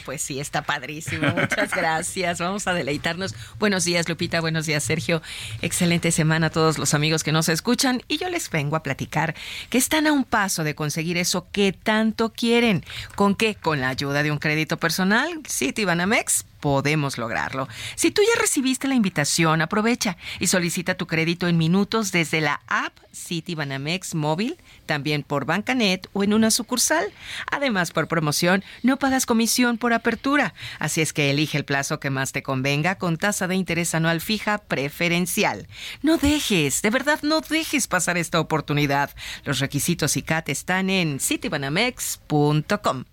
pues 0.06 0.22
sí, 0.22 0.40
está 0.40 0.62
padrísimo. 0.62 1.28
Muchas 1.36 1.72
gracias. 1.72 2.40
Vamos 2.40 2.68
a 2.68 2.74
deleitarnos. 2.74 3.36
Buenos 3.60 3.84
días, 3.84 4.08
Lupita. 4.08 4.40
Buenos 4.40 4.66
días, 4.66 4.84
Sergio. 4.84 5.22
Excelente 5.62 6.12
semana 6.12 6.48
a 6.48 6.50
todos 6.50 6.78
los 6.78 6.94
amigos 6.94 7.24
que 7.24 7.32
nos 7.32 7.50
escuchan. 7.50 8.02
Y 8.08 8.18
yo 8.18 8.30
les 8.30 8.50
vengo 8.50 8.76
a 8.76 8.84
platicar 8.84 9.36
que 9.70 9.78
están 9.78 10.08
a 10.08 10.14
un 10.14 10.24
paso 10.24 10.64
de 10.64 10.76
conseguir 10.76 11.18
eso 11.18 11.48
que 11.52 11.74
tanto 11.74 12.32
quieren. 12.32 12.86
¿Con 13.16 13.36
qué? 13.36 13.56
Con 13.56 13.82
la 13.82 13.90
ayuda 13.90 14.24
de 14.24 14.32
un 14.32 14.38
crédito 14.38 14.78
personal, 14.78 15.42
Citibanamex 15.48 16.46
podemos 16.60 17.18
lograrlo. 17.18 17.68
Si 17.96 18.12
tú 18.12 18.22
ya 18.22 18.40
recibiste 18.40 18.88
la 18.88 18.96
invitación, 18.96 19.62
aprovecha 19.62 20.18
y 20.40 20.48
solicita 20.48 20.96
tu 20.96 21.08
crédito 21.08 21.48
en 21.48 21.58
minutos 21.58 22.12
desde 22.12 22.42
la 22.42 22.62
app 22.68 22.98
Citibanamex 23.14 24.16
móvil, 24.16 24.58
también 24.86 25.24
por 25.24 25.46
Bancanet 25.46 26.10
o 26.14 26.24
en 26.24 26.34
una 26.34 26.52
sucursal. 26.52 27.12
Además, 27.52 27.92
por 27.92 28.08
promoción, 28.08 28.64
no 28.84 28.98
pagas 28.98 29.26
comisión 29.26 29.78
por 29.78 29.94
apertura, 29.94 30.54
así 30.80 31.02
es 31.02 31.14
que 31.14 31.30
elige 31.30 31.58
el 31.58 31.66
plazo 31.66 32.00
que 32.00 32.10
más 32.10 32.32
te 32.32 32.44
convenga 32.44 32.96
con 32.96 33.18
tasa 33.18 33.48
de 33.48 33.56
interés 33.56 33.96
anual 33.96 34.22
fija 34.22 34.60
preferencial. 34.60 35.68
No 36.02 36.18
dejes, 36.18 36.82
de 36.82 36.90
verdad 36.90 37.20
no 37.24 37.42
dejes 37.42 37.88
pasar 37.88 38.18
esta 38.18 38.40
oportunidad. 38.40 39.12
Los 39.44 39.60
requisitos 39.60 40.18
y 40.18 40.22
CAT 40.22 40.50
están 40.50 40.90
en 40.90 41.20
citibanamex.com. 41.20 43.06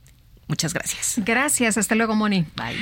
Muchas 0.49 0.73
gracias. 0.73 1.15
Gracias. 1.25 1.77
Hasta 1.77 1.97
luego, 1.97 2.15
Moni. 2.15 2.47
Bye. 2.55 2.77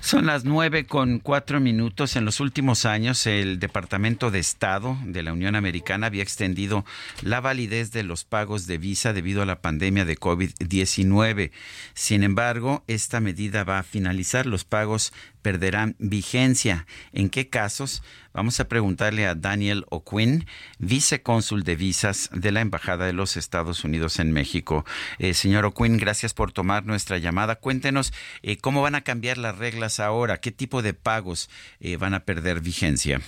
Son 0.00 0.26
las 0.26 0.44
nueve 0.44 0.86
con 0.86 1.18
cuatro 1.18 1.58
minutos. 1.58 2.14
En 2.14 2.24
los 2.24 2.38
últimos 2.38 2.84
años, 2.84 3.26
el 3.26 3.58
Departamento 3.58 4.30
de 4.30 4.38
Estado 4.38 4.96
de 5.04 5.24
la 5.24 5.32
Unión 5.32 5.56
Americana 5.56 6.06
había 6.06 6.22
extendido 6.22 6.84
la 7.22 7.40
validez 7.40 7.90
de 7.90 8.04
los 8.04 8.22
pagos 8.24 8.68
de 8.68 8.78
visa 8.78 9.12
debido 9.12 9.42
a 9.42 9.46
la 9.46 9.60
pandemia 9.60 10.04
de 10.04 10.16
COVID-19. 10.16 11.50
Sin 11.94 12.22
embargo, 12.22 12.84
esta 12.86 13.18
medida 13.18 13.64
va 13.64 13.80
a 13.80 13.82
finalizar. 13.82 14.46
Los 14.46 14.64
pagos 14.64 15.12
perderán 15.42 15.96
vigencia. 15.98 16.86
¿En 17.12 17.30
qué 17.30 17.48
casos? 17.48 18.02
Vamos 18.32 18.60
a 18.60 18.68
preguntarle 18.68 19.26
a 19.26 19.34
Daniel 19.34 19.84
O'Quinn, 19.88 20.46
vicecónsul 20.78 21.64
de 21.64 21.76
visas 21.76 22.30
de 22.32 22.52
la 22.52 22.60
Embajada 22.60 23.06
de 23.06 23.12
los 23.12 23.36
Estados 23.36 23.84
Unidos 23.84 24.18
en 24.18 24.32
México. 24.32 24.84
Eh, 25.18 25.34
señor 25.34 25.64
O'Quinn, 25.64 25.96
gracias 25.96 26.34
por 26.34 26.52
tomar 26.52 26.86
nuestra 26.86 27.18
llamada. 27.18 27.56
Cuéntenos 27.56 28.12
eh, 28.42 28.56
cómo 28.58 28.82
van 28.82 28.94
a 28.94 29.02
cambiar 29.02 29.38
las 29.38 29.58
reglas 29.58 29.98
ahora, 30.00 30.40
qué 30.40 30.52
tipo 30.52 30.82
de 30.82 30.94
pagos 30.94 31.50
eh, 31.80 31.96
van 31.96 32.14
a 32.14 32.24
perder 32.24 32.60
vigencia. 32.60 33.20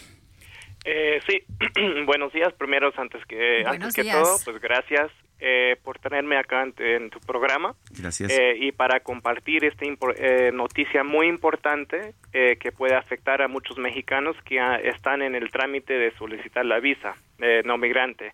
Sí, 0.85 1.43
buenos 2.07 2.33
días. 2.33 2.53
Primero, 2.55 2.93
antes 2.97 3.25
que, 3.27 3.65
antes 3.67 3.95
que 3.95 4.05
todo, 4.05 4.37
pues 4.45 4.61
gracias 4.61 5.11
eh, 5.43 5.77
por 5.83 5.99
tenerme 5.99 6.37
acá 6.37 6.67
en, 6.77 7.09
tu 7.09 7.19
programa. 7.21 7.75
Gracias. 7.99 8.31
Eh, 8.31 8.57
y 8.59 8.73
para 8.73 9.01
compartir 9.01 9.65
esta 9.65 9.87
eh, 9.87 10.51
noticia 10.53 11.03
muy 11.03 11.29
importante 11.29 12.15
que 12.31 12.73
puede 12.73 12.95
afectar 12.95 13.41
a 13.41 13.49
muchos 13.49 13.79
mexicanos 13.79 14.37
que 14.45 14.61
están 14.85 15.23
en 15.23 15.35
el 15.35 15.51
trámite 15.51 15.95
de 15.95 16.13
solicitar 16.17 16.67
la 16.67 16.79
visa 16.79 17.17
no 17.65 17.79
migrante. 17.79 18.33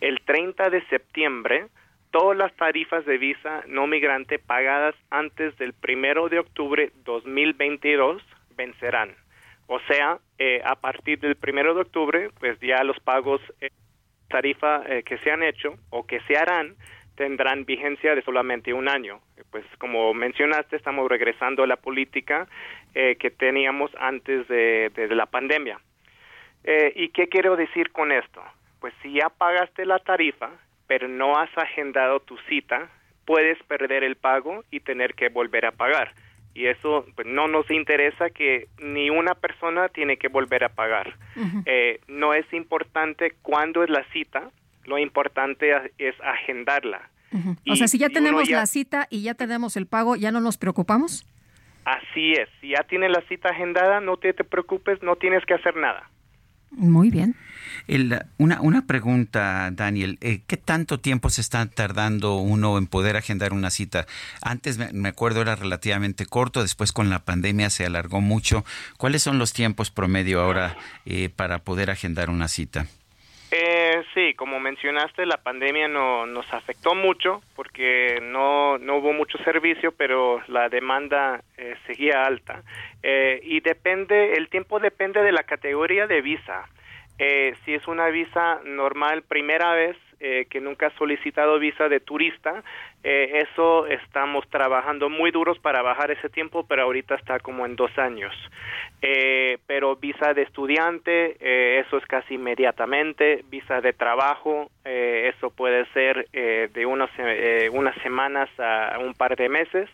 El 0.00 0.20
30 0.20 0.68
de 0.68 0.84
septiembre, 0.88 1.68
todas 2.10 2.36
las 2.36 2.54
tarifas 2.54 3.06
de 3.06 3.16
visa 3.16 3.62
no 3.66 3.86
migrante 3.86 4.38
pagadas 4.38 4.94
antes 5.10 5.56
del 5.56 5.74
1 5.82 6.28
de 6.28 6.38
octubre 6.38 6.92
2022 7.04 8.22
vencerán. 8.56 9.14
O 9.66 9.78
sea, 9.80 10.18
a 10.64 10.76
partir 10.76 11.20
del 11.20 11.36
1 11.40 11.74
de 11.74 11.80
octubre, 11.80 12.30
pues 12.40 12.58
ya 12.60 12.82
los 12.82 12.98
pagos 13.00 13.40
tarifa 14.32 14.82
eh, 14.86 15.04
que 15.04 15.18
se 15.18 15.30
han 15.30 15.42
hecho 15.44 15.74
o 15.90 16.04
que 16.06 16.20
se 16.22 16.36
harán 16.36 16.74
tendrán 17.14 17.66
vigencia 17.66 18.14
de 18.14 18.22
solamente 18.22 18.72
un 18.72 18.88
año. 18.88 19.20
Pues 19.50 19.64
como 19.78 20.14
mencionaste, 20.14 20.76
estamos 20.76 21.08
regresando 21.08 21.62
a 21.62 21.66
la 21.66 21.76
política 21.76 22.48
eh, 22.94 23.16
que 23.16 23.30
teníamos 23.30 23.90
antes 24.00 24.48
de, 24.48 24.90
la 25.10 25.26
pandemia. 25.26 25.78
Eh, 26.64 26.92
¿Y 26.96 27.10
qué 27.10 27.28
quiero 27.28 27.54
decir 27.54 27.92
con 27.92 28.10
esto? 28.10 28.42
Pues 28.80 28.94
si 29.02 29.12
ya 29.12 29.28
pagaste 29.28 29.84
la 29.84 29.98
tarifa, 29.98 30.50
pero 30.86 31.06
no 31.06 31.38
has 31.38 31.50
agendado 31.56 32.20
tu 32.20 32.38
cita, 32.48 32.88
puedes 33.26 33.62
perder 33.64 34.02
el 34.02 34.16
pago 34.16 34.64
y 34.70 34.80
tener 34.80 35.14
que 35.14 35.28
volver 35.28 35.66
a 35.66 35.72
pagar 35.72 36.14
y 36.54 36.66
eso 36.66 37.06
pues, 37.14 37.26
no 37.26 37.48
nos 37.48 37.70
interesa 37.70 38.30
que 38.30 38.68
ni 38.82 39.10
una 39.10 39.34
persona 39.34 39.88
tiene 39.88 40.16
que 40.16 40.28
volver 40.28 40.64
a 40.64 40.68
pagar. 40.70 41.16
Eh, 41.66 42.00
no 42.08 42.34
es 42.34 42.50
importante 42.52 43.34
cuándo 43.42 43.82
es 43.82 43.90
la 43.90 44.04
cita, 44.12 44.50
lo 44.84 44.98
importante 44.98 45.72
es 45.98 46.14
agendarla. 46.20 47.10
o 47.68 47.76
sea, 47.76 47.88
si 47.88 47.98
ya 47.98 48.10
tenemos 48.10 48.48
la 48.50 48.66
cita 48.66 49.06
y 49.10 49.22
ya 49.22 49.34
tenemos 49.34 49.76
el 49.76 49.86
pago, 49.86 50.16
¿ya 50.16 50.30
no 50.30 50.40
nos 50.40 50.58
preocupamos? 50.58 51.26
Así 51.84 52.32
es, 52.32 52.48
si 52.60 52.68
ya 52.68 52.84
tienes 52.84 53.10
la 53.10 53.22
cita 53.22 53.48
agendada, 53.48 54.00
no 54.00 54.16
te, 54.16 54.32
te 54.32 54.44
preocupes, 54.44 55.02
no 55.02 55.16
tienes 55.16 55.44
que 55.44 55.54
hacer 55.54 55.76
nada. 55.76 56.08
Muy 56.70 57.10
bien 57.10 57.34
una, 58.38 58.60
una 58.60 58.86
pregunta, 58.86 59.70
Daniel. 59.72 60.18
Eh, 60.20 60.40
¿Qué 60.46 60.56
tanto 60.56 60.98
tiempo 60.98 61.30
se 61.30 61.40
está 61.40 61.66
tardando 61.66 62.36
uno 62.36 62.78
en 62.78 62.86
poder 62.86 63.16
agendar 63.16 63.52
una 63.52 63.70
cita? 63.70 64.06
Antes 64.42 64.78
me, 64.92 65.08
acuerdo 65.08 65.42
era 65.42 65.56
relativamente 65.56 66.26
corto, 66.26 66.62
después 66.62 66.92
con 66.92 67.10
la 67.10 67.20
pandemia 67.20 67.70
se 67.70 67.86
alargó 67.86 68.20
mucho. 68.20 68.64
¿Cuáles 68.98 69.22
son 69.22 69.38
los 69.38 69.52
tiempos 69.52 69.90
promedio 69.90 70.40
ahora 70.40 70.76
eh, 71.06 71.28
para 71.34 71.58
poder 71.58 71.90
agendar 71.90 72.30
una 72.30 72.48
cita? 72.48 72.86
Eh, 73.54 74.02
sí, 74.14 74.32
como 74.32 74.58
mencionaste, 74.60 75.26
la 75.26 75.36
pandemia 75.36 75.86
no, 75.86 76.24
nos 76.24 76.50
afectó 76.54 76.94
mucho 76.94 77.42
porque 77.54 78.18
no, 78.22 78.78
no 78.78 78.96
hubo 78.96 79.12
mucho 79.12 79.36
servicio, 79.44 79.92
pero 79.92 80.40
la 80.48 80.70
demanda 80.70 81.42
eh, 81.58 81.74
seguía 81.86 82.22
alta. 82.24 82.62
y 83.42 83.60
depende, 83.60 84.34
el 84.34 84.48
tiempo 84.48 84.80
depende 84.80 85.20
de 85.22 85.32
la 85.32 85.42
categoría 85.42 86.06
de 86.06 86.22
visa. 86.22 86.64
Eh, 87.18 87.54
si 87.64 87.74
es 87.74 87.86
una 87.86 88.08
visa 88.08 88.60
normal, 88.64 89.22
primera 89.22 89.74
vez 89.74 89.96
eh, 90.20 90.46
que 90.48 90.60
nunca 90.60 90.86
ha 90.86 90.98
solicitado 90.98 91.58
visa 91.58 91.88
de 91.88 92.00
turista, 92.00 92.62
eh, 93.04 93.44
eso 93.48 93.86
estamos 93.86 94.48
trabajando 94.48 95.08
muy 95.08 95.30
duros 95.30 95.58
para 95.58 95.82
bajar 95.82 96.10
ese 96.10 96.28
tiempo, 96.28 96.64
pero 96.66 96.82
ahorita 96.82 97.16
está 97.16 97.38
como 97.38 97.66
en 97.66 97.76
dos 97.76 97.96
años. 97.98 98.34
pero 99.66 99.96
visa 99.96 100.32
de 100.32 100.42
estudiante, 100.42 101.36
eso 101.80 101.96
es 101.96 102.06
casi 102.06 102.34
inmediatamente. 102.34 103.44
Visa 103.50 103.80
de 103.80 103.92
trabajo, 103.92 104.70
eso 104.84 105.50
puede 105.50 105.86
ser 105.92 106.28
de 106.30 106.86
unas, 106.86 107.10
unas 107.72 107.96
semanas 108.02 108.48
a 108.58 108.98
un 109.00 109.14
par 109.14 109.34
de 109.36 109.48
meses. 109.48 109.88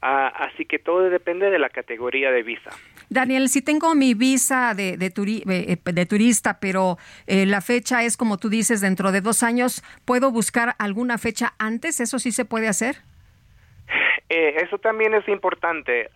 Ah, 0.00 0.28
así 0.28 0.64
que 0.64 0.78
todo 0.78 1.10
depende 1.10 1.50
de 1.50 1.58
la 1.58 1.70
categoría 1.70 2.30
de 2.30 2.44
visa. 2.44 2.70
Daniel, 3.10 3.48
si 3.48 3.62
tengo 3.62 3.94
mi 3.96 4.14
visa 4.14 4.74
de, 4.74 4.96
de, 4.96 5.12
eh, 5.16 5.78
de 5.84 6.06
turista, 6.06 6.60
pero 6.60 6.98
eh, 7.26 7.46
la 7.46 7.60
fecha 7.60 8.04
es 8.04 8.16
como 8.16 8.36
tú 8.36 8.48
dices, 8.48 8.80
dentro 8.80 9.10
de 9.10 9.20
dos 9.20 9.42
años, 9.42 9.82
¿puedo 10.04 10.30
buscar 10.30 10.76
alguna 10.78 11.18
fecha 11.18 11.54
antes? 11.58 11.98
¿Eso 12.00 12.18
sí 12.20 12.30
se 12.30 12.44
puede 12.44 12.68
hacer? 12.68 12.96
Eh, 14.28 14.62
eso 14.62 14.78
también 14.78 15.14
es 15.14 15.26
importante. 15.28 16.10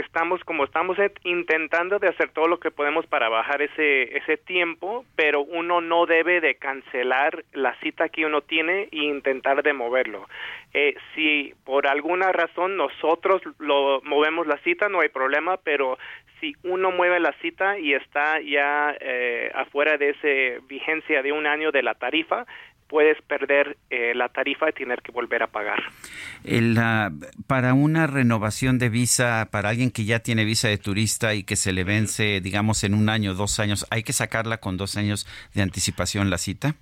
Estamos 0.00 0.42
como 0.44 0.64
estamos 0.64 0.96
intentando 1.24 1.98
de 1.98 2.08
hacer 2.08 2.30
todo 2.30 2.48
lo 2.48 2.58
que 2.58 2.70
podemos 2.70 3.06
para 3.06 3.28
bajar 3.28 3.62
ese 3.62 4.16
ese 4.16 4.36
tiempo, 4.36 5.04
pero 5.16 5.42
uno 5.42 5.80
no 5.80 6.06
debe 6.06 6.40
de 6.40 6.56
cancelar 6.56 7.44
la 7.52 7.74
cita 7.80 8.08
que 8.08 8.26
uno 8.26 8.42
tiene 8.42 8.88
e 8.92 8.98
intentar 9.04 9.62
de 9.62 9.72
moverlo. 9.72 10.28
Eh, 10.74 10.94
si 11.14 11.54
por 11.64 11.86
alguna 11.86 12.32
razón 12.32 12.76
nosotros 12.76 13.42
lo 13.58 14.00
movemos 14.02 14.46
la 14.46 14.58
cita, 14.58 14.88
no 14.88 15.00
hay 15.00 15.08
problema, 15.08 15.56
pero 15.58 15.98
si 16.40 16.54
uno 16.64 16.90
mueve 16.90 17.20
la 17.20 17.32
cita 17.40 17.78
y 17.78 17.94
está 17.94 18.40
ya 18.40 18.94
eh, 19.00 19.50
afuera 19.54 19.96
de 19.96 20.10
esa 20.10 20.64
vigencia 20.66 21.22
de 21.22 21.32
un 21.32 21.46
año 21.46 21.72
de 21.72 21.82
la 21.82 21.94
tarifa, 21.94 22.46
puedes 22.88 23.20
perder 23.22 23.76
eh, 23.90 24.14
la 24.14 24.28
tarifa 24.28 24.68
y 24.70 24.72
tener 24.72 25.02
que 25.02 25.12
volver 25.12 25.42
a 25.42 25.46
pagar. 25.48 25.82
El, 26.44 26.78
para 27.46 27.74
una 27.74 28.06
renovación 28.06 28.78
de 28.78 28.88
visa, 28.88 29.48
para 29.50 29.70
alguien 29.70 29.90
que 29.90 30.04
ya 30.04 30.20
tiene 30.20 30.44
visa 30.44 30.68
de 30.68 30.78
turista 30.78 31.34
y 31.34 31.44
que 31.44 31.56
se 31.56 31.72
le 31.72 31.84
vence, 31.84 32.40
digamos, 32.40 32.84
en 32.84 32.94
un 32.94 33.08
año, 33.08 33.34
dos 33.34 33.60
años, 33.60 33.86
¿hay 33.90 34.02
que 34.02 34.12
sacarla 34.12 34.58
con 34.58 34.76
dos 34.76 34.96
años 34.96 35.26
de 35.54 35.62
anticipación 35.62 36.30
la 36.30 36.38
cita? 36.38 36.76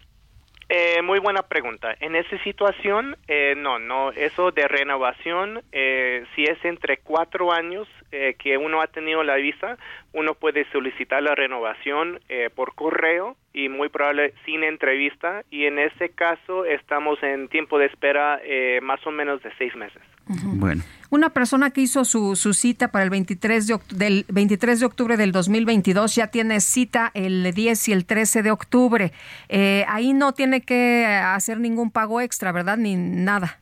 Eh, 0.68 1.02
muy 1.02 1.18
buena 1.18 1.43
pregunta. 1.43 1.94
En 2.01 2.16
esa 2.16 2.43
situación, 2.43 3.16
eh, 3.28 3.55
no, 3.56 3.78
no, 3.78 4.12
eso 4.12 4.51
de 4.51 4.66
renovación, 4.66 5.62
eh, 5.72 6.24
si 6.35 6.44
es 6.44 6.62
entre 6.64 6.98
cuatro 6.98 7.52
años 7.52 7.86
eh, 8.12 8.35
que 8.39 8.56
uno 8.56 8.81
ha 8.81 8.86
tenido 8.86 9.22
la 9.22 9.36
visa, 9.36 9.76
uno 10.15 10.35
puede 10.35 10.65
solicitar 10.70 11.23
la 11.23 11.35
renovación 11.35 12.20
eh, 12.28 12.49
por 12.55 12.74
correo 12.74 13.36
y 13.53 13.69
muy 13.69 13.89
probable 13.89 14.32
sin 14.47 14.65
entrevista 14.65 15.45
y 15.51 15.66
en 15.66 15.78
ese 15.78 16.11
caso 16.11 16.65
estamos 16.65 17.23
en 17.23 17.49
tiempo 17.49 17.78
de 17.78 17.86
espera 17.86 18.41
eh, 18.45 18.81
más 18.82 19.05
o 19.07 19.11
menos 19.11 19.43
de 19.43 19.51
seis 19.59 19.74
meses. 19.77 20.01
Bueno. 20.27 20.82
Una 21.11 21.31
persona 21.31 21.70
que 21.70 21.82
hizo 21.82 22.05
su, 22.05 22.35
su 22.35 22.55
cita 22.55 22.91
para 22.91 23.05
el 23.05 23.11
23 23.11 23.66
de, 23.66 23.78
del 23.91 24.24
23 24.28 24.81
de 24.81 24.86
octubre 24.86 25.16
del 25.16 25.32
2022 25.32 26.15
ya 26.15 26.28
tiene 26.28 26.61
cita 26.61 27.11
el 27.15 27.53
10 27.53 27.89
y 27.89 27.93
el 27.93 28.07
13 28.07 28.43
de 28.43 28.51
octubre. 28.51 29.12
Eh, 29.49 29.85
ahí 29.89 30.12
no 30.12 30.32
tiene 30.32 30.62
que 30.62 31.05
hacer 31.07 31.61
ningún 31.61 31.91
pago 31.91 32.20
extra, 32.20 32.53
¿verdad? 32.53 32.78
Ni 32.78 32.97
nada. 32.97 33.61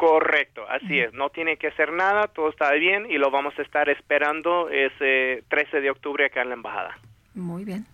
Correcto, 0.00 0.62
así 0.70 0.98
es. 0.98 1.12
No 1.12 1.28
tiene 1.28 1.58
que 1.58 1.66
hacer 1.66 1.92
nada, 1.92 2.26
todo 2.28 2.48
está 2.48 2.72
bien 2.72 3.04
y 3.10 3.18
lo 3.18 3.30
vamos 3.30 3.52
a 3.58 3.60
estar 3.62 3.90
esperando 3.90 4.70
ese 4.70 5.44
13 5.50 5.82
de 5.82 5.90
octubre 5.90 6.24
acá 6.24 6.40
en 6.40 6.48
la 6.48 6.54
embajada. 6.54 6.96
Muy 7.34 7.64
bien. 7.64 7.84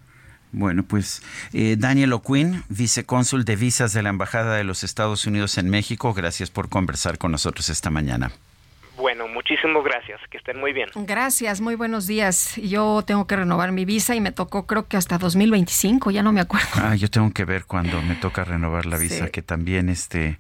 Bueno, 0.53 0.85
pues 0.85 1.21
eh, 1.53 1.75
Daniel 1.77 2.13
O'Quinn, 2.13 2.63
vicecónsul 2.69 3.45
de 3.45 3.57
visas 3.57 3.93
de 3.93 4.05
la 4.05 4.11
Embajada 4.11 4.55
de 4.57 4.63
los 4.63 4.85
Estados 4.85 5.27
Unidos 5.27 5.59
en 5.59 5.69
México, 5.69 6.15
gracias 6.15 6.49
por 6.49 6.69
conversar 6.69 7.19
con 7.19 7.33
nosotros 7.33 7.69
esta 7.71 7.91
mañana. 7.91 8.31
Bueno, 8.97 9.27
muchísimas 9.27 9.83
gracias, 9.83 10.21
que 10.31 10.39
estén 10.39 10.61
muy 10.61 10.73
bien. 10.73 10.89
Gracias, 10.95 11.61
muy 11.61 11.75
buenos 11.75 12.07
días. 12.07 12.55
Yo 12.55 13.03
tengo 13.05 13.27
que 13.27 13.35
renovar 13.35 13.73
mi 13.73 13.85
visa 13.85 14.15
y 14.15 14.21
me 14.21 14.31
tocó 14.31 14.65
creo 14.69 14.87
que 14.87 14.97
hasta 14.97 15.19
2025, 15.19 16.13
ya 16.13 16.23
no 16.23 16.31
me 16.33 16.41
acuerdo. 16.41 16.69
Ah, 16.77 16.95
yo 16.95 17.11
tengo 17.11 17.33
que 17.33 17.45
ver 17.45 17.65
cuando 17.67 18.01
me 18.01 18.15
toca 18.15 18.45
renovar 18.45 18.87
la 18.87 18.97
visa, 18.97 19.25
Sí. 19.27 19.31
que 19.33 19.43
también 19.43 19.89
este 19.89 20.39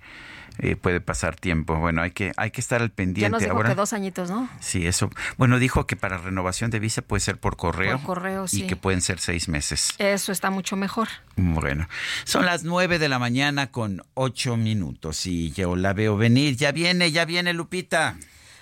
eh, 0.59 0.77
puede 0.77 1.01
pasar 1.01 1.37
tiempo. 1.37 1.77
Bueno, 1.77 2.03
hay 2.03 2.11
que 2.11 2.33
hay 2.37 2.51
que 2.51 2.61
estar 2.61 2.83
al 2.83 2.89
Ya 2.89 2.95
pendiente 2.95 3.31
nos 3.31 3.43
dijo 3.43 3.55
ahora. 3.55 3.70
que 3.70 3.74
dos 3.74 3.93
añitos, 3.93 4.31
¿no? 4.31 4.49
Sí, 4.61 4.87
eso. 4.87 5.11
Bueno, 5.37 5.59
dijo 5.59 5.87
que 5.87 5.97
para 5.97 6.19
renovación 6.19 6.70
de 6.70 6.78
visa 6.78 7.03
puede 7.03 7.20
ser 7.20 7.39
por 7.39 7.57
correo. 7.57 7.99
Por 7.99 8.07
correo, 8.07 8.49
sí. 8.49 8.65
Y 8.65 8.66
que 8.66 8.77
pueden 8.77 9.01
ser 9.03 9.19
seis 9.19 9.49
meses. 9.49 9.95
Eso 9.99 10.33
está 10.33 10.51
mucho 10.51 10.77
mejor. 10.77 11.09
Bueno, 11.37 11.89
son 12.24 12.47
las 12.47 12.65
nueve 12.65 12.99
de 12.99 13.09
la 13.09 13.19
mañana 13.19 13.70
con 13.70 14.03
ocho 14.15 14.57
minutos 14.57 15.27
y 15.27 15.53
yo 15.53 15.77
la 15.77 15.93
veo 15.93 16.16
venir. 16.16 16.57
Ya 16.57 16.73
viene, 16.73 17.12
ya 17.12 17.24
viene 17.24 17.53
Lupita. 17.53 18.16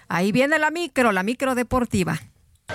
Ahí 0.09 0.33
viene 0.33 0.59
la 0.59 0.71
micro, 0.71 1.13
la 1.13 1.23
micro 1.23 1.55
deportiva. 1.55 2.19
¿Y 2.69 2.73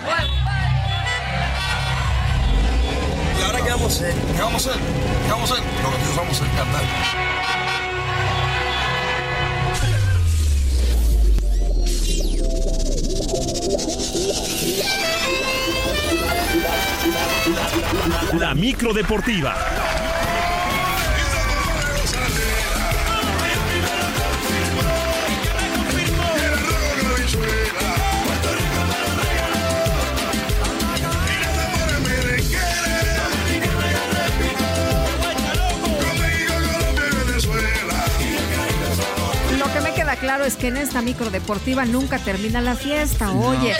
ahora 3.43 3.59
qué 3.63 3.69
vamos 3.71 4.01
a 4.01 4.07
hacer? 4.07 4.13
¿Qué 4.35 4.41
vamos 4.41 4.67
a 4.67 4.71
hacer? 4.71 4.81
¿Qué 5.25 5.31
vamos 5.31 5.51
a 5.51 5.53
hacer? 5.55 5.65
Lo 5.65 5.71
que 5.91 5.97
nosotros 5.97 6.17
vamos 6.17 6.41
a 6.41 6.45
cantar. 6.57 7.68
La 18.39 18.53
micro 18.53 18.93
deportiva. 18.93 20.08
Claro 40.19 40.45
es 40.45 40.55
que 40.55 40.67
en 40.67 40.77
esta 40.77 41.01
micro 41.01 41.29
deportiva 41.29 41.85
nunca 41.85 42.19
termina 42.19 42.61
la 42.61 42.75
fiesta. 42.75 43.31
Oye, 43.31 43.73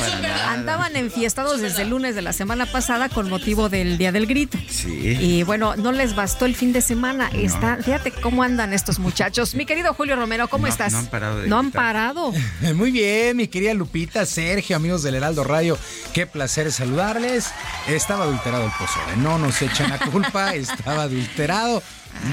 andaban 0.48 0.96
enfiestados 0.96 1.62
desde 1.62 1.84
el 1.84 1.90
lunes 1.90 2.16
de 2.16 2.22
la 2.22 2.34
semana 2.34 2.66
pasada 2.66 3.10
con 3.10 3.30
motivo 3.30 3.70
del 3.70 3.98
Día 3.98 4.12
del 4.12 4.26
Grito. 4.26 4.58
Sí. 4.70 5.18
Y 5.20 5.44
bueno, 5.44 5.76
no 5.76 5.92
les 5.92 6.16
bastó 6.16 6.46
el 6.46 6.56
fin 6.56 6.74
de 6.74 6.82
semana. 6.82 7.30
Está, 7.34 7.78
fíjate 7.78 8.12
cómo 8.12 8.44
andan 8.44 8.74
estos 8.74 9.00
muchachos. 9.00 9.56
Mi 9.56 9.66
querido 9.66 9.94
Julio 9.94 10.16
Romero, 10.16 10.48
¿cómo 10.48 10.66
No- 10.68 10.72
estás? 10.72 10.94
no 10.94 11.00
han 11.00 11.08
parado 11.08 11.40
de 11.42 11.48
No 11.48 11.60
han 11.60 11.72
parado. 11.72 12.32
Muy 12.76 12.92
bien, 12.92 13.38
mi 13.38 13.48
querida 13.48 13.74
Lupita, 13.74 14.26
Sergio, 14.26 14.76
amigos 14.76 15.04
del 15.04 15.16
Heraldo 15.16 15.44
Radio, 15.44 15.78
qué 16.14 16.26
placer 16.28 16.72
saludarles. 16.72 17.50
Estaba 17.88 18.24
adulterado 18.26 18.66
el 18.66 18.72
pozole, 18.72 19.18
no 19.18 19.38
nos 19.38 19.62
echan 19.62 19.90
la 19.90 20.00
culpa, 20.00 20.54
estaba 20.56 21.04
adulterado. 21.04 21.82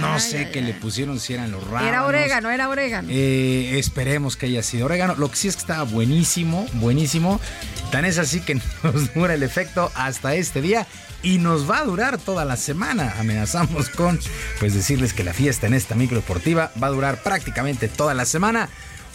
No 0.00 0.18
sé 0.18 0.50
qué 0.50 0.62
le 0.62 0.74
pusieron, 0.74 1.20
si 1.20 1.34
eran 1.34 1.52
los 1.52 1.64
rábanos. 1.64 1.88
Era 1.88 2.06
orégano, 2.06 2.50
era 2.50 2.68
orégano. 2.68 3.08
Eh, 3.10 3.78
esperemos 3.78 4.36
que 4.36 4.46
haya 4.46 4.62
sido 4.62 4.86
orégano. 4.86 5.14
Lo 5.16 5.30
que 5.30 5.36
sí 5.36 5.48
es 5.48 5.56
que 5.56 5.60
estaba 5.60 5.84
buenísimo, 5.84 6.66
buenísimo. 6.74 7.40
Tan 7.90 8.04
es 8.04 8.18
así 8.18 8.40
que 8.40 8.54
nos 8.82 9.14
dura 9.14 9.34
el 9.34 9.42
efecto 9.42 9.90
hasta 9.94 10.34
este 10.34 10.60
día 10.60 10.86
y 11.22 11.38
nos 11.38 11.68
va 11.70 11.78
a 11.78 11.84
durar 11.84 12.18
toda 12.18 12.44
la 12.44 12.56
semana. 12.56 13.14
Amenazamos 13.18 13.88
con 13.90 14.18
pues 14.60 14.74
decirles 14.74 15.12
que 15.12 15.24
la 15.24 15.32
fiesta 15.32 15.66
en 15.66 15.74
esta 15.74 15.94
micro 15.94 16.16
deportiva 16.16 16.72
va 16.82 16.88
a 16.88 16.90
durar 16.90 17.22
prácticamente 17.22 17.88
toda 17.88 18.14
la 18.14 18.24
semana. 18.24 18.68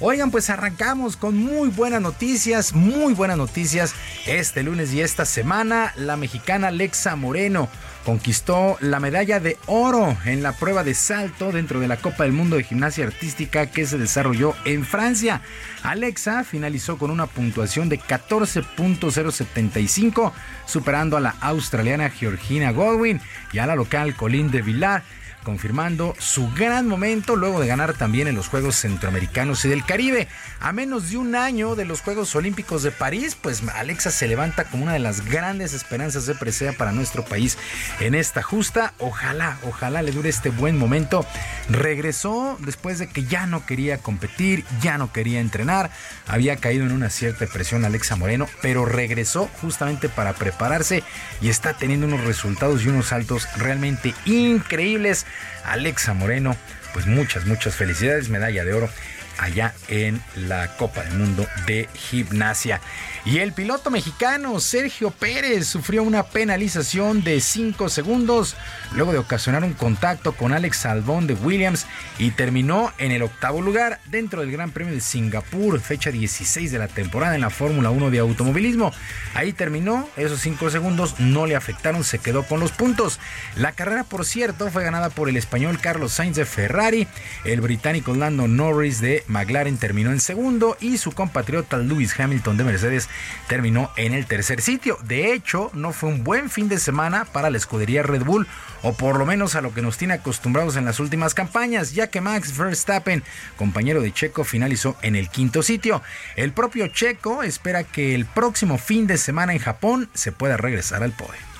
Oigan, 0.04 0.32
pues 0.32 0.50
arrancamos 0.50 1.16
con 1.16 1.38
muy 1.38 1.70
buenas 1.70 2.02
noticias, 2.02 2.74
muy 2.74 3.14
buenas 3.14 3.38
noticias. 3.38 3.94
Este 4.26 4.64
lunes 4.64 4.92
y 4.96 5.02
esta 5.02 5.26
semana, 5.26 5.94
la 5.96 6.18
mexicana 6.18 6.70
Alexa 6.70 7.16
Moreno 7.16 7.70
conquistó 8.04 8.78
la 8.80 9.00
medalla 9.00 9.40
de 9.40 9.60
oro 9.68 10.18
en 10.26 10.42
la 10.42 10.54
prueba 10.54 10.84
de 10.84 10.96
salto 10.96 11.52
dentro 11.52 11.80
de 11.80 11.88
la 11.88 11.98
Copa 11.98 12.24
del 12.24 12.34
Mundo 12.34 12.56
de 12.56 12.64
Gimnasia 12.64 13.06
Artística 13.06 13.68
que 13.68 13.86
se 13.86 14.00
desarrolló 14.00 14.56
en 14.66 14.86
Francia. 14.86 15.44
Alexa 15.84 16.44
finalizó 16.46 16.98
con 16.98 17.12
una 17.12 17.28
puntuación 17.28 17.88
de 17.88 18.00
14.075, 18.00 20.32
superando 20.66 21.16
a 21.16 21.22
la 21.22 21.36
australiana 21.42 22.10
Georgina 22.10 22.72
Godwin 22.72 23.22
y 23.54 23.60
a 23.60 23.68
la 23.68 23.76
local 23.76 24.16
Colin 24.16 24.50
de 24.50 24.64
Villar 24.64 25.04
confirmando 25.44 26.16
su 26.20 26.52
gran 26.52 26.88
momento 26.88 27.36
luego 27.36 27.60
de 27.60 27.68
ganar 27.68 27.94
también 27.94 28.28
en 28.28 28.36
los 28.36 28.48
Juegos 28.48 28.76
Centroamericanos 28.76 29.66
y 29.66 29.70
del 29.70 29.86
Caribe. 29.86 30.28
A 30.60 30.72
menos 30.72 31.10
de 31.10 31.18
un 31.18 31.36
año 31.36 31.76
de 31.76 31.86
los 31.86 32.02
Juegos 32.02 32.36
Olímpicos 32.36 32.84
de 32.84 32.92
París, 32.92 33.36
pues 33.40 33.64
Alexa 33.76 34.12
se 34.12 34.28
levanta 34.28 34.66
como 34.66 34.84
una 34.84 34.94
de 34.94 35.00
las 35.00 35.26
grandes 35.26 35.74
esperanzas 35.74 36.26
de 36.26 36.36
presea 36.36 36.74
para 36.74 36.92
nuestro 36.92 37.26
país 37.26 37.58
en 38.00 38.16
esta 38.16 38.42
justa. 38.42 38.94
Ojalá, 39.00 39.58
ojalá 39.64 40.02
le 40.02 40.12
dure 40.12 40.30
este 40.30 40.50
buen 40.50 40.78
momento. 40.78 41.26
Regresó 41.70 42.58
después 42.60 43.00
de 43.00 43.08
que 43.08 43.26
ya 43.26 43.48
no 43.48 43.66
quería 43.66 43.98
competir, 43.98 44.66
ya 44.82 44.98
no 44.98 45.12
quería 45.12 45.40
entrenar, 45.40 45.92
había 46.28 46.58
caído 46.58 46.86
en 46.86 46.92
una 46.92 47.10
cierta 47.10 47.46
depresión 47.46 47.86
Alexa 47.86 48.16
Moreno, 48.16 48.48
pero 48.62 48.86
regresó 48.86 49.50
justamente 49.62 50.10
para 50.10 50.34
prepararse 50.34 51.04
y 51.42 51.50
está 51.50 51.74
teniendo 51.74 52.08
unos 52.08 52.26
resultados 52.26 52.84
y 52.84 52.90
unos 52.90 53.08
saltos 53.08 53.48
realmente 53.58 54.14
increíbles. 54.26 55.26
Alexa 55.66 56.14
Moreno, 56.14 56.56
pues 56.94 57.06
muchas, 57.06 57.46
muchas 57.46 57.76
felicidades, 57.76 58.30
medalla 58.30 58.64
de 58.66 58.74
oro 58.74 58.90
allá 59.38 59.74
en 59.88 60.22
la 60.36 60.76
Copa 60.78 61.04
del 61.04 61.14
Mundo 61.14 61.48
de 61.66 61.90
Gimnasia. 61.94 62.80
Y 63.24 63.38
el 63.38 63.54
piloto 63.54 63.92
mexicano 63.92 64.60
Sergio 64.60 65.12
Pérez 65.12 65.68
sufrió 65.68 66.02
una 66.02 66.24
penalización 66.24 67.24
de 67.24 67.40
5 67.40 67.88
segundos 67.88 68.56
luego 68.96 69.12
de 69.12 69.20
ocasionar 69.20 69.64
un 69.64 69.74
contacto 69.74 70.32
con 70.32 70.54
Alex 70.54 70.88
Albón 70.88 71.28
de 71.28 71.36
Williams 71.36 71.86
y 72.18 72.32
terminó 72.32 72.92
en 72.98 73.12
el 73.12 73.22
octavo 73.22 73.62
lugar 73.62 74.00
dentro 74.08 74.42
del 74.42 74.52
Gran 74.52 74.72
Premio 74.72 74.96
de 74.96 75.02
Singapur, 75.02 75.80
fecha 75.80 76.10
16 76.10 76.72
de 76.72 76.80
la 76.80 76.88
temporada 76.88 77.36
en 77.36 77.42
la 77.42 77.52
Fórmula 77.52 77.92
1 77.92 78.10
de 78.10 78.18
automovilismo. 78.18 78.92
Ahí 79.36 79.54
terminó, 79.54 80.10
esos 80.18 80.42
5 80.42 80.72
segundos 80.72 81.20
no 81.20 81.46
le 81.46 81.56
afectaron, 81.56 82.04
se 82.04 82.18
quedó 82.18 82.44
con 82.44 82.60
los 82.60 82.72
puntos. 82.72 83.20
La 83.56 83.74
carrera, 83.74 84.04
por 84.04 84.26
cierto, 84.26 84.72
fue 84.72 84.84
ganada 84.84 85.12
por 85.12 85.30
el 85.30 85.38
español 85.38 85.80
Carlos 85.80 86.14
Sainz 86.14 86.38
de 86.38 86.46
Ferrari, 86.46 87.08
el 87.46 87.62
británico 87.62 88.16
Lando 88.16 88.48
Norris 88.48 89.00
de 89.00 89.24
McLaren 89.28 89.78
terminó 89.78 90.12
en 90.12 90.20
segundo 90.20 90.76
y 90.80 90.98
su 90.98 91.12
compatriota 91.12 91.78
Lewis 91.78 92.20
Hamilton 92.20 92.58
de 92.58 92.64
Mercedes 92.64 93.11
terminó 93.48 93.92
en 93.98 94.14
el 94.14 94.26
tercer 94.26 94.62
sitio. 94.62 94.98
De 95.04 95.34
hecho, 95.34 95.72
no 95.74 95.94
fue 95.94 96.10
un 96.10 96.24
buen 96.24 96.50
fin 96.50 96.70
de 96.70 96.80
semana 96.80 97.26
para 97.26 97.50
la 97.50 97.58
escudería 97.58 98.04
Red 98.04 98.24
Bull, 98.24 98.48
o 98.82 98.94
por 98.94 99.18
lo 99.18 99.26
menos 99.26 99.56
a 99.56 99.62
lo 99.62 99.74
que 99.74 99.82
nos 99.82 99.98
tiene 99.98 100.16
acostumbrados 100.16 100.76
en 100.76 100.86
las 100.86 101.00
últimas 101.00 101.34
campañas, 101.34 101.94
ya 101.94 102.08
que 102.08 102.22
Max 102.22 102.58
Verstappen, 102.58 103.24
compañero 103.58 104.02
de 104.02 104.14
Checo, 104.14 104.44
finalizó 104.44 104.96
en 105.02 105.16
el 105.16 105.30
quinto 105.30 105.64
sitio. 105.64 106.02
El 106.36 106.52
propio 106.52 106.88
Checo 106.88 107.44
espera 107.44 107.84
que 107.84 108.16
el 108.16 108.26
próximo 108.26 108.78
fin 108.78 109.08
de 109.08 109.18
semana 109.18 109.54
en 109.54 109.60
Japón 109.60 110.10
se 110.14 110.32
pueda 110.32 110.58
regresar 110.58 111.04
al 111.04 111.12
podio. 111.12 111.52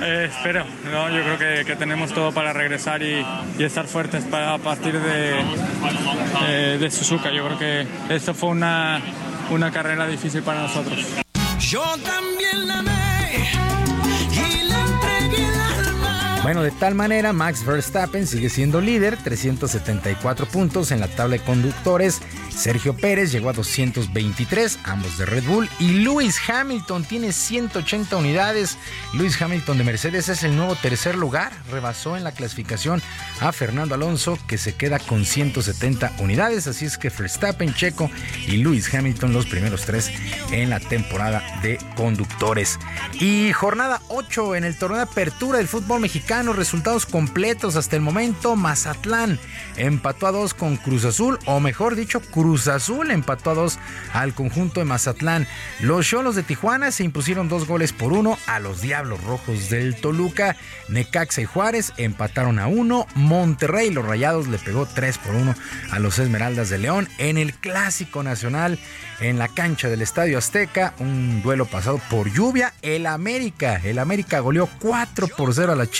Eh, 0.00 0.28
espero, 0.30 0.64
¿no? 0.90 1.08
yo 1.10 1.22
creo 1.22 1.64
que, 1.64 1.76
tenemos 1.76 2.12
todo 2.12 2.32
para 2.32 2.52
regresar 2.52 3.02
y, 3.02 3.24
estar 3.58 3.86
fuertes 3.86 4.24
para, 4.24 4.54
a 4.54 4.58
partir 4.58 5.00
eh, 5.02 6.76
de 6.78 6.90
Suzuka. 6.90 7.30
Yo 7.30 7.46
creo 7.46 7.58
que 7.58 7.86
esto 8.14 8.34
fue 8.34 8.50
una, 8.50 9.00
una 9.50 9.70
carrera 9.70 10.06
difícil 10.06 10.42
para 10.42 10.62
nosotros. 10.62 10.98
Yo 11.58 11.82
también 12.04 12.66
la 12.68 12.82
Bueno, 16.46 16.62
de 16.62 16.70
tal 16.70 16.94
manera, 16.94 17.32
Max 17.32 17.66
Verstappen 17.66 18.24
sigue 18.24 18.48
siendo 18.50 18.80
líder, 18.80 19.16
374 19.16 20.46
puntos 20.46 20.92
en 20.92 21.00
la 21.00 21.08
tabla 21.08 21.38
de 21.38 21.42
conductores. 21.42 22.20
Sergio 22.50 22.96
Pérez 22.96 23.32
llegó 23.32 23.50
a 23.50 23.52
223, 23.52 24.78
ambos 24.84 25.18
de 25.18 25.26
Red 25.26 25.42
Bull. 25.42 25.68
Y 25.80 26.04
Lewis 26.04 26.38
Hamilton 26.48 27.04
tiene 27.04 27.32
180 27.32 28.16
unidades. 28.16 28.78
Lewis 29.12 29.42
Hamilton 29.42 29.76
de 29.76 29.84
Mercedes 29.84 30.28
es 30.28 30.44
el 30.44 30.56
nuevo 30.56 30.76
tercer 30.76 31.16
lugar. 31.16 31.50
Rebasó 31.72 32.16
en 32.16 32.22
la 32.22 32.30
clasificación 32.30 33.02
a 33.40 33.50
Fernando 33.50 33.96
Alonso, 33.96 34.38
que 34.46 34.56
se 34.56 34.76
queda 34.76 35.00
con 35.00 35.24
170 35.24 36.12
unidades. 36.20 36.68
Así 36.68 36.84
es 36.84 36.96
que 36.96 37.10
Verstappen, 37.10 37.74
Checo 37.74 38.08
y 38.46 38.58
Lewis 38.58 38.94
Hamilton, 38.94 39.32
los 39.32 39.46
primeros 39.46 39.84
tres 39.84 40.12
en 40.52 40.70
la 40.70 40.78
temporada 40.78 41.42
de 41.60 41.76
conductores. 41.96 42.78
Y 43.14 43.52
jornada 43.52 44.00
8 44.08 44.54
en 44.54 44.62
el 44.62 44.78
torneo 44.78 44.98
de 44.98 45.02
apertura 45.02 45.58
del 45.58 45.66
fútbol 45.66 46.00
mexicano 46.00 46.35
resultados 46.44 47.06
completos 47.06 47.76
hasta 47.76 47.96
el 47.96 48.02
momento. 48.02 48.56
Mazatlán 48.56 49.38
empató 49.76 50.26
a 50.26 50.32
dos 50.32 50.52
con 50.52 50.76
Cruz 50.76 51.04
Azul, 51.04 51.38
o 51.46 51.60
mejor 51.60 51.96
dicho, 51.96 52.20
Cruz 52.20 52.68
Azul 52.68 53.10
empató 53.10 53.50
a 53.50 53.54
dos 53.54 53.78
al 54.12 54.34
conjunto 54.34 54.80
de 54.80 54.86
Mazatlán. 54.86 55.46
Los 55.80 56.06
Cholos 56.06 56.36
de 56.36 56.42
Tijuana 56.42 56.90
se 56.90 57.04
impusieron 57.04 57.48
dos 57.48 57.66
goles 57.66 57.92
por 57.92 58.12
uno 58.12 58.38
a 58.46 58.60
los 58.60 58.82
Diablos 58.82 59.22
Rojos 59.24 59.70
del 59.70 59.96
Toluca. 59.96 60.56
Necaxa 60.88 61.40
y 61.40 61.46
Juárez 61.46 61.94
empataron 61.96 62.58
a 62.58 62.66
uno. 62.66 63.06
Monterrey, 63.14 63.90
los 63.90 64.04
Rayados, 64.04 64.46
le 64.46 64.58
pegó 64.58 64.86
tres 64.86 65.16
por 65.16 65.34
uno 65.34 65.54
a 65.90 65.98
los 65.98 66.18
Esmeraldas 66.18 66.68
de 66.68 66.78
León 66.78 67.08
en 67.16 67.38
el 67.38 67.54
Clásico 67.54 68.22
Nacional 68.22 68.78
en 69.20 69.38
la 69.38 69.48
cancha 69.48 69.88
del 69.88 70.02
Estadio 70.02 70.38
Azteca. 70.38 70.94
Un 70.98 71.40
duelo 71.42 71.64
pasado 71.64 72.00
por 72.10 72.30
lluvia. 72.30 72.74
El 72.82 73.06
América, 73.06 73.80
el 73.82 73.98
América 73.98 74.40
goleó 74.40 74.68
4 74.80 75.28
por 75.28 75.54
0 75.54 75.72
a 75.72 75.76
las 75.76 75.90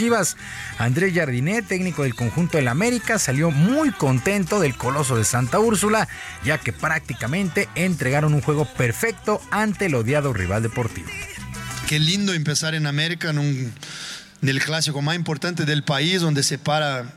Andrés 0.78 1.14
Jardinet, 1.14 1.66
técnico 1.66 2.02
del 2.02 2.14
conjunto 2.14 2.56
del 2.56 2.68
América, 2.68 3.18
salió 3.18 3.50
muy 3.50 3.90
contento 3.90 4.58
del 4.60 4.76
Coloso 4.76 5.16
de 5.16 5.24
Santa 5.24 5.58
Úrsula, 5.58 6.08
ya 6.44 6.58
que 6.58 6.72
prácticamente 6.72 7.68
entregaron 7.74 8.34
un 8.34 8.40
juego 8.40 8.64
perfecto 8.64 9.40
ante 9.50 9.86
el 9.86 9.94
odiado 9.94 10.32
rival 10.32 10.62
deportivo. 10.62 11.08
Qué 11.88 11.98
lindo 12.00 12.32
empezar 12.32 12.74
en 12.74 12.86
América, 12.86 13.30
en, 13.30 13.38
un, 13.38 13.72
en 14.42 14.48
el 14.48 14.62
clásico 14.62 15.02
más 15.02 15.14
importante 15.14 15.64
del 15.64 15.84
país, 15.84 16.20
donde 16.20 16.42
se 16.42 16.58
para 16.58 17.12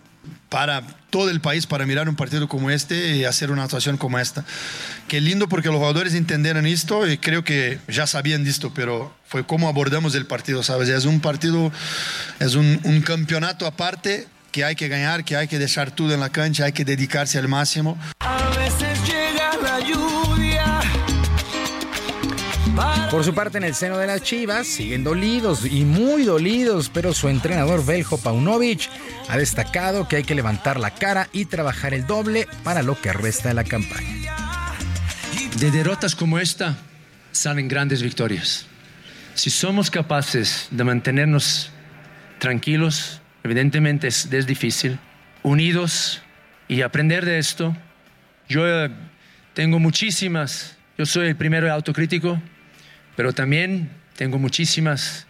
para 0.49 0.81
todo 1.09 1.29
el 1.29 1.41
país 1.41 1.67
para 1.67 1.85
mirar 1.85 2.09
un 2.09 2.15
partido 2.15 2.47
como 2.47 2.69
este 2.69 3.15
y 3.15 3.25
hacer 3.25 3.51
una 3.51 3.63
actuación 3.63 3.97
como 3.97 4.19
esta. 4.19 4.45
Qué 5.07 5.21
lindo 5.21 5.47
porque 5.47 5.69
los 5.69 5.77
jugadores 5.77 6.13
entendieron 6.13 6.65
esto 6.65 7.07
y 7.07 7.17
creo 7.17 7.43
que 7.43 7.79
ya 7.87 8.07
sabían 8.07 8.43
de 8.43 8.49
esto, 8.49 8.71
pero 8.73 9.13
fue 9.25 9.45
como 9.45 9.67
abordamos 9.67 10.15
el 10.15 10.25
partido, 10.25 10.63
¿sabes? 10.63 10.89
Es 10.89 11.05
un 11.05 11.19
partido, 11.19 11.71
es 12.39 12.55
un, 12.55 12.79
un 12.83 13.01
campeonato 13.01 13.65
aparte 13.65 14.27
que 14.51 14.63
hay 14.63 14.75
que 14.75 14.87
ganar, 14.87 15.23
que 15.23 15.35
hay 15.35 15.47
que 15.47 15.59
dejar 15.59 15.91
todo 15.91 16.13
en 16.13 16.19
la 16.19 16.29
cancha, 16.29 16.65
hay 16.65 16.73
que 16.73 16.85
dedicarse 16.85 17.37
al 17.37 17.47
máximo. 17.47 17.97
A 18.19 18.49
veces 18.57 18.99
llega 19.07 19.51
la 19.61 19.79
lluvia. 19.79 20.08
Por 23.11 23.23
su 23.23 23.33
parte, 23.33 23.57
en 23.57 23.63
el 23.63 23.73
seno 23.73 23.97
de 23.97 24.07
las 24.07 24.21
Chivas, 24.21 24.67
siguen 24.67 25.03
dolidos 25.03 25.65
y 25.65 25.83
muy 25.83 26.23
dolidos, 26.23 26.91
pero 26.93 27.13
su 27.13 27.27
entrenador 27.27 27.83
Beljo 27.83 28.17
Paunovic 28.17 28.87
ha 29.27 29.37
destacado 29.37 30.07
que 30.07 30.17
hay 30.17 30.23
que 30.23 30.35
levantar 30.35 30.79
la 30.79 30.93
cara 30.93 31.27
y 31.33 31.45
trabajar 31.45 31.93
el 31.93 32.05
doble 32.05 32.47
para 32.63 32.83
lo 32.83 32.99
que 33.01 33.11
resta 33.11 33.49
de 33.49 33.55
la 33.55 33.63
campaña. 33.63 34.33
De 35.57 35.71
derrotas 35.71 36.15
como 36.15 36.39
esta 36.39 36.77
salen 37.31 37.67
grandes 37.67 38.01
victorias. 38.01 38.67
Si 39.33 39.49
somos 39.49 39.89
capaces 39.89 40.67
de 40.69 40.83
mantenernos 40.83 41.71
tranquilos, 42.37 43.21
evidentemente 43.43 44.07
es, 44.07 44.31
es 44.31 44.45
difícil, 44.45 44.99
unidos 45.41 46.21
y 46.67 46.81
aprender 46.83 47.25
de 47.25 47.39
esto, 47.39 47.75
yo 48.47 48.67
eh, 48.67 48.91
tengo 49.53 49.79
muchísimas, 49.79 50.77
yo 50.97 51.05
soy 51.05 51.29
el 51.29 51.35
primero 51.35 51.71
autocrítico, 51.71 52.41
pero 53.19 53.33
también 53.33 53.91
tengo 54.15 54.39
muchísimas 54.39 55.27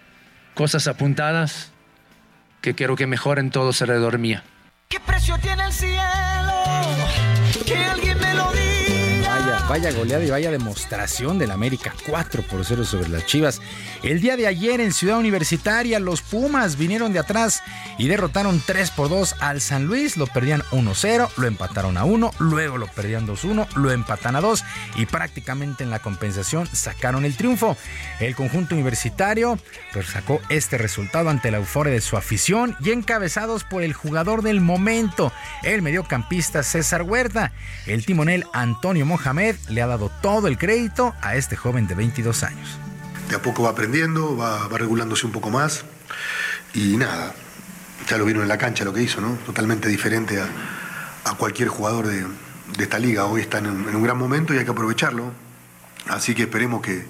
cosas 0.53 0.87
apuntadas 0.87 1.71
que 2.61 2.75
quiero 2.75 2.95
que 2.95 3.07
mejoren 3.07 3.49
todos 3.49 3.81
alrededor 3.81 4.19
mía. 4.19 4.43
Vaya 9.69 9.91
goleada 9.91 10.25
y 10.25 10.31
vaya 10.31 10.49
demostración 10.49 11.37
del 11.37 11.51
América 11.51 11.93
4 12.07 12.41
por 12.41 12.65
0 12.65 12.83
sobre 12.85 13.07
las 13.07 13.27
Chivas. 13.27 13.61
El 14.01 14.19
día 14.19 14.35
de 14.35 14.47
ayer 14.47 14.81
en 14.81 14.91
Ciudad 14.91 15.19
Universitaria 15.19 15.99
los 15.99 16.23
Pumas 16.23 16.75
vinieron 16.75 17.13
de 17.13 17.19
atrás 17.19 17.61
y 17.99 18.07
derrotaron 18.07 18.63
3 18.65 18.89
por 18.89 19.09
2 19.09 19.35
al 19.41 19.61
San 19.61 19.85
Luis. 19.85 20.17
Lo 20.17 20.25
perdían 20.25 20.63
1-0, 20.71 21.29
lo 21.37 21.47
empataron 21.47 21.97
a 21.97 22.03
1, 22.03 22.31
luego 22.39 22.79
lo 22.79 22.87
perdían 22.87 23.27
2-1, 23.27 23.67
lo 23.75 23.91
empatan 23.91 24.35
a 24.35 24.41
2 24.41 24.63
y 24.95 25.05
prácticamente 25.05 25.83
en 25.83 25.91
la 25.91 25.99
compensación 25.99 26.67
sacaron 26.73 27.23
el 27.23 27.37
triunfo. 27.37 27.77
El 28.19 28.35
conjunto 28.35 28.73
universitario 28.73 29.59
pues, 29.93 30.07
sacó 30.07 30.41
este 30.49 30.79
resultado 30.79 31.29
ante 31.29 31.51
la 31.51 31.57
euforia 31.57 31.93
de 31.93 32.01
su 32.01 32.17
afición 32.17 32.75
y 32.81 32.89
encabezados 32.89 33.65
por 33.65 33.83
el 33.83 33.93
jugador 33.93 34.41
del 34.41 34.61
momento, 34.61 35.31
el 35.61 35.83
mediocampista 35.83 36.63
César 36.63 37.03
Huerta, 37.03 37.51
el 37.85 38.03
timonel 38.03 38.47
Antonio 38.51 39.05
Mohamed 39.05 39.58
le 39.67 39.81
ha 39.81 39.87
dado 39.87 40.09
todo 40.21 40.47
el 40.47 40.57
crédito 40.57 41.13
a 41.21 41.35
este 41.35 41.55
joven 41.55 41.87
de 41.87 41.95
22 41.95 42.43
años. 42.43 42.69
De 43.29 43.35
a 43.35 43.41
poco 43.41 43.63
va 43.63 43.69
aprendiendo, 43.69 44.35
va, 44.35 44.67
regulándose 44.77 45.25
un 45.25 45.31
poco 45.31 45.49
más 45.49 45.83
y 46.73 46.97
nada, 46.97 47.33
ya 48.07 48.17
lo 48.17 48.25
vieron 48.25 48.43
en 48.43 48.49
la 48.49 48.57
cancha 48.57 48.83
lo 48.83 48.93
que 48.93 49.03
hizo, 49.03 49.21
¿no? 49.21 49.35
Totalmente 49.45 49.87
diferente 49.87 50.41
a, 50.41 50.47
cualquier 51.37 51.67
jugador 51.69 52.07
de, 52.07 52.25
esta 52.79 52.97
liga. 52.97 53.25
Hoy 53.25 53.41
está 53.41 53.59
en 53.59 53.67
un, 53.67 54.03
gran 54.03 54.17
momento 54.17 54.53
y 54.53 54.57
hay 54.57 54.65
que 54.65 54.71
aprovecharlo. 54.71 55.31
Así 56.07 56.33
que 56.33 56.43
esperemos 56.43 56.81
que, 56.81 57.05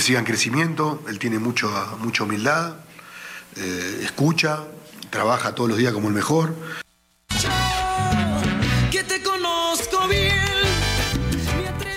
siga 0.00 0.18
en 0.18 0.26
crecimiento. 0.26 1.02
Él 1.08 1.18
tiene 1.18 1.38
mucho, 1.38 1.70
mucha 2.00 2.24
humildad, 2.24 2.74
eh, 3.56 4.00
escucha, 4.02 4.64
trabaja 5.08 5.54
todos 5.54 5.70
los 5.70 5.78
días 5.78 5.92
como 5.92 6.08
el 6.08 6.14
mejor. 6.14 6.54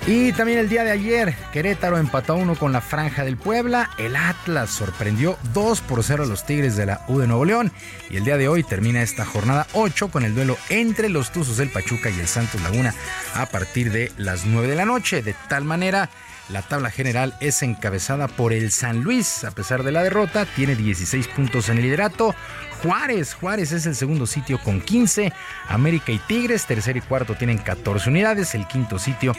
Y 0.10 0.32
también 0.32 0.60
el 0.60 0.70
día 0.70 0.86
de 0.86 0.92
ayer, 0.92 1.36
Querétaro 1.52 1.98
empató 1.98 2.38
uno 2.38 2.56
con 2.56 2.72
la 2.72 2.80
Franja 2.80 3.26
del 3.26 3.36
Puebla. 3.36 3.90
El 3.98 4.16
Atlas 4.16 4.70
sorprendió 4.70 5.38
2 5.54 5.82
por 5.82 6.02
0 6.02 6.24
a 6.24 6.26
los 6.26 6.46
Tigres 6.46 6.78
de 6.78 6.86
la 6.86 7.02
U 7.10 7.20
de 7.20 7.28
Nuevo 7.28 7.44
León. 7.44 7.74
Y 8.10 8.16
el 8.16 8.24
día 8.24 8.38
de 8.38 8.48
hoy 8.48 8.64
termina 8.64 9.02
esta 9.02 9.26
jornada 9.26 9.68
8 9.74 10.08
con 10.08 10.24
el 10.24 10.34
duelo 10.34 10.58
entre 10.70 11.10
los 11.10 11.34
Tuzos 11.34 11.58
del 11.58 11.72
Pachuca 11.72 12.10
y 12.10 12.22
el 12.22 12.28
Santos 12.30 12.62
Laguna 12.62 12.96
a 13.36 13.48
partir 13.48 13.92
de 13.92 14.14
las 14.16 14.46
9 14.46 14.70
de 14.70 14.76
la 14.76 14.86
noche. 14.86 15.22
De 15.22 15.36
tal 15.50 15.66
manera, 15.66 16.10
la 16.48 16.62
tabla 16.62 16.90
general 16.90 17.36
es 17.42 17.62
encabezada 17.62 18.30
por 18.30 18.54
el 18.54 18.72
San 18.72 19.04
Luis. 19.04 19.44
A 19.44 19.52
pesar 19.52 19.84
de 19.84 19.92
la 19.92 20.04
derrota, 20.04 20.46
tiene 20.46 20.76
16 20.76 21.28
puntos 21.28 21.68
en 21.68 21.80
el 21.80 21.84
liderato. 21.84 22.34
Juárez. 22.82 23.34
Juárez 23.34 23.72
es 23.72 23.86
el 23.86 23.96
segundo 23.96 24.26
sitio 24.26 24.60
con 24.64 24.82
15. 24.82 25.34
América 25.68 26.12
y 26.12 26.20
Tigres, 26.20 26.66
tercer 26.66 26.98
y 26.98 27.02
cuarto, 27.02 27.36
tienen 27.36 27.58
14 27.58 28.10
unidades. 28.10 28.56
El 28.56 28.68
quinto 28.68 29.00
sitio 29.00 29.34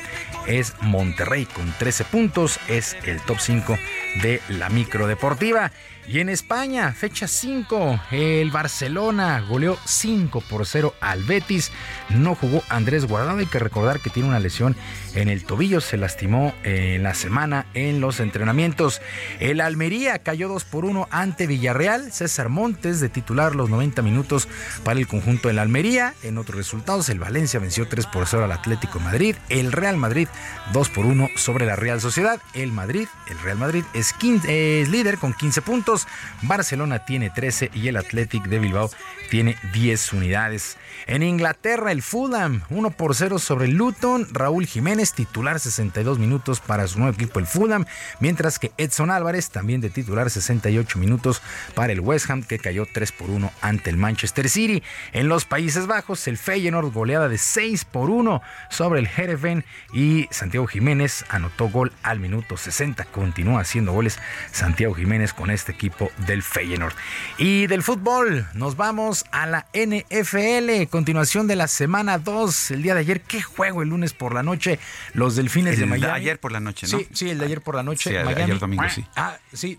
es 0.46 0.74
Monterrey 0.80 1.46
con 1.46 1.72
13 1.78 2.04
puntos. 2.04 2.58
Es 2.68 2.96
el 3.04 3.20
top 3.22 3.38
5 3.40 3.78
de 4.22 4.40
la 4.48 4.68
micro 4.68 5.06
deportiva. 5.06 5.70
Y 6.08 6.20
en 6.20 6.30
España, 6.30 6.92
fecha 6.92 7.28
5, 7.28 8.00
el 8.12 8.50
Barcelona 8.50 9.44
goleó 9.46 9.76
5 9.84 10.42
por 10.48 10.64
0 10.64 10.94
al 11.02 11.22
Betis. 11.22 11.70
No 12.08 12.34
jugó 12.34 12.62
Andrés 12.70 13.04
Guardado. 13.04 13.38
Hay 13.38 13.46
que 13.46 13.58
recordar 13.58 14.00
que 14.00 14.08
tiene 14.08 14.30
una 14.30 14.40
lesión 14.40 14.74
en 15.20 15.28
el 15.28 15.44
tobillo. 15.44 15.80
Se 15.80 15.96
lastimó 15.96 16.54
en 16.62 17.02
la 17.02 17.14
semana 17.14 17.66
en 17.74 18.00
los 18.00 18.20
entrenamientos. 18.20 19.00
El 19.40 19.60
Almería 19.60 20.18
cayó 20.20 20.48
2 20.48 20.64
por 20.64 20.84
1 20.84 21.08
ante 21.10 21.46
Villarreal. 21.46 22.12
César 22.12 22.48
Montes 22.48 23.00
de 23.00 23.08
titular 23.08 23.54
los 23.54 23.70
90 23.70 24.02
minutos 24.02 24.48
para 24.84 24.98
el 24.98 25.06
conjunto 25.06 25.48
del 25.48 25.58
Almería. 25.58 26.14
En 26.22 26.38
otros 26.38 26.56
resultados, 26.56 27.08
el 27.08 27.18
Valencia 27.18 27.60
venció 27.60 27.88
3 27.88 28.06
por 28.06 28.26
0 28.26 28.44
al 28.44 28.52
Atlético 28.52 29.00
Madrid, 29.00 29.36
el 29.48 29.72
Real 29.72 29.96
Madrid 29.96 30.28
2 30.72 30.88
por 30.90 31.06
1 31.06 31.30
sobre 31.36 31.66
la 31.66 31.76
Real 31.76 32.00
Sociedad, 32.00 32.40
el 32.54 32.72
Madrid, 32.72 33.08
el 33.28 33.38
Real 33.40 33.58
Madrid 33.58 33.84
es, 33.94 34.14
es 34.46 34.88
líder 34.88 35.18
con 35.18 35.32
15 35.32 35.62
puntos, 35.62 36.06
Barcelona 36.42 37.04
tiene 37.04 37.30
13 37.30 37.70
y 37.74 37.88
el 37.88 37.96
Athletic 37.96 38.44
de 38.44 38.58
Bilbao 38.58 38.90
tiene 39.28 39.56
10 39.72 40.12
unidades. 40.12 40.76
En 41.06 41.22
Inglaterra, 41.22 41.92
el 41.92 42.02
Fulham 42.02 42.62
1 42.70 42.90
por 42.90 43.14
0 43.14 43.38
sobre 43.38 43.66
el 43.66 43.72
Luton. 43.72 44.26
Raúl 44.32 44.66
Jiménez, 44.66 45.12
titular 45.12 45.58
62 45.58 46.18
minutos 46.18 46.60
para 46.60 46.86
su 46.86 46.98
nuevo 46.98 47.14
equipo, 47.14 47.38
el 47.38 47.46
Fulham. 47.46 47.86
Mientras 48.20 48.58
que 48.58 48.72
Edson 48.76 49.10
Álvarez, 49.10 49.50
también 49.50 49.80
de 49.80 49.90
titular 49.90 50.28
68 50.28 50.98
minutos 50.98 51.42
para 51.74 51.92
el 51.92 52.00
West 52.00 52.28
Ham, 52.30 52.42
que 52.42 52.58
cayó 52.58 52.86
3 52.92 53.12
por 53.12 53.30
1 53.30 53.50
ante 53.60 53.90
el 53.90 53.96
Manchester 53.96 54.48
City. 54.48 54.82
En 55.12 55.28
los 55.28 55.44
Países 55.44 55.86
Bajos, 55.86 56.26
el 56.28 56.36
Feyenoord 56.36 56.92
goleada 56.92 57.28
de 57.28 57.38
6 57.38 57.84
por 57.86 58.10
1 58.10 58.42
sobre 58.70 59.00
el 59.00 59.06
Hereven. 59.06 59.64
Y 59.92 60.28
Santiago 60.30 60.66
Jiménez 60.66 61.24
anotó 61.28 61.68
gol 61.68 61.92
al 62.02 62.20
minuto 62.20 62.56
60. 62.56 63.04
Continúa 63.06 63.60
haciendo 63.60 63.92
goles 63.92 64.18
Santiago 64.52 64.94
Jiménez 64.94 65.32
con 65.32 65.50
este 65.50 65.72
equipo 65.72 66.10
del 66.26 66.42
Feyenoord. 66.42 66.94
Y 67.38 67.66
del 67.66 67.82
fútbol, 67.82 68.46
nos 68.54 68.76
vamos 68.76 69.17
a 69.30 69.46
la 69.46 69.66
NFL 69.72 70.88
continuación 70.90 71.46
de 71.46 71.56
la 71.56 71.68
semana 71.68 72.18
2, 72.18 72.72
el 72.72 72.82
día 72.82 72.94
de 72.94 73.00
ayer. 73.00 73.20
¿Qué 73.20 73.42
juego 73.42 73.82
el 73.82 73.88
lunes 73.88 74.12
por 74.12 74.34
la 74.34 74.42
noche? 74.42 74.78
Los 75.14 75.36
Delfines 75.36 75.78
de 75.78 75.86
Miami. 75.86 76.14
ayer 76.14 76.40
por 76.40 76.52
la 76.52 76.60
noche, 76.60 76.86
¿no? 76.90 76.98
Sí, 76.98 77.08
sí, 77.12 77.30
el 77.30 77.38
de 77.38 77.46
ayer 77.46 77.60
por 77.60 77.74
la 77.74 77.82
noche. 77.82 78.10
Sí, 78.10 78.16
ayer 78.16 78.58
domingo, 78.58 78.84
sí. 78.88 79.04
Ah, 79.16 79.38
sí, 79.52 79.76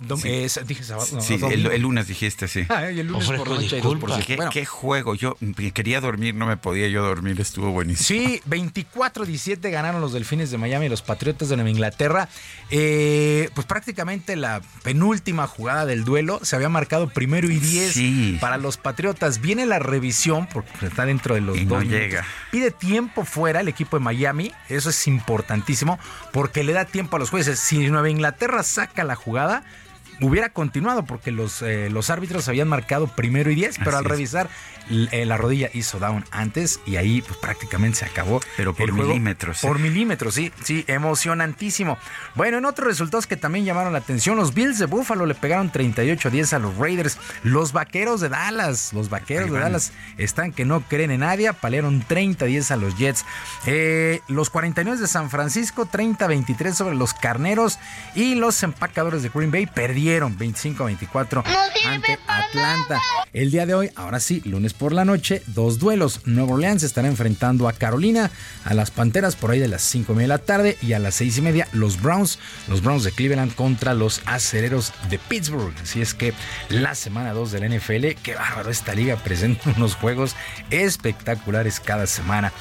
dije 0.65 0.83
sábado. 0.83 1.21
sí, 1.21 1.39
el, 1.51 1.81
lunes 1.81 2.07
dijiste, 2.07 2.47
sí. 2.47 2.65
Ah, 2.69 2.87
el 2.87 3.07
lunes 3.07 3.27
por 3.27 3.47
la 3.47 3.55
noche 3.55 3.81
¿Qué, 4.25 4.37
¿Qué, 4.51 4.65
juego? 4.65 5.15
Yo 5.15 5.37
quería 5.73 6.01
dormir, 6.01 6.35
no 6.35 6.45
me 6.45 6.57
podía 6.57 6.87
yo 6.87 7.03
dormir, 7.03 7.39
estuvo 7.39 7.71
buenísimo. 7.71 8.19
Sí, 8.19 8.41
24-17 8.49 9.71
ganaron 9.71 10.01
los 10.01 10.13
Delfines 10.13 10.51
de 10.51 10.57
Miami, 10.57 10.89
los 10.89 11.01
Patriotas 11.01 11.49
de 11.49 11.55
Nueva 11.55 11.69
Inglaterra. 11.69 12.29
Eh, 12.71 13.49
pues 13.53 13.67
prácticamente 13.67 14.35
la 14.35 14.61
penúltima 14.83 15.47
jugada 15.47 15.85
del 15.85 16.03
duelo 16.03 16.39
se 16.43 16.55
había 16.55 16.69
marcado 16.69 17.09
primero 17.09 17.49
y 17.49 17.59
10 17.59 18.39
para 18.39 18.57
los 18.57 18.77
Patriotas. 18.77 19.28
Viene 19.37 19.65
la 19.65 19.77
revisión, 19.79 20.47
porque 20.47 20.87
está 20.87 21.05
dentro 21.05 21.35
de 21.35 21.41
los 21.41 21.57
y 21.57 21.65
dos. 21.65 21.83
No 21.83 21.89
llega. 21.89 22.25
Pide 22.51 22.71
tiempo 22.71 23.23
fuera 23.23 23.59
el 23.59 23.67
equipo 23.67 23.97
de 23.97 24.03
Miami, 24.03 24.51
eso 24.67 24.89
es 24.89 25.07
importantísimo, 25.07 25.99
porque 26.33 26.63
le 26.63 26.73
da 26.73 26.85
tiempo 26.85 27.15
a 27.15 27.19
los 27.19 27.29
jueces. 27.29 27.59
Si 27.59 27.87
Nueva 27.89 28.09
Inglaterra 28.09 28.63
saca 28.63 29.03
la 29.03 29.15
jugada, 29.15 29.63
hubiera 30.21 30.49
continuado 30.49 31.05
porque 31.05 31.31
los, 31.31 31.61
eh, 31.61 31.89
los 31.89 32.09
árbitros 32.09 32.47
habían 32.47 32.67
marcado 32.67 33.07
primero 33.07 33.51
y 33.51 33.55
10, 33.55 33.79
pero 33.83 33.97
al 33.97 34.05
revisar 34.05 34.49
eh, 34.89 35.25
la 35.25 35.37
rodilla 35.37 35.69
hizo 35.73 35.99
down 35.99 36.25
antes 36.31 36.79
y 36.85 36.95
ahí 36.95 37.21
pues, 37.21 37.37
prácticamente 37.37 37.99
se 37.99 38.05
acabó. 38.05 38.39
Pero 38.57 38.73
por 38.73 38.91
milímetros. 38.91 39.61
Por 39.61 39.79
milímetros, 39.79 40.33
sí, 40.33 40.51
sí, 40.63 40.83
emocionantísimo. 40.87 41.97
Bueno, 42.35 42.57
en 42.57 42.65
otros 42.65 42.87
resultados 42.87 43.27
que 43.27 43.37
también 43.37 43.65
llamaron 43.65 43.93
la 43.93 43.99
atención, 43.99 44.35
los 44.35 44.53
Bills 44.53 44.79
de 44.79 44.85
Buffalo 44.85 45.25
le 45.25 45.35
pegaron 45.35 45.71
38-10 45.71 46.53
a 46.53 46.59
los 46.59 46.75
Raiders. 46.77 47.17
Los 47.43 47.71
Vaqueros 47.71 48.21
de 48.21 48.29
Dallas, 48.29 48.93
los 48.93 49.09
Vaqueros 49.09 49.51
de 49.51 49.59
Dallas 49.59 49.93
están 50.17 50.51
que 50.51 50.65
no 50.65 50.81
creen 50.81 51.11
en 51.11 51.21
nadie, 51.21 51.53
palearon 51.53 52.03
30-10 52.05 52.71
a 52.71 52.75
los 52.75 52.97
Jets. 52.97 53.25
Eh, 53.65 54.21
los 54.27 54.49
49 54.49 54.99
de 54.99 55.07
San 55.07 55.29
Francisco, 55.29 55.87
30-23 55.87 56.73
sobre 56.73 56.95
los 56.95 57.13
Carneros 57.13 57.79
y 58.15 58.35
los 58.35 58.63
empacadores 58.63 59.23
de 59.23 59.29
Green 59.29 59.51
Bay 59.51 59.65
perdieron 59.67 60.08
25-24 60.17 61.43
ante 61.85 62.17
Atlanta. 62.27 62.99
El 63.31 63.51
día 63.51 63.67
de 63.67 63.75
hoy, 63.75 63.91
ahora 63.95 64.19
sí, 64.19 64.41
lunes 64.43 64.73
por 64.73 64.91
la 64.91 65.05
noche, 65.05 65.43
dos 65.47 65.77
duelos. 65.77 66.21
Nuevo 66.25 66.53
Orleans 66.53 66.81
estará 66.81 67.07
enfrentando 67.07 67.67
a 67.67 67.73
Carolina, 67.73 68.31
a 68.65 68.73
las 68.73 68.89
Panteras 68.89 69.35
por 69.35 69.51
ahí 69.51 69.59
de 69.59 69.67
las 69.67 69.83
5 69.83 70.11
y 70.11 70.15
media 70.15 70.23
de 70.23 70.27
la 70.29 70.37
tarde 70.39 70.77
y 70.81 70.93
a 70.93 70.99
las 70.99 71.15
6 71.15 71.37
y 71.37 71.41
media 71.41 71.67
los 71.71 72.01
Browns, 72.01 72.39
los 72.67 72.81
Browns 72.81 73.03
de 73.03 73.11
Cleveland 73.11 73.53
contra 73.53 73.93
los 73.93 74.21
Acereros 74.25 74.93
de 75.09 75.19
Pittsburgh. 75.19 75.73
Así 75.81 76.01
es 76.01 76.15
que 76.15 76.33
la 76.69 76.95
semana 76.95 77.33
2 77.33 77.51
del 77.51 77.77
NFL, 77.77 78.07
qué 78.23 78.33
bárbaro, 78.33 78.71
esta 78.71 78.95
liga 78.95 79.15
presenta 79.17 79.69
unos 79.77 79.95
juegos 79.95 80.35
espectaculares 80.71 81.79
cada 81.79 82.07
semana. 82.07 82.51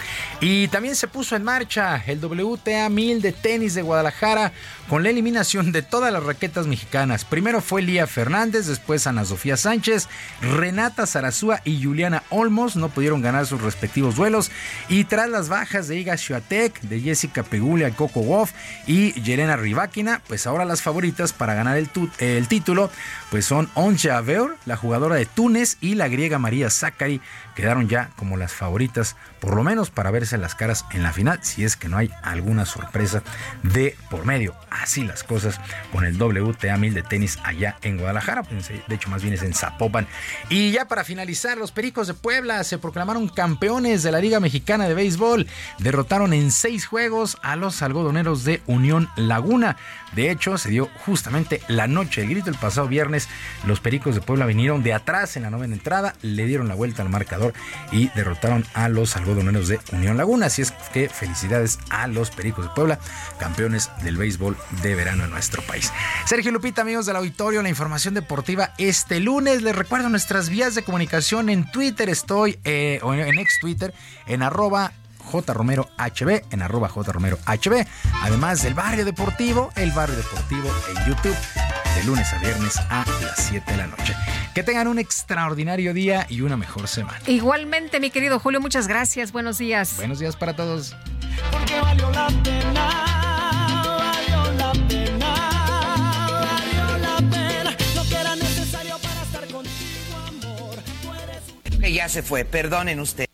Y 0.40 0.68
también 0.68 0.96
se 0.96 1.08
puso 1.08 1.34
en 1.34 1.44
marcha 1.44 2.02
el 2.06 2.22
WTA 2.22 2.90
1000 2.90 3.22
de 3.22 3.32
tenis 3.32 3.74
de 3.74 3.82
Guadalajara 3.82 4.52
con 4.88 5.02
la 5.02 5.10
eliminación 5.10 5.70
de 5.70 5.82
todas 5.82 6.12
las 6.12 6.22
raquetas 6.22 6.66
mexicanas. 6.66 7.24
Primero 7.24 7.60
fue 7.60 7.82
Lía 7.82 8.06
Fernández, 8.06 8.66
después 8.66 9.06
Ana 9.06 9.24
Sofía 9.24 9.56
Sánchez, 9.56 10.08
Renata 10.40 11.06
Zarazúa 11.06 11.60
y 11.64 11.82
Juliana 11.82 12.22
Olmos 12.30 12.76
no 12.76 12.88
pudieron 12.88 13.20
ganar 13.20 13.46
sus 13.46 13.60
respectivos 13.60 14.16
duelos 14.16 14.50
y 14.88 15.04
tras 15.04 15.28
las 15.28 15.48
bajas 15.48 15.88
de 15.88 15.98
Iga 15.98 16.16
Swiatek, 16.16 16.80
de 16.80 17.00
Jessica 17.00 17.42
Pegulia, 17.42 17.94
Coco 17.94 18.22
Wolf 18.22 18.52
y 18.86 19.12
Yelena 19.20 19.56
Rybakina, 19.56 20.22
pues 20.26 20.46
ahora 20.46 20.64
las 20.64 20.82
favoritas 20.82 21.32
para 21.32 21.54
ganar 21.54 21.76
el, 21.76 22.48
título 22.48 22.90
pues 23.30 23.44
son 23.44 23.70
Onche 23.74 24.10
Aveur, 24.10 24.56
la 24.64 24.76
jugadora 24.76 25.16
de 25.16 25.26
Túnez 25.26 25.76
y 25.80 25.94
la 25.94 26.08
griega 26.08 26.38
María 26.38 26.70
Zachary, 26.70 27.20
quedaron 27.58 27.88
ya 27.88 28.10
como 28.14 28.36
las 28.36 28.52
favoritas, 28.52 29.16
por 29.40 29.56
lo 29.56 29.64
menos 29.64 29.90
para 29.90 30.12
verse 30.12 30.38
las 30.38 30.54
caras 30.54 30.84
en 30.92 31.02
la 31.02 31.12
final, 31.12 31.40
si 31.42 31.64
es 31.64 31.74
que 31.74 31.88
no 31.88 31.96
hay 31.96 32.08
alguna 32.22 32.64
sorpresa 32.64 33.24
de 33.64 33.96
por 34.10 34.24
medio. 34.24 34.54
Así 34.70 35.02
las 35.02 35.24
cosas 35.24 35.60
con 35.90 36.04
el 36.04 36.22
WTA 36.22 36.76
1000 36.76 36.94
de 36.94 37.02
tenis 37.02 37.36
allá 37.42 37.76
en 37.82 37.98
Guadalajara, 37.98 38.44
pues, 38.44 38.68
de 38.68 38.94
hecho 38.94 39.10
más 39.10 39.22
bien 39.22 39.34
es 39.34 39.42
en 39.42 39.54
Zapopan. 39.54 40.06
Y 40.48 40.70
ya 40.70 40.86
para 40.86 41.02
finalizar, 41.02 41.58
los 41.58 41.72
Pericos 41.72 42.06
de 42.06 42.14
Puebla 42.14 42.62
se 42.62 42.78
proclamaron 42.78 43.26
campeones 43.28 44.04
de 44.04 44.12
la 44.12 44.20
Liga 44.20 44.38
Mexicana 44.38 44.86
de 44.86 44.94
Béisbol, 44.94 45.48
derrotaron 45.78 46.34
en 46.34 46.52
seis 46.52 46.86
juegos 46.86 47.38
a 47.42 47.56
los 47.56 47.82
algodoneros 47.82 48.44
de 48.44 48.62
Unión 48.66 49.08
Laguna. 49.16 49.76
De 50.12 50.30
hecho, 50.30 50.58
se 50.58 50.70
dio 50.70 50.90
justamente 51.04 51.60
la 51.68 51.86
noche 51.86 52.20
del 52.20 52.30
grito 52.30 52.50
el 52.50 52.56
pasado 52.56 52.88
viernes. 52.88 53.28
Los 53.66 53.80
Pericos 53.80 54.14
de 54.14 54.20
Puebla 54.20 54.46
vinieron 54.46 54.82
de 54.82 54.94
atrás 54.94 55.36
en 55.36 55.42
la 55.42 55.50
novena 55.50 55.74
entrada, 55.74 56.14
le 56.22 56.46
dieron 56.46 56.68
la 56.68 56.74
vuelta 56.74 57.02
al 57.02 57.08
marcador 57.08 57.52
y 57.92 58.08
derrotaron 58.10 58.64
a 58.74 58.88
los 58.88 59.16
algodoneros 59.16 59.68
de 59.68 59.80
Unión 59.92 60.16
Laguna. 60.16 60.46
Así 60.46 60.62
es 60.62 60.72
que 60.92 61.08
felicidades 61.08 61.78
a 61.90 62.06
los 62.06 62.30
Pericos 62.30 62.64
de 62.66 62.74
Puebla, 62.74 62.98
campeones 63.38 63.90
del 64.02 64.16
béisbol 64.16 64.56
de 64.82 64.94
verano 64.94 65.24
en 65.24 65.30
nuestro 65.30 65.62
país. 65.62 65.92
Sergio 66.26 66.52
Lupita, 66.52 66.82
amigos 66.82 67.06
del 67.06 67.16
auditorio, 67.16 67.62
la 67.62 67.68
información 67.68 68.14
deportiva 68.14 68.72
este 68.78 69.20
lunes. 69.20 69.62
Les 69.62 69.74
recuerdo 69.74 70.08
nuestras 70.08 70.48
vías 70.48 70.74
de 70.74 70.82
comunicación 70.82 71.48
en 71.48 71.70
Twitter. 71.70 72.08
Estoy 72.08 72.58
eh, 72.64 73.00
en 73.02 73.38
ex 73.38 73.58
Twitter 73.60 73.94
en 74.26 74.42
arroba 74.42 74.92
jromerohb, 75.28 75.88
en 76.50 76.62
arroba 76.62 76.88
jromerohb. 76.88 77.38
Además 78.22 78.62
del 78.62 78.74
Barrio 78.74 79.04
Deportivo, 79.04 79.70
el 79.76 79.92
Barrio 79.92 80.16
Deportivo 80.16 80.68
en 80.88 81.06
YouTube, 81.06 81.36
de 81.94 82.04
lunes 82.04 82.32
a 82.32 82.38
viernes 82.38 82.76
a 82.90 83.04
las 83.22 83.36
7 83.36 83.70
de 83.70 83.76
la 83.76 83.86
noche. 83.86 84.14
Que 84.54 84.62
tengan 84.62 84.88
un 84.88 84.98
extraordinario 84.98 85.94
día 85.94 86.26
y 86.28 86.40
una 86.40 86.56
mejor 86.56 86.88
semana. 86.88 87.20
Igualmente, 87.26 88.00
mi 88.00 88.10
querido 88.10 88.40
Julio, 88.40 88.60
muchas 88.60 88.88
gracias. 88.88 89.30
Buenos 89.30 89.58
días. 89.58 89.96
Buenos 89.96 90.18
días 90.18 90.34
para 90.36 90.56
todos. 90.56 90.96
Porque 91.52 91.80
valió 91.80 92.10
la 92.10 92.28
pena, 92.42 93.96
valió 93.98 94.52
la 94.54 94.72
pena, 94.88 95.34
valió 96.40 96.98
la 96.98 97.16
pena. 97.30 97.76
Lo 97.94 98.02
que 98.04 98.16
era 98.16 98.34
necesario 98.34 98.98
para 98.98 99.22
estar 99.22 99.46
contigo, 99.46 100.16
amor. 100.26 101.80
Que 101.80 101.92
ya 101.92 102.08
se 102.08 102.22
fue, 102.22 102.44
perdonen 102.44 102.98
ustedes. 102.98 103.27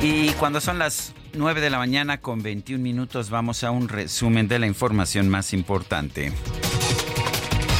Y 0.00 0.30
cuando 0.34 0.60
son 0.60 0.78
las 0.78 1.12
9 1.34 1.60
de 1.60 1.70
la 1.70 1.78
mañana 1.78 2.20
con 2.20 2.40
21 2.40 2.80
minutos 2.80 3.30
vamos 3.30 3.64
a 3.64 3.72
un 3.72 3.88
resumen 3.88 4.46
de 4.46 4.60
la 4.60 4.66
información 4.68 5.28
más 5.28 5.52
importante. 5.52 6.32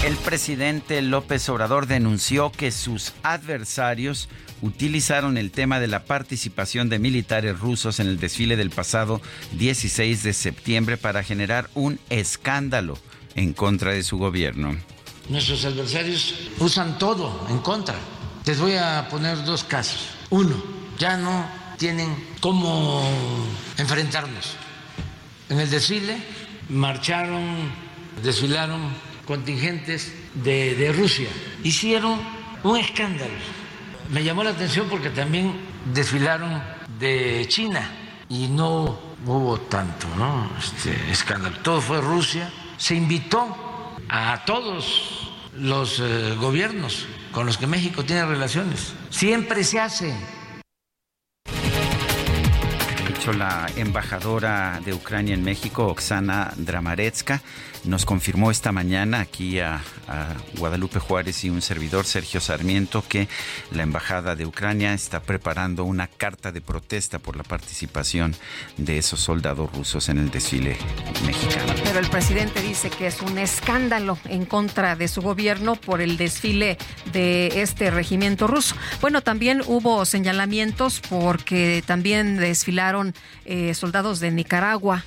El 0.05 0.17
presidente 0.17 1.01
López 1.01 1.49
Obrador 1.49 1.87
denunció 1.87 2.51
que 2.51 2.73
sus 2.73 3.13
adversarios 3.23 4.29
utilizaron 4.63 5.37
el 5.37 5.53
tema 5.53 5.79
de 5.79 5.87
la 5.87 6.05
participación 6.05 6.89
de 6.89 6.99
militares 6.99 7.59
rusos 7.61 8.01
en 8.01 8.09
el 8.09 8.19
desfile 8.19 8.57
del 8.57 8.71
pasado 8.71 9.21
16 9.53 10.25
de 10.25 10.33
septiembre 10.33 10.97
para 10.97 11.23
generar 11.23 11.71
un 11.75 12.01
escándalo 12.11 12.99
en 13.37 13.53
contra 13.53 13.93
de 13.93 14.03
su 14.03 14.19
gobierno. 14.19 14.77
Nuestros 15.29 15.65
adversarios 15.65 16.35
usan 16.59 16.99
todo 16.99 17.47
en 17.49 17.59
contra. 17.59 17.95
Les 18.45 18.59
voy 18.59 18.73
a 18.73 19.07
poner 19.09 19.45
dos 19.45 19.63
casos. 19.63 20.09
Uno, 20.31 20.57
ya 20.99 21.17
no 21.17 21.58
tienen 21.79 22.15
cómo 22.41 23.03
enfrentarnos. 23.79 24.57
En 25.49 25.61
el 25.61 25.71
desfile 25.71 26.19
marcharon, 26.69 27.71
desfilaron 28.23 28.93
contingentes 29.27 30.13
de, 30.35 30.75
de, 30.75 30.93
Rusia. 30.93 31.29
Hicieron 31.63 32.21
un 32.63 32.77
escándalo. 32.77 33.33
Me 34.11 34.23
llamó 34.23 34.45
la 34.45 34.51
atención 34.51 34.89
porque 34.91 35.11
también 35.11 35.55
desfilaron 35.95 36.63
de 36.99 37.47
China 37.49 37.91
y 38.29 38.49
no 38.49 38.99
hubo 39.25 39.59
tanto 39.61 40.07
¿no? 40.17 40.51
este 40.59 41.11
escándalo. 41.11 41.57
Todo 41.63 41.81
fue 41.81 42.01
Rusia. 42.01 42.51
Se 42.77 42.95
invitó 42.95 43.97
a 44.09 44.45
todos 44.45 45.31
los 45.55 46.01
eh, 46.01 46.37
gobiernos 46.39 47.07
con 47.33 47.47
los 47.47 47.59
que 47.59 47.67
México 47.67 48.05
tiene 48.05 48.25
relaciones. 48.25 48.93
Siempre 49.11 49.65
se 49.65 49.81
hace. 49.81 50.38
La 53.27 53.69
embajadora 53.77 54.81
de 54.83 54.95
Ucrania 54.95 55.35
en 55.35 55.45
México, 55.45 55.87
Oksana 55.87 56.55
Dramaretska, 56.57 57.43
nos 57.85 58.05
confirmó 58.05 58.51
esta 58.51 58.73
mañana 58.73 59.21
aquí 59.21 59.61
a, 59.61 59.81
Guadalupe 60.57 61.01
Juárez 61.01 61.45
y 61.45 61.51
un 61.51 61.61
servidor, 61.61 62.07
Sergio 62.07 62.41
Sarmiento, 62.41 63.05
que 63.07 63.29
la 63.73 63.83
Embajada 63.83 64.37
de 64.37 64.47
Ucrania 64.47 64.95
está 64.95 65.21
preparando 65.21 65.85
una 65.85 66.07
carta 66.07 66.51
de 66.51 66.63
protesta 66.63 67.19
por 67.19 67.37
la 67.37 67.43
participación 67.43 68.35
de 68.79 68.97
esos 68.97 69.21
soldados 69.21 69.71
rusos 69.71 70.09
en 70.09 70.17
el 70.17 70.31
desfile 70.31 70.79
mexicano. 71.27 71.75
Pero 71.85 71.99
el 71.99 72.09
presidente 72.09 72.63
dice 72.63 72.89
que 72.89 73.07
es 73.07 73.21
un 73.21 73.37
escándalo 73.37 74.19
en 74.25 74.47
contra 74.47 74.97
de 74.97 75.09
su 75.09 75.21
gobierno 75.21 75.77
por 75.77 76.01
el 76.01 76.17
desfile 76.17 76.79
de 77.13 77.63
este 77.63 77.91
regimiento 77.91 78.47
ruso. 78.47 78.75
Bueno, 79.03 79.21
también 79.23 79.63
hubo 79.67 80.07
señalamientos 80.07 81.01
porque 81.09 81.83
también 81.87 82.39
desfilaron 82.39 83.15
eh, 83.45 83.75
soldados 83.75 84.21
de 84.21 84.31
Nicaragua 84.31 85.05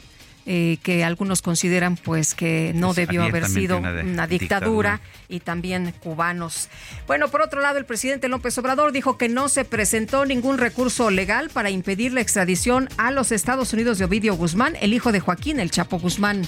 eh, 0.54 0.80
que 0.84 1.06
algunos 1.06 1.42
consideran 1.42 1.96
pues 1.96 2.36
que 2.36 2.74
no 2.76 2.88
pues 2.88 2.98
debió 2.98 3.24
haber 3.24 3.46
sido 3.46 3.78
una, 3.78 3.94
de, 3.94 4.04
una 4.04 4.28
dictadura, 4.28 4.92
dictadura, 4.98 5.02
y 5.30 5.40
también 5.40 5.94
cubanos. 6.04 6.68
Bueno, 7.08 7.30
por 7.30 7.42
otro 7.42 7.62
lado, 7.62 7.78
el 7.78 7.86
presidente 7.86 8.28
López 8.28 8.58
Obrador 8.58 8.92
dijo 8.92 9.18
que 9.18 9.30
no 9.30 9.48
se 9.48 9.64
presentó 9.64 10.26
ningún 10.26 10.58
recurso 10.58 11.10
legal 11.10 11.50
para 11.52 11.70
impedir 11.70 12.12
la 12.12 12.20
extradición 12.20 12.90
a 12.98 13.12
los 13.12 13.32
Estados 13.32 13.72
Unidos 13.72 13.98
de 13.98 14.04
Ovidio 14.04 14.36
Guzmán, 14.36 14.76
el 14.82 14.94
hijo 14.94 15.14
de 15.14 15.22
Joaquín, 15.22 15.58
el 15.62 15.72
Chapo 15.72 16.00
Guzmán. 16.00 16.42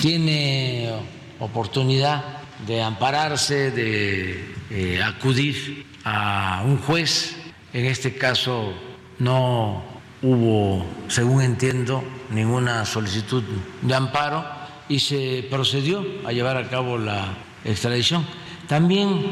Tiene 0.00 0.94
oportunidad 1.38 2.38
de 2.66 2.80
ampararse, 2.80 3.70
de 3.70 4.44
eh, 4.70 5.02
acudir 5.02 5.84
a 6.04 6.62
un 6.64 6.78
juez. 6.78 7.36
En 7.74 7.84
este 7.84 8.14
caso 8.14 8.72
no 9.18 9.95
hubo, 10.26 10.84
según 11.06 11.40
entiendo, 11.40 12.02
ninguna 12.30 12.84
solicitud 12.84 13.44
de 13.82 13.94
amparo 13.94 14.44
y 14.88 14.98
se 14.98 15.46
procedió 15.48 16.04
a 16.26 16.32
llevar 16.32 16.56
a 16.56 16.68
cabo 16.68 16.98
la 16.98 17.28
extradición. 17.64 18.26
También 18.66 19.22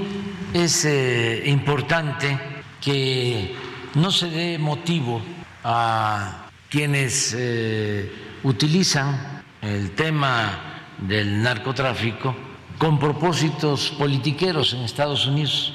es 0.52 0.84
eh, 0.84 1.42
importante 1.46 2.38
que 2.80 3.56
no 3.94 4.12
se 4.12 4.30
dé 4.30 4.58
motivo 4.58 5.20
a 5.64 6.46
quienes 6.70 7.34
eh, 7.36 8.12
utilizan 8.44 9.42
el 9.62 9.90
tema 9.92 10.92
del 10.98 11.42
narcotráfico 11.42 12.36
con 12.78 13.00
propósitos 13.00 13.90
politiqueros 13.98 14.74
en 14.74 14.82
Estados 14.82 15.26
Unidos. 15.26 15.74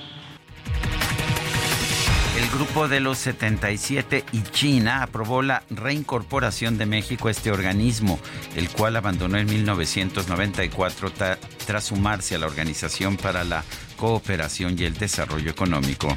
Grupo 2.60 2.90
de 2.90 3.00
los 3.00 3.18
77 3.20 4.26
y 4.34 4.42
China 4.42 5.02
aprobó 5.02 5.42
la 5.42 5.64
reincorporación 5.70 6.78
de 6.78 6.86
México 6.86 7.30
a 7.30 7.32
este 7.32 7.52
organismo, 7.52 8.20
el 8.54 8.70
cual 8.70 8.98
abandonó 8.98 9.38
en 9.38 9.46
1994 9.46 11.14
tras 11.66 11.84
sumarse 11.86 12.36
a 12.36 12.38
la 12.40 12.48
Organización 12.48 13.16
para 13.16 13.46
la 13.46 13.64
Cooperación 13.96 14.76
y 14.78 14.84
el 14.84 14.94
Desarrollo 14.94 15.50
Económico. 15.50 16.14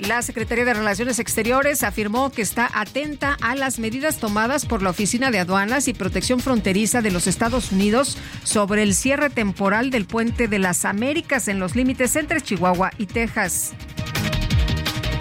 La 0.00 0.22
Secretaría 0.22 0.64
de 0.64 0.74
Relaciones 0.74 1.20
Exteriores 1.20 1.84
afirmó 1.84 2.32
que 2.32 2.42
está 2.42 2.68
atenta 2.74 3.36
a 3.40 3.54
las 3.54 3.78
medidas 3.78 4.18
tomadas 4.18 4.66
por 4.66 4.82
la 4.82 4.90
Oficina 4.90 5.30
de 5.30 5.38
Aduanas 5.38 5.86
y 5.86 5.94
Protección 5.94 6.40
Fronteriza 6.40 7.00
de 7.00 7.12
los 7.12 7.28
Estados 7.28 7.70
Unidos 7.70 8.18
sobre 8.42 8.82
el 8.82 8.92
cierre 8.92 9.30
temporal 9.30 9.90
del 9.90 10.04
puente 10.04 10.48
de 10.48 10.58
las 10.58 10.84
Américas 10.84 11.46
en 11.46 11.60
los 11.60 11.76
límites 11.76 12.16
entre 12.16 12.40
Chihuahua 12.40 12.90
y 12.98 13.06
Texas. 13.06 13.74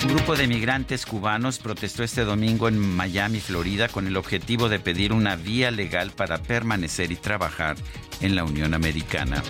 Un 0.04 0.14
grupo 0.14 0.36
de 0.36 0.48
migrantes 0.48 1.06
cubanos 1.06 1.58
protestó 1.58 2.04
este 2.04 2.24
domingo 2.24 2.68
en 2.68 2.78
Miami, 2.78 3.40
Florida, 3.40 3.88
con 3.88 4.08
el 4.08 4.16
objetivo 4.16 4.70
de 4.70 4.80
pedir 4.80 5.12
una 5.12 5.36
vía 5.36 5.72
legal 5.72 6.12
para 6.12 6.38
permanecer 6.38 7.12
y 7.12 7.16
trabajar 7.16 7.76
en 8.22 8.36
la 8.36 8.44
Unión 8.44 8.74
Americana. 8.74 9.44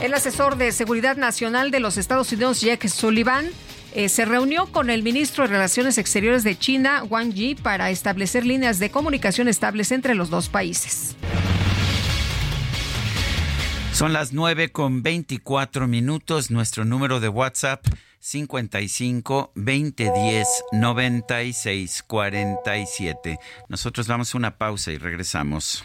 El 0.00 0.14
asesor 0.14 0.56
de 0.56 0.72
Seguridad 0.72 1.16
Nacional 1.16 1.70
de 1.70 1.80
los 1.80 1.98
Estados 1.98 2.32
Unidos, 2.32 2.60
Jack 2.60 2.88
Sullivan, 2.88 3.46
eh, 3.94 4.08
se 4.08 4.24
reunió 4.24 4.66
con 4.66 4.90
el 4.90 5.02
ministro 5.02 5.44
de 5.44 5.50
Relaciones 5.50 5.98
Exteriores 5.98 6.42
de 6.42 6.58
China, 6.58 7.04
Wang 7.04 7.32
Yi, 7.32 7.54
para 7.54 7.90
establecer 7.90 8.46
líneas 8.46 8.78
de 8.78 8.90
comunicación 8.90 9.48
estables 9.48 9.92
entre 9.92 10.14
los 10.14 10.30
dos 10.30 10.48
países. 10.48 11.16
Son 13.92 14.12
las 14.12 14.32
9 14.32 14.70
con 14.70 15.02
24 15.02 15.88
minutos. 15.88 16.52
Nuestro 16.52 16.84
número 16.84 17.18
de 17.18 17.28
WhatsApp 17.28 17.84
55 18.20 19.52
2010 19.54 20.48
96 20.72 22.02
47. 22.06 23.38
Nosotros 23.68 24.06
vamos 24.08 24.34
a 24.34 24.38
una 24.38 24.58
pausa 24.58 24.92
y 24.92 24.98
regresamos. 24.98 25.84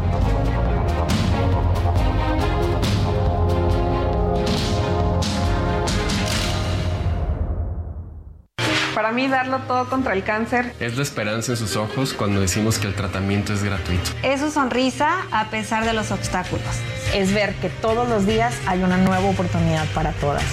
Para 9.01 9.13
mí, 9.13 9.27
darlo 9.27 9.57
todo 9.61 9.89
contra 9.89 10.13
el 10.13 10.23
cáncer 10.23 10.75
es 10.79 10.95
la 10.95 11.01
esperanza 11.01 11.53
en 11.53 11.57
sus 11.57 11.75
ojos 11.75 12.13
cuando 12.13 12.39
decimos 12.39 12.77
que 12.77 12.85
el 12.85 12.93
tratamiento 12.93 13.51
es 13.51 13.63
gratuito. 13.63 14.11
Es 14.21 14.41
su 14.41 14.51
sonrisa 14.51 15.25
a 15.31 15.49
pesar 15.49 15.85
de 15.85 15.93
los 15.93 16.11
obstáculos. 16.11 16.67
Es 17.11 17.33
ver 17.33 17.55
que 17.55 17.69
todos 17.69 18.07
los 18.07 18.27
días 18.27 18.53
hay 18.67 18.83
una 18.83 18.97
nueva 18.97 19.27
oportunidad 19.27 19.87
para 19.95 20.11
todas. 20.11 20.43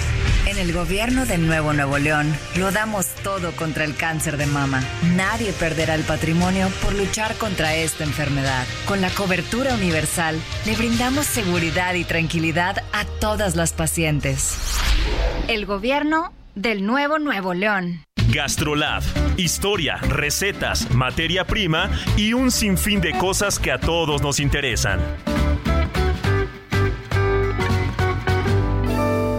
En 0.47 0.57
el 0.57 0.73
gobierno 0.73 1.27
de 1.27 1.37
Nuevo 1.37 1.73
Nuevo 1.73 1.99
León 1.99 2.35
lo 2.57 2.71
damos 2.71 3.05
todo 3.23 3.51
contra 3.51 3.83
el 3.83 3.95
cáncer 3.95 4.35
de 4.35 4.47
mama. 4.47 4.83
Nadie 5.15 5.53
perderá 5.53 5.93
el 5.93 6.01
patrimonio 6.01 6.69
por 6.81 6.95
luchar 6.95 7.35
contra 7.35 7.75
esta 7.75 8.03
enfermedad. 8.03 8.65
Con 8.87 8.99
la 8.99 9.11
cobertura 9.11 9.75
universal 9.75 10.41
le 10.65 10.75
brindamos 10.75 11.27
seguridad 11.27 11.93
y 11.93 12.03
tranquilidad 12.03 12.83
a 12.93 13.05
todas 13.05 13.55
las 13.55 13.73
pacientes. 13.73 14.57
El 15.47 15.67
gobierno 15.67 16.33
del 16.55 16.83
Nuevo 16.83 17.19
Nuevo 17.19 17.53
León. 17.53 18.03
Gastrolab. 18.31 19.01
Historia, 19.37 19.97
recetas, 20.07 20.91
materia 20.91 21.45
prima 21.45 21.89
y 22.15 22.33
un 22.33 22.51
sinfín 22.51 23.01
de 23.01 23.17
cosas 23.17 23.57
que 23.57 23.71
a 23.71 23.79
todos 23.79 24.21
nos 24.21 24.39
interesan. 24.39 24.99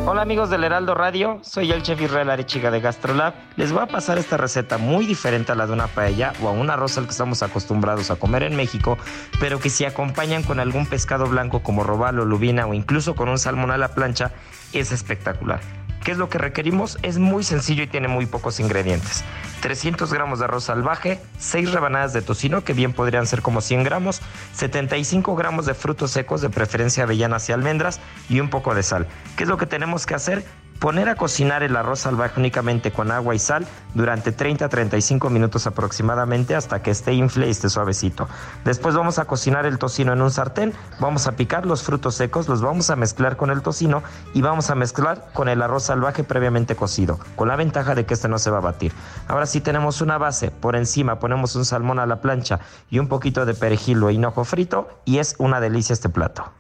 Hola 0.07 0.23
amigos 0.23 0.51
del 0.51 0.65
Heraldo 0.65 0.95
Radio, 0.95 1.39
soy 1.43 1.71
el 1.71 1.85
chef 1.85 2.01
Israel 2.01 2.31
Arechiga 2.31 2.73
de 2.73 2.81
Gastrolab. 2.81 3.33
Les 3.57 3.71
voy 3.71 3.83
a 3.83 3.87
pasar 3.87 4.19
esta 4.19 4.37
receta 4.37 4.77
muy 4.77 5.07
diferente 5.07 5.53
a 5.53 5.55
la 5.55 5.69
de 5.69 5.73
una 5.73 5.87
paella 5.87 6.33
o 6.43 6.49
a 6.49 6.51
un 6.51 6.69
arroz 6.69 6.99
al 6.99 7.05
que 7.05 7.13
estamos 7.13 7.45
acostumbrados 7.45 8.11
a 8.11 8.17
comer 8.17 8.43
en 8.43 8.57
México, 8.57 8.99
pero 9.39 9.61
que 9.61 9.71
si 9.71 9.85
acompañan 9.85 10.43
con 10.43 10.59
algún 10.59 10.87
pescado 10.87 11.27
blanco 11.27 11.63
como 11.63 11.85
robalo, 11.85 12.25
lubina 12.25 12.67
o 12.67 12.75
incluso 12.75 13.15
con 13.15 13.29
un 13.29 13.39
salmón 13.39 13.71
a 13.71 13.79
la 13.79 13.95
plancha, 13.95 14.33
es 14.73 14.91
espectacular. 14.91 15.80
¿Qué 16.05 16.13
es 16.13 16.19
lo 16.19 16.31
que 16.31 16.39
requerimos? 16.39 16.99
Es 17.03 17.19
muy 17.19 17.45
sencillo 17.45 17.83
y 17.83 17.87
tiene 17.87 18.09
muy 18.09 18.25
pocos 18.25 18.59
ingredientes. 18.59 19.23
300 19.61 20.13
gramos 20.13 20.39
de 20.39 20.47
arroz 20.47 20.65
salvaje, 20.65 21.21
6 21.39 21.73
rebanadas 21.73 22.15
de 22.15 22.23
tocino, 22.23 22.65
que 22.65 22.73
bien 22.73 22.95
podrían 22.95 23.27
ser 23.27 23.43
como 23.43 23.61
100 23.61 23.85
gramos, 23.85 24.23
75 24.55 25.37
gramos 25.37 25.67
de 25.67 25.75
frutos 25.75 26.11
secos, 26.11 26.41
de 26.41 26.49
preferencia 26.49 27.03
avellanas 27.03 27.49
y 27.49 27.53
almendras, 27.53 28.01
y 28.31 28.41
un 28.41 28.49
poco 28.49 28.75
de 28.75 28.83
sal. 28.83 29.07
¿Qué 29.37 29.43
es 29.43 29.49
lo 29.51 29.59
que 29.59 29.67
tenemos 29.67 30.07
que 30.07 30.15
hacer? 30.15 30.43
Poner 30.81 31.11
a 31.11 31.15
cocinar 31.15 31.63
el 31.63 31.77
arroz 31.77 32.01
salvaje 32.01 32.41
únicamente 32.41 32.91
con 32.91 33.11
agua 33.11 33.35
y 33.35 33.39
sal 33.39 33.67
durante 33.93 34.33
30 34.33 34.65
a 34.65 34.69
35 34.71 35.29
minutos 35.29 35.67
aproximadamente 35.67 36.55
hasta 36.55 36.83
que 36.83 36.91
esté 36.91 37.13
infle 37.13 37.49
y 37.49 37.51
esté 37.51 37.69
suavecito. 37.69 38.27
Después 38.65 38.95
vamos 38.95 39.19
a 39.19 39.27
cocinar 39.27 39.67
el 39.67 39.77
tocino 39.77 40.15
en 40.15 40.23
un 40.23 40.31
sartén, 40.31 40.73
vamos 40.99 41.27
a 41.27 41.33
picar 41.33 41.67
los 41.67 41.83
frutos 41.83 42.15
secos, 42.15 42.49
los 42.49 42.63
vamos 42.63 42.89
a 42.89 42.97
mezclar 42.97 43.37
con 43.37 43.51
el 43.51 43.61
tocino 43.61 44.03
y 44.33 44.41
vamos 44.41 44.71
a 44.71 44.75
mezclar 44.75 45.29
con 45.35 45.51
el 45.51 45.61
arroz 45.61 45.83
salvaje 45.83 46.25
previamente 46.25 46.75
cocido, 46.75 47.21
con 47.37 47.49
la 47.49 47.57
ventaja 47.57 47.95
de 47.95 48.07
que 48.07 48.15
este 48.15 48.29
no 48.29 48.39
se 48.39 48.51
va 48.51 48.57
a 48.57 48.63
batir. 48.63 48.95
Ahora 49.29 49.45
sí 49.45 49.61
tenemos 49.61 50.01
una 50.01 50.17
base, 50.17 50.51
por 50.51 50.77
encima 50.77 51.19
ponemos 51.19 51.57
un 51.57 51.67
salmón 51.67 51.99
a 51.99 52.07
la 52.07 52.23
plancha 52.23 52.59
y 52.89 53.01
un 53.01 53.09
poquito 53.09 53.45
de 53.45 53.53
perejil 53.53 54.03
o 54.03 54.11
hinojo 54.11 54.45
frito 54.45 54.89
y 55.05 55.19
es 55.19 55.35
una 55.37 55.61
delicia 55.61 55.93
este 55.93 56.09
plato. 56.09 56.51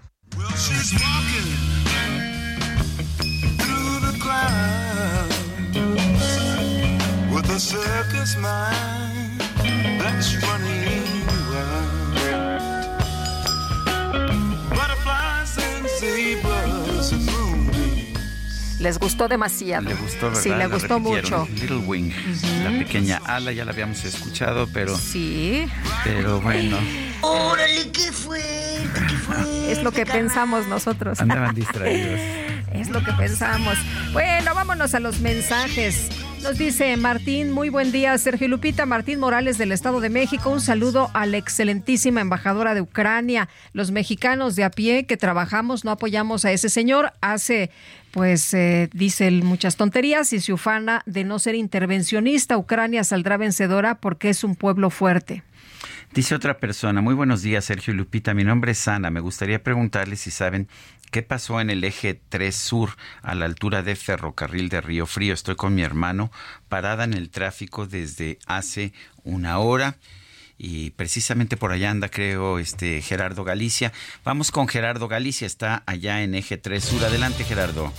Circus 7.60 8.36
mind 8.36 9.38
that's 10.00 10.34
running 10.42 11.04
wild. 11.50 13.00
Butterflies 14.70 15.58
and 15.58 15.86
zebras 15.98 17.12
and 17.12 17.26
moonbeams. 17.26 18.80
Les 18.80 18.98
gustó 18.98 19.28
demasiado. 19.28 19.88
Le 19.90 19.94
gustó, 19.94 20.26
¿verdad? 20.28 20.40
Sí, 20.42 20.48
le 20.48 20.56
La 20.58 20.66
gustó 20.68 20.98
repitieron, 20.98 21.40
mucho. 21.40 21.48
Little 21.60 21.76
Wing, 21.86 22.12
la 22.64 22.70
pequeña 22.78 23.20
ala, 23.26 23.52
ya 23.52 23.64
la 23.66 23.72
habíamos 23.72 24.02
escuchado, 24.04 24.66
pero... 24.72 24.96
Sí. 24.96 25.66
Pero 26.04 26.40
bueno, 26.40 26.78
Órale, 27.20 27.90
qué 27.92 28.10
fuerte, 28.10 29.00
qué 29.06 29.14
fuerte. 29.16 29.50
Es 29.72 29.82
lo 29.82 29.92
que 29.92 30.06
pensamos 30.06 30.66
nosotros. 30.66 31.20
andaban 31.20 31.54
distraídos. 31.54 32.18
Es 32.72 32.88
lo 32.88 33.04
que 33.04 33.12
pensamos. 33.12 33.76
Bueno, 34.12 34.54
vámonos 34.54 34.94
a 34.94 35.00
los 35.00 35.18
mensajes. 35.20 36.08
Nos 36.42 36.56
dice 36.56 36.96
Martín, 36.96 37.52
muy 37.52 37.68
buen 37.68 37.92
día, 37.92 38.16
Sergio 38.16 38.48
Lupita, 38.48 38.86
Martín 38.86 39.20
Morales 39.20 39.58
del 39.58 39.72
Estado 39.72 40.00
de 40.00 40.08
México. 40.08 40.48
Un 40.48 40.62
saludo 40.62 41.10
a 41.12 41.26
la 41.26 41.36
excelentísima 41.36 42.22
embajadora 42.22 42.74
de 42.74 42.80
Ucrania. 42.80 43.50
Los 43.74 43.90
mexicanos 43.90 44.56
de 44.56 44.64
a 44.64 44.70
pie 44.70 45.04
que 45.04 45.18
trabajamos 45.18 45.84
no 45.84 45.90
apoyamos 45.90 46.46
a 46.46 46.52
ese 46.52 46.70
señor. 46.70 47.12
Hace, 47.20 47.70
pues, 48.10 48.54
eh, 48.54 48.88
dice 48.94 49.30
muchas 49.30 49.76
tonterías 49.76 50.32
y 50.32 50.40
se 50.40 50.54
ufana 50.54 51.02
de 51.04 51.24
no 51.24 51.38
ser 51.38 51.56
intervencionista. 51.56 52.56
Ucrania 52.56 53.04
saldrá 53.04 53.36
vencedora 53.36 53.96
porque 53.96 54.30
es 54.30 54.42
un 54.42 54.56
pueblo 54.56 54.88
fuerte. 54.88 55.42
Dice 56.12 56.34
otra 56.34 56.58
persona, 56.58 57.00
muy 57.00 57.14
buenos 57.14 57.42
días 57.42 57.64
Sergio 57.66 57.94
Lupita, 57.94 58.34
mi 58.34 58.42
nombre 58.42 58.72
es 58.72 58.88
Ana, 58.88 59.10
me 59.10 59.20
gustaría 59.20 59.62
preguntarles 59.62 60.18
si 60.20 60.32
saben 60.32 60.66
qué 61.10 61.22
pasó 61.22 61.60
en 61.60 61.70
el 61.70 61.84
eje 61.84 62.20
3 62.28 62.54
sur 62.54 62.96
a 63.22 63.34
la 63.34 63.46
altura 63.46 63.82
de 63.82 63.96
ferrocarril 63.96 64.68
de 64.68 64.80
Río 64.80 65.06
Frío. 65.06 65.34
Estoy 65.34 65.56
con 65.56 65.74
mi 65.74 65.82
hermano 65.82 66.30
parada 66.68 67.04
en 67.04 67.14
el 67.14 67.30
tráfico 67.30 67.86
desde 67.86 68.38
hace 68.46 68.92
una 69.24 69.58
hora 69.58 69.96
y 70.56 70.90
precisamente 70.90 71.56
por 71.56 71.72
allá 71.72 71.90
anda 71.90 72.08
creo 72.08 72.58
este 72.58 73.00
Gerardo 73.02 73.44
Galicia. 73.44 73.92
Vamos 74.24 74.50
con 74.50 74.68
Gerardo 74.68 75.08
Galicia, 75.08 75.46
está 75.46 75.82
allá 75.86 76.22
en 76.22 76.34
eje 76.34 76.58
3 76.58 76.84
sur. 76.84 77.04
Adelante 77.04 77.44
Gerardo. 77.44 77.92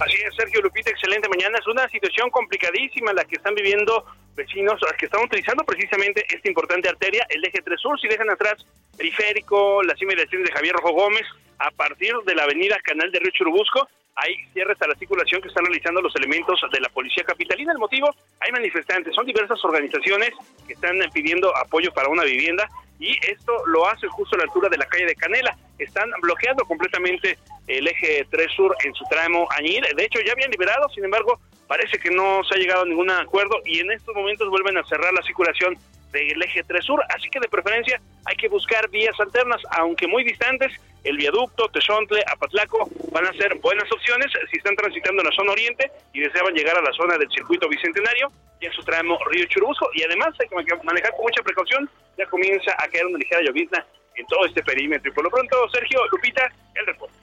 Así 0.00 0.16
es, 0.26 0.34
Sergio 0.34 0.62
Lupita, 0.62 0.90
excelente 0.90 1.28
mañana. 1.28 1.58
Es 1.58 1.66
una 1.66 1.86
situación 1.88 2.30
complicadísima 2.30 3.12
la 3.12 3.24
que 3.24 3.36
están 3.36 3.54
viviendo 3.54 4.04
vecinos 4.34 4.80
que 4.98 5.04
están 5.04 5.22
utilizando 5.22 5.62
precisamente 5.64 6.24
esta 6.28 6.48
importante 6.48 6.88
arteria, 6.88 7.26
el 7.28 7.44
eje 7.44 7.60
3 7.60 7.78
Sur, 7.78 8.00
si 8.00 8.08
dejan 8.08 8.30
atrás 8.30 8.64
periférico, 8.96 9.82
las 9.82 10.00
inmediaciones 10.00 10.48
de 10.48 10.54
Javier 10.54 10.74
Rojo 10.76 10.92
Gómez, 10.92 11.26
a 11.58 11.70
partir 11.70 12.14
de 12.24 12.34
la 12.34 12.44
avenida 12.44 12.78
Canal 12.82 13.12
de 13.12 13.18
Río 13.18 13.30
Churubusco, 13.32 13.88
hay 14.16 14.34
cierres 14.54 14.80
a 14.80 14.88
la 14.88 14.94
circulación 14.94 15.42
que 15.42 15.48
están 15.48 15.64
realizando 15.66 16.00
los 16.00 16.14
elementos 16.16 16.60
de 16.72 16.80
la 16.80 16.88
policía 16.88 17.24
capitalina. 17.24 17.72
El 17.72 17.78
motivo, 17.78 18.14
hay 18.40 18.52
manifestantes, 18.52 19.14
son 19.14 19.26
diversas 19.26 19.62
organizaciones 19.64 20.30
que 20.66 20.72
están 20.72 20.98
pidiendo 21.12 21.54
apoyo 21.56 21.92
para 21.92 22.08
una 22.08 22.24
vivienda 22.24 22.68
y 22.98 23.16
esto 23.26 23.52
lo 23.66 23.86
hace 23.86 24.06
justo 24.08 24.36
a 24.36 24.38
la 24.38 24.44
altura 24.44 24.68
de 24.68 24.78
la 24.78 24.86
calle 24.86 25.06
de 25.06 25.14
Canela. 25.14 25.56
Están 25.82 26.10
bloqueando 26.22 26.64
completamente 26.64 27.38
el 27.66 27.86
eje 27.86 28.26
3 28.30 28.52
Sur 28.54 28.76
en 28.84 28.94
su 28.94 29.04
tramo 29.04 29.48
Añir. 29.56 29.82
De 29.96 30.04
hecho, 30.04 30.20
ya 30.24 30.32
habían 30.32 30.50
liberado, 30.50 30.88
sin 30.90 31.04
embargo, 31.04 31.40
parece 31.66 31.98
que 31.98 32.10
no 32.10 32.42
se 32.44 32.54
ha 32.54 32.58
llegado 32.58 32.82
a 32.82 32.86
ningún 32.86 33.10
acuerdo 33.10 33.60
y 33.64 33.80
en 33.80 33.90
estos 33.92 34.14
momentos 34.14 34.48
vuelven 34.48 34.76
a 34.76 34.84
cerrar 34.84 35.12
la 35.12 35.22
circulación 35.22 35.78
del 36.12 36.42
eje 36.42 36.62
3 36.64 36.84
Sur. 36.84 37.02
Así 37.08 37.28
que 37.30 37.40
de 37.40 37.48
preferencia 37.48 38.00
hay 38.24 38.36
que 38.36 38.48
buscar 38.48 38.88
vías 38.90 39.18
alternas, 39.18 39.60
aunque 39.78 40.06
muy 40.06 40.24
distantes. 40.24 40.72
El 41.02 41.16
viaducto, 41.16 41.68
Texontle, 41.68 42.22
Apatlaco 42.26 42.90
van 43.10 43.26
a 43.26 43.32
ser 43.32 43.54
buenas 43.56 43.90
opciones 43.90 44.30
si 44.50 44.58
están 44.58 44.76
transitando 44.76 45.22
en 45.22 45.28
la 45.28 45.34
zona 45.34 45.52
oriente 45.52 45.90
y 46.12 46.20
deseaban 46.20 46.52
llegar 46.52 46.76
a 46.76 46.82
la 46.82 46.92
zona 46.92 47.16
del 47.16 47.30
circuito 47.30 47.68
bicentenario 47.68 48.30
y 48.60 48.66
en 48.66 48.72
su 48.72 48.82
tramo 48.82 49.18
Río 49.30 49.46
Churubusco. 49.46 49.88
Y 49.94 50.02
además 50.02 50.34
hay 50.38 50.48
que 50.48 50.76
manejar 50.84 51.12
con 51.12 51.22
mucha 51.22 51.42
precaución, 51.42 51.88
ya 52.18 52.26
comienza 52.26 52.72
a 52.78 52.86
caer 52.88 53.06
una 53.06 53.18
ligera 53.18 53.40
llovizna 53.42 53.84
en 54.16 54.26
todo 54.26 54.44
este 54.44 54.62
perímetro. 54.62 55.10
Y 55.10 55.14
por 55.14 55.24
lo 55.24 55.30
pronto, 55.30 55.56
Sergio, 55.72 56.00
Lupita, 56.12 56.52
el 56.74 56.86
reporte. 56.86 57.14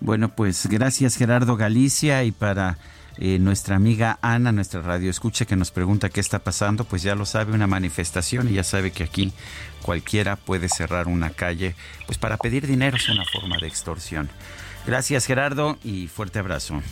Bueno, 0.00 0.28
pues 0.28 0.66
gracias 0.68 1.16
Gerardo 1.16 1.56
Galicia 1.56 2.24
y 2.24 2.30
para 2.30 2.76
eh, 3.18 3.38
nuestra 3.38 3.76
amiga 3.76 4.18
Ana, 4.22 4.52
nuestra 4.52 4.80
radio 4.80 5.10
escucha 5.10 5.44
que 5.44 5.56
nos 5.56 5.70
pregunta 5.70 6.08
qué 6.08 6.20
está 6.20 6.40
pasando, 6.40 6.84
pues 6.84 7.02
ya 7.02 7.14
lo 7.14 7.26
sabe, 7.26 7.52
una 7.52 7.66
manifestación 7.66 8.48
y 8.50 8.54
ya 8.54 8.64
sabe 8.64 8.90
que 8.90 9.04
aquí 9.04 9.32
cualquiera 9.82 10.36
puede 10.36 10.68
cerrar 10.68 11.06
una 11.06 11.30
calle, 11.30 11.74
pues 12.06 12.18
para 12.18 12.36
pedir 12.36 12.66
dinero 12.66 12.96
es 12.96 13.08
una 13.08 13.24
forma 13.24 13.58
de 13.58 13.66
extorsión. 13.66 14.30
Gracias 14.86 15.26
Gerardo 15.26 15.78
y 15.84 16.08
fuerte 16.08 16.38
abrazo. 16.38 16.82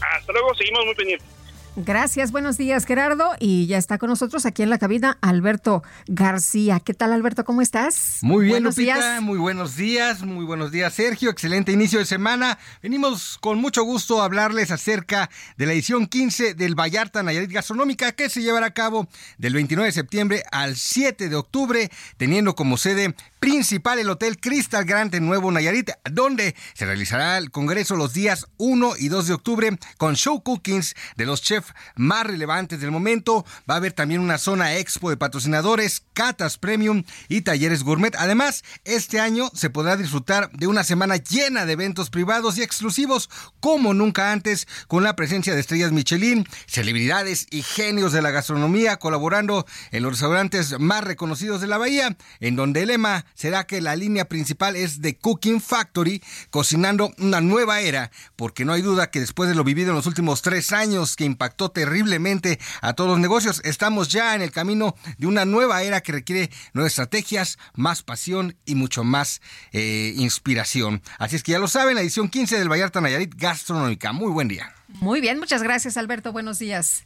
Hasta 0.00 0.32
luego, 0.32 0.54
seguimos 0.54 0.84
muy 0.84 0.94
pendientes. 0.94 1.28
Gracias, 1.76 2.30
buenos 2.30 2.56
días 2.56 2.84
Gerardo. 2.86 3.32
Y 3.40 3.66
ya 3.66 3.78
está 3.78 3.98
con 3.98 4.08
nosotros 4.08 4.46
aquí 4.46 4.62
en 4.62 4.70
la 4.70 4.78
cabina 4.78 5.18
Alberto 5.20 5.82
García. 6.06 6.78
¿Qué 6.78 6.94
tal 6.94 7.12
Alberto? 7.12 7.44
¿Cómo 7.44 7.62
estás? 7.62 8.18
Muy 8.22 8.44
bien, 8.44 8.52
Buenos 8.62 8.76
Lupita, 8.76 8.94
días. 8.94 9.22
muy 9.22 9.38
buenos 9.38 9.74
días, 9.74 10.22
muy 10.22 10.44
buenos 10.44 10.70
días, 10.70 10.94
Sergio. 10.94 11.30
Excelente 11.30 11.72
inicio 11.72 11.98
de 11.98 12.04
semana. 12.04 12.58
Venimos 12.80 13.38
con 13.40 13.58
mucho 13.58 13.82
gusto 13.82 14.22
a 14.22 14.26
hablarles 14.26 14.70
acerca 14.70 15.28
de 15.56 15.66
la 15.66 15.72
edición 15.72 16.06
15 16.06 16.54
del 16.54 16.78
Vallarta 16.78 17.24
Nayarit 17.24 17.50
Gastronómica 17.50 18.12
que 18.12 18.28
se 18.30 18.40
llevará 18.42 18.66
a 18.66 18.74
cabo 18.74 19.08
del 19.38 19.54
29 19.54 19.86
de 19.88 19.92
septiembre 19.92 20.44
al 20.52 20.76
7 20.76 21.28
de 21.28 21.34
octubre, 21.34 21.90
teniendo 22.16 22.54
como 22.54 22.76
sede 22.76 23.16
principal 23.40 23.98
el 23.98 24.08
Hotel 24.08 24.38
Crystal 24.38 24.84
Grand 24.84 25.12
en 25.14 25.26
Nuevo 25.26 25.50
Nayarit, 25.50 25.90
donde 26.10 26.54
se 26.74 26.86
realizará 26.86 27.36
el 27.36 27.50
congreso 27.50 27.96
los 27.96 28.14
días 28.14 28.46
1 28.58 28.92
y 28.98 29.08
2 29.08 29.26
de 29.26 29.34
octubre 29.34 29.78
con 29.98 30.14
show 30.14 30.40
cookings 30.40 30.94
de 31.16 31.26
los 31.26 31.42
chefs 31.42 31.63
más 31.96 32.26
relevantes 32.26 32.80
del 32.80 32.90
momento. 32.90 33.44
Va 33.68 33.74
a 33.74 33.76
haber 33.78 33.92
también 33.92 34.20
una 34.20 34.38
zona 34.38 34.76
expo 34.76 35.10
de 35.10 35.16
patrocinadores, 35.16 36.04
catas 36.12 36.58
premium 36.58 37.04
y 37.28 37.42
talleres 37.42 37.82
gourmet. 37.82 38.14
Además, 38.16 38.64
este 38.84 39.20
año 39.20 39.50
se 39.54 39.70
podrá 39.70 39.96
disfrutar 39.96 40.50
de 40.52 40.66
una 40.66 40.84
semana 40.84 41.16
llena 41.16 41.66
de 41.66 41.72
eventos 41.72 42.10
privados 42.10 42.58
y 42.58 42.62
exclusivos 42.62 43.30
como 43.60 43.94
nunca 43.94 44.32
antes, 44.32 44.66
con 44.88 45.04
la 45.04 45.16
presencia 45.16 45.54
de 45.54 45.60
estrellas 45.60 45.92
Michelin, 45.92 46.46
celebridades 46.66 47.46
y 47.50 47.62
genios 47.62 48.12
de 48.12 48.22
la 48.22 48.30
gastronomía 48.30 48.98
colaborando 48.98 49.66
en 49.90 50.02
los 50.02 50.12
restaurantes 50.12 50.78
más 50.78 51.04
reconocidos 51.04 51.60
de 51.60 51.66
la 51.66 51.78
bahía, 51.78 52.16
en 52.40 52.56
donde 52.56 52.82
el 52.82 52.88
lema 52.88 53.24
será 53.34 53.66
que 53.66 53.80
la 53.80 53.96
línea 53.96 54.26
principal 54.26 54.76
es 54.76 55.00
de 55.00 55.16
Cooking 55.16 55.60
Factory, 55.60 56.22
cocinando 56.50 57.12
una 57.18 57.40
nueva 57.40 57.80
era, 57.80 58.10
porque 58.36 58.64
no 58.64 58.72
hay 58.72 58.82
duda 58.82 59.10
que 59.10 59.20
después 59.20 59.48
de 59.48 59.54
lo 59.54 59.64
vivido 59.64 59.90
en 59.90 59.96
los 59.96 60.06
últimos 60.06 60.42
tres 60.42 60.72
años 60.72 61.16
que 61.16 61.24
impactó 61.24 61.53
terriblemente 61.56 62.58
a 62.80 62.92
todos 62.92 63.10
los 63.10 63.18
negocios, 63.18 63.60
estamos 63.64 64.08
ya 64.08 64.34
en 64.34 64.42
el 64.42 64.50
camino 64.50 64.94
de 65.18 65.26
una 65.26 65.44
nueva 65.44 65.82
era 65.82 66.00
que 66.00 66.12
requiere 66.12 66.50
nuevas 66.72 66.92
estrategias, 66.92 67.58
más 67.74 68.02
pasión 68.02 68.56
y 68.64 68.74
mucho 68.74 69.04
más 69.04 69.40
eh, 69.72 70.12
inspiración. 70.16 71.02
Así 71.18 71.36
es 71.36 71.42
que 71.42 71.52
ya 71.52 71.58
lo 71.58 71.68
saben, 71.68 71.94
la 71.94 72.00
edición 72.02 72.28
15 72.28 72.58
del 72.58 72.70
Vallarta 72.70 73.00
Nayarit 73.00 73.34
Gastronómica. 73.36 74.12
Muy 74.12 74.30
buen 74.30 74.48
día. 74.48 74.74
Muy 74.88 75.20
bien, 75.20 75.38
muchas 75.38 75.62
gracias 75.62 75.96
Alberto. 75.96 76.32
Buenos 76.32 76.58
días. 76.58 77.04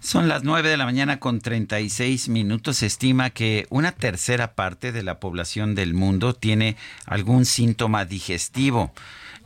Son 0.00 0.28
las 0.28 0.44
9 0.44 0.68
de 0.68 0.76
la 0.76 0.84
mañana 0.84 1.18
con 1.18 1.40
36 1.40 2.28
minutos. 2.28 2.78
Se 2.78 2.86
estima 2.86 3.30
que 3.30 3.66
una 3.68 3.92
tercera 3.92 4.54
parte 4.54 4.92
de 4.92 5.02
la 5.02 5.18
población 5.18 5.74
del 5.74 5.92
mundo 5.92 6.34
tiene 6.34 6.76
algún 7.04 7.44
síntoma 7.44 8.04
digestivo. 8.04 8.92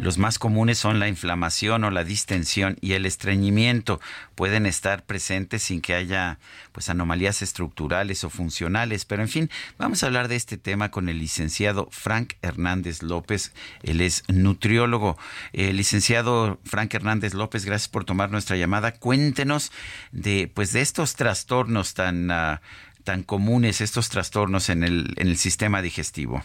Los 0.03 0.19
más 0.19 0.41
comunes 0.41 0.79
son 0.79 0.99
la 0.99 1.07
inflamación 1.07 1.85
o 1.85 1.93
la 1.93 2.03
distensión 2.03 2.77
y 2.81 2.95
el 2.95 3.07
estreñimiento. 3.07 4.01
Pueden 4.35 4.67
estar 4.67 5.05
presentes 5.05 5.63
sin 5.63 5.81
que 5.81 5.95
haya 5.95 6.41
pues 6.73 6.89
anomalías 6.89 7.41
estructurales 7.41 8.25
o 8.25 8.29
funcionales, 8.29 9.05
pero 9.05 9.23
en 9.23 9.29
fin, 9.29 9.51
vamos 9.79 10.03
a 10.03 10.07
hablar 10.07 10.27
de 10.27 10.35
este 10.35 10.57
tema 10.57 10.91
con 10.91 11.09
el 11.09 11.21
licenciado 11.21 11.87
Frank 11.93 12.33
Hernández 12.43 13.05
López. 13.05 13.55
Él 13.85 14.01
es 14.01 14.25
nutriólogo. 14.27 15.17
Eh, 15.53 15.73
licenciado 15.73 16.59
Frank 16.65 16.93
Hernández 16.93 17.33
López, 17.33 17.65
gracias 17.65 17.89
por 17.89 18.05
tomar 18.05 18.33
nuestra 18.33 18.57
llamada. 18.57 18.95
Cuéntenos 18.95 19.71
de 20.11 20.51
pues 20.53 20.73
de 20.73 20.81
estos 20.81 21.15
trastornos 21.15 21.95
tan 21.95 22.29
uh, 22.29 22.59
tan 23.05 23.23
comunes 23.23 23.81
estos 23.81 24.09
trastornos 24.09 24.69
en 24.69 24.83
el, 24.83 25.15
en 25.17 25.29
el 25.29 25.37
sistema 25.37 25.81
digestivo? 25.81 26.43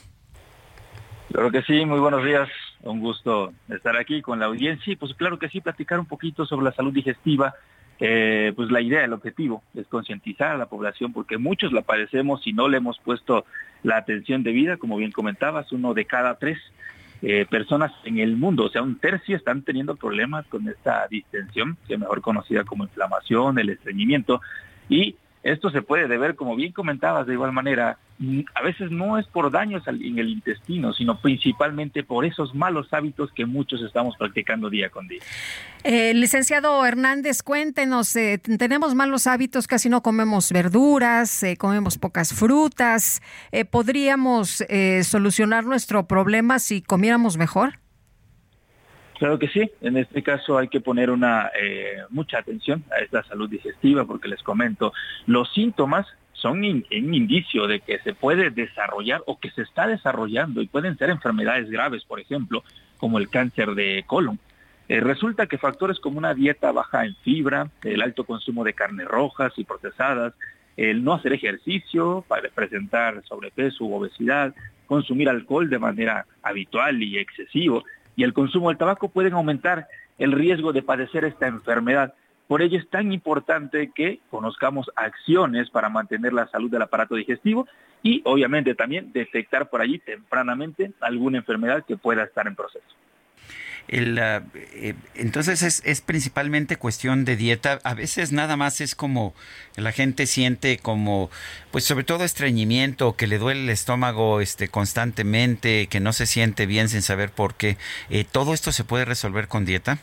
Claro 1.32 1.52
que 1.52 1.64
sí, 1.64 1.86
muy 1.88 2.00
buenos 2.00 2.24
días. 2.24 2.50
Un 2.84 3.00
gusto 3.00 3.54
estar 3.70 3.98
aquí 3.98 4.22
con 4.22 4.40
la 4.40 4.46
audiencia 4.46 4.94
y 4.94 4.96
pues 4.96 5.14
claro 5.14 5.40
que 5.40 5.50
sí, 5.50 5.62
platicar 5.62 6.00
un 6.00 6.06
poquito 6.06 6.46
sobre 6.46 6.66
la 6.66 6.74
salud 6.74 6.94
digestiva. 6.94 7.54
Eh, 8.00 8.54
pues 8.56 8.70
la 8.70 8.80
idea, 8.80 9.04
el 9.04 9.14
objetivo 9.14 9.64
es 9.74 9.88
concientizar 9.88 10.52
a 10.52 10.58
la 10.58 10.68
población 10.68 11.14
porque 11.14 11.40
muchos 11.40 11.74
la 11.74 11.82
padecemos 11.82 12.46
y 12.46 12.54
no 12.54 12.68
le 12.68 12.78
hemos 12.78 13.00
puesto 13.00 13.46
la 13.82 13.98
atención 13.98 14.44
debida, 14.44 14.78
como 14.78 14.98
bien 14.98 15.12
comentabas, 15.12 15.72
uno 15.72 15.96
de 15.96 16.06
cada 16.06 16.36
tres 16.38 16.60
eh, 17.24 17.48
personas 17.50 17.92
en 18.04 18.20
el 18.20 18.38
mundo, 18.38 18.66
o 18.66 18.70
sea, 18.70 18.84
un 18.84 19.00
tercio 19.00 19.36
están 19.36 19.64
teniendo 19.64 19.96
problemas 19.96 20.46
con 20.46 20.68
esta 20.68 21.08
distensión, 21.08 21.76
que 21.88 21.96
es 21.96 22.00
mejor 22.00 22.22
conocida 22.22 22.64
como 22.64 22.84
inflamación, 22.84 23.58
el 23.58 23.70
estreñimiento, 23.70 24.42
y 24.88 25.16
esto 25.52 25.70
se 25.70 25.82
puede 25.82 26.08
deber, 26.08 26.36
como 26.36 26.56
bien 26.56 26.74
comentabas, 26.74 27.26
de 27.26 27.34
igual 27.34 27.54
manera, 27.54 27.98
a 28.54 28.62
veces 28.62 28.92
no 28.92 29.18
es 29.18 29.26
por 29.28 29.50
daños 29.52 29.88
en 29.88 30.20
el 30.20 30.30
intestino, 30.30 30.92
sino 30.92 31.20
principalmente 31.20 32.04
por 32.04 32.26
esos 32.26 32.54
malos 32.54 32.88
hábitos 32.92 33.32
que 33.32 33.46
muchos 33.46 33.82
estamos 33.82 34.16
practicando 34.18 34.70
día 34.70 34.90
con 34.90 35.08
día. 35.08 35.22
Eh, 35.84 36.14
licenciado 36.14 36.86
Hernández, 36.86 37.44
cuéntenos, 37.44 38.16
eh, 38.16 38.40
tenemos 38.40 38.94
malos 38.94 39.28
hábitos, 39.28 39.68
casi 39.68 39.88
no 39.88 40.02
comemos 40.02 40.52
verduras, 40.52 41.44
eh, 41.44 41.56
comemos 41.56 41.98
pocas 41.98 42.34
frutas. 42.34 43.22
Eh, 43.52 43.64
¿Podríamos 43.64 44.64
solucionar 45.04 45.66
nuestro 45.66 46.08
problema 46.08 46.60
si 46.60 46.82
comiéramos 46.82 47.38
mejor? 47.38 47.80
Claro 49.18 49.40
que 49.40 49.48
sí, 49.48 49.72
en 49.82 49.98
este 49.98 50.22
caso 50.22 50.58
hay 50.60 50.68
que 50.68 50.80
poner 50.80 51.10
eh, 51.10 51.98
mucha 52.10 52.38
atención 52.38 52.84
a 52.96 53.02
esta 53.02 53.24
salud 53.24 53.50
digestiva 53.50 54.06
porque 54.06 54.28
les 54.28 54.44
comento, 54.44 54.94
los 55.26 55.52
síntomas 55.54 56.06
son 56.34 56.60
un 56.60 56.86
indicio 56.92 57.66
de 57.66 57.80
que 57.80 57.98
se 58.00 58.14
puede 58.14 58.52
desarrollar 58.52 59.24
o 59.26 59.40
que 59.40 59.50
se 59.50 59.64
está 59.64 59.88
desarrollando 59.88 60.62
y 60.62 60.68
pueden 60.68 60.96
ser 61.00 61.10
enfermedades 61.10 61.68
graves, 61.72 62.06
por 62.06 62.20
ejemplo, 62.20 62.64
como 62.98 63.18
el 63.18 63.28
cáncer 63.30 63.74
de 63.74 64.04
colon. 64.06 64.38
Eh, 64.88 65.00
resulta 65.00 65.48
que 65.48 65.58
factores 65.58 66.00
como 66.00 66.20
una 66.20 66.36
dieta 66.36 66.72
baja 66.72 67.04
en 67.04 67.16
fibra, 67.16 67.72
el 67.84 68.04
alto 68.04 68.24
consumo 68.24 68.64
de 68.64 68.74
carnes 68.74 69.08
rojas 69.08 69.52
y 69.58 69.64
procesadas, 69.64 70.34
el 70.78 71.04
no 71.04 71.14
hacer 71.14 71.34
ejercicio 71.34 72.24
para 72.28 72.50
presentar 72.50 73.24
sobrepeso 73.28 73.84
u 73.84 73.96
obesidad, 73.96 74.54
consumir 74.86 75.28
alcohol 75.28 75.70
de 75.70 75.80
manera 75.80 76.26
habitual 76.44 77.02
y 77.02 77.18
excesivo, 77.18 77.84
y 78.18 78.24
el 78.24 78.34
consumo 78.34 78.68
del 78.68 78.78
tabaco 78.78 79.08
pueden 79.08 79.34
aumentar 79.34 79.88
el 80.18 80.34
riesgo 80.34 80.74
de 80.74 80.82
padecer 80.82 81.24
esta 81.24 81.48
enfermedad. 81.48 82.16
Por 82.48 82.62
ello 82.62 82.78
es 82.78 82.90
tan 82.90 83.14
importante 83.14 83.92
que 83.94 84.20
conozcamos 84.30 84.90
acciones 84.96 85.70
para 85.70 85.88
mantener 85.88 86.34
la 86.34 86.48
salud 86.48 86.72
del 86.72 86.82
aparato 86.82 87.16
digestivo 87.16 87.68
y 88.02 88.22
obviamente 88.26 88.74
también 88.74 89.14
detectar 89.14 89.70
por 89.70 89.82
allí 89.82 90.00
tempranamente 90.00 90.92
alguna 91.00 91.38
enfermedad 91.38 91.86
que 91.86 91.96
pueda 91.96 92.24
estar 92.24 92.48
en 92.48 92.56
proceso. 92.56 92.88
El, 93.88 94.20
eh, 94.20 94.96
entonces 95.16 95.64
es, 95.64 95.82
es, 95.86 96.02
principalmente 96.02 96.76
cuestión 96.76 97.26
de 97.26 97.36
dieta. 97.36 97.80
A 97.84 97.94
veces 97.94 98.32
nada 98.32 98.58
más 98.58 98.82
es 98.82 98.96
como 98.96 99.34
la 99.76 99.92
gente 99.92 100.28
siente 100.28 100.78
como, 100.78 101.30
pues 101.72 101.86
sobre 101.86 102.04
todo 102.04 102.24
estreñimiento, 102.24 103.16
que 103.16 103.28
le 103.28 103.38
duele 103.38 103.62
el 103.64 103.70
estómago 103.70 104.42
este, 104.42 104.68
constantemente, 104.68 105.88
que 105.88 106.00
no 106.00 106.14
se 106.14 106.26
siente 106.26 106.66
bien 106.66 106.90
sin 106.90 107.02
saber 107.02 107.32
por 107.32 107.56
qué. 107.56 107.78
Eh, 108.10 108.26
¿Todo 108.30 108.54
esto 108.54 108.72
se 108.72 108.84
puede 108.84 109.06
resolver 109.06 109.48
con 109.48 109.66
dieta? 109.66 110.00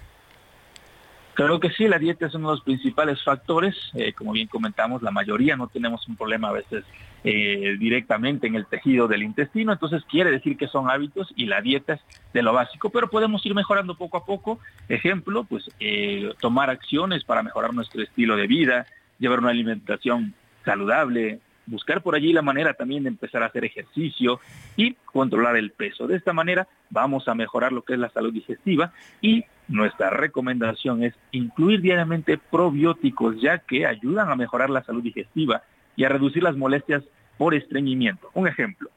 Claro 1.35 1.59
que 1.59 1.71
sí, 1.71 1.89
la 1.89 1.99
dieta 1.99 2.27
es 2.27 2.35
uno 2.35 2.51
de 2.51 2.57
los 2.57 2.65
principales 2.65 3.23
factores. 3.23 3.77
Eh, 3.95 4.13
como 4.13 4.33
bien 4.33 4.47
comentamos, 4.47 5.03
la 5.03 5.11
mayoría 5.11 5.57
no 5.57 5.67
tenemos 5.67 6.07
un 6.09 6.17
problema 6.17 6.49
a 6.49 6.53
veces 6.53 6.85
eh, 7.25 7.77
directamente 7.79 8.47
en 8.47 8.55
el 8.55 8.67
tejido 8.67 9.09
del 9.09 9.25
intestino, 9.25 9.73
entonces 9.73 10.05
quiere 10.09 10.31
decir 10.31 10.57
que 10.57 10.69
son 10.69 10.91
hábitos 10.91 11.33
y 11.35 11.47
la 11.47 11.61
dieta 11.61 11.95
es 11.95 12.01
de 12.33 12.43
lo 12.43 12.53
básico, 12.53 12.91
pero 12.91 13.09
podemos 13.09 13.45
ir 13.47 13.55
mejorando 13.55 13.97
poco 13.97 14.19
a 14.19 14.25
poco. 14.25 14.61
Ejemplo, 14.89 15.43
pues 15.45 15.69
eh, 15.81 16.33
tomar 16.41 16.71
acciones 16.71 17.25
para 17.25 17.43
mejorar 17.43 17.75
nuestro 17.75 18.03
estilo 18.03 18.37
de 18.37 18.47
vida, 18.47 18.87
llevar 19.19 19.41
una 19.41 19.51
alimentación 19.51 20.35
saludable, 20.65 21.41
buscar 21.67 22.03
por 22.03 22.15
allí 22.15 22.33
la 22.33 22.43
manera 22.43 22.75
también 22.75 23.05
de 23.05 23.09
empezar 23.09 23.43
a 23.43 23.47
hacer 23.47 23.65
ejercicio 23.65 24.39
y 24.77 24.95
controlar 25.05 25.57
el 25.57 25.71
peso. 25.71 26.07
De 26.07 26.17
esta 26.17 26.33
manera 26.33 26.69
vamos 26.91 27.27
a 27.27 27.35
mejorar 27.35 27.73
lo 27.73 27.83
que 27.83 27.95
es 27.95 27.99
la 27.99 28.11
salud 28.11 28.33
digestiva 28.33 28.93
y 29.21 29.45
nuestra 29.69 30.11
recomendación 30.11 31.03
es 31.03 31.15
incluir 31.33 31.81
diariamente 31.81 32.39
probióticos 32.39 33.41
ya 33.41 33.59
que 33.59 33.87
ayudan 33.87 34.31
a 34.31 34.37
mejorar 34.37 34.71
la 34.71 34.85
salud 34.85 35.03
digestiva 35.03 35.63
y 35.97 36.05
a 36.05 36.09
reducir 36.09 36.43
las 36.43 36.57
molestias 36.57 37.03
por 37.39 37.55
estreñimiento. 37.55 38.31
Un 38.35 38.49
ejemplo, 38.49 38.91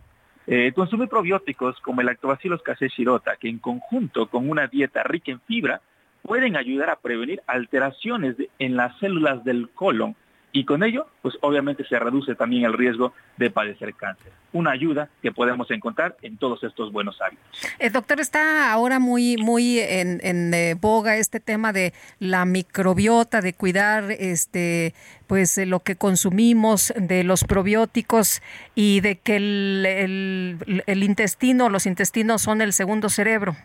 eh, 0.46 0.72
consumir 0.74 1.10
probióticos 1.10 1.80
como 1.82 2.02
el 2.02 2.08
Lactobacillus 2.08 2.62
casei 2.62 2.90
shirota 2.90 3.36
que 3.38 3.50
en 3.50 3.60
conjunto 3.60 4.28
con 4.28 4.50
una 4.50 4.68
dieta 4.68 5.04
rica 5.04 5.32
en 5.32 5.42
fibra 5.42 5.82
pueden 6.22 6.56
ayudar 6.56 6.90
a 6.90 7.00
prevenir 7.00 7.42
alteraciones 7.48 8.36
en 8.60 8.76
las 8.76 8.98
células 9.00 9.44
del 9.44 9.70
colon 9.70 10.16
y 10.58 10.66
con 10.66 10.82
ello, 10.82 11.06
pues 11.22 11.36
obviamente 11.42 11.86
se 11.86 12.00
reduce 12.00 12.34
también 12.34 12.64
el 12.66 12.74
riesgo 12.74 13.14
de 13.38 13.52
padecer 13.52 13.94
cáncer. 13.94 14.32
Una 14.54 14.72
ayuda 14.72 15.08
que 15.22 15.32
podemos 15.32 15.70
encontrar 15.70 16.18
en 16.24 16.38
todos 16.38 16.64
estos 16.64 16.92
buenos 16.92 17.22
hábitos. 17.22 17.46
El 17.78 17.92
doctor 17.92 18.20
está 18.20 18.72
ahora 18.72 18.98
muy, 18.98 19.38
muy 19.38 19.78
en, 19.78 20.20
eh, 20.56 20.74
boga 20.74 21.18
este 21.18 21.40
tema 21.40 21.74
de 21.74 21.94
la 22.18 22.46
microbiota, 22.46 23.42
de 23.42 23.54
cuidar 23.54 24.10
este, 24.10 24.96
pues 25.28 25.60
lo 25.60 25.82
que 25.82 25.96
consumimos, 25.96 26.92
de 26.98 27.24
los 27.24 27.44
probióticos 27.44 28.42
y 28.74 29.02
de 29.02 29.18
que 29.18 29.36
el, 29.36 30.84
el 30.88 31.04
intestino, 31.04 31.70
los 31.70 31.86
intestinos 31.86 32.42
son 32.42 32.64
el 32.64 32.74
segundo 32.74 33.10
cerebro. 33.10 33.56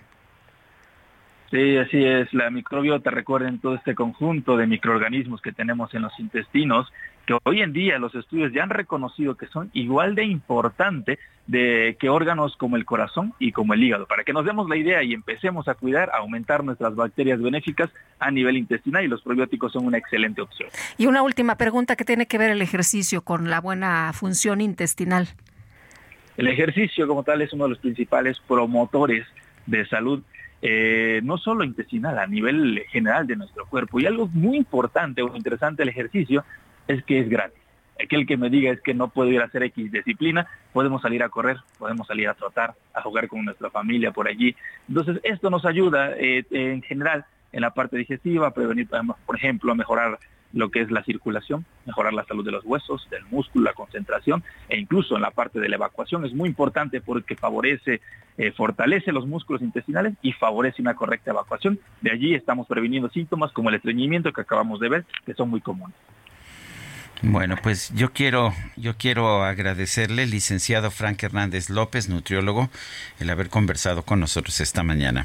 Sí, 1.53 1.77
así 1.77 2.03
es. 2.03 2.33
La 2.33 2.49
microbiota, 2.49 3.11
recuerden 3.11 3.59
todo 3.59 3.75
este 3.75 3.95
conjunto 3.95 4.57
de 4.57 4.67
microorganismos 4.67 5.43
que 5.43 5.53
tenemos 5.53 5.93
en 5.93 6.01
los 6.01 6.19
intestinos, 6.19 6.91
que 7.27 7.37
hoy 7.45 7.61
en 7.61 7.75
día 7.75 7.99
los 7.99 8.15
estudios 8.15 8.55
ya 8.55 8.63
han 8.63 8.71
reconocido 8.71 9.35
que 9.35 9.47
son 9.49 9.69
igual 9.75 10.15
de 10.15 10.25
importantes 10.25 11.19
de 11.47 11.99
que 12.01 12.09
órganos 12.09 12.57
como 12.57 12.77
el 12.77 12.87
corazón 12.87 13.35
y 13.39 13.53
como 13.53 13.75
el 13.75 13.85
hígado. 13.85 14.07
Para 14.07 14.25
que 14.25 14.33
nos 14.33 14.47
demos 14.47 14.67
la 14.67 14.79
idea 14.79 15.03
y 15.03 15.13
empecemos 15.13 15.69
a 15.69 15.75
cuidar, 15.75 16.09
a 16.15 16.21
aumentar 16.21 16.65
nuestras 16.65 16.95
bacterias 16.95 17.39
benéficas 17.43 17.91
a 18.19 18.31
nivel 18.31 18.57
intestinal 18.57 19.05
y 19.05 19.09
los 19.09 19.21
probióticos 19.21 19.73
son 19.73 19.85
una 19.85 19.99
excelente 19.99 20.41
opción. 20.41 20.71
Y 20.97 21.05
una 21.05 21.23
última 21.23 21.57
pregunta 21.57 21.97
que 21.97 22.07
tiene 22.07 22.25
que 22.25 22.39
ver 22.39 22.51
el 22.51 22.63
ejercicio 22.63 23.25
con 23.25 23.51
la 23.51 23.61
buena 23.61 24.11
función 24.15 24.63
intestinal. 24.63 25.29
El 26.39 26.49
ejercicio 26.49 27.07
como 27.07 27.25
tal 27.25 27.43
es 27.43 27.53
uno 27.53 27.65
de 27.65 27.71
los 27.71 27.79
principales 27.79 28.41
promotores 28.49 29.27
de 29.67 29.87
salud 29.87 30.23
eh, 30.63 31.21
no 31.25 31.39
solo 31.39 31.65
intestinal, 31.65 32.19
a 32.19 32.27
nivel 32.27 32.85
general 32.91 33.27
de 33.27 33.37
nuestro 33.37 33.67
cuerpo. 33.67 33.99
Y 33.99 34.07
algo 34.07 34.29
muy 34.29 34.57
importante 34.57 35.21
o 35.21 35.37
interesante 35.37 35.83
del 35.83 35.89
ejercicio 35.89 36.45
es 36.87 37.03
que 37.05 37.19
es 37.21 37.29
gratis. 37.29 37.59
Aquel 38.03 38.27
que 38.27 38.37
me 38.37 38.49
diga 38.49 38.73
es 38.73 38.81
que 38.81 38.95
no 38.95 39.09
puedo 39.09 39.31
ir 39.31 39.41
a 39.41 39.47
hacer 39.47 39.65
X 39.65 39.93
disciplina, 39.93 40.47
podemos 40.73 41.03
salir 41.03 41.23
a 41.23 41.29
correr, 41.29 41.59
podemos 41.79 42.07
salir 42.07 42.29
a 42.29 42.35
trotar, 42.35 42.75
a 42.95 43.03
jugar 43.03 43.29
con 43.29 43.45
nuestra 43.45 43.71
familia 43.71 44.13
por 44.13 44.29
allí. 44.29 44.55
Entonces, 44.89 45.21
esto 45.25 45.51
nos 45.51 45.65
ayuda 45.65 46.13
eh, 46.17 46.45
en 46.51 46.83
general 46.83 47.27
en 47.53 47.61
la 47.61 47.75
parte 47.75 47.97
digestiva, 47.97 48.49
a 48.49 48.55
prevenir, 48.55 48.89
por 49.27 49.37
ejemplo, 49.37 49.73
a 49.73 49.75
mejorar 49.75 50.19
lo 50.53 50.71
que 50.71 50.81
es 50.81 50.91
la 50.91 51.03
circulación, 51.05 51.65
mejorar 51.87 52.13
la 52.13 52.25
salud 52.25 52.45
de 52.45 52.53
los 52.53 52.65
huesos, 52.65 53.09
del 53.11 53.25
músculo, 53.27 53.65
la 53.65 53.75
concentración 53.75 54.43
e 54.69 54.79
incluso 54.79 55.17
en 55.17 55.23
la 55.23 55.31
parte 55.31 55.61
de 55.61 55.69
la 55.69 55.77
evacuación 55.77 56.25
es 56.25 56.33
muy 56.33 56.49
importante 56.49 57.01
porque 57.01 57.37
favorece, 57.37 58.01
eh, 58.39 58.53
fortalece 58.53 59.13
los 59.13 59.27
músculos 59.27 59.63
intestinales 59.63 60.15
y 60.23 60.33
favorece 60.33 60.83
una 60.83 60.95
correcta 60.95 61.31
evacuación. 61.31 61.79
De 62.01 62.11
allí 62.11 62.35
estamos 62.35 62.67
previniendo 62.67 63.09
síntomas 63.11 63.53
como 63.53 63.69
el 63.69 63.77
estreñimiento 63.77 64.33
que 64.33 64.41
acabamos 64.43 64.81
de 64.81 64.89
ver, 64.89 65.05
que 65.25 65.35
son 65.35 65.51
muy 65.51 65.61
comunes. 65.61 65.97
Bueno, 67.23 67.57
pues 67.63 67.93
yo 67.95 68.13
quiero, 68.13 68.53
yo 68.77 68.97
quiero 68.97 69.45
agradecerle, 69.45 70.27
licenciado 70.27 70.91
Frank 70.91 71.23
Hernández 71.23 71.71
López, 71.71 72.09
nutriólogo, 72.09 72.69
el 73.21 73.31
haber 73.31 73.49
conversado 73.49 74.03
con 74.03 74.19
nosotros 74.19 74.61
esta 74.61 74.83
mañana. 74.83 75.25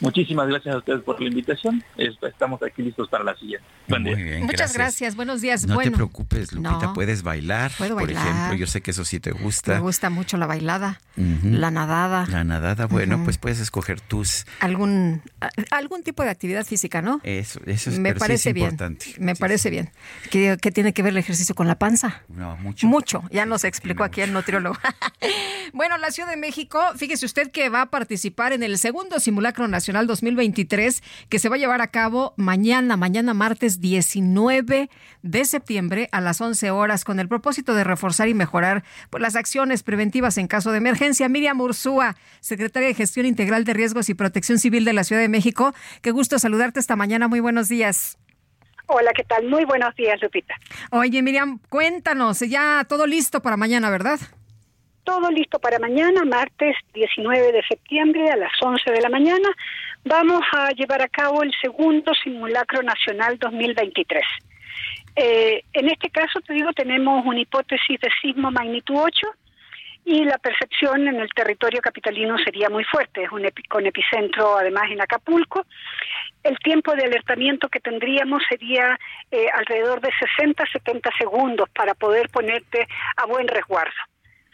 Muchísimas 0.00 0.46
gracias 0.48 0.74
a 0.74 0.78
ustedes 0.78 1.02
por 1.02 1.20
la 1.20 1.28
invitación. 1.28 1.82
Estamos 1.96 2.62
aquí 2.62 2.82
listos 2.82 3.08
para 3.08 3.24
la 3.24 3.34
siguiente. 3.36 3.66
Buen 3.88 4.02
Muy 4.02 4.14
bien, 4.14 4.44
Muchas 4.44 4.74
gracias. 4.74 5.16
Buenos 5.16 5.40
días. 5.40 5.66
No 5.66 5.74
bueno, 5.74 5.90
te 5.92 5.96
preocupes, 5.96 6.52
Lupita, 6.52 6.86
no. 6.86 6.92
puedes 6.92 7.22
bailar, 7.22 7.72
Puedo 7.78 7.94
por 7.96 8.04
bailar. 8.04 8.26
ejemplo. 8.26 8.54
Yo 8.56 8.66
sé 8.66 8.82
que 8.82 8.90
eso 8.90 9.04
sí 9.06 9.20
te 9.20 9.30
gusta. 9.30 9.74
Me 9.74 9.80
gusta 9.80 10.10
mucho 10.10 10.36
la 10.36 10.46
bailada, 10.46 11.00
la 11.16 11.70
nadada, 11.70 12.26
La 12.26 12.44
nadada, 12.44 12.86
bueno, 12.86 13.22
pues 13.24 13.38
puedes 13.38 13.58
escoger 13.58 14.00
tus... 14.02 14.44
algún 14.60 15.22
algún 15.70 16.02
tipo 16.02 16.22
de 16.22 16.28
actividad 16.30 16.66
física, 16.66 17.00
¿no? 17.00 17.20
Eso, 17.22 17.60
eso 17.64 17.90
es, 17.90 17.98
me 17.98 18.12
sí 18.12 18.18
parece 18.18 18.50
es 18.50 18.54
bien. 18.54 18.66
importante. 18.66 19.14
Me 19.18 19.34
parece 19.34 19.70
bien. 19.70 19.90
¿Qué, 20.30 20.58
qué 20.60 20.70
tiene 20.70 20.92
que 20.92 21.02
ver 21.02 21.12
el 21.12 21.18
ejercicio 21.18 21.54
con 21.54 21.68
la 21.68 21.78
panza? 21.78 22.22
No, 22.28 22.56
mucho. 22.58 22.86
Mucho, 22.86 23.22
ya 23.30 23.46
nos 23.46 23.64
explicó 23.64 24.04
aquí 24.04 24.20
el 24.20 24.32
nutriólogo. 24.34 24.76
bueno, 25.72 25.96
la 25.96 26.10
Ciudad 26.10 26.28
de 26.28 26.36
México, 26.36 26.80
fíjese 26.96 27.24
usted 27.24 27.50
que 27.50 27.70
va 27.70 27.82
a 27.82 27.86
participar 27.86 28.52
en 28.52 28.62
el 28.62 28.76
segundo 28.78 29.20
simulacro 29.20 29.66
nacional 29.68 29.85
2023 29.92 31.02
que 31.28 31.38
se 31.38 31.48
va 31.48 31.56
a 31.56 31.58
llevar 31.58 31.80
a 31.80 31.88
cabo 31.88 32.34
mañana, 32.36 32.96
mañana 32.96 33.34
martes 33.34 33.80
19 33.80 34.90
de 35.22 35.44
septiembre 35.44 36.08
a 36.12 36.20
las 36.20 36.40
11 36.40 36.70
horas 36.70 37.04
con 37.04 37.20
el 37.20 37.28
propósito 37.28 37.74
de 37.74 37.84
reforzar 37.84 38.28
y 38.28 38.34
mejorar 38.34 38.84
pues, 39.10 39.22
las 39.22 39.36
acciones 39.36 39.82
preventivas 39.82 40.38
en 40.38 40.48
caso 40.48 40.72
de 40.72 40.78
emergencia. 40.78 41.28
Miriam 41.28 41.60
Ursúa, 41.60 42.16
secretaria 42.40 42.88
de 42.88 42.94
Gestión 42.94 43.26
Integral 43.26 43.64
de 43.64 43.74
Riesgos 43.74 44.08
y 44.08 44.14
Protección 44.14 44.58
Civil 44.58 44.84
de 44.84 44.92
la 44.92 45.04
Ciudad 45.04 45.22
de 45.22 45.28
México, 45.28 45.74
qué 46.02 46.10
gusto 46.10 46.38
saludarte 46.38 46.80
esta 46.80 46.96
mañana. 46.96 47.28
Muy 47.28 47.40
buenos 47.40 47.68
días. 47.68 48.18
Hola, 48.88 49.12
¿qué 49.14 49.24
tal? 49.24 49.48
Muy 49.48 49.64
buenos 49.64 49.94
días, 49.96 50.20
Lupita. 50.22 50.54
Oye, 50.92 51.20
Miriam, 51.20 51.58
cuéntanos, 51.68 52.40
ya 52.40 52.84
todo 52.88 53.06
listo 53.06 53.42
para 53.42 53.56
mañana, 53.56 53.90
¿verdad? 53.90 54.20
Todo 55.06 55.30
listo 55.30 55.60
para 55.60 55.78
mañana, 55.78 56.24
martes 56.24 56.74
19 56.92 57.52
de 57.52 57.62
septiembre 57.68 58.28
a 58.28 58.36
las 58.36 58.50
11 58.60 58.90
de 58.90 59.00
la 59.00 59.08
mañana. 59.08 59.48
Vamos 60.04 60.40
a 60.52 60.70
llevar 60.72 61.00
a 61.00 61.06
cabo 61.06 61.44
el 61.44 61.52
segundo 61.62 62.12
simulacro 62.24 62.82
nacional 62.82 63.38
2023. 63.38 64.24
Eh, 65.14 65.62
en 65.74 65.88
este 65.90 66.10
caso, 66.10 66.40
te 66.40 66.54
digo, 66.54 66.72
tenemos 66.72 67.24
una 67.24 67.38
hipótesis 67.38 68.00
de 68.00 68.08
sismo 68.20 68.50
magnitud 68.50 68.96
8 68.98 69.28
y 70.06 70.24
la 70.24 70.38
percepción 70.38 71.06
en 71.06 71.20
el 71.20 71.28
territorio 71.32 71.80
capitalino 71.80 72.36
sería 72.38 72.68
muy 72.68 72.82
fuerte, 72.82 73.22
es 73.22 73.30
un 73.30 73.44
epi- 73.44 73.66
con 73.68 73.86
epicentro 73.86 74.56
además 74.58 74.90
en 74.90 75.00
Acapulco. 75.00 75.66
El 76.42 76.58
tiempo 76.58 76.96
de 76.96 77.04
alertamiento 77.04 77.68
que 77.68 77.78
tendríamos 77.78 78.42
sería 78.48 78.98
eh, 79.30 79.46
alrededor 79.54 80.00
de 80.00 80.10
60-70 80.38 81.16
segundos 81.16 81.68
para 81.70 81.94
poder 81.94 82.28
ponerte 82.30 82.88
a 83.16 83.26
buen 83.26 83.46
resguardo. 83.46 83.94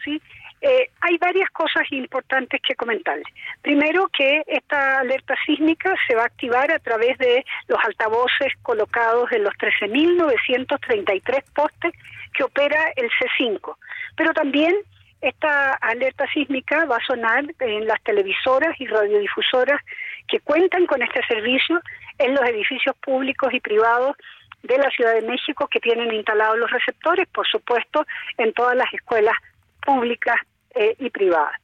¿sí? 0.03 0.21
Eh, 0.65 0.89
hay 1.01 1.17
varias 1.17 1.49
cosas 1.49 1.83
importantes 1.91 2.61
que 2.65 2.73
comentarles. 2.75 3.27
Primero 3.61 4.07
que 4.17 4.43
esta 4.47 4.99
alerta 4.99 5.35
sísmica 5.45 5.93
se 6.07 6.15
va 6.15 6.21
a 6.21 6.27
activar 6.27 6.71
a 6.71 6.79
través 6.79 7.17
de 7.17 7.45
los 7.67 7.77
altavoces 7.83 8.53
colocados 8.61 9.29
en 9.33 9.43
los 9.43 9.53
13.933 9.55 11.43
postes 11.53 11.93
que 12.33 12.45
opera 12.45 12.93
el 12.95 13.09
C5. 13.09 13.75
Pero 14.15 14.33
también 14.33 14.73
esta 15.19 15.73
alerta 15.81 16.25
sísmica 16.33 16.85
va 16.85 16.95
a 16.95 17.05
sonar 17.05 17.43
en 17.59 17.85
las 17.85 18.01
televisoras 18.03 18.79
y 18.79 18.87
radiodifusoras 18.87 19.81
que 20.29 20.39
cuentan 20.39 20.85
con 20.85 21.01
este 21.01 21.19
servicio 21.27 21.81
en 22.19 22.35
los 22.35 22.43
edificios 22.47 22.95
públicos 23.01 23.53
y 23.53 23.59
privados 23.59 24.15
de 24.61 24.77
la 24.77 24.89
Ciudad 24.91 25.13
de 25.13 25.27
México 25.27 25.67
que 25.67 25.81
tienen 25.81 26.13
instalados 26.13 26.57
los 26.57 26.71
receptores, 26.71 27.27
por 27.33 27.45
supuesto, 27.49 28.05
en 28.37 28.53
todas 28.53 28.77
las 28.77 28.93
escuelas 28.93 29.35
públicas 29.81 30.37
eh, 30.75 30.95
y 30.99 31.09
privadas. 31.09 31.59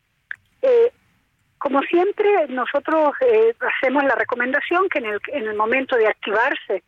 Eh, 0.61 0.91
como 1.57 1.81
siempre, 1.81 2.47
nosotros 2.47 3.11
eh, 3.21 3.53
hacemos 3.59 4.03
la 4.03 4.15
recomendación 4.15 4.87
que 4.89 4.99
en 4.99 5.05
el, 5.05 5.19
en 5.27 5.47
el 5.47 5.55
momento 5.55 5.95
de 5.97 6.07
activarse 6.07 6.83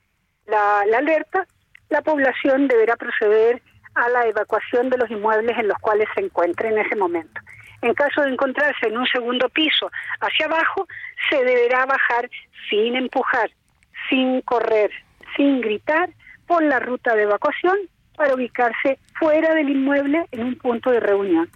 la, 0.47 0.85
la 0.85 0.97
alerta, 0.99 1.45
la 1.89 2.01
población 2.01 2.67
deberá 2.67 2.95
proceder 2.95 3.61
a 3.95 4.09
la 4.09 4.27
evacuación 4.27 4.89
de 4.89 4.97
los 4.97 5.11
inmuebles 5.11 5.57
en 5.57 5.67
los 5.67 5.77
cuales 5.79 6.07
se 6.15 6.21
encuentre 6.21 6.69
en 6.69 6.79
ese 6.79 6.95
momento. 6.95 7.41
En 7.81 7.93
caso 7.93 8.21
de 8.21 8.29
encontrarse 8.29 8.87
en 8.87 8.97
un 8.97 9.07
segundo 9.07 9.49
piso 9.49 9.91
hacia 10.21 10.45
abajo, 10.45 10.87
se 11.29 11.43
deberá 11.43 11.85
bajar 11.85 12.29
sin 12.69 12.95
empujar, 12.95 13.51
sin 14.09 14.41
correr, 14.41 14.91
sin 15.35 15.61
gritar 15.61 16.09
por 16.47 16.63
la 16.63 16.79
ruta 16.79 17.15
de 17.15 17.23
evacuación 17.23 17.77
para 18.15 18.35
ubicarse 18.35 18.99
fuera 19.17 19.53
del 19.55 19.69
inmueble 19.69 20.25
en 20.31 20.43
un 20.43 20.55
punto 20.57 20.91
de 20.91 20.99
reunión. 20.99 21.49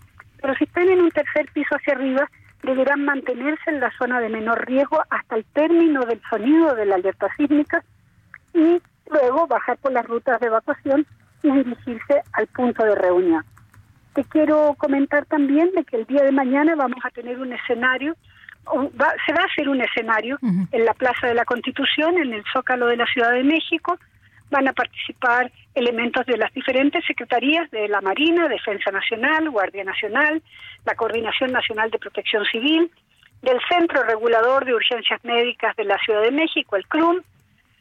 Pero 0.46 0.58
si 0.60 0.66
están 0.66 0.88
en 0.90 1.02
un 1.02 1.10
tercer 1.10 1.48
piso 1.54 1.74
hacia 1.76 1.96
arriba, 1.96 2.30
deberán 2.62 3.04
mantenerse 3.04 3.68
en 3.72 3.80
la 3.80 3.90
zona 3.98 4.20
de 4.20 4.30
menor 4.30 4.64
riesgo 4.68 5.02
hasta 5.10 5.38
el 5.38 5.44
término 5.46 6.06
del 6.06 6.22
sonido 6.30 6.76
de 6.76 6.86
la 6.86 6.96
alerta 6.96 7.28
sísmica 7.36 7.84
y 8.54 8.80
luego 9.10 9.48
bajar 9.48 9.78
por 9.80 9.92
las 9.92 10.06
rutas 10.06 10.40
de 10.40 10.46
evacuación 10.46 11.04
y 11.42 11.50
dirigirse 11.52 12.22
al 12.34 12.46
punto 12.46 12.84
de 12.86 12.94
reunión. 12.94 13.44
Te 14.14 14.24
quiero 14.26 14.76
comentar 14.78 15.26
también 15.26 15.72
de 15.72 15.84
que 15.84 15.96
el 15.98 16.06
día 16.06 16.22
de 16.24 16.32
mañana 16.32 16.76
vamos 16.76 17.04
a 17.04 17.10
tener 17.10 17.40
un 17.40 17.52
escenario, 17.52 18.14
va- 18.68 19.16
se 19.26 19.34
va 19.34 19.42
a 19.42 19.46
hacer 19.52 19.68
un 19.68 19.82
escenario 19.82 20.38
en 20.72 20.86
la 20.86 20.94
Plaza 20.94 21.26
de 21.26 21.34
la 21.34 21.46
Constitución, 21.46 22.18
en 22.20 22.34
el 22.34 22.44
Zócalo 22.54 22.86
de 22.86 22.98
la 22.98 23.08
Ciudad 23.08 23.32
de 23.32 23.44
México. 23.44 23.98
Van 24.50 24.68
a 24.68 24.74
participar 24.74 25.52
elementos 25.74 26.26
de 26.26 26.38
las 26.38 26.54
diferentes 26.54 27.04
secretarías 27.06 27.70
de 27.72 27.88
la 27.88 28.02
Marina, 28.02 28.48
Defensa 28.48 28.92
Nacional, 28.92 29.50
Guardia 29.50 29.84
Nacional, 29.84 30.42
la 30.86 30.96
Coordinación 30.96 31.52
Nacional 31.52 31.90
de 31.92 32.00
Protección 32.00 32.46
Civil, 32.46 32.92
del 33.42 33.60
Centro 33.70 34.04
Regulador 34.04 34.66
de 34.66 34.74
Urgencias 34.74 35.24
Médicas 35.24 35.76
de 35.76 35.86
la 35.86 35.98
Ciudad 36.00 36.22
de 36.22 36.32
México, 36.32 36.76
el 36.76 36.88
CRUM, 36.88 37.22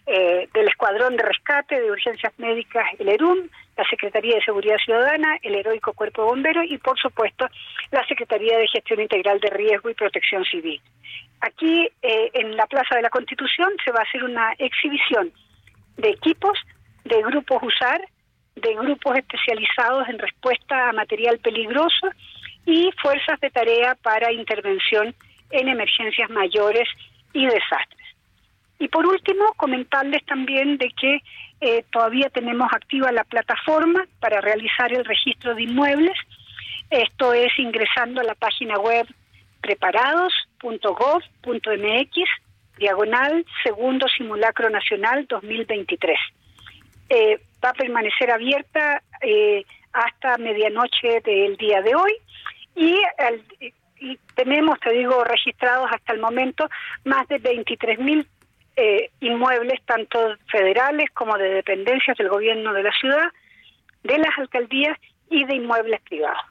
eh, 0.06 0.48
del 0.52 0.68
Escuadrón 0.68 1.16
de 1.16 1.22
Rescate 1.22 1.80
de 1.80 1.90
Urgencias 1.90 2.32
Médicas, 2.38 2.84
el 2.98 3.08
ERUM, 3.08 3.48
la 3.76 3.84
Secretaría 3.88 4.34
de 4.34 4.44
Seguridad 4.44 4.76
Ciudadana, 4.76 5.38
el 5.42 5.54
Heroico 5.54 5.94
Cuerpo 5.94 6.22
de 6.22 6.28
Bomberos 6.28 6.64
y, 6.68 6.76
por 6.78 6.98
supuesto, 6.98 7.48
la 7.90 8.06
Secretaría 8.06 8.58
de 8.58 8.68
Gestión 8.68 9.00
Integral 9.00 9.40
de 9.40 9.48
Riesgo 9.48 9.88
y 9.88 9.94
Protección 9.94 10.44
Civil. 10.44 10.80
Aquí, 11.40 11.88
eh, 12.02 12.30
en 12.34 12.56
la 12.56 12.66
Plaza 12.66 12.96
de 12.96 13.02
la 13.02 13.10
Constitución, 13.10 13.70
se 13.82 13.92
va 13.92 14.00
a 14.00 14.02
hacer 14.02 14.24
una 14.24 14.52
exhibición 14.58 15.32
de 15.96 16.10
equipos, 16.10 16.58
de 17.04 17.22
grupos 17.22 17.62
USAR, 17.62 18.00
de 18.56 18.74
grupos 18.74 19.16
especializados 19.16 20.08
en 20.08 20.18
respuesta 20.18 20.88
a 20.88 20.92
material 20.92 21.38
peligroso 21.38 22.08
y 22.66 22.90
fuerzas 23.02 23.40
de 23.40 23.50
tarea 23.50 23.94
para 23.96 24.32
intervención 24.32 25.14
en 25.50 25.68
emergencias 25.68 26.30
mayores 26.30 26.88
y 27.32 27.46
desastres. 27.46 28.04
Y 28.78 28.88
por 28.88 29.06
último, 29.06 29.52
comentarles 29.56 30.24
también 30.24 30.78
de 30.78 30.90
que 30.90 31.20
eh, 31.60 31.84
todavía 31.90 32.30
tenemos 32.30 32.72
activa 32.72 33.12
la 33.12 33.24
plataforma 33.24 34.06
para 34.20 34.40
realizar 34.40 34.92
el 34.92 35.04
registro 35.04 35.54
de 35.54 35.62
inmuebles. 35.62 36.16
Esto 36.90 37.32
es 37.32 37.56
ingresando 37.58 38.20
a 38.20 38.24
la 38.24 38.34
página 38.34 38.78
web 38.78 39.06
preparados.gov.mx, 39.62 42.16
diagonal 42.78 43.44
segundo 43.62 44.06
simulacro 44.08 44.70
nacional 44.70 45.26
2023. 45.28 46.18
Eh, 47.08 47.40
va 47.64 47.70
a 47.70 47.74
permanecer 47.74 48.30
abierta 48.30 49.02
eh, 49.20 49.64
hasta 49.92 50.38
medianoche 50.38 51.20
del 51.24 51.56
día 51.56 51.82
de 51.82 51.94
hoy 51.94 52.12
y, 52.74 53.00
al- 53.18 53.44
y 54.00 54.16
tenemos, 54.34 54.78
te 54.80 54.90
digo, 54.92 55.22
registrados 55.24 55.88
hasta 55.92 56.12
el 56.12 56.20
momento 56.20 56.68
más 57.04 57.26
de 57.28 57.38
23 57.38 57.98
mil 58.00 58.26
eh, 58.76 59.10
inmuebles, 59.20 59.80
tanto 59.86 60.18
federales 60.50 61.08
como 61.12 61.38
de 61.38 61.48
dependencias 61.50 62.16
del 62.16 62.28
gobierno 62.28 62.72
de 62.72 62.82
la 62.82 62.92
ciudad, 62.92 63.28
de 64.02 64.18
las 64.18 64.36
alcaldías 64.38 64.98
y 65.30 65.44
de 65.44 65.54
inmuebles 65.54 66.00
privados. 66.02 66.42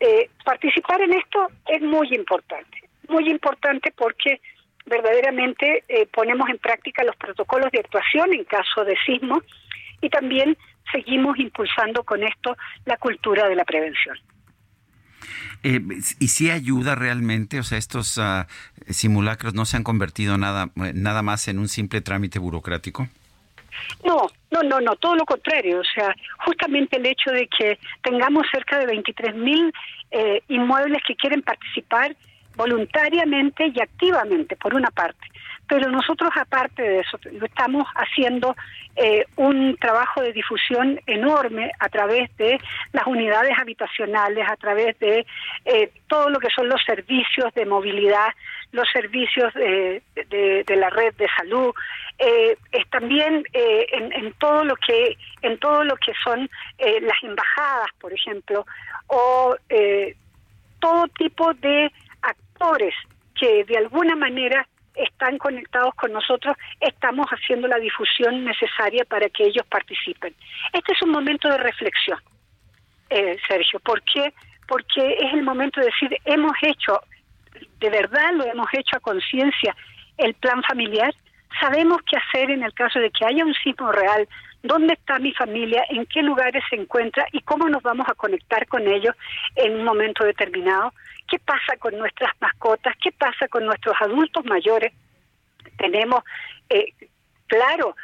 Eh, 0.00 0.30
participar 0.44 1.00
en 1.02 1.12
esto 1.12 1.46
es 1.66 1.80
muy 1.82 2.08
importante, 2.14 2.78
muy 3.08 3.28
importante 3.30 3.92
porque 3.96 4.40
verdaderamente 4.86 5.84
eh, 5.88 6.06
ponemos 6.12 6.48
en 6.48 6.58
práctica 6.58 7.04
los 7.04 7.16
protocolos 7.16 7.70
de 7.70 7.80
actuación 7.80 8.32
en 8.32 8.44
caso 8.44 8.84
de 8.84 8.96
sismo 9.06 9.42
y 10.00 10.10
también 10.10 10.56
seguimos 10.90 11.38
impulsando 11.38 12.02
con 12.04 12.22
esto 12.22 12.56
la 12.84 12.96
cultura 12.96 13.48
de 13.48 13.56
la 13.56 13.64
prevención. 13.64 14.18
Eh, 15.62 15.80
¿Y 16.18 16.28
si 16.28 16.50
ayuda 16.50 16.94
realmente? 16.94 17.60
O 17.60 17.62
sea, 17.62 17.78
estos 17.78 18.18
ah, 18.18 18.48
simulacros 18.88 19.54
no 19.54 19.64
se 19.64 19.76
han 19.76 19.84
convertido 19.84 20.36
nada, 20.36 20.70
nada 20.74 21.22
más 21.22 21.46
en 21.46 21.58
un 21.58 21.68
simple 21.68 22.00
trámite 22.00 22.38
burocrático. 22.40 23.08
No, 24.04 24.28
no, 24.50 24.62
no, 24.62 24.80
no, 24.80 24.96
todo 24.96 25.14
lo 25.14 25.24
contrario. 25.24 25.80
O 25.80 25.84
sea, 25.84 26.14
justamente 26.44 26.96
el 26.96 27.06
hecho 27.06 27.30
de 27.30 27.46
que 27.46 27.78
tengamos 28.02 28.46
cerca 28.52 28.78
de 28.78 28.86
23 28.86 29.36
mil 29.36 29.72
eh, 30.10 30.42
inmuebles 30.48 31.02
que 31.06 31.14
quieren 31.14 31.42
participar 31.42 32.14
voluntariamente 32.56 33.72
y 33.74 33.80
activamente, 33.80 34.56
por 34.56 34.74
una 34.74 34.90
parte, 34.90 35.26
pero 35.68 35.90
nosotros 35.90 36.30
aparte 36.36 36.82
de 36.82 37.00
eso 37.00 37.18
estamos 37.42 37.86
haciendo 37.94 38.54
eh, 38.94 39.24
un 39.36 39.74
trabajo 39.78 40.20
de 40.20 40.34
difusión 40.34 41.00
enorme 41.06 41.72
a 41.78 41.88
través 41.88 42.28
de 42.36 42.60
las 42.92 43.06
unidades 43.06 43.58
habitacionales, 43.58 44.46
a 44.46 44.56
través 44.56 44.98
de 44.98 45.24
eh, 45.64 45.90
todo 46.08 46.28
lo 46.28 46.40
que 46.40 46.50
son 46.54 46.68
los 46.68 46.82
servicios 46.84 47.54
de 47.54 47.64
movilidad, 47.64 48.28
los 48.72 48.86
servicios 48.92 49.54
de, 49.54 50.02
la 50.68 50.90
red 50.90 51.14
de 51.14 51.28
salud, 51.38 51.72
eh, 52.18 52.58
es 52.70 52.90
también 52.90 53.42
en, 53.54 54.12
en, 54.12 54.32
todo 54.34 54.64
lo 54.64 54.76
que 54.76 55.16
en 55.40 55.58
todo 55.58 55.84
lo 55.84 55.96
que 55.96 56.12
son 56.22 56.50
las 56.78 57.22
embajadas, 57.22 57.88
por 57.98 58.12
ejemplo, 58.12 58.66
o 59.06 59.56
todo 60.80 61.08
tipo 61.08 61.54
de 61.54 61.90
que 63.34 63.64
de 63.64 63.78
alguna 63.78 64.14
manera 64.16 64.66
están 64.94 65.38
conectados 65.38 65.94
con 65.94 66.12
nosotros, 66.12 66.56
estamos 66.80 67.26
haciendo 67.28 67.66
la 67.66 67.78
difusión 67.78 68.44
necesaria 68.44 69.04
para 69.04 69.28
que 69.30 69.44
ellos 69.44 69.66
participen. 69.66 70.34
Este 70.72 70.92
es 70.92 71.02
un 71.02 71.10
momento 71.10 71.48
de 71.48 71.56
reflexión, 71.56 72.18
eh, 73.10 73.36
Sergio. 73.48 73.80
¿Por 73.80 74.02
qué? 74.02 74.32
Porque 74.68 75.16
es 75.18 75.32
el 75.32 75.42
momento 75.42 75.80
de 75.80 75.86
decir, 75.86 76.16
hemos 76.24 76.52
hecho, 76.62 77.00
de 77.80 77.90
verdad 77.90 78.32
lo 78.34 78.44
hemos 78.44 78.68
hecho 78.74 78.96
a 78.96 79.00
conciencia, 79.00 79.74
el 80.18 80.34
plan 80.34 80.62
familiar. 80.62 81.12
Sabemos 81.60 81.98
qué 82.08 82.16
hacer 82.16 82.50
en 82.50 82.62
el 82.62 82.72
caso 82.74 82.98
de 82.98 83.10
que 83.10 83.24
haya 83.24 83.44
un 83.44 83.54
sismo 83.54 83.92
real, 83.92 84.28
dónde 84.62 84.94
está 84.94 85.18
mi 85.18 85.32
familia, 85.32 85.84
en 85.88 86.06
qué 86.06 86.22
lugares 86.22 86.62
se 86.70 86.76
encuentra 86.76 87.26
y 87.32 87.40
cómo 87.40 87.68
nos 87.68 87.82
vamos 87.82 88.06
a 88.08 88.14
conectar 88.14 88.66
con 88.68 88.86
ellos 88.86 89.14
en 89.56 89.76
un 89.78 89.84
momento 89.84 90.24
determinado. 90.24 90.92
¿Qué 91.32 91.38
pasa 91.38 91.78
con 91.78 91.96
nuestras 91.96 92.30
mascotas? 92.42 92.94
¿Qué 93.02 93.10
pasa 93.10 93.48
con 93.48 93.64
nuestros 93.64 93.96
adultos 94.02 94.44
mayores? 94.44 94.92
Tenemos, 95.78 96.22
eh, 96.68 96.92
claro, 97.46 97.96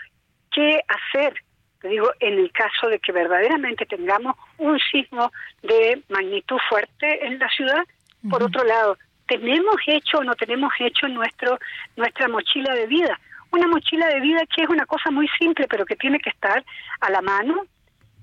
qué 0.50 0.80
hacer, 0.88 1.34
te 1.82 1.88
digo, 1.88 2.10
en 2.20 2.38
el 2.38 2.50
caso 2.52 2.88
de 2.88 2.98
que 2.98 3.12
verdaderamente 3.12 3.84
tengamos 3.84 4.34
un 4.56 4.78
sismo 4.90 5.30
de 5.60 6.02
magnitud 6.08 6.56
fuerte 6.70 7.26
en 7.26 7.38
la 7.38 7.50
ciudad. 7.50 7.84
Por 8.30 8.42
otro 8.42 8.64
lado, 8.64 8.96
¿tenemos 9.26 9.76
hecho 9.86 10.20
o 10.20 10.24
no 10.24 10.34
tenemos 10.34 10.72
hecho 10.80 11.06
nuestro, 11.08 11.58
nuestra 11.96 12.28
mochila 12.28 12.72
de 12.72 12.86
vida? 12.86 13.20
Una 13.50 13.68
mochila 13.68 14.06
de 14.06 14.20
vida 14.20 14.40
que 14.56 14.62
es 14.62 14.70
una 14.70 14.86
cosa 14.86 15.10
muy 15.10 15.28
simple, 15.38 15.66
pero 15.68 15.84
que 15.84 15.96
tiene 15.96 16.18
que 16.18 16.30
estar 16.30 16.64
a 17.00 17.10
la 17.10 17.20
mano, 17.20 17.66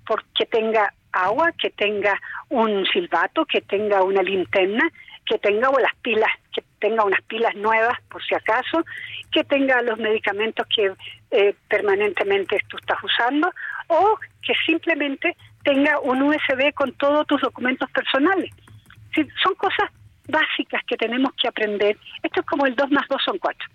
porque 0.07 0.47
tenga 0.47 0.91
agua, 1.15 1.51
que 1.57 1.69
tenga 1.71 2.19
un 2.49 2.85
silbato, 2.87 3.45
que 3.45 3.61
tenga 3.61 4.03
una 4.03 4.21
linterna, 4.21 4.87
que 5.25 5.37
tenga 5.39 5.69
o 5.69 5.79
las 5.79 5.95
pilas, 6.01 6.29
que 6.53 6.63
tenga 6.79 7.03
unas 7.03 7.21
pilas 7.23 7.55
nuevas 7.55 7.99
por 8.09 8.23
si 8.23 8.35
acaso, 8.35 8.85
que 9.31 9.43
tenga 9.43 9.81
los 9.81 9.97
medicamentos 9.97 10.67
que 10.73 10.93
eh, 11.31 11.55
permanentemente 11.67 12.59
tú 12.67 12.77
estás 12.77 12.97
usando 13.03 13.51
o 13.87 14.17
que 14.41 14.53
simplemente 14.65 15.35
tenga 15.63 15.99
un 15.99 16.21
USB 16.21 16.73
con 16.73 16.91
todos 16.93 17.25
tus 17.27 17.41
documentos 17.41 17.89
personales. 17.91 18.51
son 19.43 19.55
cosas 19.55 19.89
básicas 20.27 20.81
que 20.87 20.97
tenemos 20.97 21.31
que 21.41 21.47
aprender. 21.47 21.97
Esto 22.21 22.41
es 22.41 22.45
como 22.45 22.65
el 22.65 22.75
2 22.75 22.91
más 22.91 23.07
2 23.09 23.21
son 23.23 23.37
4 23.39 23.67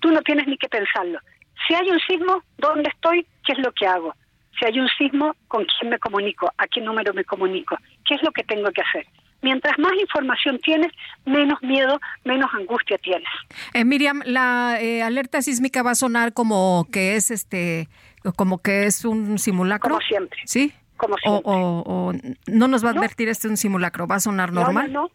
tú 0.00 0.10
no 0.10 0.22
tienes 0.22 0.46
ni 0.46 0.56
que 0.56 0.68
pensarlo. 0.68 1.18
Si 1.66 1.74
hay 1.74 1.90
un 1.90 1.98
sismo, 2.00 2.42
¿dónde 2.58 2.90
estoy? 2.90 3.26
¿Qué 3.44 3.52
es 3.52 3.58
lo 3.58 3.72
que 3.72 3.86
hago? 3.86 4.14
Si 4.58 4.64
hay 4.64 4.78
un 4.78 4.88
sismo, 4.96 5.34
¿con 5.48 5.64
quién 5.64 5.90
me 5.90 5.98
comunico? 5.98 6.50
¿A 6.56 6.66
qué 6.66 6.80
número 6.80 7.12
me 7.12 7.24
comunico? 7.24 7.76
¿Qué 8.04 8.14
es 8.14 8.22
lo 8.22 8.32
que 8.32 8.42
tengo 8.44 8.70
que 8.70 8.82
hacer? 8.82 9.06
Mientras 9.42 9.78
más 9.78 9.92
información 10.00 10.58
tienes, 10.60 10.90
menos 11.24 11.62
miedo, 11.62 12.00
menos 12.24 12.50
angustia 12.54 12.96
tienes. 12.98 13.28
Eh, 13.74 13.84
Miriam, 13.84 14.22
la 14.24 14.78
eh, 14.80 15.02
alerta 15.02 15.42
sísmica 15.42 15.82
va 15.82 15.90
a 15.90 15.94
sonar 15.94 16.32
como 16.32 16.86
que 16.90 17.16
es 17.16 17.30
este, 17.30 17.88
como 18.34 18.58
que 18.58 18.84
es 18.84 19.04
un 19.04 19.38
simulacro. 19.38 19.90
Como 19.90 20.00
siempre. 20.00 20.40
Sí. 20.46 20.72
Como 20.96 21.16
siempre. 21.18 21.42
O, 21.44 22.12
no 22.46 22.68
nos 22.68 22.84
va 22.84 22.88
a 22.88 22.92
advertir 22.92 23.28
este 23.28 23.48
un 23.48 23.58
simulacro, 23.58 24.06
va 24.06 24.16
a 24.16 24.20
sonar 24.20 24.52
normal. 24.52 24.92
no, 24.92 25.02
no. 25.02 25.10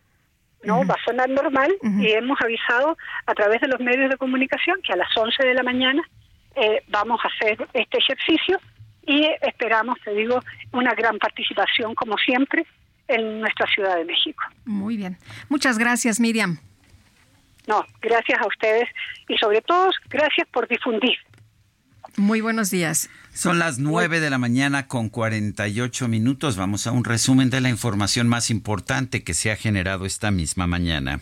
No, 0.64 0.86
va 0.86 0.94
a 0.94 1.04
sonar 1.04 1.28
normal 1.28 1.72
y 1.82 2.12
hemos 2.12 2.40
avisado 2.40 2.96
a 3.26 3.34
través 3.34 3.62
de 3.62 3.68
los 3.68 3.80
medios 3.80 4.12
de 4.12 4.18
comunicación 4.18 4.80
que 4.84 4.94
a 4.94 4.96
las 4.96 5.10
11 5.18 5.44
de 5.44 5.56
la 5.56 5.64
mañana 5.64 6.04
eh, 6.56 6.84
vamos 6.90 7.20
a 7.24 7.30
hacer 7.30 7.68
este 7.74 7.98
ejercicio 7.98 8.60
y 9.06 9.28
esperamos, 9.42 9.98
te 10.04 10.12
digo, 10.12 10.40
una 10.72 10.94
gran 10.94 11.18
participación 11.18 11.96
como 11.96 12.18
siempre 12.18 12.66
en 13.08 13.42
nuestra 13.42 13.68
Ciudad 13.68 13.98
de 13.98 14.06
México. 14.06 14.44
Muy 14.66 14.98
bien. 14.98 15.18
Muchas 15.50 15.78
gracias, 15.78 16.20
Miriam. 16.20 16.60
No, 17.68 17.86
gracias 18.02 18.40
a 18.40 18.48
ustedes 18.48 18.90
y 19.28 19.38
sobre 19.38 19.62
todo 19.62 19.90
gracias 20.10 20.48
por 20.52 20.68
difundir 20.68 21.18
muy 22.18 22.42
buenos 22.42 22.70
días. 22.70 23.10
Son 23.34 23.60
las 23.60 23.80
9 23.80 24.20
de 24.20 24.30
la 24.30 24.38
mañana 24.38 24.88
con 24.88 25.10
48 25.10 26.08
minutos. 26.08 26.58
Vamos 26.58 26.88
a 26.88 26.92
un 26.92 27.04
resumen 27.04 27.50
de 27.50 27.62
la 27.62 27.70
información 27.70 28.28
más 28.28 28.50
importante 28.50 29.24
que 29.24 29.34
se 29.34 29.52
ha 29.52 29.56
generado 29.56 30.06
esta 30.06 30.32
misma 30.32 30.68
mañana. 30.68 31.22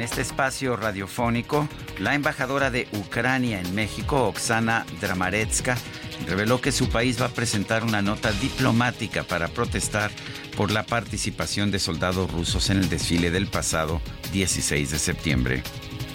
En 0.00 0.04
este 0.04 0.22
espacio 0.22 0.76
radiofónico, 0.76 1.68
la 1.98 2.14
embajadora 2.14 2.70
de 2.70 2.88
Ucrania 2.92 3.60
en 3.60 3.74
México, 3.74 4.28
Oksana 4.28 4.86
Dramaretska, 4.98 5.76
reveló 6.26 6.58
que 6.58 6.72
su 6.72 6.88
país 6.88 7.20
va 7.20 7.26
a 7.26 7.34
presentar 7.34 7.84
una 7.84 8.00
nota 8.00 8.32
diplomática 8.32 9.24
para 9.24 9.48
protestar 9.48 10.10
por 10.56 10.70
la 10.70 10.84
participación 10.84 11.70
de 11.70 11.78
soldados 11.78 12.32
rusos 12.32 12.70
en 12.70 12.78
el 12.78 12.88
desfile 12.88 13.30
del 13.30 13.48
pasado 13.48 14.00
16 14.32 14.90
de 14.90 14.98
septiembre. 14.98 15.62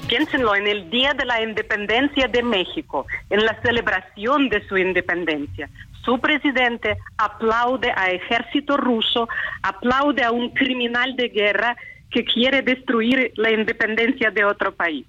Piénsenlo 0.08 0.56
en 0.56 0.66
el 0.66 0.90
Día 0.90 1.14
de 1.14 1.26
la 1.26 1.44
Independencia 1.44 2.28
de 2.28 2.42
México, 2.42 3.06
en 3.30 3.46
la 3.46 3.62
celebración 3.62 4.50
de 4.50 4.68
su 4.68 4.80
independencia. 4.80 5.70
Su 6.04 6.18
presidente 6.18 6.98
aplaude 7.18 7.92
a 7.96 8.10
ejército 8.10 8.78
ruso, 8.78 9.30
aplaude 9.62 10.24
a 10.24 10.32
un 10.32 10.50
criminal 10.56 11.16
de 11.16 11.30
guerra 11.30 11.78
que 12.16 12.24
quiere 12.24 12.62
destruir 12.62 13.34
la 13.36 13.52
independencia 13.52 14.32
de 14.32 14.46
otro 14.46 14.74
país. 14.74 15.06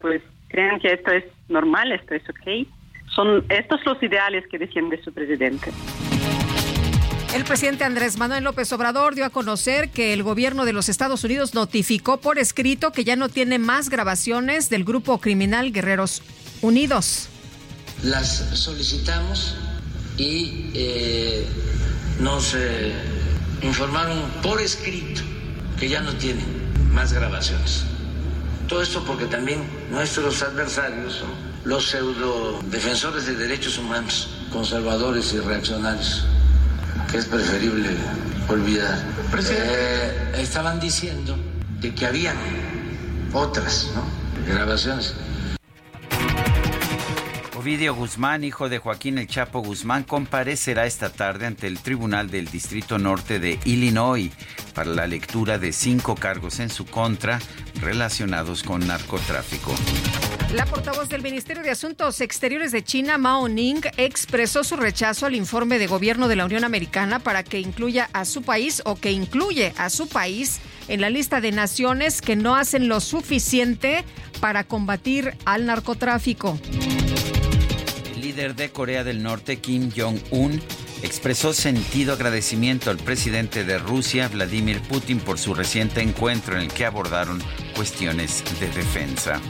Pues 0.00 0.20
creen 0.48 0.80
que 0.80 0.94
esto 0.94 1.12
es 1.12 1.22
normal, 1.48 1.92
esto 1.92 2.12
es 2.12 2.22
ok. 2.28 2.66
Son 3.14 3.44
estos 3.48 3.78
los 3.86 4.02
ideales 4.02 4.44
que 4.50 4.58
defiende 4.58 5.00
su 5.04 5.12
presidente. 5.12 5.70
El 7.32 7.44
presidente 7.44 7.84
Andrés 7.84 8.18
Manuel 8.18 8.42
López 8.42 8.72
Obrador 8.72 9.14
dio 9.14 9.24
a 9.24 9.30
conocer 9.30 9.90
que 9.90 10.12
el 10.12 10.24
gobierno 10.24 10.64
de 10.64 10.72
los 10.72 10.88
Estados 10.88 11.22
Unidos 11.22 11.54
notificó 11.54 12.20
por 12.20 12.40
escrito 12.40 12.90
que 12.90 13.04
ya 13.04 13.14
no 13.14 13.28
tiene 13.28 13.60
más 13.60 13.88
grabaciones 13.88 14.68
del 14.70 14.82
grupo 14.82 15.20
criminal 15.20 15.70
Guerreros 15.70 16.20
Unidos. 16.62 17.28
Las 18.02 18.58
solicitamos 18.58 19.56
y 20.18 20.72
eh, 20.74 21.46
nos 22.18 22.56
eh, 22.56 22.92
informaron 23.62 24.18
por 24.42 24.60
escrito 24.60 25.29
que 25.80 25.88
ya 25.88 26.02
no 26.02 26.12
tienen 26.12 26.44
más 26.92 27.14
grabaciones. 27.14 27.84
Todo 28.68 28.82
esto 28.82 29.02
porque 29.04 29.24
también 29.24 29.64
nuestros 29.90 30.42
adversarios, 30.42 31.24
los 31.64 31.88
pseudo 31.88 32.60
defensores 32.70 33.24
de 33.26 33.34
derechos 33.34 33.78
humanos, 33.78 34.28
conservadores 34.52 35.32
y 35.32 35.40
reaccionarios, 35.40 36.26
que 37.10 37.16
es 37.16 37.24
preferible 37.24 37.88
olvidar. 38.48 39.02
Eh, 39.50 40.34
estaban 40.36 40.78
diciendo 40.78 41.36
de 41.80 41.94
que 41.94 42.06
habían 42.06 42.36
otras 43.32 43.88
grabaciones. 44.46 45.14
Ovidio 47.60 47.94
Guzmán, 47.94 48.42
hijo 48.42 48.70
de 48.70 48.78
Joaquín 48.78 49.18
El 49.18 49.26
Chapo 49.26 49.60
Guzmán, 49.60 50.04
comparecerá 50.04 50.86
esta 50.86 51.12
tarde 51.12 51.44
ante 51.44 51.66
el 51.66 51.78
Tribunal 51.78 52.30
del 52.30 52.46
Distrito 52.46 52.98
Norte 52.98 53.38
de 53.38 53.58
Illinois 53.66 54.30
para 54.74 54.88
la 54.88 55.06
lectura 55.06 55.58
de 55.58 55.70
cinco 55.74 56.14
cargos 56.14 56.58
en 56.58 56.70
su 56.70 56.86
contra 56.86 57.38
relacionados 57.82 58.62
con 58.62 58.86
narcotráfico. 58.86 59.74
La 60.54 60.64
portavoz 60.64 61.10
del 61.10 61.20
Ministerio 61.20 61.62
de 61.62 61.68
Asuntos 61.68 62.22
Exteriores 62.22 62.72
de 62.72 62.82
China, 62.82 63.18
Mao 63.18 63.46
Ning, 63.46 63.82
expresó 63.98 64.64
su 64.64 64.76
rechazo 64.76 65.26
al 65.26 65.34
informe 65.34 65.78
de 65.78 65.86
gobierno 65.86 66.28
de 66.28 66.36
la 66.36 66.46
Unión 66.46 66.64
Americana 66.64 67.18
para 67.18 67.42
que 67.42 67.60
incluya 67.60 68.08
a 68.14 68.24
su 68.24 68.40
país 68.40 68.80
o 68.86 68.96
que 68.96 69.12
incluye 69.12 69.74
a 69.76 69.90
su 69.90 70.08
país 70.08 70.60
en 70.88 71.02
la 71.02 71.10
lista 71.10 71.42
de 71.42 71.52
naciones 71.52 72.22
que 72.22 72.36
no 72.36 72.56
hacen 72.56 72.88
lo 72.88 73.00
suficiente 73.00 74.02
para 74.40 74.64
combatir 74.64 75.36
al 75.44 75.66
narcotráfico. 75.66 76.58
El 78.30 78.36
líder 78.36 78.54
de 78.54 78.70
Corea 78.70 79.02
del 79.02 79.24
Norte, 79.24 79.56
Kim 79.56 79.90
Jong-un, 79.90 80.62
expresó 81.02 81.52
sentido 81.52 82.12
agradecimiento 82.12 82.88
al 82.90 82.96
presidente 82.96 83.64
de 83.64 83.76
Rusia, 83.76 84.28
Vladimir 84.28 84.80
Putin, 84.82 85.18
por 85.18 85.36
su 85.36 85.52
reciente 85.52 86.00
encuentro 86.00 86.54
en 86.54 86.62
el 86.62 86.72
que 86.72 86.86
abordaron 86.86 87.42
cuestiones 87.74 88.44
de 88.60 88.68
defensa. 88.68 89.40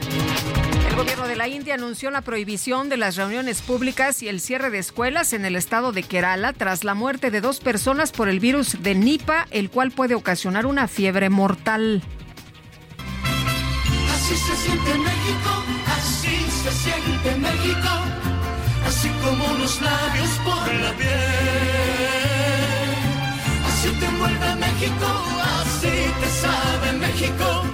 El 0.89 0.97
gobierno 0.97 1.29
de 1.29 1.37
la 1.37 1.47
India 1.47 1.75
anunció 1.75 2.11
la 2.11 2.23
prohibición 2.23 2.89
de 2.89 2.97
las 2.97 3.17
reuniones 3.17 3.61
públicas 3.61 4.23
y 4.23 4.29
el 4.29 4.41
cierre 4.41 4.71
de 4.71 4.79
escuelas 4.79 5.35
en 5.35 5.45
el 5.45 5.57
estado 5.57 5.93
de 5.93 6.03
Kerala 6.03 6.55
tras 6.55 6.83
la 6.83 6.95
muerte 6.95 7.31
de 7.31 7.43
dos 7.43 7.61
personas 7.61 8.13
por 8.13 8.31
el 8.31 8.41
virus 8.41 8.83
de 8.83 8.95
Nipah, 8.95 9.47
el 9.51 9.69
cual 9.69 9.91
puede 9.91 10.15
ocasionar 10.15 10.65
una 10.65 10.89
fiebre 10.89 11.29
mortal. 11.29 12.03
Así 14.11 14.35
se 14.37 14.57
siente 14.57 14.95
México, 14.95 15.65
así 15.87 16.47
se 16.63 16.73
siente 16.73 17.37
México, 17.37 18.20
así 19.01 19.09
como 19.25 19.55
los 19.55 19.81
labios 19.81 20.29
por 20.45 20.75
la 20.75 20.93
piel. 20.93 21.09
Así 23.67 23.89
te 23.99 24.05
envuelve 24.05 24.57
México, 24.57 25.07
así 25.63 25.89
te 26.21 26.29
sabe 26.29 26.93
México. 26.99 27.65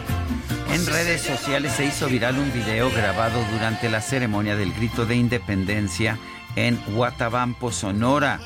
En 0.72 0.86
redes 0.86 1.22
sociales 1.22 1.72
se 1.72 1.86
hizo 1.86 2.06
viral 2.06 2.38
un 2.38 2.52
video 2.52 2.92
grabado 2.92 3.44
durante 3.52 3.88
la 3.90 4.02
ceremonia 4.02 4.54
del 4.54 4.72
grito 4.72 5.04
de 5.04 5.16
independencia 5.16 6.16
en 6.54 6.80
Guatabampo, 6.94 7.72
Sonora, 7.72 8.38